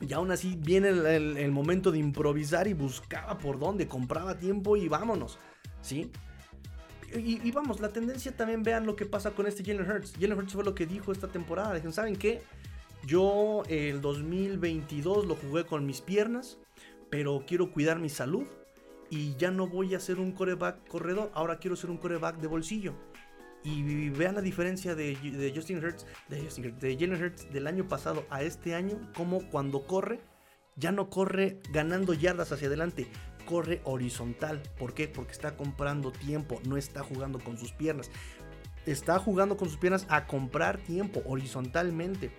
Y 0.00 0.14
aún 0.14 0.32
así 0.32 0.56
viene 0.58 0.88
el, 0.88 1.52
momento 1.52 1.92
de 1.92 1.98
improvisar 1.98 2.66
y 2.68 2.72
buscaba 2.72 3.36
por 3.36 3.58
dónde, 3.58 3.86
compraba 3.86 4.38
tiempo 4.38 4.76
y 4.76 4.88
vámonos, 4.88 5.38
¿sí? 5.82 6.10
Y, 7.14 7.46
y, 7.46 7.52
vamos, 7.52 7.80
la 7.80 7.90
tendencia 7.90 8.34
también 8.34 8.62
vean 8.62 8.86
lo 8.86 8.96
que 8.96 9.04
pasa 9.04 9.32
con 9.32 9.46
este 9.46 9.62
Jalen 9.62 9.88
Hurts. 9.88 10.14
Jalen 10.18 10.38
Hurts 10.38 10.54
fue 10.54 10.64
lo 10.64 10.74
que 10.74 10.86
dijo 10.86 11.12
esta 11.12 11.28
temporada. 11.28 11.74
Dijeron, 11.74 11.92
¿saben 11.92 12.16
qué? 12.16 12.42
Yo 13.06 13.62
el 13.68 14.00
2022 14.00 15.26
lo 15.26 15.36
jugué 15.36 15.64
con 15.66 15.84
mis 15.84 16.00
piernas 16.00 16.56
pero 17.12 17.44
quiero 17.46 17.70
cuidar 17.70 17.98
mi 17.98 18.08
salud 18.08 18.46
y 19.10 19.36
ya 19.36 19.50
no 19.50 19.66
voy 19.66 19.94
a 19.94 20.00
ser 20.00 20.18
un 20.18 20.32
coreback 20.32 20.88
corredor, 20.88 21.30
ahora 21.34 21.58
quiero 21.58 21.76
ser 21.76 21.90
un 21.90 21.98
coreback 21.98 22.38
de 22.38 22.46
bolsillo. 22.46 22.94
Y 23.62 24.08
vean 24.08 24.34
la 24.34 24.40
diferencia 24.40 24.94
de, 24.94 25.14
de 25.16 25.52
Justin 25.54 25.84
Hurts, 25.84 26.06
de, 26.30 26.40
Justin, 26.40 26.74
de 26.78 26.94
Jalen 26.94 27.22
Hurts 27.22 27.52
del 27.52 27.66
año 27.66 27.86
pasado 27.86 28.24
a 28.30 28.42
este 28.42 28.74
año, 28.74 28.98
como 29.14 29.46
cuando 29.50 29.86
corre, 29.86 30.20
ya 30.76 30.90
no 30.90 31.10
corre 31.10 31.60
ganando 31.70 32.14
yardas 32.14 32.50
hacia 32.50 32.68
adelante, 32.68 33.08
corre 33.44 33.82
horizontal. 33.84 34.62
¿Por 34.78 34.94
qué? 34.94 35.06
Porque 35.06 35.32
está 35.32 35.54
comprando 35.54 36.12
tiempo, 36.12 36.62
no 36.66 36.78
está 36.78 37.02
jugando 37.02 37.38
con 37.40 37.58
sus 37.58 37.72
piernas. 37.72 38.10
Está 38.86 39.18
jugando 39.18 39.58
con 39.58 39.68
sus 39.68 39.76
piernas 39.76 40.06
a 40.08 40.26
comprar 40.26 40.78
tiempo 40.78 41.22
horizontalmente. 41.26 42.32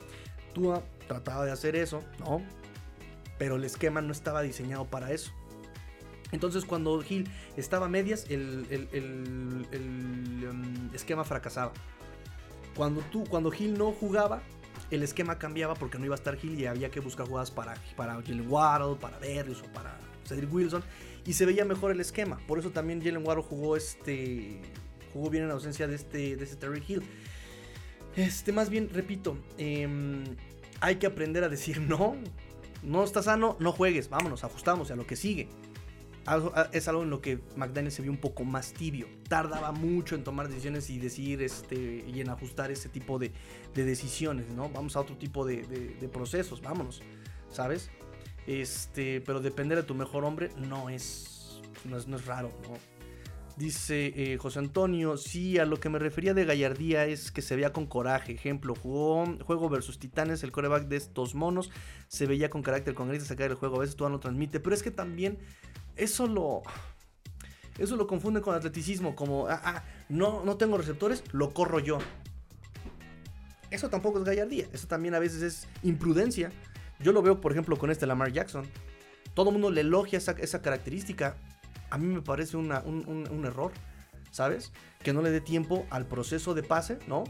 Tú 0.55 0.73
trataba 1.07 1.45
de 1.45 1.51
hacer 1.51 1.75
eso, 1.75 2.03
¿no? 2.19 2.41
Pero 3.43 3.57
el 3.57 3.65
esquema 3.65 3.99
no 3.99 4.13
estaba 4.13 4.41
diseñado 4.41 4.85
para 4.85 5.11
eso. 5.11 5.33
Entonces 6.31 6.63
cuando 6.63 7.03
Hill 7.03 7.29
estaba 7.57 7.87
a 7.87 7.89
medias, 7.89 8.25
el, 8.29 8.65
el, 8.69 8.87
el, 9.73 10.47
um, 10.49 10.95
esquema 10.95 11.25
fracasaba. 11.25 11.73
Cuando, 12.73 13.01
tú, 13.11 13.25
cuando 13.25 13.53
Hill 13.53 13.77
no 13.77 13.91
jugaba, 13.91 14.41
el 14.91 15.03
esquema 15.03 15.39
cambiaba 15.39 15.73
porque 15.73 15.99
no 15.99 16.05
iba 16.05 16.15
a 16.15 16.19
estar 16.19 16.37
Hill 16.41 16.57
y 16.57 16.67
había 16.67 16.89
que 16.89 17.01
buscar 17.01 17.27
jugadas 17.27 17.51
para, 17.51 17.73
para 17.97 18.13
Jalen 18.13 18.49
Waddle, 18.49 18.95
para 18.95 19.19
Darius 19.19 19.61
o 19.61 19.65
para 19.73 19.99
Cedric 20.25 20.53
Wilson. 20.53 20.81
Y 21.25 21.33
se 21.33 21.45
veía 21.45 21.65
mejor 21.65 21.91
el 21.91 21.99
esquema. 21.99 22.37
Por 22.47 22.59
eso 22.59 22.69
también 22.69 23.03
Jalen 23.03 23.27
Waddle 23.27 23.43
jugó, 23.43 23.75
este, 23.75 24.61
jugó 25.11 25.29
bien 25.29 25.43
en 25.43 25.51
ausencia 25.51 25.85
de 25.85 25.95
este, 25.95 26.37
de 26.37 26.43
este 26.45 26.55
Terry 26.55 26.81
Hill. 26.87 27.03
Este, 28.15 28.53
más 28.53 28.69
bien, 28.69 28.89
repito, 28.89 29.37
eh, 29.57 29.85
hay 30.79 30.95
que 30.95 31.07
aprender 31.07 31.43
a 31.43 31.49
decir 31.49 31.81
no 31.89 32.15
no 32.84 33.03
está 33.03 33.23
sano, 33.23 33.55
no 33.60 33.72
juegues, 33.72 34.10
vámonos, 34.10 34.43
ajustamos 34.43 34.91
a 34.91 34.95
lo 34.95 35.07
que 35.07 35.15
sigue. 35.15 35.49
Es 36.72 36.88
algo 36.88 37.03
en 37.03 37.10
lo 37.10 37.22
que 37.22 37.39
McDaniel 37.57 37.91
se 37.91 38.01
vio 38.01 38.10
un 38.10 38.18
poco 38.18 38.45
más 38.45 38.72
tibio. 38.72 39.07
Tardaba 39.27 39.73
mucho 39.73 40.15
en 40.15 40.23
tomar 40.23 40.47
decisiones 40.47 40.89
y 40.89 40.97
decir 40.97 41.41
este, 41.41 42.05
y 42.07 42.22
en 42.22 42.30
ajustar 42.30 42.72
ese 42.72 42.88
tipo 42.88 43.19
de, 43.19 43.34
de 43.73 43.84
decisiones, 43.84 44.47
¿no? 44.53 44.69
Vamos 44.69 44.95
a 44.95 45.01
otro 45.01 45.18
tipo 45.18 45.45
de, 45.45 45.64
de, 45.64 45.95
de, 45.95 46.07
procesos, 46.07 46.61
vámonos, 46.61 47.01
¿sabes? 47.51 47.89
Este, 48.47 49.19
pero 49.22 49.41
depender 49.41 49.77
de 49.77 49.84
tu 49.84 49.95
mejor 49.95 50.23
hombre 50.23 50.49
no 50.55 50.89
es, 50.89 51.61
no 51.84 51.97
es, 51.97 52.07
no 52.07 52.15
es 52.15 52.26
raro, 52.26 52.53
¿no? 52.69 52.77
Dice 53.55 54.13
eh, 54.15 54.38
José 54.38 54.59
Antonio, 54.59 55.15
sí, 55.15 55.59
a 55.59 55.65
lo 55.65 55.80
que 55.80 55.88
me 55.88 55.99
refería 55.99 56.34
de 56.34 56.43
gallardía 56.43 57.05
es 57.05 57.31
que 57.31 57.43
se 57.43 57.55
veía 57.55 57.71
con 57.71 57.85
coraje. 57.85 58.34
Ejemplo, 58.34 58.73
jugó 58.75 59.25
juego 59.45 59.69
versus 59.69 59.99
Titanes, 59.99 60.43
el 60.43 60.51
coreback 60.51 60.88
de 60.88 60.97
estos 60.97 61.35
monos 61.35 61.69
se 62.07 62.25
veía 62.25 62.49
con 62.49 62.63
carácter, 62.63 62.95
con 62.95 63.07
ganas 63.07 63.21
de 63.21 63.27
sacar 63.27 63.51
el 63.51 63.55
juego. 63.55 63.75
A 63.75 63.80
veces 63.80 63.95
todo 63.95 64.09
lo 64.09 64.19
transmite, 64.19 64.59
pero 64.59 64.75
es 64.75 64.81
que 64.81 64.91
también 64.91 65.38
eso 65.95 66.27
lo... 66.27 66.63
Eso 67.77 67.95
lo 67.95 68.05
confunde 68.05 68.41
con 68.41 68.53
atleticismo, 68.53 69.15
como, 69.15 69.47
ah, 69.47 69.59
ah, 69.63 69.84
no, 70.07 70.45
no 70.45 70.57
tengo 70.57 70.77
receptores, 70.77 71.23
lo 71.31 71.53
corro 71.53 71.80
yo. 71.80 71.97
Eso 73.71 73.89
tampoco 73.89 74.19
es 74.19 74.25
gallardía, 74.25 74.67
eso 74.71 74.88
también 74.88 75.15
a 75.15 75.19
veces 75.19 75.41
es 75.41 75.67
imprudencia. 75.81 76.51
Yo 76.99 77.11
lo 77.11 77.23
veo, 77.23 77.41
por 77.41 77.51
ejemplo, 77.51 77.75
con 77.77 77.89
este 77.89 78.05
Lamar 78.05 78.31
Jackson. 78.31 78.67
Todo 79.34 79.49
el 79.49 79.53
mundo 79.53 79.71
le 79.71 79.81
elogia 79.81 80.19
esa, 80.19 80.34
esa 80.34 80.61
característica, 80.61 81.35
a 81.89 81.97
mí 81.97 82.07
me 82.07 82.21
parece 82.21 82.57
un, 82.57 82.71
un, 82.71 83.45
error, 83.45 83.71
¿sabes? 84.31 84.71
Que 85.03 85.13
no 85.13 85.21
le 85.21 85.31
dé 85.31 85.41
tiempo 85.41 85.85
al 85.89 86.05
proceso 86.05 86.53
de 86.53 86.63
pase, 86.63 86.99
¿no? 87.07 87.23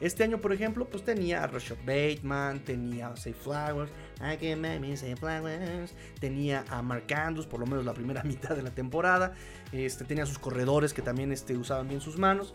Este 0.00 0.24
año, 0.24 0.40
por 0.40 0.52
ejemplo, 0.52 0.86
pues 0.86 1.04
tenía 1.04 1.44
a 1.44 1.46
Rashad 1.46 1.76
Bateman, 1.86 2.60
tenía 2.60 3.08
a 3.08 3.16
Say 3.16 3.32
Flowers, 3.32 3.90
I 4.20 4.36
can 4.36 4.60
make 4.60 4.80
me 4.80 4.96
say 4.96 5.14
flowers, 5.14 5.94
tenía 6.20 6.64
a 6.68 6.82
Mark 6.82 7.12
Andrews, 7.14 7.46
por 7.46 7.60
lo 7.60 7.66
menos 7.66 7.84
la 7.84 7.94
primera 7.94 8.22
mitad 8.24 8.56
de 8.56 8.62
la 8.62 8.70
temporada, 8.70 9.34
este, 9.72 10.04
tenía 10.04 10.24
a 10.24 10.26
sus 10.26 10.38
corredores 10.38 10.92
que 10.92 11.02
también 11.02 11.32
este, 11.32 11.56
usaban 11.56 11.88
bien 11.88 12.00
sus 12.00 12.18
manos. 12.18 12.54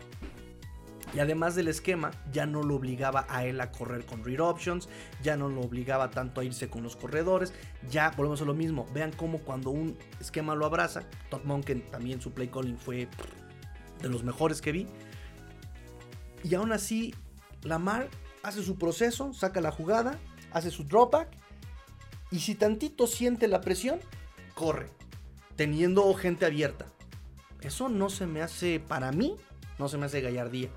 Y 1.12 1.18
además 1.18 1.56
del 1.56 1.68
esquema, 1.68 2.12
ya 2.32 2.46
no 2.46 2.62
lo 2.62 2.76
obligaba 2.76 3.26
a 3.28 3.44
él 3.44 3.60
a 3.60 3.72
correr 3.72 4.06
con 4.06 4.24
read 4.24 4.40
options, 4.40 4.88
ya 5.22 5.36
no 5.36 5.48
lo 5.48 5.60
obligaba 5.60 6.10
tanto 6.10 6.40
a 6.40 6.44
irse 6.44 6.68
con 6.68 6.82
los 6.82 6.96
corredores, 6.96 7.52
ya 7.88 8.10
volvemos 8.10 8.40
a 8.42 8.44
lo 8.44 8.54
mismo. 8.54 8.86
Vean 8.94 9.12
cómo 9.12 9.40
cuando 9.40 9.70
un 9.70 9.98
esquema 10.20 10.54
lo 10.54 10.66
abraza, 10.66 11.02
Todd 11.28 11.42
Monken 11.44 11.90
también 11.90 12.20
su 12.20 12.32
play 12.32 12.48
calling 12.48 12.78
fue 12.78 13.08
de 14.00 14.08
los 14.08 14.22
mejores 14.22 14.60
que 14.60 14.72
vi. 14.72 14.86
Y 16.44 16.54
aún 16.54 16.72
así, 16.72 17.14
Lamar 17.62 18.08
hace 18.42 18.62
su 18.62 18.78
proceso, 18.78 19.32
saca 19.32 19.60
la 19.60 19.72
jugada, 19.72 20.18
hace 20.52 20.70
su 20.70 20.84
dropback, 20.84 21.28
y 22.30 22.38
si 22.38 22.54
tantito 22.54 23.08
siente 23.08 23.48
la 23.48 23.60
presión, 23.60 23.98
corre, 24.54 24.90
teniendo 25.56 26.14
gente 26.14 26.46
abierta. 26.46 26.86
Eso 27.62 27.88
no 27.88 28.08
se 28.10 28.26
me 28.26 28.42
hace, 28.42 28.78
para 28.78 29.10
mí, 29.10 29.36
no 29.78 29.88
se 29.88 29.98
me 29.98 30.06
hace 30.06 30.20
gallardía 30.20 30.70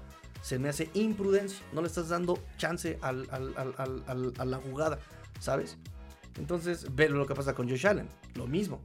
se 0.43 0.59
me 0.59 0.67
hace 0.67 0.89
imprudencia. 0.93 1.65
No 1.71 1.81
le 1.81 1.87
estás 1.87 2.09
dando 2.09 2.37
chance 2.57 2.99
a 3.01 3.13
la 3.13 4.57
jugada, 4.57 4.99
¿sabes? 5.39 5.77
Entonces, 6.37 6.93
ve 6.93 7.07
lo 7.07 7.25
que 7.25 7.33
pasa 7.33 7.55
con 7.55 7.69
Josh 7.69 7.87
Allen. 7.87 8.09
Lo 8.35 8.45
mismo. 8.45 8.81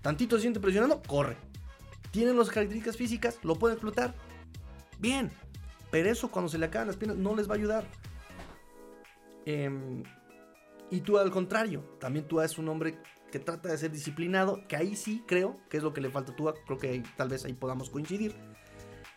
Tantito 0.00 0.36
se 0.36 0.42
siente 0.42 0.58
presionando, 0.58 1.02
corre. 1.06 1.36
Tienen 2.10 2.36
las 2.38 2.48
características 2.48 2.96
físicas, 2.96 3.38
lo 3.42 3.56
pueden 3.56 3.76
explotar. 3.76 4.14
Bien. 4.98 5.30
Pero 5.90 6.10
eso 6.10 6.30
cuando 6.30 6.48
se 6.48 6.56
le 6.56 6.66
acaban 6.66 6.88
las 6.88 6.96
piernas 6.96 7.18
no 7.18 7.36
les 7.36 7.46
va 7.46 7.52
a 7.52 7.58
ayudar. 7.58 7.84
Em, 9.44 10.02
y 10.90 11.00
tú 11.00 11.18
al 11.18 11.30
contrario, 11.30 11.82
también 12.00 12.26
tú 12.26 12.40
eres 12.40 12.56
un 12.56 12.70
hombre 12.70 12.98
que 13.30 13.38
trata 13.38 13.68
de 13.68 13.76
ser 13.76 13.92
disciplinado, 13.92 14.66
que 14.66 14.76
ahí 14.76 14.96
sí 14.96 15.22
creo 15.26 15.60
que 15.68 15.76
es 15.76 15.82
lo 15.82 15.92
que 15.92 16.00
le 16.00 16.10
falta 16.10 16.32
a 16.32 16.36
tú, 16.36 16.50
creo 16.66 16.78
que 16.78 17.02
tal 17.18 17.28
vez 17.28 17.44
ahí 17.44 17.52
podamos 17.52 17.90
coincidir. 17.90 18.34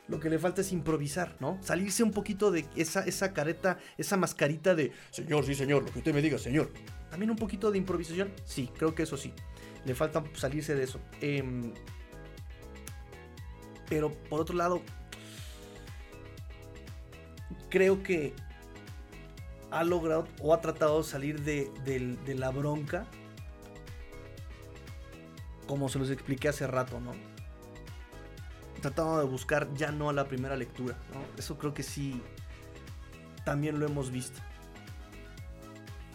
Lo 0.08 0.20
que 0.20 0.30
le 0.30 0.38
falta 0.38 0.62
es 0.62 0.72
improvisar, 0.72 1.36
¿no? 1.40 1.58
Salirse 1.62 2.04
un 2.04 2.12
poquito 2.12 2.52
de 2.52 2.66
esa, 2.76 3.02
esa 3.06 3.34
careta, 3.34 3.80
esa 3.98 4.18
mascarita 4.18 4.76
de, 4.76 4.92
señor, 5.10 5.46
sí, 5.46 5.56
señor, 5.56 5.84
lo 5.84 5.92
que 5.92 6.00
usted 6.00 6.14
me 6.14 6.22
diga, 6.22 6.38
señor. 6.38 6.72
También 7.10 7.32
un 7.32 7.38
poquito 7.38 7.72
de 7.72 7.80
improvisación, 7.80 8.32
sí, 8.44 8.70
creo 8.78 8.94
que 8.94 9.04
eso 9.04 9.18
sí. 9.18 9.34
Le 9.84 9.96
falta 9.96 10.24
salirse 10.34 10.76
de 10.76 10.84
eso. 10.84 11.00
Em, 11.22 11.74
pero 13.90 14.12
por 14.12 14.42
otro 14.42 14.56
lado, 14.56 14.82
creo 17.70 18.04
que 18.04 18.34
ha 19.72 19.84
logrado 19.84 20.28
o 20.40 20.54
ha 20.54 20.62
tratado 20.62 21.00
de 21.00 21.04
salir 21.04 21.42
de, 21.42 21.72
de 21.84 22.36
la 22.36 22.52
bronca, 22.52 23.08
como 25.68 25.90
se 25.90 25.98
los 25.98 26.12
expliqué 26.12 26.48
hace 26.48 26.68
rato, 26.68 27.00
¿no? 27.00 27.35
Tratando 28.86 29.20
de 29.20 29.26
buscar 29.26 29.74
ya 29.74 29.92
no 29.92 30.10
a 30.10 30.14
la 30.14 30.28
primera 30.28 30.56
lectura. 30.56 30.96
Eso 31.38 31.58
creo 31.58 31.74
que 31.74 31.82
sí, 31.82 32.22
también 33.44 33.80
lo 33.80 33.86
hemos 33.88 34.12
visto. 34.12 34.40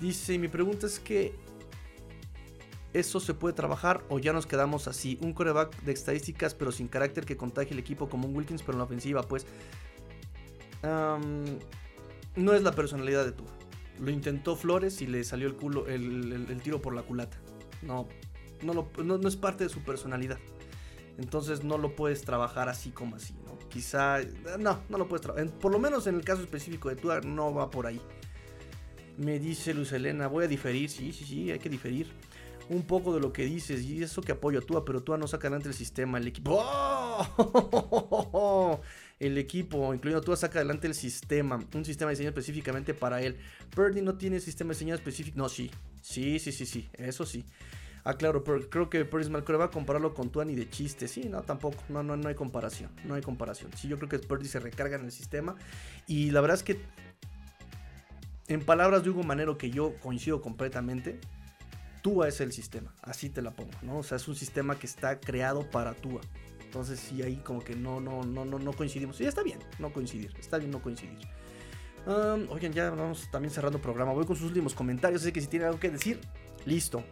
Dice, 0.01 0.39
mi 0.39 0.47
pregunta 0.47 0.87
es 0.87 1.01
que 1.01 1.35
eso 2.93 3.19
se 3.19 3.35
puede 3.35 3.55
trabajar 3.55 4.05
o 4.09 4.21
ya 4.21 4.33
nos 4.33 4.47
quedamos 4.47 4.87
así. 4.87 5.19
Un 5.21 5.33
coreback 5.33 5.83
de 5.83 5.93
estadísticas 5.93 6.55
pero 6.55 6.71
sin 6.71 6.87
carácter 6.87 7.25
que 7.25 7.37
contagie 7.37 7.73
el 7.73 7.81
equipo 7.81 8.09
como 8.09 8.29
un 8.29 8.37
Wilkins 8.37 8.63
pero 8.63 8.75
en 8.75 8.79
la 8.79 8.85
ofensiva, 8.85 9.23
pues 9.23 9.47
no 10.83 12.55
es 12.55 12.63
la 12.63 12.73
personalidad 12.73 13.25
de 13.25 13.33
tú. 13.33 13.45
Lo 13.99 14.11
intentó 14.13 14.55
Flores 14.55 15.03
y 15.03 15.09
le 15.09 15.25
salió 15.25 15.49
el 15.49 15.57
culo, 15.57 15.89
el, 15.89 16.61
tiro 16.63 16.81
por 16.81 16.95
la 16.95 17.03
culata. 17.03 17.37
No, 17.83 18.07
no, 18.63 18.89
no 19.03 19.29
es 19.29 19.37
parte 19.37 19.65
de 19.65 19.71
su 19.71 19.81
personalidad. 19.81 20.39
Entonces 21.19 21.65
no 21.65 21.79
lo 21.79 21.95
puedes 21.95 22.23
trabajar 22.23 22.69
así 22.69 22.91
como 22.91 23.17
así, 23.17 23.35
¿no? 23.45 23.59
Quizá, 23.69 24.21
no, 24.59 24.81
no 24.89 24.99
lo 24.99 25.09
puedes 25.09 25.23
trabajar. 25.23 25.49
Por 25.51 25.73
lo 25.73 25.79
menos 25.79 26.07
en 26.07 26.17
el 26.17 26.25
caso 26.25 26.43
específico 26.43 26.89
de 26.89 26.97
Tua 26.97 27.21
no 27.21 27.53
va 27.55 27.71
por 27.71 27.87
ahí. 27.87 28.01
Me 29.17 29.39
dice 29.39 29.75
Luz 29.75 29.93
Elena, 29.93 30.29
voy 30.29 30.45
a 30.45 30.49
diferir, 30.49 30.89
sí, 30.89 31.13
sí, 31.13 31.25
sí, 31.25 31.51
hay 31.51 31.59
que 31.59 31.69
diferir. 31.69 32.11
Un 32.71 32.83
poco 32.83 33.13
de 33.13 33.21
lo 33.21 33.33
que 33.33 33.45
dices, 33.45 33.83
y 33.83 34.03
eso 34.03 34.23
que 34.23 34.33
apoyo 34.33 34.61
a 34.61 34.63
Tua, 34.63 34.85
pero 34.85 35.03
Tua 35.03 35.19
no 35.19 35.27
saca 35.27 35.49
adelante 35.49 35.69
el 35.69 35.75
sistema, 35.75 36.19
el 36.19 36.29
equipo. 36.29 36.59
¡Oh! 36.63 37.21
El 39.21 39.37
equipo, 39.37 39.93
incluyendo 39.93 40.25
Tua, 40.25 40.35
saca 40.35 40.61
adelante 40.61 40.87
el 40.87 40.95
sistema, 40.95 41.63
un 41.75 41.85
sistema 41.85 42.11
diseñado 42.11 42.31
específicamente 42.31 42.95
para 42.95 43.21
él. 43.21 43.37
Purdy 43.69 44.01
no 44.01 44.15
tiene 44.15 44.41
sistema 44.41 44.73
diseñado 44.73 44.97
específico, 44.97 45.37
no, 45.37 45.51
sí, 45.51 45.71
sí, 46.01 46.39
sí, 46.39 46.53
sí, 46.53 46.65
sí, 46.65 46.89
eso 46.95 47.27
sí. 47.27 47.45
Ah, 48.05 48.15
claro, 48.15 48.43
pero 48.43 48.69
creo 48.71 48.89
que 48.89 49.05
Purdy 49.05 49.25
es 49.25 49.31
mal 49.31 49.45
va 49.61 49.65
a 49.65 49.71
compararlo 49.71 50.15
con 50.15 50.31
Tuani 50.31 50.55
de 50.55 50.69
chiste. 50.69 51.07
Sí, 51.07 51.29
no, 51.29 51.43
tampoco. 51.43 51.83
No, 51.89 52.03
no, 52.03 52.17
no 52.17 52.29
hay 52.29 52.35
comparación. 52.35 52.91
No 53.05 53.15
hay 53.15 53.23
comparación. 53.23 53.71
Sí, 53.77 53.89
yo 53.89 53.99
creo 53.99 54.09
que 54.09 54.19
Purdy 54.19 54.49
se 54.49 54.61
recarga 54.61 54.97
en 54.97 55.05
el 55.05 55.13
sistema. 55.13 55.57
Y 56.07 56.31
la 56.31 56.41
verdad 56.41 56.57
es 56.57 56.63
que, 56.63 56.81
en 58.49 58.65
palabras 58.65 59.05
de 59.05 59.11
Hugo 59.11 59.23
Manero, 59.23 59.59
que 59.59 59.71
yo 59.71 59.95
coincido 60.01 60.41
completamente, 60.41 61.21
Tua 62.03 62.29
es 62.29 62.41
el 62.41 62.53
sistema. 62.53 62.95
Así 63.03 63.29
te 63.29 63.43
la 63.43 63.51
pongo, 63.51 63.73
¿no? 63.83 63.99
O 63.99 64.03
sea, 64.03 64.17
es 64.17 64.27
un 64.29 64.37
sistema 64.37 64.79
que 64.79 64.87
está 64.87 65.21
creado 65.21 65.69
para 65.71 65.93
Tua. 65.93 66.23
Entonces, 66.71 67.01
sí, 67.01 67.23
ahí 67.23 67.37
como 67.37 67.63
que 67.63 67.75
no, 67.75 68.01
no, 68.01 68.23
no, 68.23 68.45
no, 68.45 68.59
no 68.59 68.73
coincidimos. 68.73 69.21
Y 69.21 69.27
está 69.27 69.43
bien, 69.43 69.59
no 69.79 69.93
coincidir. 69.93 70.33
Está 70.39 70.57
bien 70.57 70.71
no 70.71 70.81
coincidir. 70.81 71.19
oigan, 72.07 72.73
ya 72.73 72.91
vamos 72.91 73.29
también 73.31 73.53
cerrando 73.53 73.79
el 73.79 73.83
programa. 73.83 74.13
Voy 74.13 74.25
con 74.25 74.37
sus 74.37 74.47
últimos 74.47 74.73
comentarios. 74.73 75.23
Así 75.23 75.33
que 75.33 75.41
si 75.41 75.49
tienen 75.49 75.67
algo 75.67 75.81
que 75.81 75.91
decir, 75.91 76.21
listo. 76.65 77.05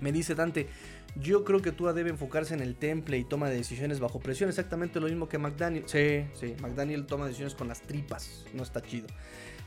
Me 0.00 0.12
dice 0.12 0.34
Dante, 0.34 0.68
yo 1.16 1.44
creo 1.44 1.62
que 1.62 1.72
Tua 1.72 1.92
debe 1.92 2.10
enfocarse 2.10 2.54
en 2.54 2.60
el 2.60 2.76
temple 2.76 3.18
y 3.18 3.24
toma 3.24 3.48
de 3.48 3.56
decisiones 3.56 4.00
bajo 4.00 4.20
presión, 4.20 4.48
exactamente 4.48 5.00
lo 5.00 5.06
mismo 5.06 5.28
que 5.28 5.38
McDaniel. 5.38 5.84
Sí, 5.86 6.26
sí, 6.34 6.54
McDaniel 6.60 7.06
toma 7.06 7.26
decisiones 7.26 7.54
con 7.54 7.68
las 7.68 7.82
tripas, 7.82 8.44
no 8.52 8.62
está 8.62 8.82
chido. 8.82 9.06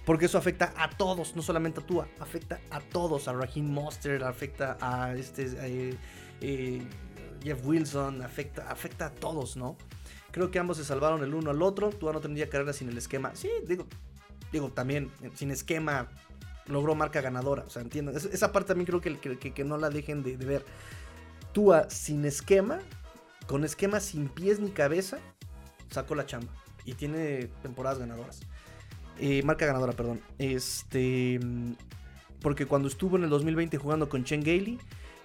Porque 0.06 0.26
eso 0.26 0.38
afecta 0.38 0.74
a 0.76 0.90
todos, 0.90 1.36
no 1.36 1.42
solamente 1.42 1.82
a 1.82 1.86
Tua, 1.86 2.08
afecta 2.20 2.60
a 2.70 2.80
todos, 2.80 3.28
a 3.28 3.34
Raheem 3.34 3.66
Monster, 3.66 4.24
afecta 4.24 4.78
a 4.82 5.14
este 5.16 5.48
eh, 5.60 5.96
eh, 6.42 6.82
Jeff 7.44 7.66
Wilson, 7.66 8.22
afecta, 8.22 8.70
afecta 8.70 9.08
a 9.08 9.12
todos, 9.12 9.58
¿no? 9.58 9.78
Creo 10.32 10.52
que 10.52 10.60
ambos 10.60 10.78
se 10.78 10.86
salvaron 10.86 11.24
el 11.24 11.34
uno 11.34 11.52
al 11.52 11.62
otro. 11.62 11.90
Tua 11.90 12.14
no 12.14 12.22
tendría 12.22 12.50
carrera 12.50 12.74
sin 12.74 12.90
el 12.90 12.98
esquema. 12.98 13.36
Sí, 13.36 13.50
digo, 13.68 13.88
digo 14.52 14.72
también, 14.72 15.12
sin 15.36 15.52
esquema 15.52 16.10
logró 16.70 16.96
marca 16.96 17.22
ganadora. 17.22 17.64
O 17.64 17.70
sea, 17.70 17.82
entiendo. 17.82 18.12
esa 18.12 18.52
parte 18.52 18.70
también 18.70 18.86
creo 18.86 19.02
que, 19.02 19.38
que, 19.38 19.64
no 19.64 19.78
la 19.78 19.90
dejen 19.90 20.24
de, 20.24 20.38
ver. 20.38 20.66
Tua 21.52 21.90
sin 21.90 22.26
esquema, 22.26 22.80
con 23.48 23.64
esquema 23.64 24.00
sin 24.00 24.30
pies 24.30 24.60
ni 24.60 24.70
cabeza, 24.70 25.18
sacó 25.90 26.16
la 26.16 26.26
chamba. 26.26 26.54
Y 26.86 26.94
tiene 26.94 27.50
temporadas 27.62 28.00
ganadoras. 28.00 28.42
Eh, 29.20 29.44
marca 29.44 29.66
ganadora, 29.66 29.94
perdón. 29.94 30.22
Este. 30.38 31.40
Porque 32.42 32.66
cuando 32.66 32.88
estuvo 32.88 33.18
en 33.18 33.24
el 33.24 33.30
2020 33.30 33.78
jugando 33.78 34.08
con 34.08 34.24
Chen 34.24 34.42
Gailey, 34.42 34.80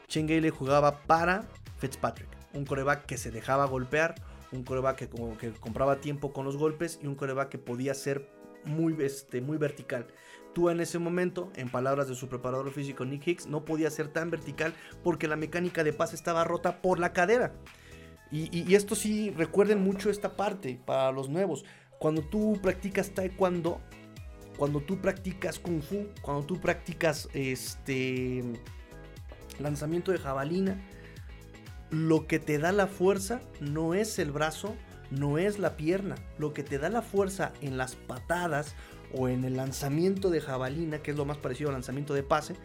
Chen 0.08 0.26
Gailey 0.26 0.50
jugaba 0.50 1.02
para 1.02 1.44
Fitzpatrick. 1.78 2.28
Un 2.54 2.64
coreback 2.64 3.06
que 3.06 3.18
se 3.18 3.30
dejaba 3.30 3.66
golpear, 3.66 4.16
un 4.50 4.64
coreback 4.64 4.96
que, 4.96 5.08
como 5.08 5.36
que 5.38 5.52
compraba 5.52 6.00
tiempo 6.00 6.32
con 6.32 6.44
los 6.44 6.56
golpes 6.56 6.98
y 7.02 7.06
un 7.06 7.14
coreback 7.14 7.50
que 7.50 7.58
podía 7.58 7.94
ser 7.94 8.28
muy, 8.64 8.96
este, 9.00 9.40
muy 9.40 9.58
vertical. 9.58 10.06
Tú 10.54 10.70
en 10.70 10.80
ese 10.80 10.98
momento, 10.98 11.50
en 11.56 11.68
palabras 11.68 12.08
de 12.08 12.14
su 12.14 12.28
preparador 12.28 12.70
físico 12.70 13.04
Nick 13.04 13.26
Hicks, 13.26 13.46
no 13.46 13.64
podía 13.64 13.90
ser 13.90 14.08
tan 14.08 14.30
vertical 14.30 14.72
porque 15.02 15.26
la 15.26 15.36
mecánica 15.36 15.82
de 15.82 15.92
pase 15.92 16.14
estaba 16.14 16.44
rota 16.44 16.80
por 16.80 17.00
la 17.00 17.12
cadera. 17.12 17.52
Y, 18.30 18.74
esto 18.74 18.96
sí, 18.96 19.30
recuerden 19.30 19.82
mucho 19.82 20.10
esta 20.10 20.36
parte 20.36 20.80
para 20.84 21.12
los 21.12 21.28
nuevos. 21.28 21.64
Cuando 22.00 22.22
tú 22.22 22.58
practicas 22.60 23.10
taekwondo, 23.10 23.80
cuando 24.56 24.80
tú 24.80 25.00
practicas 25.00 25.60
kung 25.60 25.82
fu, 25.82 26.08
cuando 26.20 26.44
tú 26.44 26.60
practicas 26.60 27.28
este 27.32 28.42
lanzamiento 29.60 30.10
de 30.10 30.18
jabalina, 30.18 30.80
lo 31.90 32.26
que 32.26 32.40
te 32.40 32.58
da 32.58 32.72
la 32.72 32.88
fuerza 32.88 33.40
no 33.60 33.94
es 33.94 34.18
el 34.18 34.32
brazo, 34.32 34.74
no 35.12 35.38
es 35.38 35.60
la 35.60 35.76
pierna. 35.76 36.16
Lo 36.38 36.52
que 36.52 36.64
te 36.64 36.78
da 36.78 36.88
la 36.88 37.02
fuerza 37.02 37.52
en 37.60 37.76
las 37.76 37.94
patadas 37.94 38.74
o 39.16 39.28
en 39.28 39.44
el 39.44 39.56
lanzamiento 39.56 40.30
de 40.30 40.40
jabalina, 40.40 40.98
que 40.98 41.12
es 41.12 41.16
lo 41.16 41.24
más 41.24 41.38
parecido 41.38 41.70
al 41.70 41.74
lanzamiento 41.74 42.14
de 42.14 42.22
pase, 42.22 42.56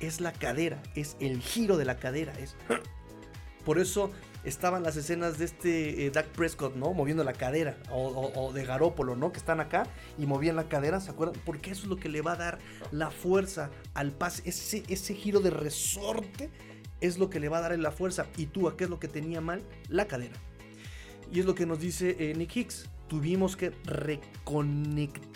es 0.00 0.20
la 0.20 0.32
cadera, 0.32 0.82
es 0.94 1.16
el 1.20 1.40
giro 1.40 1.76
de 1.76 1.84
la 1.84 1.96
cadera. 1.96 2.32
Es... 2.38 2.56
Por 3.64 3.78
eso 3.78 4.10
estaban 4.44 4.82
las 4.82 4.96
escenas 4.96 5.38
de 5.38 5.44
este 5.44 6.06
eh, 6.06 6.10
Dak 6.10 6.26
Prescott, 6.28 6.74
¿no? 6.74 6.92
Moviendo 6.92 7.22
la 7.22 7.32
cadera, 7.32 7.76
o, 7.92 8.52
de 8.52 8.64
Garópolo, 8.64 9.14
¿no? 9.14 9.30
Que 9.30 9.38
están 9.38 9.60
acá 9.60 9.84
y 10.18 10.26
movían 10.26 10.56
la 10.56 10.68
cadera, 10.68 11.00
¿se 11.00 11.10
acuerdan? 11.10 11.40
Porque 11.44 11.70
eso 11.70 11.82
es 11.82 11.88
lo 11.88 11.96
que 11.96 12.08
le 12.08 12.22
va 12.22 12.32
a 12.32 12.36
dar 12.36 12.58
la 12.90 13.10
fuerza 13.10 13.70
al 13.94 14.10
pase, 14.10 14.42
ese, 14.46 14.82
ese 14.88 15.14
giro 15.14 15.40
de 15.40 15.50
resorte 15.50 16.50
es 17.00 17.18
lo 17.18 17.30
que 17.30 17.40
le 17.40 17.48
va 17.48 17.58
a 17.58 17.62
dar 17.62 17.78
la 17.78 17.92
fuerza. 17.92 18.26
¿Y 18.36 18.46
tú 18.46 18.68
a 18.68 18.76
qué 18.76 18.84
es 18.84 18.90
lo 18.90 18.98
que 18.98 19.08
tenía 19.08 19.40
mal? 19.40 19.62
La 19.88 20.06
cadera. 20.06 20.34
Y 21.32 21.40
es 21.40 21.46
lo 21.46 21.54
que 21.54 21.66
nos 21.66 21.80
dice 21.80 22.16
eh, 22.18 22.34
Nick 22.34 22.56
Hicks. 22.56 22.88
Tuvimos 23.08 23.56
que 23.56 23.70
reconectar 23.84 25.31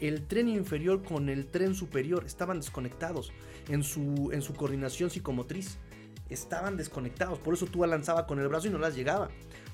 el 0.00 0.26
tren 0.26 0.48
inferior 0.48 1.02
con 1.02 1.28
el 1.28 1.46
tren 1.46 1.74
superior. 1.74 2.24
Estaban 2.24 2.58
desconectados 2.58 3.32
en 3.68 3.82
su, 3.82 4.30
en 4.32 4.42
su 4.42 4.54
coordinación 4.54 5.10
psicomotriz. 5.10 5.78
Estaban 6.30 6.76
desconectados. 6.76 7.38
Por 7.38 7.54
eso 7.54 7.66
tú 7.66 7.84
lanzaba 7.86 8.26
con 8.26 8.38
el 8.40 8.48
brazo 8.48 8.68
y 8.68 8.70
no 8.70 8.78
las 8.78 8.94
llegaba. 8.94 9.28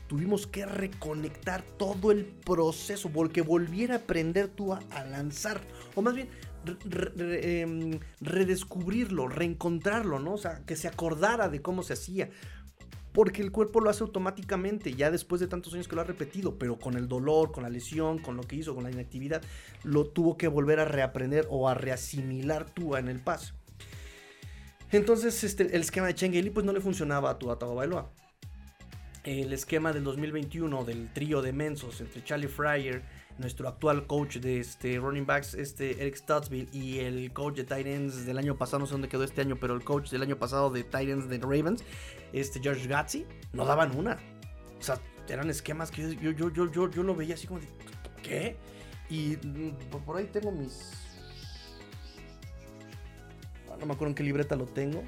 Tuvimos 0.08 0.46
que 0.46 0.66
reconectar 0.66 1.62
todo 1.62 2.10
el 2.10 2.24
proceso. 2.24 3.10
Porque 3.10 3.42
volviera 3.42 3.94
a 3.94 3.98
aprender 3.98 4.48
tú 4.48 4.72
a, 4.72 5.04
lanzar. 5.04 5.60
O 5.94 6.02
más 6.02 6.14
bien, 6.14 6.28
em, 6.90 7.98
redescubrirlo, 8.20 9.28
reencontrarlo, 9.28 10.18
¿no? 10.18 10.34
O 10.34 10.38
sea, 10.38 10.62
que 10.66 10.76
se 10.76 10.88
acordara 10.88 11.48
de 11.48 11.62
cómo 11.62 11.82
se 11.82 11.94
hacía 11.94 12.30
porque 13.12 13.42
el 13.42 13.50
cuerpo 13.50 13.80
lo 13.80 13.90
hace 13.90 14.02
automáticamente, 14.02 14.94
ya 14.94 15.10
después 15.10 15.40
de 15.40 15.48
tantos 15.48 15.74
años 15.74 15.88
que 15.88 15.96
lo 15.96 16.02
ha 16.02 16.04
repetido, 16.04 16.58
pero 16.58 16.78
con 16.78 16.96
el 16.96 17.08
dolor, 17.08 17.50
con 17.50 17.62
la 17.62 17.68
lesión, 17.68 18.18
con 18.18 18.36
lo 18.36 18.42
que 18.42 18.56
hizo, 18.56 18.74
con 18.74 18.84
la 18.84 18.90
inactividad, 18.90 19.42
lo 19.82 20.06
tuvo 20.06 20.36
que 20.36 20.48
volver 20.48 20.80
a 20.80 20.84
reaprender 20.84 21.46
o 21.50 21.68
a 21.68 21.74
reasimilar 21.74 22.70
tú 22.70 22.96
en 22.96 23.08
el 23.08 23.20
paso. 23.20 23.54
Entonces, 24.92 25.44
este, 25.44 25.64
el 25.74 25.82
esquema 25.82 26.08
de 26.08 26.14
Chengeli 26.14 26.50
pues 26.50 26.66
no 26.66 26.72
le 26.72 26.80
funcionaba 26.80 27.30
a 27.30 27.38
tu 27.38 27.46
Bailoa. 27.46 28.10
El 29.22 29.52
esquema 29.52 29.92
del 29.92 30.02
2021 30.02 30.84
del 30.84 31.12
trío 31.12 31.42
de 31.42 31.52
mensos 31.52 32.00
entre 32.00 32.24
Charlie 32.24 32.48
Fryer, 32.48 33.02
nuestro 33.40 33.68
actual 33.68 34.06
coach 34.06 34.36
de 34.36 34.60
este 34.60 34.98
running 34.98 35.26
backs, 35.26 35.54
este 35.54 36.00
Eric 36.00 36.16
Stutzville, 36.16 36.68
y 36.72 36.98
el 37.00 37.32
coach 37.32 37.56
de 37.56 37.64
Titans 37.64 38.26
del 38.26 38.38
año 38.38 38.56
pasado, 38.56 38.80
no 38.80 38.86
sé 38.86 38.92
dónde 38.92 39.08
quedó 39.08 39.24
este 39.24 39.40
año, 39.40 39.56
pero 39.58 39.74
el 39.74 39.82
coach 39.82 40.10
del 40.10 40.22
año 40.22 40.36
pasado 40.36 40.70
de 40.70 40.84
Titans 40.84 41.28
de 41.28 41.38
Ravens, 41.38 41.82
este 42.32 42.60
George 42.60 42.86
Gatzi, 42.86 43.26
no 43.52 43.64
daban 43.64 43.96
una. 43.96 44.18
O 44.78 44.82
sea, 44.82 45.00
eran 45.28 45.50
esquemas 45.50 45.90
que 45.90 46.14
yo, 46.16 46.30
yo, 46.30 46.50
yo, 46.52 46.70
yo, 46.70 46.90
yo 46.90 47.02
lo 47.02 47.14
veía 47.14 47.34
así 47.34 47.46
como 47.46 47.60
de, 47.60 47.66
¿qué? 48.22 48.56
Y 49.08 49.36
mm, 49.36 50.04
por 50.04 50.16
ahí 50.16 50.26
tengo 50.26 50.52
mis... 50.52 50.92
Ah, 53.70 53.76
no 53.78 53.86
me 53.86 53.94
acuerdo 53.94 54.10
en 54.10 54.14
qué 54.14 54.22
libreta 54.22 54.54
lo 54.56 54.66
tengo. 54.66 55.02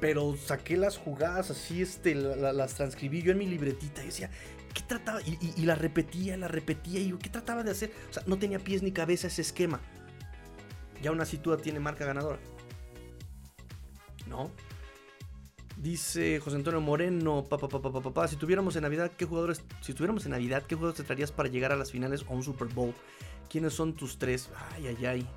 Pero 0.00 0.36
saqué 0.36 0.76
las 0.76 0.96
jugadas 0.96 1.50
así, 1.50 1.82
este, 1.82 2.14
las 2.14 2.74
transcribí 2.74 3.22
yo 3.22 3.32
en 3.32 3.38
mi 3.38 3.46
libretita 3.46 4.02
y 4.02 4.06
decía, 4.06 4.30
¿qué 4.78 4.84
trataba? 4.86 5.20
Y, 5.22 5.66
la 5.66 5.74
repetía, 5.74 6.36
la 6.36 6.46
repetía. 6.46 7.00
Y 7.00 7.12
¿qué 7.12 7.28
trataba 7.28 7.64
de 7.64 7.72
hacer? 7.72 7.90
O 8.10 8.12
sea, 8.12 8.22
no 8.26 8.38
tenía 8.38 8.60
pies 8.60 8.82
ni 8.82 8.92
cabeza 8.92 9.26
ese 9.26 9.42
esquema. 9.42 9.80
Y 11.02 11.06
aún 11.08 11.20
así 11.20 11.36
tú 11.38 11.56
tiene 11.56 11.80
marca 11.80 12.04
ganadora. 12.04 12.38
¿No? 14.28 14.50
Dice 15.76 16.38
José 16.40 16.56
Antonio 16.56 16.80
Moreno, 16.80 17.44
papá, 17.44 18.28
si 18.28 18.36
tuviéramos 18.36 18.76
en 18.76 18.82
Navidad, 18.82 19.12
¿qué 19.16 19.24
jugadores, 19.24 19.62
si 19.80 19.94
tuviéramos 19.94 20.24
en 20.26 20.32
Navidad, 20.32 20.64
qué 20.66 20.74
jugadores 20.74 20.98
te 20.98 21.04
traerías 21.04 21.30
para 21.30 21.48
llegar 21.48 21.72
a 21.72 21.76
las 21.76 21.92
finales 21.92 22.24
o 22.28 22.34
un 22.34 22.42
Super 22.42 22.68
Bowl? 22.68 22.94
¿Quiénes 23.48 23.74
son 23.74 23.94
tus 23.94 24.18
tres? 24.18 24.50
Ay, 24.74 24.88
ay, 24.88 25.06
ay. 25.06 25.28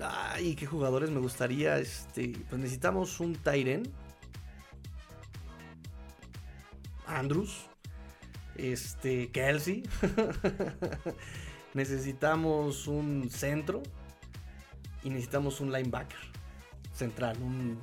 Ay, 0.00 0.54
qué 0.56 0.66
jugadores 0.66 1.10
me 1.10 1.20
gustaría, 1.20 1.78
este, 1.78 2.32
pues 2.48 2.60
necesitamos 2.60 3.20
un 3.20 3.34
Tyren. 3.34 3.84
Andrews, 7.18 7.68
este, 8.56 9.30
Kelsey. 9.30 9.82
necesitamos 11.74 12.86
un 12.86 13.30
centro 13.30 13.82
y 15.02 15.10
necesitamos 15.10 15.60
un 15.60 15.72
linebacker 15.72 16.18
central, 16.92 17.38
un 17.40 17.78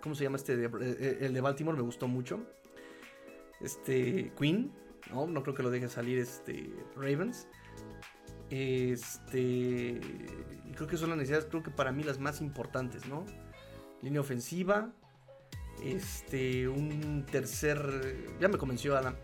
¿Cómo 0.00 0.14
se 0.14 0.24
llama 0.24 0.36
este? 0.36 0.54
Eh, 0.54 0.70
eh, 0.80 1.18
el 1.20 1.34
de 1.34 1.40
Baltimore 1.40 1.76
me 1.76 1.82
gustó 1.82 2.08
mucho. 2.08 2.40
Este. 3.60 4.32
Queen. 4.38 4.72
No, 5.10 5.26
no 5.26 5.42
creo 5.42 5.54
que 5.54 5.62
lo 5.62 5.70
deje 5.70 5.88
salir 5.88 6.18
este. 6.18 6.70
Ravens. 6.96 7.46
Este. 8.48 10.00
Creo 10.74 10.88
que 10.88 10.96
son 10.96 11.10
las 11.10 11.18
necesidades, 11.18 11.46
creo 11.46 11.62
que 11.62 11.70
para 11.70 11.92
mí 11.92 12.02
las 12.02 12.18
más 12.18 12.40
importantes, 12.40 13.06
¿no? 13.06 13.24
Línea 14.02 14.20
ofensiva. 14.20 14.90
Este. 15.82 16.68
Un 16.68 17.26
tercer. 17.30 18.36
Ya 18.40 18.48
me 18.48 18.58
convenció 18.58 18.96
Adam. 18.96 19.16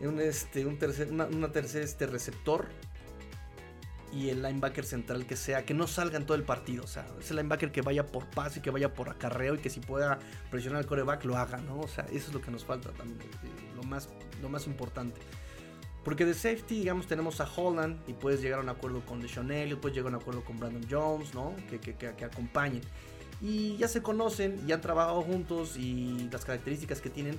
Un, 0.00 0.18
este, 0.20 0.64
un 0.64 0.78
tercer, 0.78 1.10
una, 1.10 1.26
una 1.26 1.50
este, 1.54 2.06
receptor 2.06 2.68
y 4.12 4.30
el 4.30 4.42
linebacker 4.42 4.84
central 4.84 5.26
que 5.26 5.36
sea, 5.36 5.64
que 5.64 5.74
no 5.74 5.86
salga 5.86 6.16
en 6.16 6.26
todo 6.26 6.36
el 6.36 6.42
partido. 6.42 6.84
O 6.84 6.86
sea, 6.86 7.06
ese 7.20 7.34
linebacker 7.34 7.70
que 7.70 7.82
vaya 7.82 8.06
por 8.06 8.26
pase, 8.26 8.62
que 8.62 8.70
vaya 8.70 8.92
por 8.92 9.08
acarreo 9.08 9.54
y 9.54 9.58
que 9.58 9.70
si 9.70 9.80
pueda 9.80 10.18
presionar 10.50 10.80
al 10.80 10.86
coreback 10.86 11.24
lo 11.24 11.36
haga, 11.36 11.58
¿no? 11.58 11.80
O 11.80 11.88
sea, 11.88 12.04
eso 12.06 12.28
es 12.28 12.32
lo 12.32 12.40
que 12.40 12.50
nos 12.50 12.64
falta 12.64 12.90
también, 12.90 13.20
eh, 13.20 13.26
lo, 13.76 13.82
más, 13.84 14.08
lo 14.42 14.48
más 14.48 14.66
importante. 14.66 15.20
Porque 16.04 16.24
de 16.24 16.34
safety, 16.34 16.80
digamos, 16.80 17.06
tenemos 17.06 17.40
a 17.40 17.48
Holland 17.54 18.00
y 18.08 18.14
puedes 18.14 18.40
llegar 18.40 18.60
a 18.60 18.62
un 18.62 18.70
acuerdo 18.70 19.04
con 19.04 19.20
Deshaun 19.20 19.52
Elliott, 19.52 19.80
puedes 19.80 19.96
llegar 19.96 20.12
a 20.12 20.16
un 20.16 20.22
acuerdo 20.22 20.42
con 20.42 20.58
Brandon 20.58 20.86
Jones, 20.90 21.34
¿no? 21.34 21.54
Que, 21.68 21.78
que, 21.78 21.94
que, 21.94 22.14
que 22.14 22.24
acompañen. 22.24 22.80
Y 23.40 23.76
ya 23.76 23.88
se 23.88 24.02
conocen, 24.02 24.66
ya 24.66 24.76
han 24.76 24.80
trabajado 24.80 25.22
juntos 25.22 25.76
y 25.76 26.28
las 26.30 26.44
características 26.44 27.00
que 27.00 27.10
tienen 27.10 27.38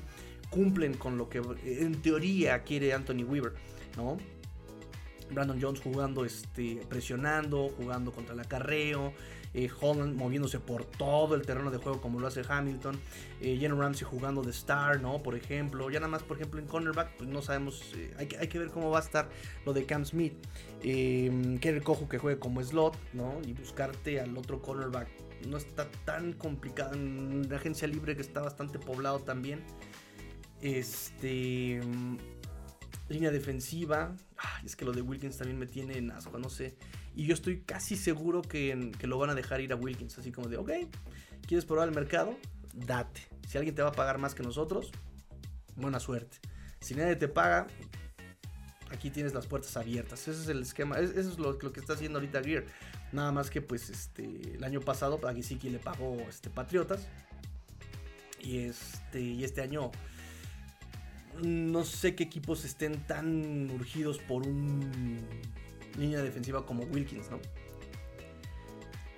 cumplen 0.49 0.95
con 0.95 1.17
lo 1.17 1.29
que 1.29 1.41
en 1.63 2.01
teoría 2.01 2.63
quiere 2.63 2.93
Anthony 2.93 3.23
Weaver, 3.23 3.53
¿no? 3.95 4.17
Brandon 5.31 5.61
Jones 5.61 5.79
jugando, 5.81 6.25
este, 6.25 6.81
presionando, 6.89 7.69
jugando 7.77 8.11
contra 8.11 8.33
el 8.33 8.39
acarreo. 8.39 9.13
Eh, 9.53 9.69
Holland 9.81 10.15
moviéndose 10.15 10.59
por 10.59 10.85
todo 10.85 11.35
el 11.35 11.41
terreno 11.41 11.71
de 11.71 11.77
juego 11.77 11.99
como 11.99 12.19
lo 12.19 12.27
hace 12.27 12.41
Hamilton. 12.47 12.97
Eh, 13.41 13.67
Ramsey 13.69 14.07
jugando 14.09 14.43
de 14.43 14.51
star, 14.51 15.01
¿no? 15.01 15.21
Por 15.21 15.35
ejemplo. 15.35 15.89
Ya 15.89 15.99
nada 15.99 16.11
más, 16.11 16.23
por 16.23 16.37
ejemplo, 16.37 16.59
en 16.59 16.67
cornerback, 16.67 17.17
pues 17.17 17.29
no 17.29 17.41
sabemos. 17.41 17.81
Eh, 17.95 18.13
hay, 18.17 18.27
que, 18.27 18.37
hay, 18.37 18.47
que, 18.47 18.59
ver 18.59 18.69
cómo 18.69 18.89
va 18.89 18.99
a 18.99 19.01
estar 19.01 19.29
lo 19.65 19.73
de 19.73 19.85
Cam 19.85 20.05
Smith. 20.05 20.33
Eh, 20.83 21.59
el 21.61 21.83
cojo 21.83 22.07
que 22.07 22.17
juegue 22.17 22.39
como 22.39 22.63
slot, 22.63 22.97
¿no? 23.13 23.39
Y 23.45 23.53
buscarte 23.53 24.21
al 24.21 24.37
otro 24.37 24.61
cornerback. 24.61 25.07
No 25.47 25.57
está 25.57 25.89
tan 26.05 26.33
complicado. 26.33 26.95
La 26.95 27.57
agencia 27.57 27.87
libre 27.87 28.15
que 28.15 28.21
está 28.21 28.41
bastante 28.41 28.79
poblado 28.79 29.19
también. 29.19 29.63
Este 30.61 31.81
línea 33.09 33.31
defensiva. 33.31 34.15
es 34.63 34.75
que 34.75 34.85
lo 34.85 34.93
de 34.93 35.01
Wilkins 35.01 35.37
también 35.37 35.59
me 35.59 35.67
tiene 35.67 35.97
en 35.97 36.11
asco, 36.11 36.39
no 36.39 36.49
sé. 36.49 36.77
Y 37.15 37.25
yo 37.25 37.33
estoy 37.33 37.61
casi 37.61 37.97
seguro 37.97 38.41
que, 38.41 38.91
que, 38.97 39.07
lo 39.07 39.17
van 39.17 39.29
a 39.29 39.35
dejar 39.35 39.61
ir 39.61 39.73
a 39.73 39.75
Wilkins. 39.75 40.17
Así 40.17 40.31
como 40.31 40.47
de, 40.47 40.57
ok, 40.57 40.71
¿quieres 41.45 41.65
probar 41.65 41.89
el 41.89 41.95
mercado? 41.95 42.37
Date. 42.73 43.27
Si 43.47 43.57
alguien 43.57 43.75
te 43.75 43.81
va 43.81 43.89
a 43.89 43.93
pagar 43.93 44.17
más 44.17 44.33
que 44.33 44.43
nosotros, 44.43 44.91
buena 45.75 45.99
suerte. 45.99 46.37
Si 46.79 46.95
nadie 46.95 47.15
te 47.15 47.27
paga, 47.27 47.67
aquí 48.91 49.09
tienes 49.09 49.33
las 49.33 49.47
puertas 49.47 49.75
abiertas. 49.77 50.27
Ese 50.27 50.41
es 50.41 50.47
el 50.47 50.61
esquema. 50.61 50.97
Eso 50.99 51.19
es 51.19 51.37
lo, 51.37 51.57
que 51.57 51.79
está 51.79 51.93
haciendo 51.93 52.19
ahorita 52.19 52.41
Gear. 52.43 52.65
Nada 53.11 53.31
más 53.31 53.49
que 53.49 53.61
pues 53.61 53.89
este 53.89 54.55
el 54.55 54.63
año 54.63 54.79
pasado 54.79 55.19
a 55.27 55.33
Gisiki 55.33 55.69
le 55.69 55.79
pagó 55.79 56.17
este 56.29 56.49
Patriotas. 56.49 57.07
Y 58.39 58.59
este, 58.59 59.21
y 59.21 59.43
este 59.43 59.61
año 59.61 59.91
no 61.41 61.83
sé 61.83 62.15
qué 62.15 62.23
equipos 62.23 62.65
estén 62.65 62.99
tan 63.05 63.69
urgidos 63.71 64.17
por 64.19 64.45
un 64.45 65.19
línea 65.97 66.21
defensiva 66.21 66.65
como 66.65 66.83
Wilkins, 66.83 67.29
¿no? 67.29 67.39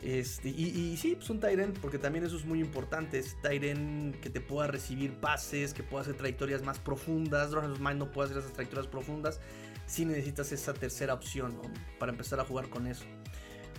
Este, 0.02 0.50
y, 0.50 0.98
sí, 0.98 1.16
pues 1.16 1.30
un 1.30 1.40
Tyren, 1.40 1.72
porque 1.74 1.98
también 1.98 2.26
eso 2.26 2.36
es 2.36 2.44
muy 2.44 2.60
importante. 2.60 3.20
Es 3.20 3.42
Tyren 3.42 4.14
que 4.22 4.30
te 4.30 4.42
pueda 4.42 4.68
recibir 4.68 5.14
pases, 5.14 5.74
que 5.74 5.82
pueda 5.82 6.02
hacer 6.02 6.16
trayectorias 6.16 6.62
más 6.62 6.78
profundas. 6.78 7.52
Ronald 7.52 7.80
Mind 7.80 8.00
no 8.00 8.12
puede 8.12 8.30
hacer 8.30 8.40
esas 8.40 8.52
trayectorias 8.52 8.88
profundas. 8.88 9.40
Si 9.86 10.04
necesitas 10.04 10.52
esa 10.52 10.74
tercera 10.74 11.14
opción. 11.14 11.58
Para 12.00 12.12
empezar 12.12 12.42
a 12.42 12.44
jugar 12.44 12.70
con 12.70 12.86
eso. 12.88 13.06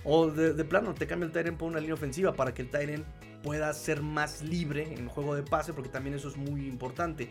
O 0.04 0.30
de, 0.30 0.64
plano, 0.64 0.94
te 0.94 1.06
cambia 1.06 1.26
el 1.26 1.32
Tyren 1.32 1.56
por 1.56 1.70
una 1.70 1.80
línea 1.80 1.94
ofensiva 1.94 2.34
para 2.34 2.52
que 2.52 2.62
el 2.62 2.70
Tyren 2.70 3.04
pueda 3.42 3.72
ser 3.72 4.02
más 4.02 4.42
libre 4.42 4.92
en 4.92 4.98
el 4.98 5.08
juego 5.08 5.34
de 5.34 5.42
pase, 5.42 5.72
porque 5.72 5.88
también 5.88 6.14
eso 6.14 6.28
es 6.28 6.36
muy 6.36 6.66
importante 6.66 7.30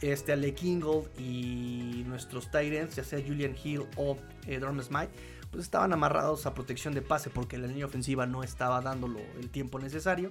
este, 0.00 0.32
Ale 0.32 0.54
Kingold 0.54 1.08
y 1.18 2.04
nuestros 2.06 2.46
Titans, 2.46 2.96
ya 2.96 3.04
sea 3.04 3.20
Julian 3.20 3.54
Hill 3.62 3.86
o 3.96 4.16
eh, 4.46 4.60
Smite, 4.82 5.10
pues 5.50 5.64
estaban 5.64 5.92
amarrados 5.92 6.46
a 6.46 6.54
protección 6.54 6.94
de 6.94 7.02
pase 7.02 7.28
porque 7.28 7.58
la 7.58 7.66
línea 7.66 7.86
ofensiva 7.86 8.26
no 8.26 8.42
estaba 8.42 8.80
dándolo 8.80 9.20
el 9.38 9.50
tiempo 9.50 9.78
necesario. 9.78 10.30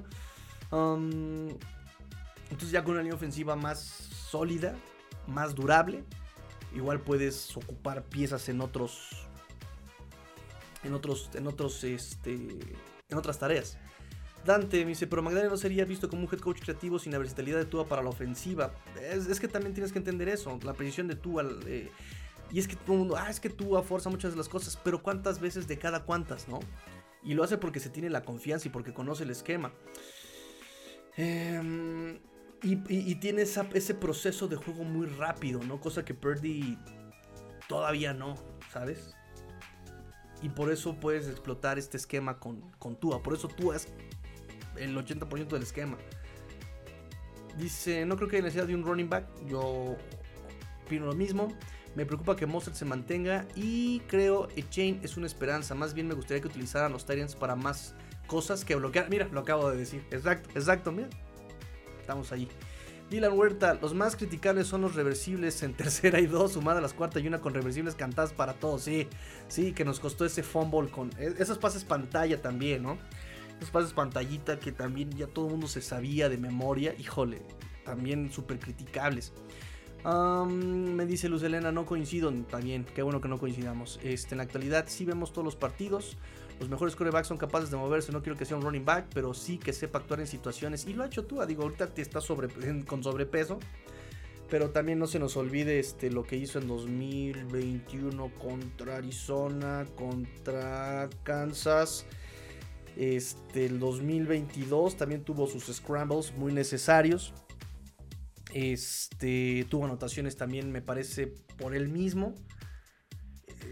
Um, 0.72 1.50
entonces 2.50 2.72
ya 2.72 2.84
con 2.84 2.94
una 2.94 3.02
línea 3.02 3.16
ofensiva 3.16 3.56
más 3.56 3.80
sólida, 3.80 4.76
más 5.28 5.54
durable, 5.54 6.04
igual 6.76 7.02
puedes 7.02 7.56
ocupar 7.56 8.04
piezas 8.04 8.50
en 8.50 8.62
otros 8.62 9.29
en 10.84 10.94
otros 10.94 11.30
en 11.34 11.48
otros 11.48 11.84
este 11.84 12.34
en 12.34 13.18
otras 13.18 13.40
tareas. 13.40 13.78
Dante 14.46 14.82
me 14.84 14.90
dice, 14.90 15.08
pero 15.08 15.22
Magdalena 15.22 15.52
no 15.52 15.58
sería 15.58 15.86
visto 15.86 16.10
como 16.10 16.24
un 16.24 16.30
head 16.32 16.40
coach 16.40 16.62
creativo 16.62 16.98
sin 16.98 17.12
la 17.12 17.18
versatilidad 17.18 17.58
de 17.58 17.66
Tua 17.66 17.88
para 17.88 18.02
la 18.02 18.10
ofensiva. 18.10 18.74
Es, 19.02 19.40
que 19.40 19.48
también 19.48 19.74
tienes 19.74 19.92
que 19.92 20.00
entender 20.00 20.30
eso, 20.30 20.58
la 20.64 20.74
precisión 20.74 21.08
de 21.08 21.16
Tua. 21.16 21.44
Eh, 21.66 21.92
y 22.52 22.60
es 22.60 22.68
que 22.68 22.76
todo 22.76 22.94
el 22.94 23.00
mundo, 23.00 23.16
ah, 23.18 23.30
es 23.30 23.40
que 23.40 23.50
Tua 23.50 23.84
fuerza 23.84 24.10
muchas 24.10 24.32
de 24.32 24.38
las 24.38 24.48
cosas, 24.48 24.80
pero 24.82 25.04
¿cuántas 25.04 25.40
veces 25.40 25.68
de 25.68 25.78
cada 25.78 26.04
cuántas, 26.06 26.48
no? 26.48 26.60
Y 27.22 27.34
lo 27.34 27.44
hace 27.44 27.58
porque 27.58 27.80
se 27.80 27.90
tiene 27.90 28.10
la 28.10 28.24
confianza 28.24 28.68
y 28.70 28.72
porque 28.72 28.94
conoce 28.94 29.24
el 29.24 29.30
esquema. 29.30 29.74
Em, 31.18 32.18
y, 32.64 33.16
tiene 33.16 33.42
ese 33.42 33.94
proceso 33.94 34.48
de 34.48 34.56
juego 34.56 34.84
muy 34.84 35.08
rápido, 35.08 35.62
¿no? 35.64 35.82
Cosa 35.82 36.06
que 36.06 36.14
Purdy 36.14 36.78
todavía 37.68 38.14
no, 38.14 38.36
¿sabes? 38.72 39.16
Y 40.42 40.50
por 40.50 40.72
eso 40.72 40.96
puedes 40.96 41.28
explotar 41.28 41.78
este 41.78 41.98
esquema 41.98 42.40
con, 42.40 42.62
con 42.80 42.96
Tua. 42.96 43.22
Por 43.22 43.34
eso 43.34 43.48
Tua 43.48 43.76
es 43.76 43.88
el 44.78 44.96
80% 44.96 45.48
del 45.48 45.64
esquema. 45.64 45.98
Dice, 47.58 48.06
no 48.06 48.16
creo 48.16 48.30
que 48.30 48.38
haya 48.38 48.44
necesidad 48.44 48.68
de 48.68 48.76
un 48.76 48.86
running 48.86 49.10
back. 49.10 49.26
Yo 49.48 49.98
opino 50.86 51.06
lo 51.06 51.14
mismo. 51.14 51.50
Me 51.96 52.06
preocupa 52.06 52.36
que 52.36 52.46
Mozart 52.46 52.76
se 52.76 52.86
mantenga 52.86 53.46
y 53.56 54.00
creo 54.02 54.48
que 54.48 54.68
Chain 54.70 55.02
es 55.04 55.18
una 55.18 55.26
esperanza. 55.26 55.76
Más 55.76 55.94
bien 55.94 56.08
me 56.08 56.14
gustaría 56.14 56.42
que 56.42 56.48
utilizaran 56.48 56.92
los 56.92 57.06
Tyrants 57.06 57.36
para 57.36 57.56
más 57.56 57.96
cosas 58.28 58.64
que 58.64 58.76
bloquear. 58.76 59.10
Mira, 59.10 59.28
lo 59.32 59.42
acabo 59.42 59.70
de 59.70 59.78
decir. 59.78 60.06
Exacto, 60.12 60.50
exacto, 60.56 60.92
mira. 60.92 61.10
Estamos 62.00 62.32
ahí. 62.32 62.48
Dylan 63.10 63.38
Huerta, 63.38 63.74
los 63.82 63.96
más 63.96 64.16
criticables 64.16 64.68
son 64.68 64.82
los 64.82 64.94
reversibles 64.96 65.64
en 65.64 65.74
tercera 65.76 66.20
y 66.20 66.28
dos, 66.28 66.54
sumada 66.54 66.80
a 66.80 66.82
las 66.82 66.94
cuarta 66.94 67.20
y 67.20 67.28
una 67.28 67.42
con 67.42 67.54
reversibles 67.54 67.96
cantadas 67.96 68.34
para 68.34 68.54
todos. 68.54 68.84
Sí, 68.84 69.08
sí, 69.48 69.74
que 69.74 69.84
nos 69.84 70.00
costó 70.00 70.26
ese 70.26 70.44
fumble 70.44 70.90
con 70.90 71.10
e-, 71.18 71.34
esos 71.40 71.58
pases 71.58 71.84
pantalla 71.84 72.42
también, 72.42 72.84
¿no? 72.84 72.98
Esos 73.58 73.72
pases 73.72 73.94
pantallita 73.94 74.60
que 74.60 74.72
también 74.72 75.10
ya 75.12 75.28
todo 75.28 75.46
el 75.46 75.52
mundo 75.52 75.68
se 75.68 75.82
sabía 75.82 76.30
de 76.30 76.38
memoria. 76.38 76.94
Híjole, 76.98 77.42
también 77.84 78.32
súper 78.32 78.60
criticables. 78.60 79.34
me 80.06 81.06
dice 81.06 81.28
Luz 81.28 81.44
Elena, 81.44 81.72
no 81.72 81.86
coincido. 81.86 82.30
Está 82.30 82.60
bien, 82.60 82.86
qué 82.96 83.02
bueno 83.02 83.20
que 83.20 83.28
no 83.28 83.38
coincidamos. 83.38 84.00
Este, 84.04 84.36
en 84.36 84.38
la 84.38 84.44
actualidad 84.44 84.86
sí 84.88 85.04
vemos 85.04 85.34
todos 85.34 85.44
los 85.44 85.56
partidos. 85.56 86.18
Los 86.60 86.70
mejores 86.70 86.96
corebacks 86.96 87.28
son 87.28 87.38
capaces 87.38 87.72
de 87.72 87.78
moverse. 87.78 88.12
No 88.12 88.22
quiero 88.22 88.38
que 88.38 88.46
sea 88.46 88.58
un 88.58 88.64
running 88.64 88.84
back, 88.84 89.08
pero 89.14 89.34
sí 89.34 89.58
que 89.58 89.72
sepa 89.72 90.00
actuar 90.00 90.20
en 90.20 90.28
situaciones. 90.28 90.86
Y 90.86 90.94
lo 90.94 91.04
ha 91.04 91.08
hecho 91.08 91.26
tú. 91.26 91.44
Digo, 91.46 91.64
ahorita 91.64 91.88
te 91.88 92.02
está 92.02 92.20
con 92.86 93.04
sobrepeso. 93.04 93.60
Pero 94.50 94.72
también 94.72 94.98
no 95.00 95.08
se 95.08 95.20
nos 95.20 95.38
olvide 95.38 95.80
este, 95.80 96.10
lo 96.10 96.24
que 96.24 96.36
hizo 96.36 96.60
en 96.60 96.68
2021 96.68 98.32
contra 98.36 98.98
Arizona, 98.98 99.86
contra 99.96 101.08
Kansas. 101.24 102.06
Este, 102.98 103.68
el 103.68 103.80
2022 103.80 104.98
también 104.98 105.24
tuvo 105.24 105.48
sus 105.48 105.74
scrambles 105.74 106.34
muy 106.36 106.52
necesarios. 106.52 107.34
Este, 108.54 109.66
tuvo 109.70 109.86
anotaciones 109.86 110.36
también, 110.36 110.72
me 110.72 110.82
parece, 110.82 111.28
por 111.58 111.76
él 111.76 111.88
mismo. 111.88 112.34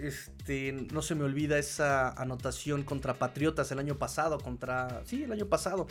Este, 0.01 0.71
no 0.71 1.01
se 1.01 1.15
me 1.15 1.23
olvida 1.23 1.57
esa 1.57 2.09
anotación 2.09 2.83
contra 2.83 3.15
Patriotas 3.15 3.71
el 3.71 3.79
año 3.79 3.97
pasado, 3.97 4.39
contra, 4.39 5.01
sí, 5.05 5.23
el 5.23 5.31
año 5.31 5.47
pasado, 5.47 5.87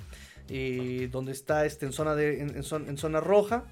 eh, 0.49 1.09
donde 1.11 1.33
está 1.33 1.67
este, 1.67 1.87
en, 1.87 1.93
zona 1.93 2.15
de, 2.15 2.41
en, 2.41 2.63
zona, 2.99 3.21
roja, 3.21 3.65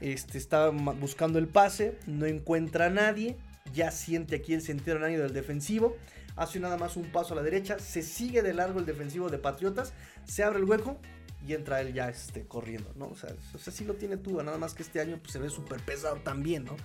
este, 0.00 0.38
está 0.38 0.70
buscando 0.70 1.38
el 1.38 1.48
pase, 1.48 1.98
no 2.06 2.26
encuentra 2.26 2.86
a 2.86 2.90
nadie, 2.90 3.36
ya 3.72 3.90
siente 3.90 4.36
aquí 4.36 4.54
el 4.54 4.62
sentido 4.62 5.04
año 5.04 5.20
del 5.20 5.32
defensivo, 5.32 5.96
hace 6.36 6.60
nada 6.60 6.76
más 6.76 6.96
un 6.96 7.10
paso 7.12 7.34
a 7.34 7.36
la 7.36 7.42
derecha, 7.42 7.78
se 7.78 8.02
sigue 8.02 8.42
de 8.42 8.54
largo 8.54 8.80
el 8.80 8.86
defensivo 8.86 9.28
de 9.30 9.38
Patriotas, 9.38 9.92
se 10.24 10.42
abre 10.42 10.58
el 10.58 10.64
hueco 10.64 10.98
y 11.46 11.54
entra 11.54 11.80
él 11.80 11.92
ya 11.92 12.08
este, 12.08 12.42
corriendo, 12.46 12.92
¿no? 12.96 13.06
O 13.06 13.16
sea, 13.16 13.30
o 13.54 13.58
sí 13.58 13.84
lo 13.84 13.94
tiene 13.94 14.16
tú, 14.16 14.42
nada 14.42 14.58
más 14.58 14.74
que 14.74 14.82
este 14.82 15.00
año 15.00 15.18
pues, 15.20 15.32
se 15.32 15.38
ve 15.38 15.48
súper 15.48 15.80
pesado 15.80 16.16
también, 16.16 16.64
¿no? 16.64 16.76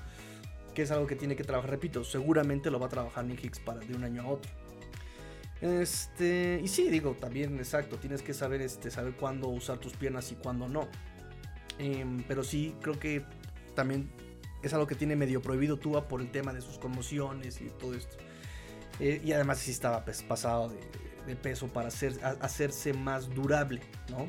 Que 0.73 0.83
es 0.83 0.91
algo 0.91 1.07
que 1.07 1.15
tiene 1.15 1.35
que 1.35 1.43
trabajar, 1.43 1.69
repito, 1.69 2.03
seguramente 2.03 2.71
lo 2.71 2.79
va 2.79 2.87
a 2.87 2.89
trabajar 2.89 3.25
Nick 3.25 3.43
Hicks 3.43 3.59
para 3.59 3.79
de 3.79 3.93
un 3.93 4.03
año 4.03 4.21
a 4.21 4.27
otro. 4.27 4.51
Este, 5.61 6.59
y 6.63 6.67
sí, 6.67 6.89
digo, 6.89 7.15
también, 7.19 7.57
exacto, 7.57 7.97
tienes 7.97 8.21
que 8.23 8.33
saber, 8.33 8.61
este, 8.61 8.89
saber 8.89 9.13
cuándo 9.13 9.47
usar 9.49 9.77
tus 9.77 9.93
piernas 9.93 10.31
y 10.31 10.35
cuándo 10.35 10.67
no. 10.67 10.87
Em, 11.77 12.23
pero 12.27 12.43
sí, 12.43 12.75
creo 12.81 12.99
que 12.99 13.23
también 13.75 14.09
es 14.63 14.73
algo 14.73 14.87
que 14.87 14.95
tiene 14.95 15.15
medio 15.15 15.41
prohibido 15.41 15.77
Tua 15.77 16.07
por 16.07 16.21
el 16.21 16.31
tema 16.31 16.53
de 16.53 16.61
sus 16.61 16.77
conmociones 16.77 17.61
y 17.61 17.65
todo 17.79 17.93
esto. 17.93 18.17
Eh, 18.99 19.21
y 19.23 19.33
además 19.33 19.59
sí 19.59 19.71
estaba 19.71 20.03
pues, 20.03 20.23
pasado 20.23 20.69
de, 20.69 20.79
de 21.27 21.35
peso 21.35 21.67
para 21.67 21.87
hacer, 21.87 22.13
hacerse 22.41 22.93
más 22.93 23.29
durable, 23.29 23.81
¿no? 24.09 24.27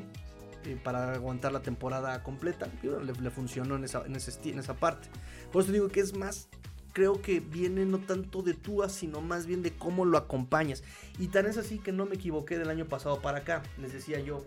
Eh, 0.64 0.78
para 0.82 1.14
aguantar 1.14 1.52
la 1.52 1.60
temporada 1.60 2.22
completa. 2.22 2.68
Le, 2.82 3.30
funcionó 3.30 3.76
en 3.76 3.84
esa, 3.84 4.04
en, 4.06 4.16
en 4.16 4.58
esa 4.58 4.74
parte. 4.74 5.08
Por 5.52 5.62
eso 5.62 5.72
digo 5.72 5.88
que 5.88 6.00
es 6.00 6.16
más, 6.16 6.48
creo 6.92 7.20
que 7.20 7.40
viene 7.40 7.84
no 7.84 7.98
tanto 7.98 8.42
de 8.42 8.54
Tua, 8.54 8.88
sino 8.88 9.20
más 9.20 9.46
bien 9.46 9.62
de 9.62 9.72
cómo 9.72 10.04
lo 10.04 10.18
acompañas. 10.18 10.82
Y 11.18 11.28
tan 11.28 11.46
es 11.46 11.56
así 11.56 11.78
que 11.78 11.92
no 11.92 12.06
me 12.06 12.14
equivoqué 12.14 12.58
del 12.58 12.70
año 12.70 12.86
pasado 12.86 13.20
para 13.20 13.38
acá. 13.38 13.62
Les 13.78 13.92
decía 13.92 14.20
yo, 14.20 14.46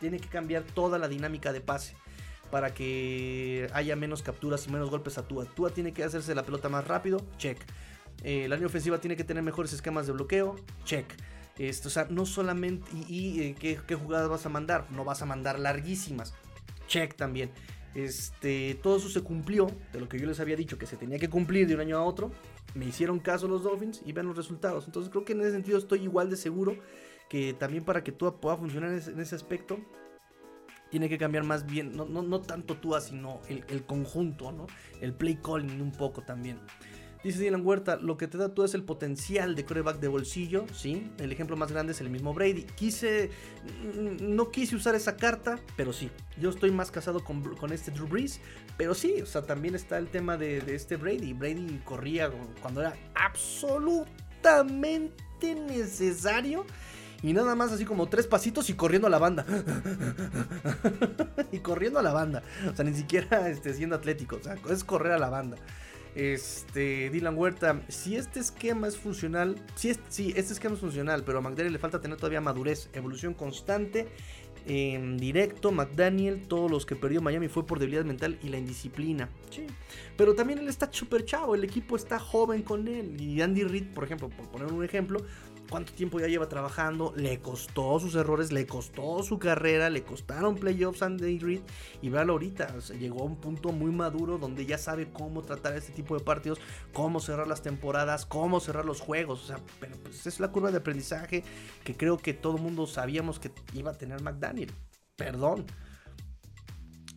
tiene 0.00 0.18
que 0.18 0.28
cambiar 0.28 0.62
toda 0.62 0.98
la 0.98 1.08
dinámica 1.08 1.52
de 1.52 1.60
pase 1.60 1.94
para 2.50 2.72
que 2.74 3.68
haya 3.72 3.96
menos 3.96 4.22
capturas 4.22 4.66
y 4.66 4.70
menos 4.70 4.90
golpes 4.90 5.18
a 5.18 5.26
Tua. 5.26 5.44
Tua 5.46 5.70
tiene 5.70 5.92
que 5.92 6.04
hacerse 6.04 6.34
la 6.34 6.44
pelota 6.44 6.68
más 6.68 6.86
rápido, 6.86 7.24
check. 7.38 7.58
Eh, 8.22 8.48
la 8.48 8.56
línea 8.56 8.68
ofensiva 8.68 8.98
tiene 8.98 9.16
que 9.16 9.24
tener 9.24 9.42
mejores 9.42 9.72
esquemas 9.72 10.06
de 10.06 10.12
bloqueo, 10.12 10.56
check. 10.84 11.06
Esto, 11.58 11.88
o 11.88 11.90
sea, 11.90 12.06
no 12.10 12.26
solamente. 12.26 12.90
¿Y, 13.08 13.40
eh, 13.40 13.54
¿qué, 13.58 13.94
jugadas 13.94 14.28
vas 14.28 14.46
a 14.46 14.48
mandar? 14.48 14.86
No 14.90 15.04
vas 15.04 15.22
a 15.22 15.26
mandar 15.26 15.58
larguísimas. 15.58 16.34
Check 16.86 17.14
también. 17.14 17.50
Este, 17.96 18.78
todo 18.82 18.98
eso 18.98 19.08
se 19.08 19.22
cumplió 19.22 19.68
de 19.90 20.00
lo 20.00 20.06
que 20.06 20.18
yo 20.18 20.26
les 20.26 20.38
había 20.38 20.54
dicho 20.54 20.76
que 20.76 20.84
se 20.84 20.98
tenía 20.98 21.18
que 21.18 21.30
cumplir 21.30 21.66
de 21.66 21.74
un 21.74 21.80
año 21.80 21.96
a 21.96 22.04
otro. 22.04 22.30
Me 22.74 22.84
hicieron 22.84 23.18
caso 23.18 23.48
los 23.48 23.62
Dolphins 23.62 24.02
y 24.04 24.12
ven 24.12 24.26
los 24.26 24.36
resultados. 24.36 24.84
Entonces 24.84 25.10
creo 25.10 25.24
que 25.24 25.32
en 25.32 25.40
ese 25.40 25.52
sentido 25.52 25.78
estoy 25.78 26.02
igual 26.02 26.28
de 26.28 26.36
seguro 26.36 26.76
que 27.30 27.54
también 27.54 27.86
para 27.86 28.04
que 28.04 28.12
todo 28.12 28.36
pueda 28.38 28.58
funcionar 28.58 28.90
en 28.90 29.18
ese, 29.18 29.34
aspecto, 29.34 29.78
tiene 30.90 31.08
que 31.08 31.16
cambiar 31.16 31.44
más 31.44 31.64
bien, 31.64 31.96
no, 31.96 32.04
no, 32.04 32.40
tanto 32.42 32.76
tú, 32.76 32.94
sino 33.00 33.40
el, 33.48 33.64
el, 33.68 33.86
conjunto, 33.86 34.52
¿no? 34.52 34.66
El 35.00 35.14
play 35.14 35.36
calling 35.42 35.80
un 35.80 35.92
poco 35.92 36.20
también. 36.22 36.60
Dice 37.26 37.40
Dylan 37.40 37.66
Huerta, 37.66 37.96
lo 37.96 38.16
que 38.16 38.28
te 38.28 38.38
da 38.38 38.54
tú 38.54 38.62
es 38.62 38.74
el 38.74 38.84
potencial 38.84 39.56
de 39.56 39.64
coreback 39.64 39.98
de 39.98 40.06
bolsillo, 40.06 40.64
¿sí? 40.72 41.10
El 41.18 41.32
ejemplo 41.32 41.56
más 41.56 41.72
grande 41.72 41.90
es 41.90 42.00
el 42.00 42.08
mismo 42.08 42.32
Brady. 42.32 42.62
Quise, 42.76 43.30
no 44.20 44.52
quise 44.52 44.76
usar 44.76 44.94
esa 44.94 45.16
carta, 45.16 45.58
pero 45.76 45.92
sí. 45.92 46.08
Yo 46.40 46.50
estoy 46.50 46.70
más 46.70 46.92
casado 46.92 47.24
con, 47.24 47.72
este 47.72 47.90
Drew 47.90 48.06
Brees, 48.06 48.38
pero 48.76 48.94
sí, 48.94 49.20
o 49.20 49.26
sea, 49.26 49.42
también 49.42 49.74
está 49.74 49.98
el 49.98 50.06
tema 50.06 50.36
de, 50.36 50.62
este 50.72 50.94
Brady. 50.94 51.32
Brady 51.32 51.80
corría 51.84 52.30
cuando 52.62 52.82
era 52.82 52.94
absolutamente 53.16 55.56
necesario. 55.56 56.64
Y 57.24 57.32
nada 57.32 57.56
más 57.56 57.72
así 57.72 57.84
como 57.84 58.08
tres 58.08 58.28
pasitos 58.28 58.70
y 58.70 58.74
corriendo 58.74 59.08
a 59.08 59.10
la 59.10 59.18
banda. 59.18 59.44
y 61.50 61.58
corriendo 61.58 61.98
a 61.98 62.04
la 62.04 62.12
banda. 62.12 62.44
O 62.70 62.76
sea, 62.76 62.84
ni 62.84 62.94
siquiera 62.94 63.48
este, 63.48 63.74
siendo 63.74 63.96
atlético. 63.96 64.36
O 64.36 64.42
sea, 64.44 64.54
es 64.70 64.84
correr 64.84 65.10
a 65.10 65.18
la 65.18 65.28
banda. 65.28 65.56
Este, 66.16 67.10
Dylan 67.10 67.36
Huerta, 67.36 67.82
si 67.88 68.16
este 68.16 68.40
esquema 68.40 68.88
es 68.88 68.96
funcional, 68.96 69.62
si 69.74 69.94
sí, 70.08 70.32
este 70.34 70.54
esquema 70.54 70.74
es 70.74 70.80
funcional, 70.80 71.22
pero 71.24 71.38
a 71.38 71.40
McDaniel 71.42 71.74
le 71.74 71.78
falta 71.78 72.00
tener 72.00 72.16
todavía 72.16 72.40
madurez, 72.40 72.88
evolución 72.94 73.34
constante, 73.34 74.08
en 74.68 75.16
directo, 75.18 75.70
McDaniel, 75.70 76.48
todos 76.48 76.70
los 76.70 76.86
que 76.86 76.96
perdió 76.96 77.22
Miami 77.22 77.48
fue 77.48 77.66
por 77.66 77.78
debilidad 77.78 78.04
mental 78.04 78.38
y 78.42 78.48
la 78.48 78.58
indisciplina. 78.58 79.28
Sí. 79.50 79.66
Pero 80.16 80.34
también 80.34 80.58
él 80.58 80.68
está 80.68 80.88
súper 80.90 81.24
chavo, 81.24 81.54
el 81.54 81.62
equipo 81.62 81.96
está 81.96 82.18
joven 82.18 82.62
con 82.62 82.88
él. 82.88 83.20
Y 83.20 83.40
Andy 83.42 83.62
Reid, 83.62 83.92
por 83.94 84.02
ejemplo, 84.02 84.28
por 84.28 84.48
poner 84.48 84.72
un 84.72 84.84
ejemplo, 84.84 85.20
cuánto 85.68 85.92
tiempo 85.92 86.20
ya 86.20 86.26
lleva 86.26 86.48
trabajando, 86.48 87.12
le 87.16 87.38
costó 87.40 87.98
sus 88.00 88.14
errores, 88.14 88.52
le 88.52 88.66
costó 88.66 89.22
su 89.22 89.38
carrera, 89.38 89.90
le 89.90 90.02
costaron 90.02 90.56
playoffs 90.56 91.02
a 91.02 91.06
Andy 91.06 91.38
Reid 91.38 91.60
y 92.02 92.08
véalo 92.08 92.34
ahorita, 92.34 92.74
llegó 92.98 93.22
a 93.22 93.24
un 93.24 93.36
punto 93.36 93.72
muy 93.72 93.90
maduro 93.90 94.38
donde 94.38 94.66
ya 94.66 94.78
sabe 94.78 95.08
cómo 95.12 95.42
tratar 95.42 95.76
este 95.76 95.92
tipo 95.92 96.16
de 96.16 96.24
partidos, 96.24 96.60
cómo 96.92 97.20
cerrar 97.20 97.46
las 97.46 97.62
temporadas, 97.62 98.26
cómo 98.26 98.60
cerrar 98.60 98.84
los 98.84 99.00
juegos, 99.00 99.44
o 99.44 99.46
sea, 99.46 99.60
pero 99.80 99.96
pues 100.02 100.26
es 100.26 100.40
la 100.40 100.50
curva 100.52 100.70
de 100.70 100.78
aprendizaje 100.78 101.44
que 101.84 101.96
creo 101.96 102.18
que 102.18 102.34
todo 102.34 102.58
mundo 102.58 102.86
sabíamos 102.86 103.38
que 103.38 103.50
iba 103.74 103.90
a 103.90 103.98
tener 103.98 104.22
McDaniel. 104.22 104.72
Perdón, 105.16 105.66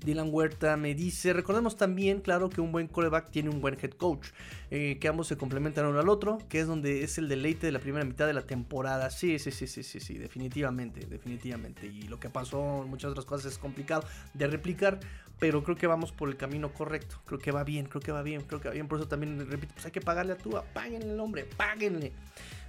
Dylan 0.03 0.29
Huerta 0.31 0.77
me 0.77 0.95
dice, 0.95 1.33
recordemos 1.33 1.75
también, 1.75 2.21
claro, 2.21 2.49
que 2.49 2.61
un 2.61 2.71
buen 2.71 2.87
coreback 2.87 3.31
tiene 3.31 3.49
un 3.49 3.61
buen 3.61 3.77
head 3.81 3.91
coach, 3.91 4.27
eh, 4.71 4.97
que 4.99 5.07
ambos 5.07 5.27
se 5.27 5.37
complementan 5.37 5.85
uno 5.85 5.99
al 5.99 6.09
otro, 6.09 6.37
que 6.49 6.59
es 6.61 6.67
donde 6.67 7.03
es 7.03 7.17
el 7.17 7.27
deleite 7.27 7.65
de 7.65 7.71
la 7.71 7.79
primera 7.79 8.05
mitad 8.05 8.25
de 8.25 8.33
la 8.33 8.43
temporada. 8.43 9.09
Sí, 9.09 9.39
sí, 9.39 9.51
sí, 9.51 9.67
sí, 9.67 9.83
sí, 9.83 9.99
sí, 9.99 10.17
definitivamente, 10.17 11.05
definitivamente. 11.05 11.87
Y 11.87 12.03
lo 12.03 12.19
que 12.19 12.29
pasó 12.29 12.83
en 12.83 12.89
muchas 12.89 13.11
otras 13.11 13.25
cosas 13.25 13.51
es 13.51 13.57
complicado 13.57 14.03
de 14.33 14.47
replicar, 14.47 14.99
pero 15.39 15.63
creo 15.63 15.75
que 15.75 15.87
vamos 15.87 16.11
por 16.11 16.29
el 16.29 16.37
camino 16.37 16.71
correcto. 16.73 17.21
Creo 17.25 17.39
que 17.39 17.51
va 17.51 17.63
bien, 17.63 17.85
creo 17.85 18.01
que 18.01 18.11
va 18.11 18.21
bien, 18.21 18.41
creo 18.41 18.61
que 18.61 18.67
va 18.67 18.73
bien. 18.73 18.87
Por 18.87 18.99
eso 18.99 19.07
también 19.07 19.39
repito, 19.49 19.73
pues 19.73 19.85
hay 19.85 19.91
que 19.91 20.01
pagarle 20.01 20.33
a 20.33 20.37
Tua, 20.37 20.63
páguenle 20.73 21.13
el 21.13 21.19
hombre, 21.19 21.45
páguenle. 21.57 22.13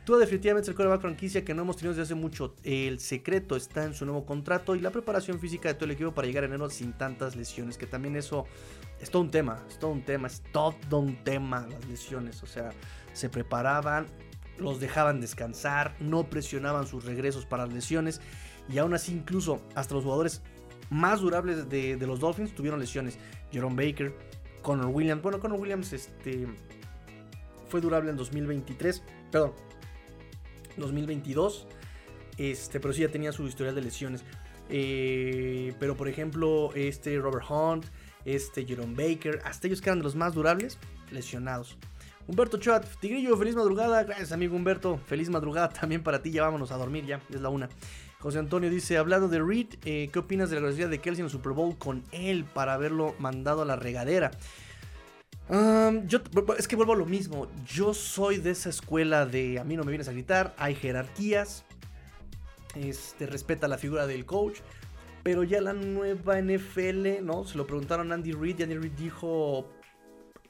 Tua 0.05 0.19
definitivamente 0.19 0.65
es 0.65 0.69
el 0.69 0.75
coreback 0.75 1.01
franquicia 1.03 1.45
que 1.45 1.55
no 1.55 1.63
hemos 1.63 1.77
tenido 1.77 1.93
desde 1.93 2.03
hace 2.03 2.15
mucho. 2.15 2.55
El 2.65 3.01
secreto 3.01 3.55
está 3.55 3.85
en 3.85 3.95
su 3.95 4.07
nuevo 4.07 4.25
contrato 4.25 4.75
y 4.75 4.81
la 4.81 4.91
preparación 4.91 5.39
física 5.39 5.69
de 5.69 5.75
todo 5.75 5.85
el 5.85 5.91
equipo 5.93 6.13
para 6.13 6.27
llegar 6.27 6.45
a 6.45 6.47
enero 6.47 6.71
sin 6.71 6.93
tantas 6.95 7.37
lesiones. 7.37 7.77
Que 7.77 7.87
también 7.87 8.17
eso 8.17 8.47
es 9.01 9.11
todo 9.11 9.23
un 9.23 9.31
tema, 9.31 9.63
es 9.69 9.79
todo 9.79 9.91
un 9.91 10.03
tema, 10.03 10.29
es 10.29 10.43
todo 10.53 10.99
un 10.99 11.23
tema 11.23 11.67
las 11.71 11.87
lesiones. 11.87 12.43
O 12.43 12.47
sea, 12.47 12.71
se 13.13 13.29
preparaban, 13.29 14.07
los 14.59 14.81
dejaban 14.81 15.21
descansar, 15.21 15.95
no 16.01 16.25
presionaban 16.25 16.87
sus 16.87 17.05
regresos 17.05 17.45
para 17.45 17.67
las 17.67 17.75
lesiones. 17.75 18.21
Y 18.69 18.79
aún 18.79 18.95
así, 18.95 19.13
incluso 19.13 19.61
hasta 19.75 19.95
los 19.95 20.05
jugadores 20.05 20.43
más 20.89 21.21
durables 21.21 21.69
de, 21.69 21.97
de 21.97 22.07
los 22.07 22.21
Dolphins 22.21 22.55
tuvieron 22.55 22.81
lesiones. 22.81 23.19
Jerome 23.53 23.87
Baker, 23.87 24.15
Connor 24.63 24.87
Williams. 24.87 25.23
Bueno, 25.23 25.41
Connor 25.41 25.61
Williams 25.61 25.93
este, 25.93 26.47
fue 27.69 27.81
durable 27.81 28.11
en 28.11 28.17
2023. 28.17 29.03
Perdón, 29.31 29.53
2022. 30.81 31.67
Este, 32.39 32.81
pero 32.81 32.93
sí 32.93 33.03
ya 33.03 33.09
tenía 33.09 33.33
su 33.33 33.47
historial 33.47 33.75
de 33.75 33.83
lesiones. 33.83 34.25
Eh, 34.69 35.75
pero 35.79 35.97
por 35.97 36.09
ejemplo, 36.09 36.71
este 36.75 37.19
Robert 37.19 37.45
Hunt, 37.51 37.87
este 38.25 38.65
Jerome 38.65 38.95
Baker, 38.95 39.41
hasta 39.45 39.67
ellos 39.67 39.81
que 39.81 39.91
eran 39.91 39.99
de 39.99 40.05
los 40.05 40.17
más 40.17 40.35
durables, 40.35 40.79
lesionados. 41.11 41.77
Humberto 42.27 42.59
Chat, 42.59 42.87
Tigrillo, 43.01 43.37
feliz 43.37 43.57
madrugada. 43.57 44.05
Gracias, 44.05 44.31
amigo 44.31 44.55
Humberto. 44.55 44.99
Feliz 45.07 45.29
madrugada 45.29 45.69
también 45.81 46.03
para 46.03 46.23
ti. 46.23 46.31
Ya 46.31 46.43
vámonos 46.43 46.71
a 46.71 46.77
dormir, 46.77 47.05
ya, 47.05 47.21
es 47.29 47.41
la 47.41 47.49
una. 47.49 47.69
José 48.21 48.39
Antonio 48.39 48.71
dice: 48.71 48.99
Hablando 48.99 49.29
de 49.29 49.43
Reed, 49.43 49.67
eh, 49.85 50.11
¿qué 50.13 50.19
opinas 50.19 50.51
de 50.51 50.57
la 50.57 50.63
grosería 50.63 50.89
de 50.89 51.01
Kelsey 51.01 51.23
en 51.23 51.27
el 51.27 51.31
Super 51.31 51.53
Bowl 51.53 51.77
con 51.77 52.05
él 52.13 52.45
para 52.45 52.75
haberlo 52.75 53.15
mandado 53.19 53.63
a 53.63 53.65
la 53.65 53.77
regadera? 53.77 54.31
Yo, 56.07 56.21
es 56.59 56.69
que 56.69 56.77
vuelvo 56.77 56.93
a 56.93 56.97
lo 56.97 57.07
mismo. 57.07 57.49
Yo 57.67 57.95
soy 57.95 58.39
de 58.39 58.51
esa 58.51 58.71
escuela 58.71 59.27
de 59.27 59.59
a 59.59 59.65
mí 59.65 59.77
no 59.77 59.85
me 59.85 59.91
vienes 59.91 60.09
a 60.09 60.13
gritar, 60.13 60.55
hay 60.59 60.75
jerarquías, 60.75 61.65
este, 62.75 63.27
respeta 63.27 63.69
la 63.69 63.79
figura 63.79 64.07
del 64.07 64.27
coach. 64.27 64.59
Pero 65.23 65.43
ya 65.43 65.61
la 65.61 65.75
nueva 65.75 66.41
NFL, 66.41 67.23
¿no? 67.23 67.45
Se 67.45 67.59
lo 67.59 67.67
preguntaron 67.67 68.11
a 68.11 68.15
Andy 68.15 68.33
Reid 68.33 68.61
y 68.61 68.63
Andy 68.63 68.79
Reid 68.79 68.93
dijo, 68.93 69.69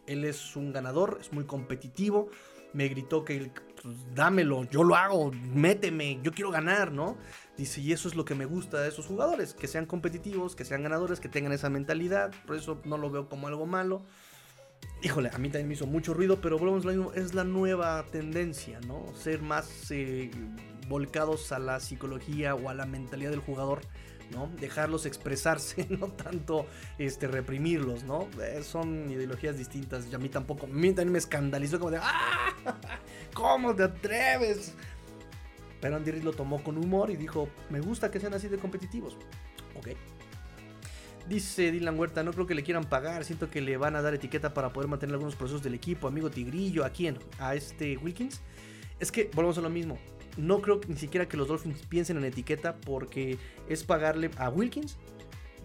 Él 0.06 0.24
es 0.24 0.54
un 0.54 0.72
ganador, 0.72 1.18
es 1.20 1.32
muy 1.32 1.44
competitivo. 1.44 2.28
Me 2.72 2.86
gritó 2.86 3.24
que 3.24 3.50
pues, 3.82 3.96
dámelo, 4.14 4.62
yo 4.70 4.84
lo 4.84 4.94
hago, 4.94 5.32
méteme, 5.32 6.20
yo 6.22 6.30
quiero 6.30 6.52
ganar, 6.52 6.92
¿no? 6.92 7.16
Dice, 7.56 7.80
y 7.80 7.92
eso 7.92 8.06
es 8.06 8.14
lo 8.14 8.24
que 8.24 8.36
me 8.36 8.44
gusta 8.44 8.80
de 8.80 8.88
esos 8.88 9.06
jugadores, 9.06 9.54
que 9.54 9.66
sean 9.66 9.86
competitivos, 9.86 10.54
que 10.54 10.64
sean 10.64 10.84
ganadores, 10.84 11.18
que 11.18 11.28
tengan 11.28 11.52
esa 11.52 11.68
mentalidad. 11.68 12.30
Por 12.46 12.54
eso 12.54 12.80
no 12.84 12.96
lo 12.96 13.10
veo 13.10 13.28
como 13.28 13.48
algo 13.48 13.66
malo. 13.66 14.02
Híjole, 15.02 15.30
a 15.32 15.38
mí 15.38 15.48
también 15.48 15.68
me 15.68 15.74
hizo 15.74 15.86
mucho 15.86 16.12
ruido, 16.12 16.40
pero 16.40 16.58
volvemos 16.58 16.84
lo 16.84 16.92
mismo, 16.92 17.12
es 17.14 17.32
la 17.34 17.44
nueva 17.44 18.04
tendencia, 18.10 18.80
¿no? 18.80 19.06
Ser 19.14 19.40
más 19.40 19.90
eh, 19.90 20.30
volcados 20.88 21.52
a 21.52 21.58
la 21.58 21.80
psicología 21.80 22.54
o 22.54 22.68
a 22.68 22.74
la 22.74 22.84
mentalidad 22.84 23.30
del 23.30 23.40
jugador 23.40 23.80
¿no? 24.30 24.48
Dejarlos 24.60 25.06
expresarse, 25.06 25.86
no 25.90 26.08
tanto 26.08 26.66
este, 26.98 27.26
reprimirlos, 27.26 28.04
¿no? 28.04 28.28
Eh, 28.42 28.62
son 28.62 29.10
ideologías 29.10 29.58
distintas 29.58 30.06
y 30.10 30.14
a 30.14 30.18
mí 30.18 30.28
tampoco, 30.28 30.66
a 30.66 30.68
mí 30.68 30.88
también 30.88 31.12
me 31.12 31.18
escandalizó 31.18 31.78
como 31.78 31.92
de, 31.92 31.98
¡ah! 32.00 32.54
¿Cómo 33.34 33.74
te 33.74 33.84
atreves? 33.84 34.74
Pero 35.80 35.96
Andy 35.96 36.10
Reid 36.10 36.24
lo 36.24 36.32
tomó 36.32 36.62
con 36.62 36.76
humor 36.76 37.10
y 37.10 37.16
dijo, 37.16 37.48
me 37.70 37.80
gusta 37.80 38.10
que 38.10 38.20
sean 38.20 38.34
así 38.34 38.48
de 38.48 38.58
competitivos. 38.58 39.16
Ok. 39.76 39.88
Dice 41.30 41.72
Dylan 41.72 41.98
Huerta, 41.98 42.22
no 42.22 42.32
creo 42.32 42.46
que 42.46 42.54
le 42.54 42.62
quieran 42.62 42.84
pagar, 42.84 43.24
siento 43.24 43.48
que 43.48 43.62
le 43.62 43.78
van 43.78 43.96
a 43.96 44.02
dar 44.02 44.12
etiqueta 44.12 44.52
para 44.52 44.72
poder 44.72 44.90
mantener 44.90 45.14
algunos 45.14 45.36
procesos 45.36 45.62
del 45.62 45.72
equipo. 45.72 46.08
Amigo 46.08 46.28
Tigrillo, 46.28 46.84
¿a 46.84 46.90
quién? 46.90 47.16
¿A 47.38 47.54
este 47.54 47.96
Wilkins? 47.96 48.42
Es 48.98 49.10
que 49.10 49.30
volvemos 49.32 49.56
a 49.56 49.62
lo 49.62 49.70
mismo 49.70 49.98
no 50.36 50.60
creo 50.62 50.80
ni 50.86 50.96
siquiera 50.96 51.28
que 51.28 51.36
los 51.36 51.48
Dolphins 51.48 51.84
piensen 51.86 52.16
en 52.16 52.24
etiqueta 52.24 52.76
porque 52.76 53.38
es 53.68 53.84
pagarle 53.84 54.30
a 54.36 54.48
Wilkins 54.48 54.96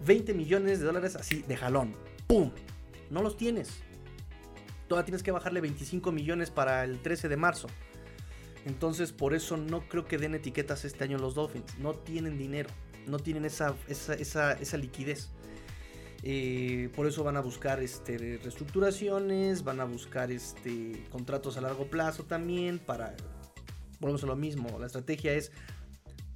20 0.04 0.34
millones 0.34 0.80
de 0.80 0.86
dólares 0.86 1.16
así 1.16 1.42
de 1.42 1.56
jalón. 1.56 1.94
¡Pum! 2.26 2.50
No 3.10 3.22
los 3.22 3.36
tienes. 3.36 3.80
Todavía 4.88 5.06
tienes 5.06 5.22
que 5.22 5.30
bajarle 5.30 5.60
25 5.60 6.12
millones 6.12 6.50
para 6.50 6.84
el 6.84 7.00
13 7.00 7.28
de 7.28 7.36
marzo. 7.36 7.68
Entonces 8.66 9.12
por 9.12 9.34
eso 9.34 9.56
no 9.56 9.88
creo 9.88 10.06
que 10.06 10.18
den 10.18 10.34
etiquetas 10.34 10.84
este 10.84 11.04
año 11.04 11.18
los 11.18 11.34
Dolphins. 11.34 11.78
No 11.78 11.94
tienen 11.94 12.36
dinero. 12.36 12.68
No 13.06 13.18
tienen 13.18 13.44
esa, 13.44 13.74
esa, 13.88 14.76
liquidez. 14.76 15.30
Eh, 16.22 16.90
por 16.94 17.06
eso 17.06 17.22
van 17.22 17.36
a 17.36 17.40
buscar 17.40 17.80
este, 17.82 18.38
reestructuraciones, 18.42 19.62
van 19.62 19.80
a 19.80 19.84
buscar 19.84 20.30
este, 20.30 21.04
contratos 21.10 21.56
a 21.56 21.60
largo 21.60 21.86
plazo 21.86 22.24
también 22.24 22.78
para 22.78 23.14
volvemos 24.00 24.22
a 24.24 24.26
lo 24.26 24.36
mismo. 24.36 24.78
La 24.78 24.86
estrategia 24.86 25.34
es 25.34 25.52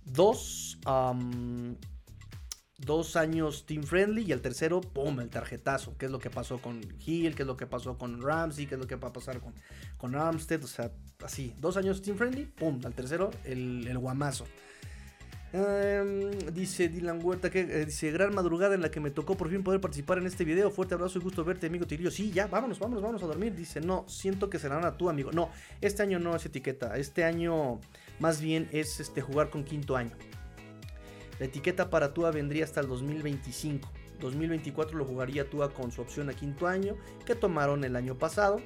dos, 0.05 0.79
dos 2.79 3.17
años 3.17 3.67
team 3.67 3.83
friendly 3.83 4.23
y 4.23 4.33
el 4.33 4.41
tercero, 4.41 4.81
¡pum! 4.81 5.21
El 5.21 5.31
tarjetazo. 5.31 5.97
¿Qué 5.99 6.07
es 6.07 6.13
lo 6.13 6.19
que 6.19 6.31
pasó 6.31 6.61
con 6.61 6.81
Hill? 7.05 7.35
¿Qué 7.35 7.43
es 7.43 7.47
lo 7.47 7.57
que 7.57 7.67
pasó 7.67 7.99
con 7.99 8.21
Ramsey? 8.21 8.67
¿Qué 8.67 8.75
es 8.75 8.81
lo 8.81 8.87
que 8.87 8.97
va 8.97 9.09
a 9.09 9.13
pasar 9.13 9.41
con, 9.41 9.55
con 9.97 10.15
Armstead? 10.15 10.65
O 10.65 10.69
sea, 10.69 10.93
así. 11.25 11.55
Dos 11.59 11.77
años 11.77 12.03
team 12.03 12.17
friendly, 12.17 12.47
¡pum! 12.47 12.81
Al 12.85 12.95
tercero, 12.95 13.31
el, 13.45 13.87
el 13.87 13.99
guamazo. 13.99 14.47
Em, 15.53 16.31
dice 16.53 16.89
Dylan 16.89 17.19
Huerta 17.25 17.51
que 17.51 17.61
eh, 17.61 17.85
dice 17.85 18.13
gran 18.13 18.33
madrugada 18.33 18.77
en 18.77 18.83
la 18.83 18.91
que 18.93 19.01
me 19.01 19.11
tocó 19.11 19.37
por 19.37 19.51
fin 19.51 19.65
poder 19.65 19.81
participar 19.81 20.19
en 20.19 20.27
este 20.27 20.45
video. 20.45 20.71
Fuerte 20.71 20.95
abrazo 20.95 21.19
y 21.19 21.23
gusto 21.23 21.45
verte, 21.45 21.67
amigo 21.67 21.87
Tirillo. 21.87 22.11
Sí, 22.11 22.31
ya, 22.31 22.47
vámonos, 22.47 22.79
vámonos, 22.79 23.03
vámonos 23.03 23.23
a 23.23 23.27
dormir. 23.27 23.55
Dice, 23.55 23.81
no, 23.81 24.05
siento 24.09 24.49
que 24.49 24.59
serán 24.59 24.85
a 24.85 24.97
tu 24.97 25.09
amigo. 25.09 25.33
No, 25.33 25.51
este 25.81 26.03
año 26.03 26.21
no 26.21 26.37
es 26.37 26.47
etiqueta. 26.47 26.97
Este 26.97 27.25
año 27.25 27.81
más 28.21 28.41
bien 28.41 28.69
es 28.71 29.01
este 29.01 29.21
jugar 29.21 29.51
con 29.51 29.65
quinto 29.65 29.97
año. 29.97 30.13
La 31.41 31.47
etiqueta 31.47 31.91
para 31.91 32.15
Tua 32.15 32.31
vendría 32.31 32.65
hasta 32.65 32.81
el 32.81 32.87
2025. 32.87 33.91
2024 34.21 34.99
lo 34.99 35.05
jugaría 35.05 35.49
Tua 35.49 35.73
con 35.73 35.91
su 35.91 36.03
opción 36.03 36.29
a 36.29 36.35
quinto 36.35 36.69
año 36.69 36.97
que 37.25 37.35
tomaron 37.35 37.83
el 37.83 37.97
año 37.97 38.17
pasado. 38.17 38.61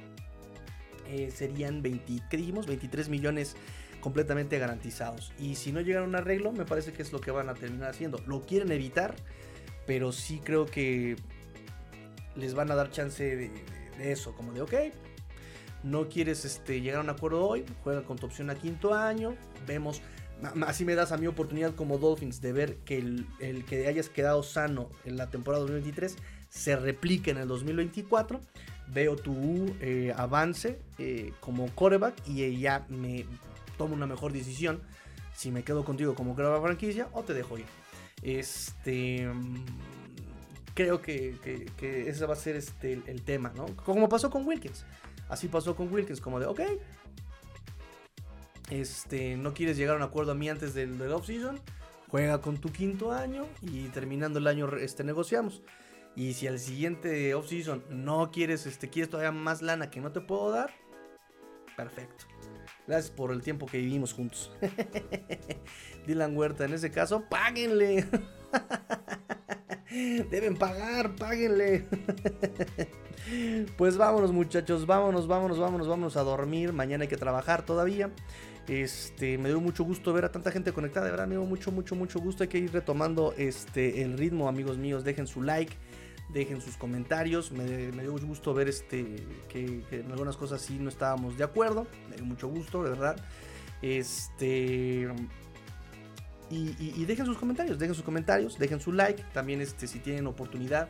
Eh, 1.07 1.31
serían 1.33 1.81
20, 1.81 2.23
¿qué 2.29 2.37
dijimos? 2.37 2.67
23 2.67 3.09
millones 3.09 3.55
completamente 4.05 4.59
garantizados. 4.59 5.33
Y 5.39 5.55
si 5.55 5.71
no 5.71 5.81
llegan 5.81 6.03
a 6.03 6.05
un 6.05 6.15
arreglo, 6.15 6.51
me 6.51 6.63
parece 6.63 6.93
que 6.93 7.01
es 7.01 7.11
lo 7.11 7.19
que 7.19 7.31
van 7.31 7.49
a 7.49 7.55
terminar 7.55 7.89
haciendo. 7.89 8.21
Lo 8.27 8.43
quieren 8.43 8.71
evitar, 8.71 9.15
pero 9.87 10.11
sí 10.11 10.39
creo 10.43 10.67
que 10.67 11.15
les 12.35 12.53
van 12.53 12.69
a 12.69 12.75
dar 12.75 12.91
chance 12.91 13.35
de, 13.35 13.51
eso, 13.99 14.35
como 14.35 14.53
de, 14.53 14.61
ok, 14.61 14.73
no 15.81 16.07
quieres 16.07 16.45
este, 16.45 16.81
llegar 16.81 16.99
a 16.99 17.03
un 17.03 17.09
acuerdo 17.09 17.47
hoy, 17.47 17.65
juega 17.83 18.03
con 18.03 18.19
tu 18.19 18.27
opción 18.27 18.51
a 18.51 18.53
quinto 18.53 18.93
año, 18.93 19.35
vemos, 19.65 20.03
así 20.67 20.85
me 20.85 20.93
das 20.93 21.11
a 21.11 21.17
mi 21.17 21.25
oportunidad 21.25 21.73
como 21.73 21.97
Dolphins 21.97 22.41
de 22.41 22.53
ver 22.53 22.75
que 22.85 22.99
el, 22.99 23.65
que 23.65 23.87
hayas 23.87 24.09
quedado 24.09 24.43
sano 24.43 24.91
en 25.05 25.17
la 25.17 25.31
temporada 25.31 25.61
2023 25.61 26.15
se 26.49 26.75
replique 26.75 27.31
en 27.31 27.37
el 27.37 27.47
2024 27.47 28.39
veo 28.93 29.15
tu 29.15 29.75
eh, 29.81 30.13
avance 30.15 30.79
eh, 30.99 31.33
como 31.39 31.73
coreback 31.73 32.13
y 32.27 32.59
ya 32.59 32.85
me 32.87 33.25
tomo 33.77 33.93
una 33.93 34.07
mejor 34.07 34.33
decisión 34.33 34.81
si 35.35 35.51
me 35.51 35.63
quedo 35.63 35.83
contigo 35.83 36.15
como 36.15 36.35
la 36.37 36.61
franquicia 36.61 37.09
o 37.11 37.23
te 37.23 37.33
dejo 37.33 37.57
ir. 37.57 37.65
Este. 38.21 39.27
Creo 40.73 41.01
que, 41.01 41.37
ese 42.07 42.25
va 42.25 42.33
a 42.33 42.37
ser 42.37 42.57
este, 42.57 43.01
el, 43.05 43.21
tema, 43.21 43.53
¿no? 43.55 43.65
Como 43.85 44.09
pasó 44.09 44.29
con 44.29 44.45
Wilkins. 44.45 44.85
Así 45.29 45.47
pasó 45.47 45.73
con 45.75 45.91
Wilkins, 45.91 46.19
como 46.19 46.39
de, 46.39 46.47
ok. 46.47 46.61
Este, 48.69 49.37
no 49.37 49.53
quieres 49.53 49.77
llegar 49.77 49.95
a 49.95 49.97
un 49.97 50.03
acuerdo 50.03 50.33
a 50.33 50.35
mí 50.35 50.49
antes 50.49 50.73
del, 50.73 50.97
del 50.97 51.13
off-season. 51.13 51.61
Juega 52.09 52.41
con 52.41 52.57
tu 52.57 52.71
quinto 52.71 53.13
año 53.13 53.45
y 53.61 53.87
terminando 53.87 54.39
el 54.39 54.47
año 54.47 54.67
este, 54.75 55.05
negociamos. 55.05 55.61
Y 56.15 56.33
si 56.33 56.47
al 56.47 56.59
siguiente 56.59 57.33
off-season 57.35 57.83
no 57.89 58.31
quieres, 58.31 58.65
este, 58.65 58.89
quieres 58.89 59.09
todavía 59.09 59.31
más 59.31 59.61
lana 59.61 59.89
que 59.89 60.01
no 60.01 60.11
te 60.11 60.19
puedo 60.19 60.49
dar, 60.51 60.73
perfecto. 61.77 62.25
Gracias 62.87 63.11
por 63.11 63.31
el 63.31 63.41
tiempo 63.41 63.65
que 63.65 63.77
vivimos 63.77 64.13
juntos. 64.13 64.51
Dylan 66.07 66.37
Huerta, 66.37 66.65
en 66.65 66.73
ese 66.73 66.91
caso, 66.91 67.23
páguenle. 67.29 68.05
Deben 70.29 70.55
pagar, 70.55 71.15
páguenle. 71.15 71.85
pues 73.77 73.97
vámonos, 73.97 74.31
muchachos, 74.31 74.85
vámonos, 74.85 75.27
vámonos, 75.27 75.57
vámonos, 75.57 75.87
vámonos 75.87 76.17
a 76.17 76.23
dormir. 76.23 76.73
Mañana 76.73 77.03
hay 77.03 77.07
que 77.07 77.17
trabajar 77.17 77.65
todavía. 77.65 78.11
Este, 78.67 79.37
me 79.37 79.49
dio 79.49 79.59
mucho 79.61 79.83
gusto 79.83 80.11
ver 80.13 80.25
a 80.25 80.31
tanta 80.31 80.51
gente 80.51 80.73
conectada, 80.73 81.05
de 81.05 81.11
verdad, 81.11 81.27
me 81.27 81.35
dio 81.35 81.45
mucho, 81.45 81.71
mucho, 81.71 81.95
mucho 81.95 82.19
gusto. 82.19 82.43
Hay 82.43 82.49
que 82.49 82.57
ir 82.59 82.71
retomando 82.71 83.33
este, 83.37 84.01
el 84.01 84.17
ritmo, 84.17 84.47
amigos 84.47 84.77
míos. 84.77 85.03
Dejen 85.03 85.27
su 85.27 85.41
like, 85.41 85.73
dejen 86.29 86.61
sus 86.61 86.77
comentarios. 86.77 87.51
Me, 87.51 87.65
dio 87.65 88.11
mucho 88.11 88.27
gusto 88.27 88.53
ver 88.53 88.67
este, 88.67 89.23
que, 89.49 89.83
en 89.91 90.11
algunas 90.11 90.37
cosas 90.37 90.61
sí 90.61 90.77
no 90.79 90.89
estábamos 90.89 91.37
de 91.37 91.43
acuerdo. 91.43 91.87
Me 92.09 92.15
dio 92.15 92.25
mucho 92.25 92.47
gusto, 92.47 92.83
de 92.83 92.89
verdad. 92.89 93.15
Este. 93.81 95.09
Y, 96.51 97.05
dejen 97.05 97.25
sus 97.25 97.37
comentarios, 97.37 97.79
dejen 97.79 97.95
sus 97.95 98.03
comentarios, 98.03 98.57
dejen 98.59 98.79
su 98.79 98.91
like. 98.91 99.23
También 99.33 99.61
este, 99.61 99.87
si 99.87 99.99
tienen 99.99 100.27
oportunidad. 100.27 100.89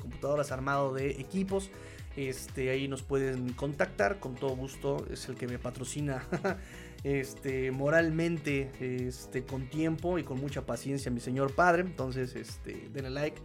computadoras 0.00 0.52
armado 0.52 0.94
de 0.94 1.10
equipos 1.10 1.70
este, 2.16 2.70
ahí 2.70 2.88
nos 2.88 3.02
pueden 3.02 3.52
contactar, 3.52 4.18
con 4.18 4.34
todo 4.34 4.56
gusto, 4.56 5.06
es 5.10 5.28
el 5.28 5.36
que 5.36 5.46
me 5.46 5.58
patrocina 5.58 6.26
este, 7.04 7.70
moralmente, 7.70 8.70
este, 8.80 9.44
con 9.44 9.68
tiempo 9.68 10.18
y 10.18 10.24
con 10.24 10.40
mucha 10.40 10.64
paciencia, 10.64 11.10
mi 11.10 11.20
señor 11.20 11.54
padre. 11.54 11.82
Entonces, 11.82 12.34
este, 12.34 12.88
denle 12.92 13.10
like 13.10 13.40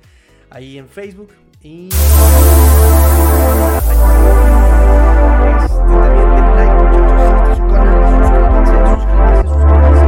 ahí 0.50 0.78
en 0.78 0.88
Facebook. 0.88 1.34
Y 1.62 1.88
este, 1.88 2.00
también 5.78 6.30
denle 6.36 6.56
like, 6.56 6.74
muchachos, 6.74 7.58
canal, 7.72 8.18
suscríbanse, 8.18 8.74
suscríbanse, 9.48 10.06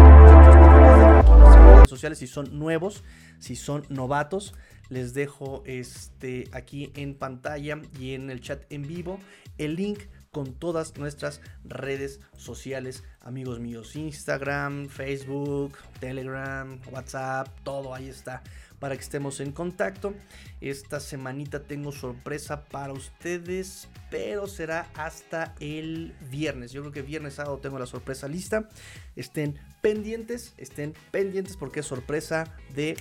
suscríbanse, 0.51 1.89
sociales 1.89 2.17
si 2.17 2.27
son 2.27 2.57
nuevos, 2.57 3.03
si 3.39 3.55
son 3.55 3.85
novatos 3.89 4.55
les 4.93 5.13
dejo 5.13 5.63
este, 5.65 6.47
aquí 6.51 6.91
en 6.95 7.15
pantalla 7.15 7.81
y 7.99 8.13
en 8.13 8.29
el 8.29 8.41
chat 8.41 8.63
en 8.71 8.87
vivo 8.87 9.19
el 9.57 9.75
link 9.75 9.99
con 10.31 10.53
todas 10.53 10.97
nuestras 10.97 11.41
redes 11.63 12.19
sociales, 12.35 13.03
amigos 13.21 13.59
míos, 13.59 13.95
Instagram, 13.95 14.87
Facebook, 14.87 15.77
Telegram, 15.99 16.79
WhatsApp, 16.91 17.47
todo 17.63 17.93
ahí 17.93 18.09
está 18.09 18.41
para 18.79 18.97
que 18.97 19.01
estemos 19.01 19.39
en 19.39 19.53
contacto. 19.53 20.13
Esta 20.59 20.99
semanita 20.99 21.61
tengo 21.61 21.93
sorpresa 21.93 22.65
para 22.65 22.91
ustedes, 22.91 23.87
pero 24.11 24.45
será 24.45 24.89
hasta 24.95 25.55
el 25.61 26.13
viernes. 26.29 26.73
Yo 26.73 26.81
creo 26.81 26.91
que 26.91 27.01
viernes 27.01 27.35
sábado 27.35 27.59
tengo 27.59 27.79
la 27.79 27.85
sorpresa 27.85 28.27
lista. 28.27 28.67
Estén 29.15 29.57
pendientes, 29.81 30.53
estén 30.57 30.95
pendientes 31.11 31.55
porque 31.55 31.79
es 31.79 31.85
sorpresa 31.85 32.57
de 32.75 32.97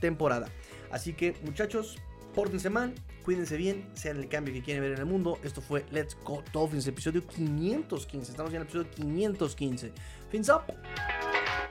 temporada. 0.00 0.46
Así 0.94 1.12
que 1.12 1.34
muchachos, 1.42 1.98
pórtense 2.34 2.70
mal, 2.70 2.94
Cuídense 3.24 3.56
bien, 3.56 3.88
sean 3.94 4.18
el 4.18 4.28
cambio 4.28 4.52
que 4.52 4.62
quieren 4.62 4.82
ver 4.82 4.92
en 4.92 4.98
el 4.98 5.06
mundo. 5.06 5.38
Esto 5.42 5.62
fue 5.62 5.86
Let's 5.90 6.14
Go 6.24 6.44
Dolphins, 6.52 6.86
episodio 6.86 7.26
515. 7.26 8.30
Estamos 8.30 8.52
en 8.52 8.56
el 8.56 8.62
episodio 8.64 8.90
515. 8.90 9.92
Fins 10.30 10.50
up. 10.50 10.62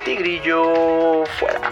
Tigrillo 0.04 1.24
fuera. 1.40 1.72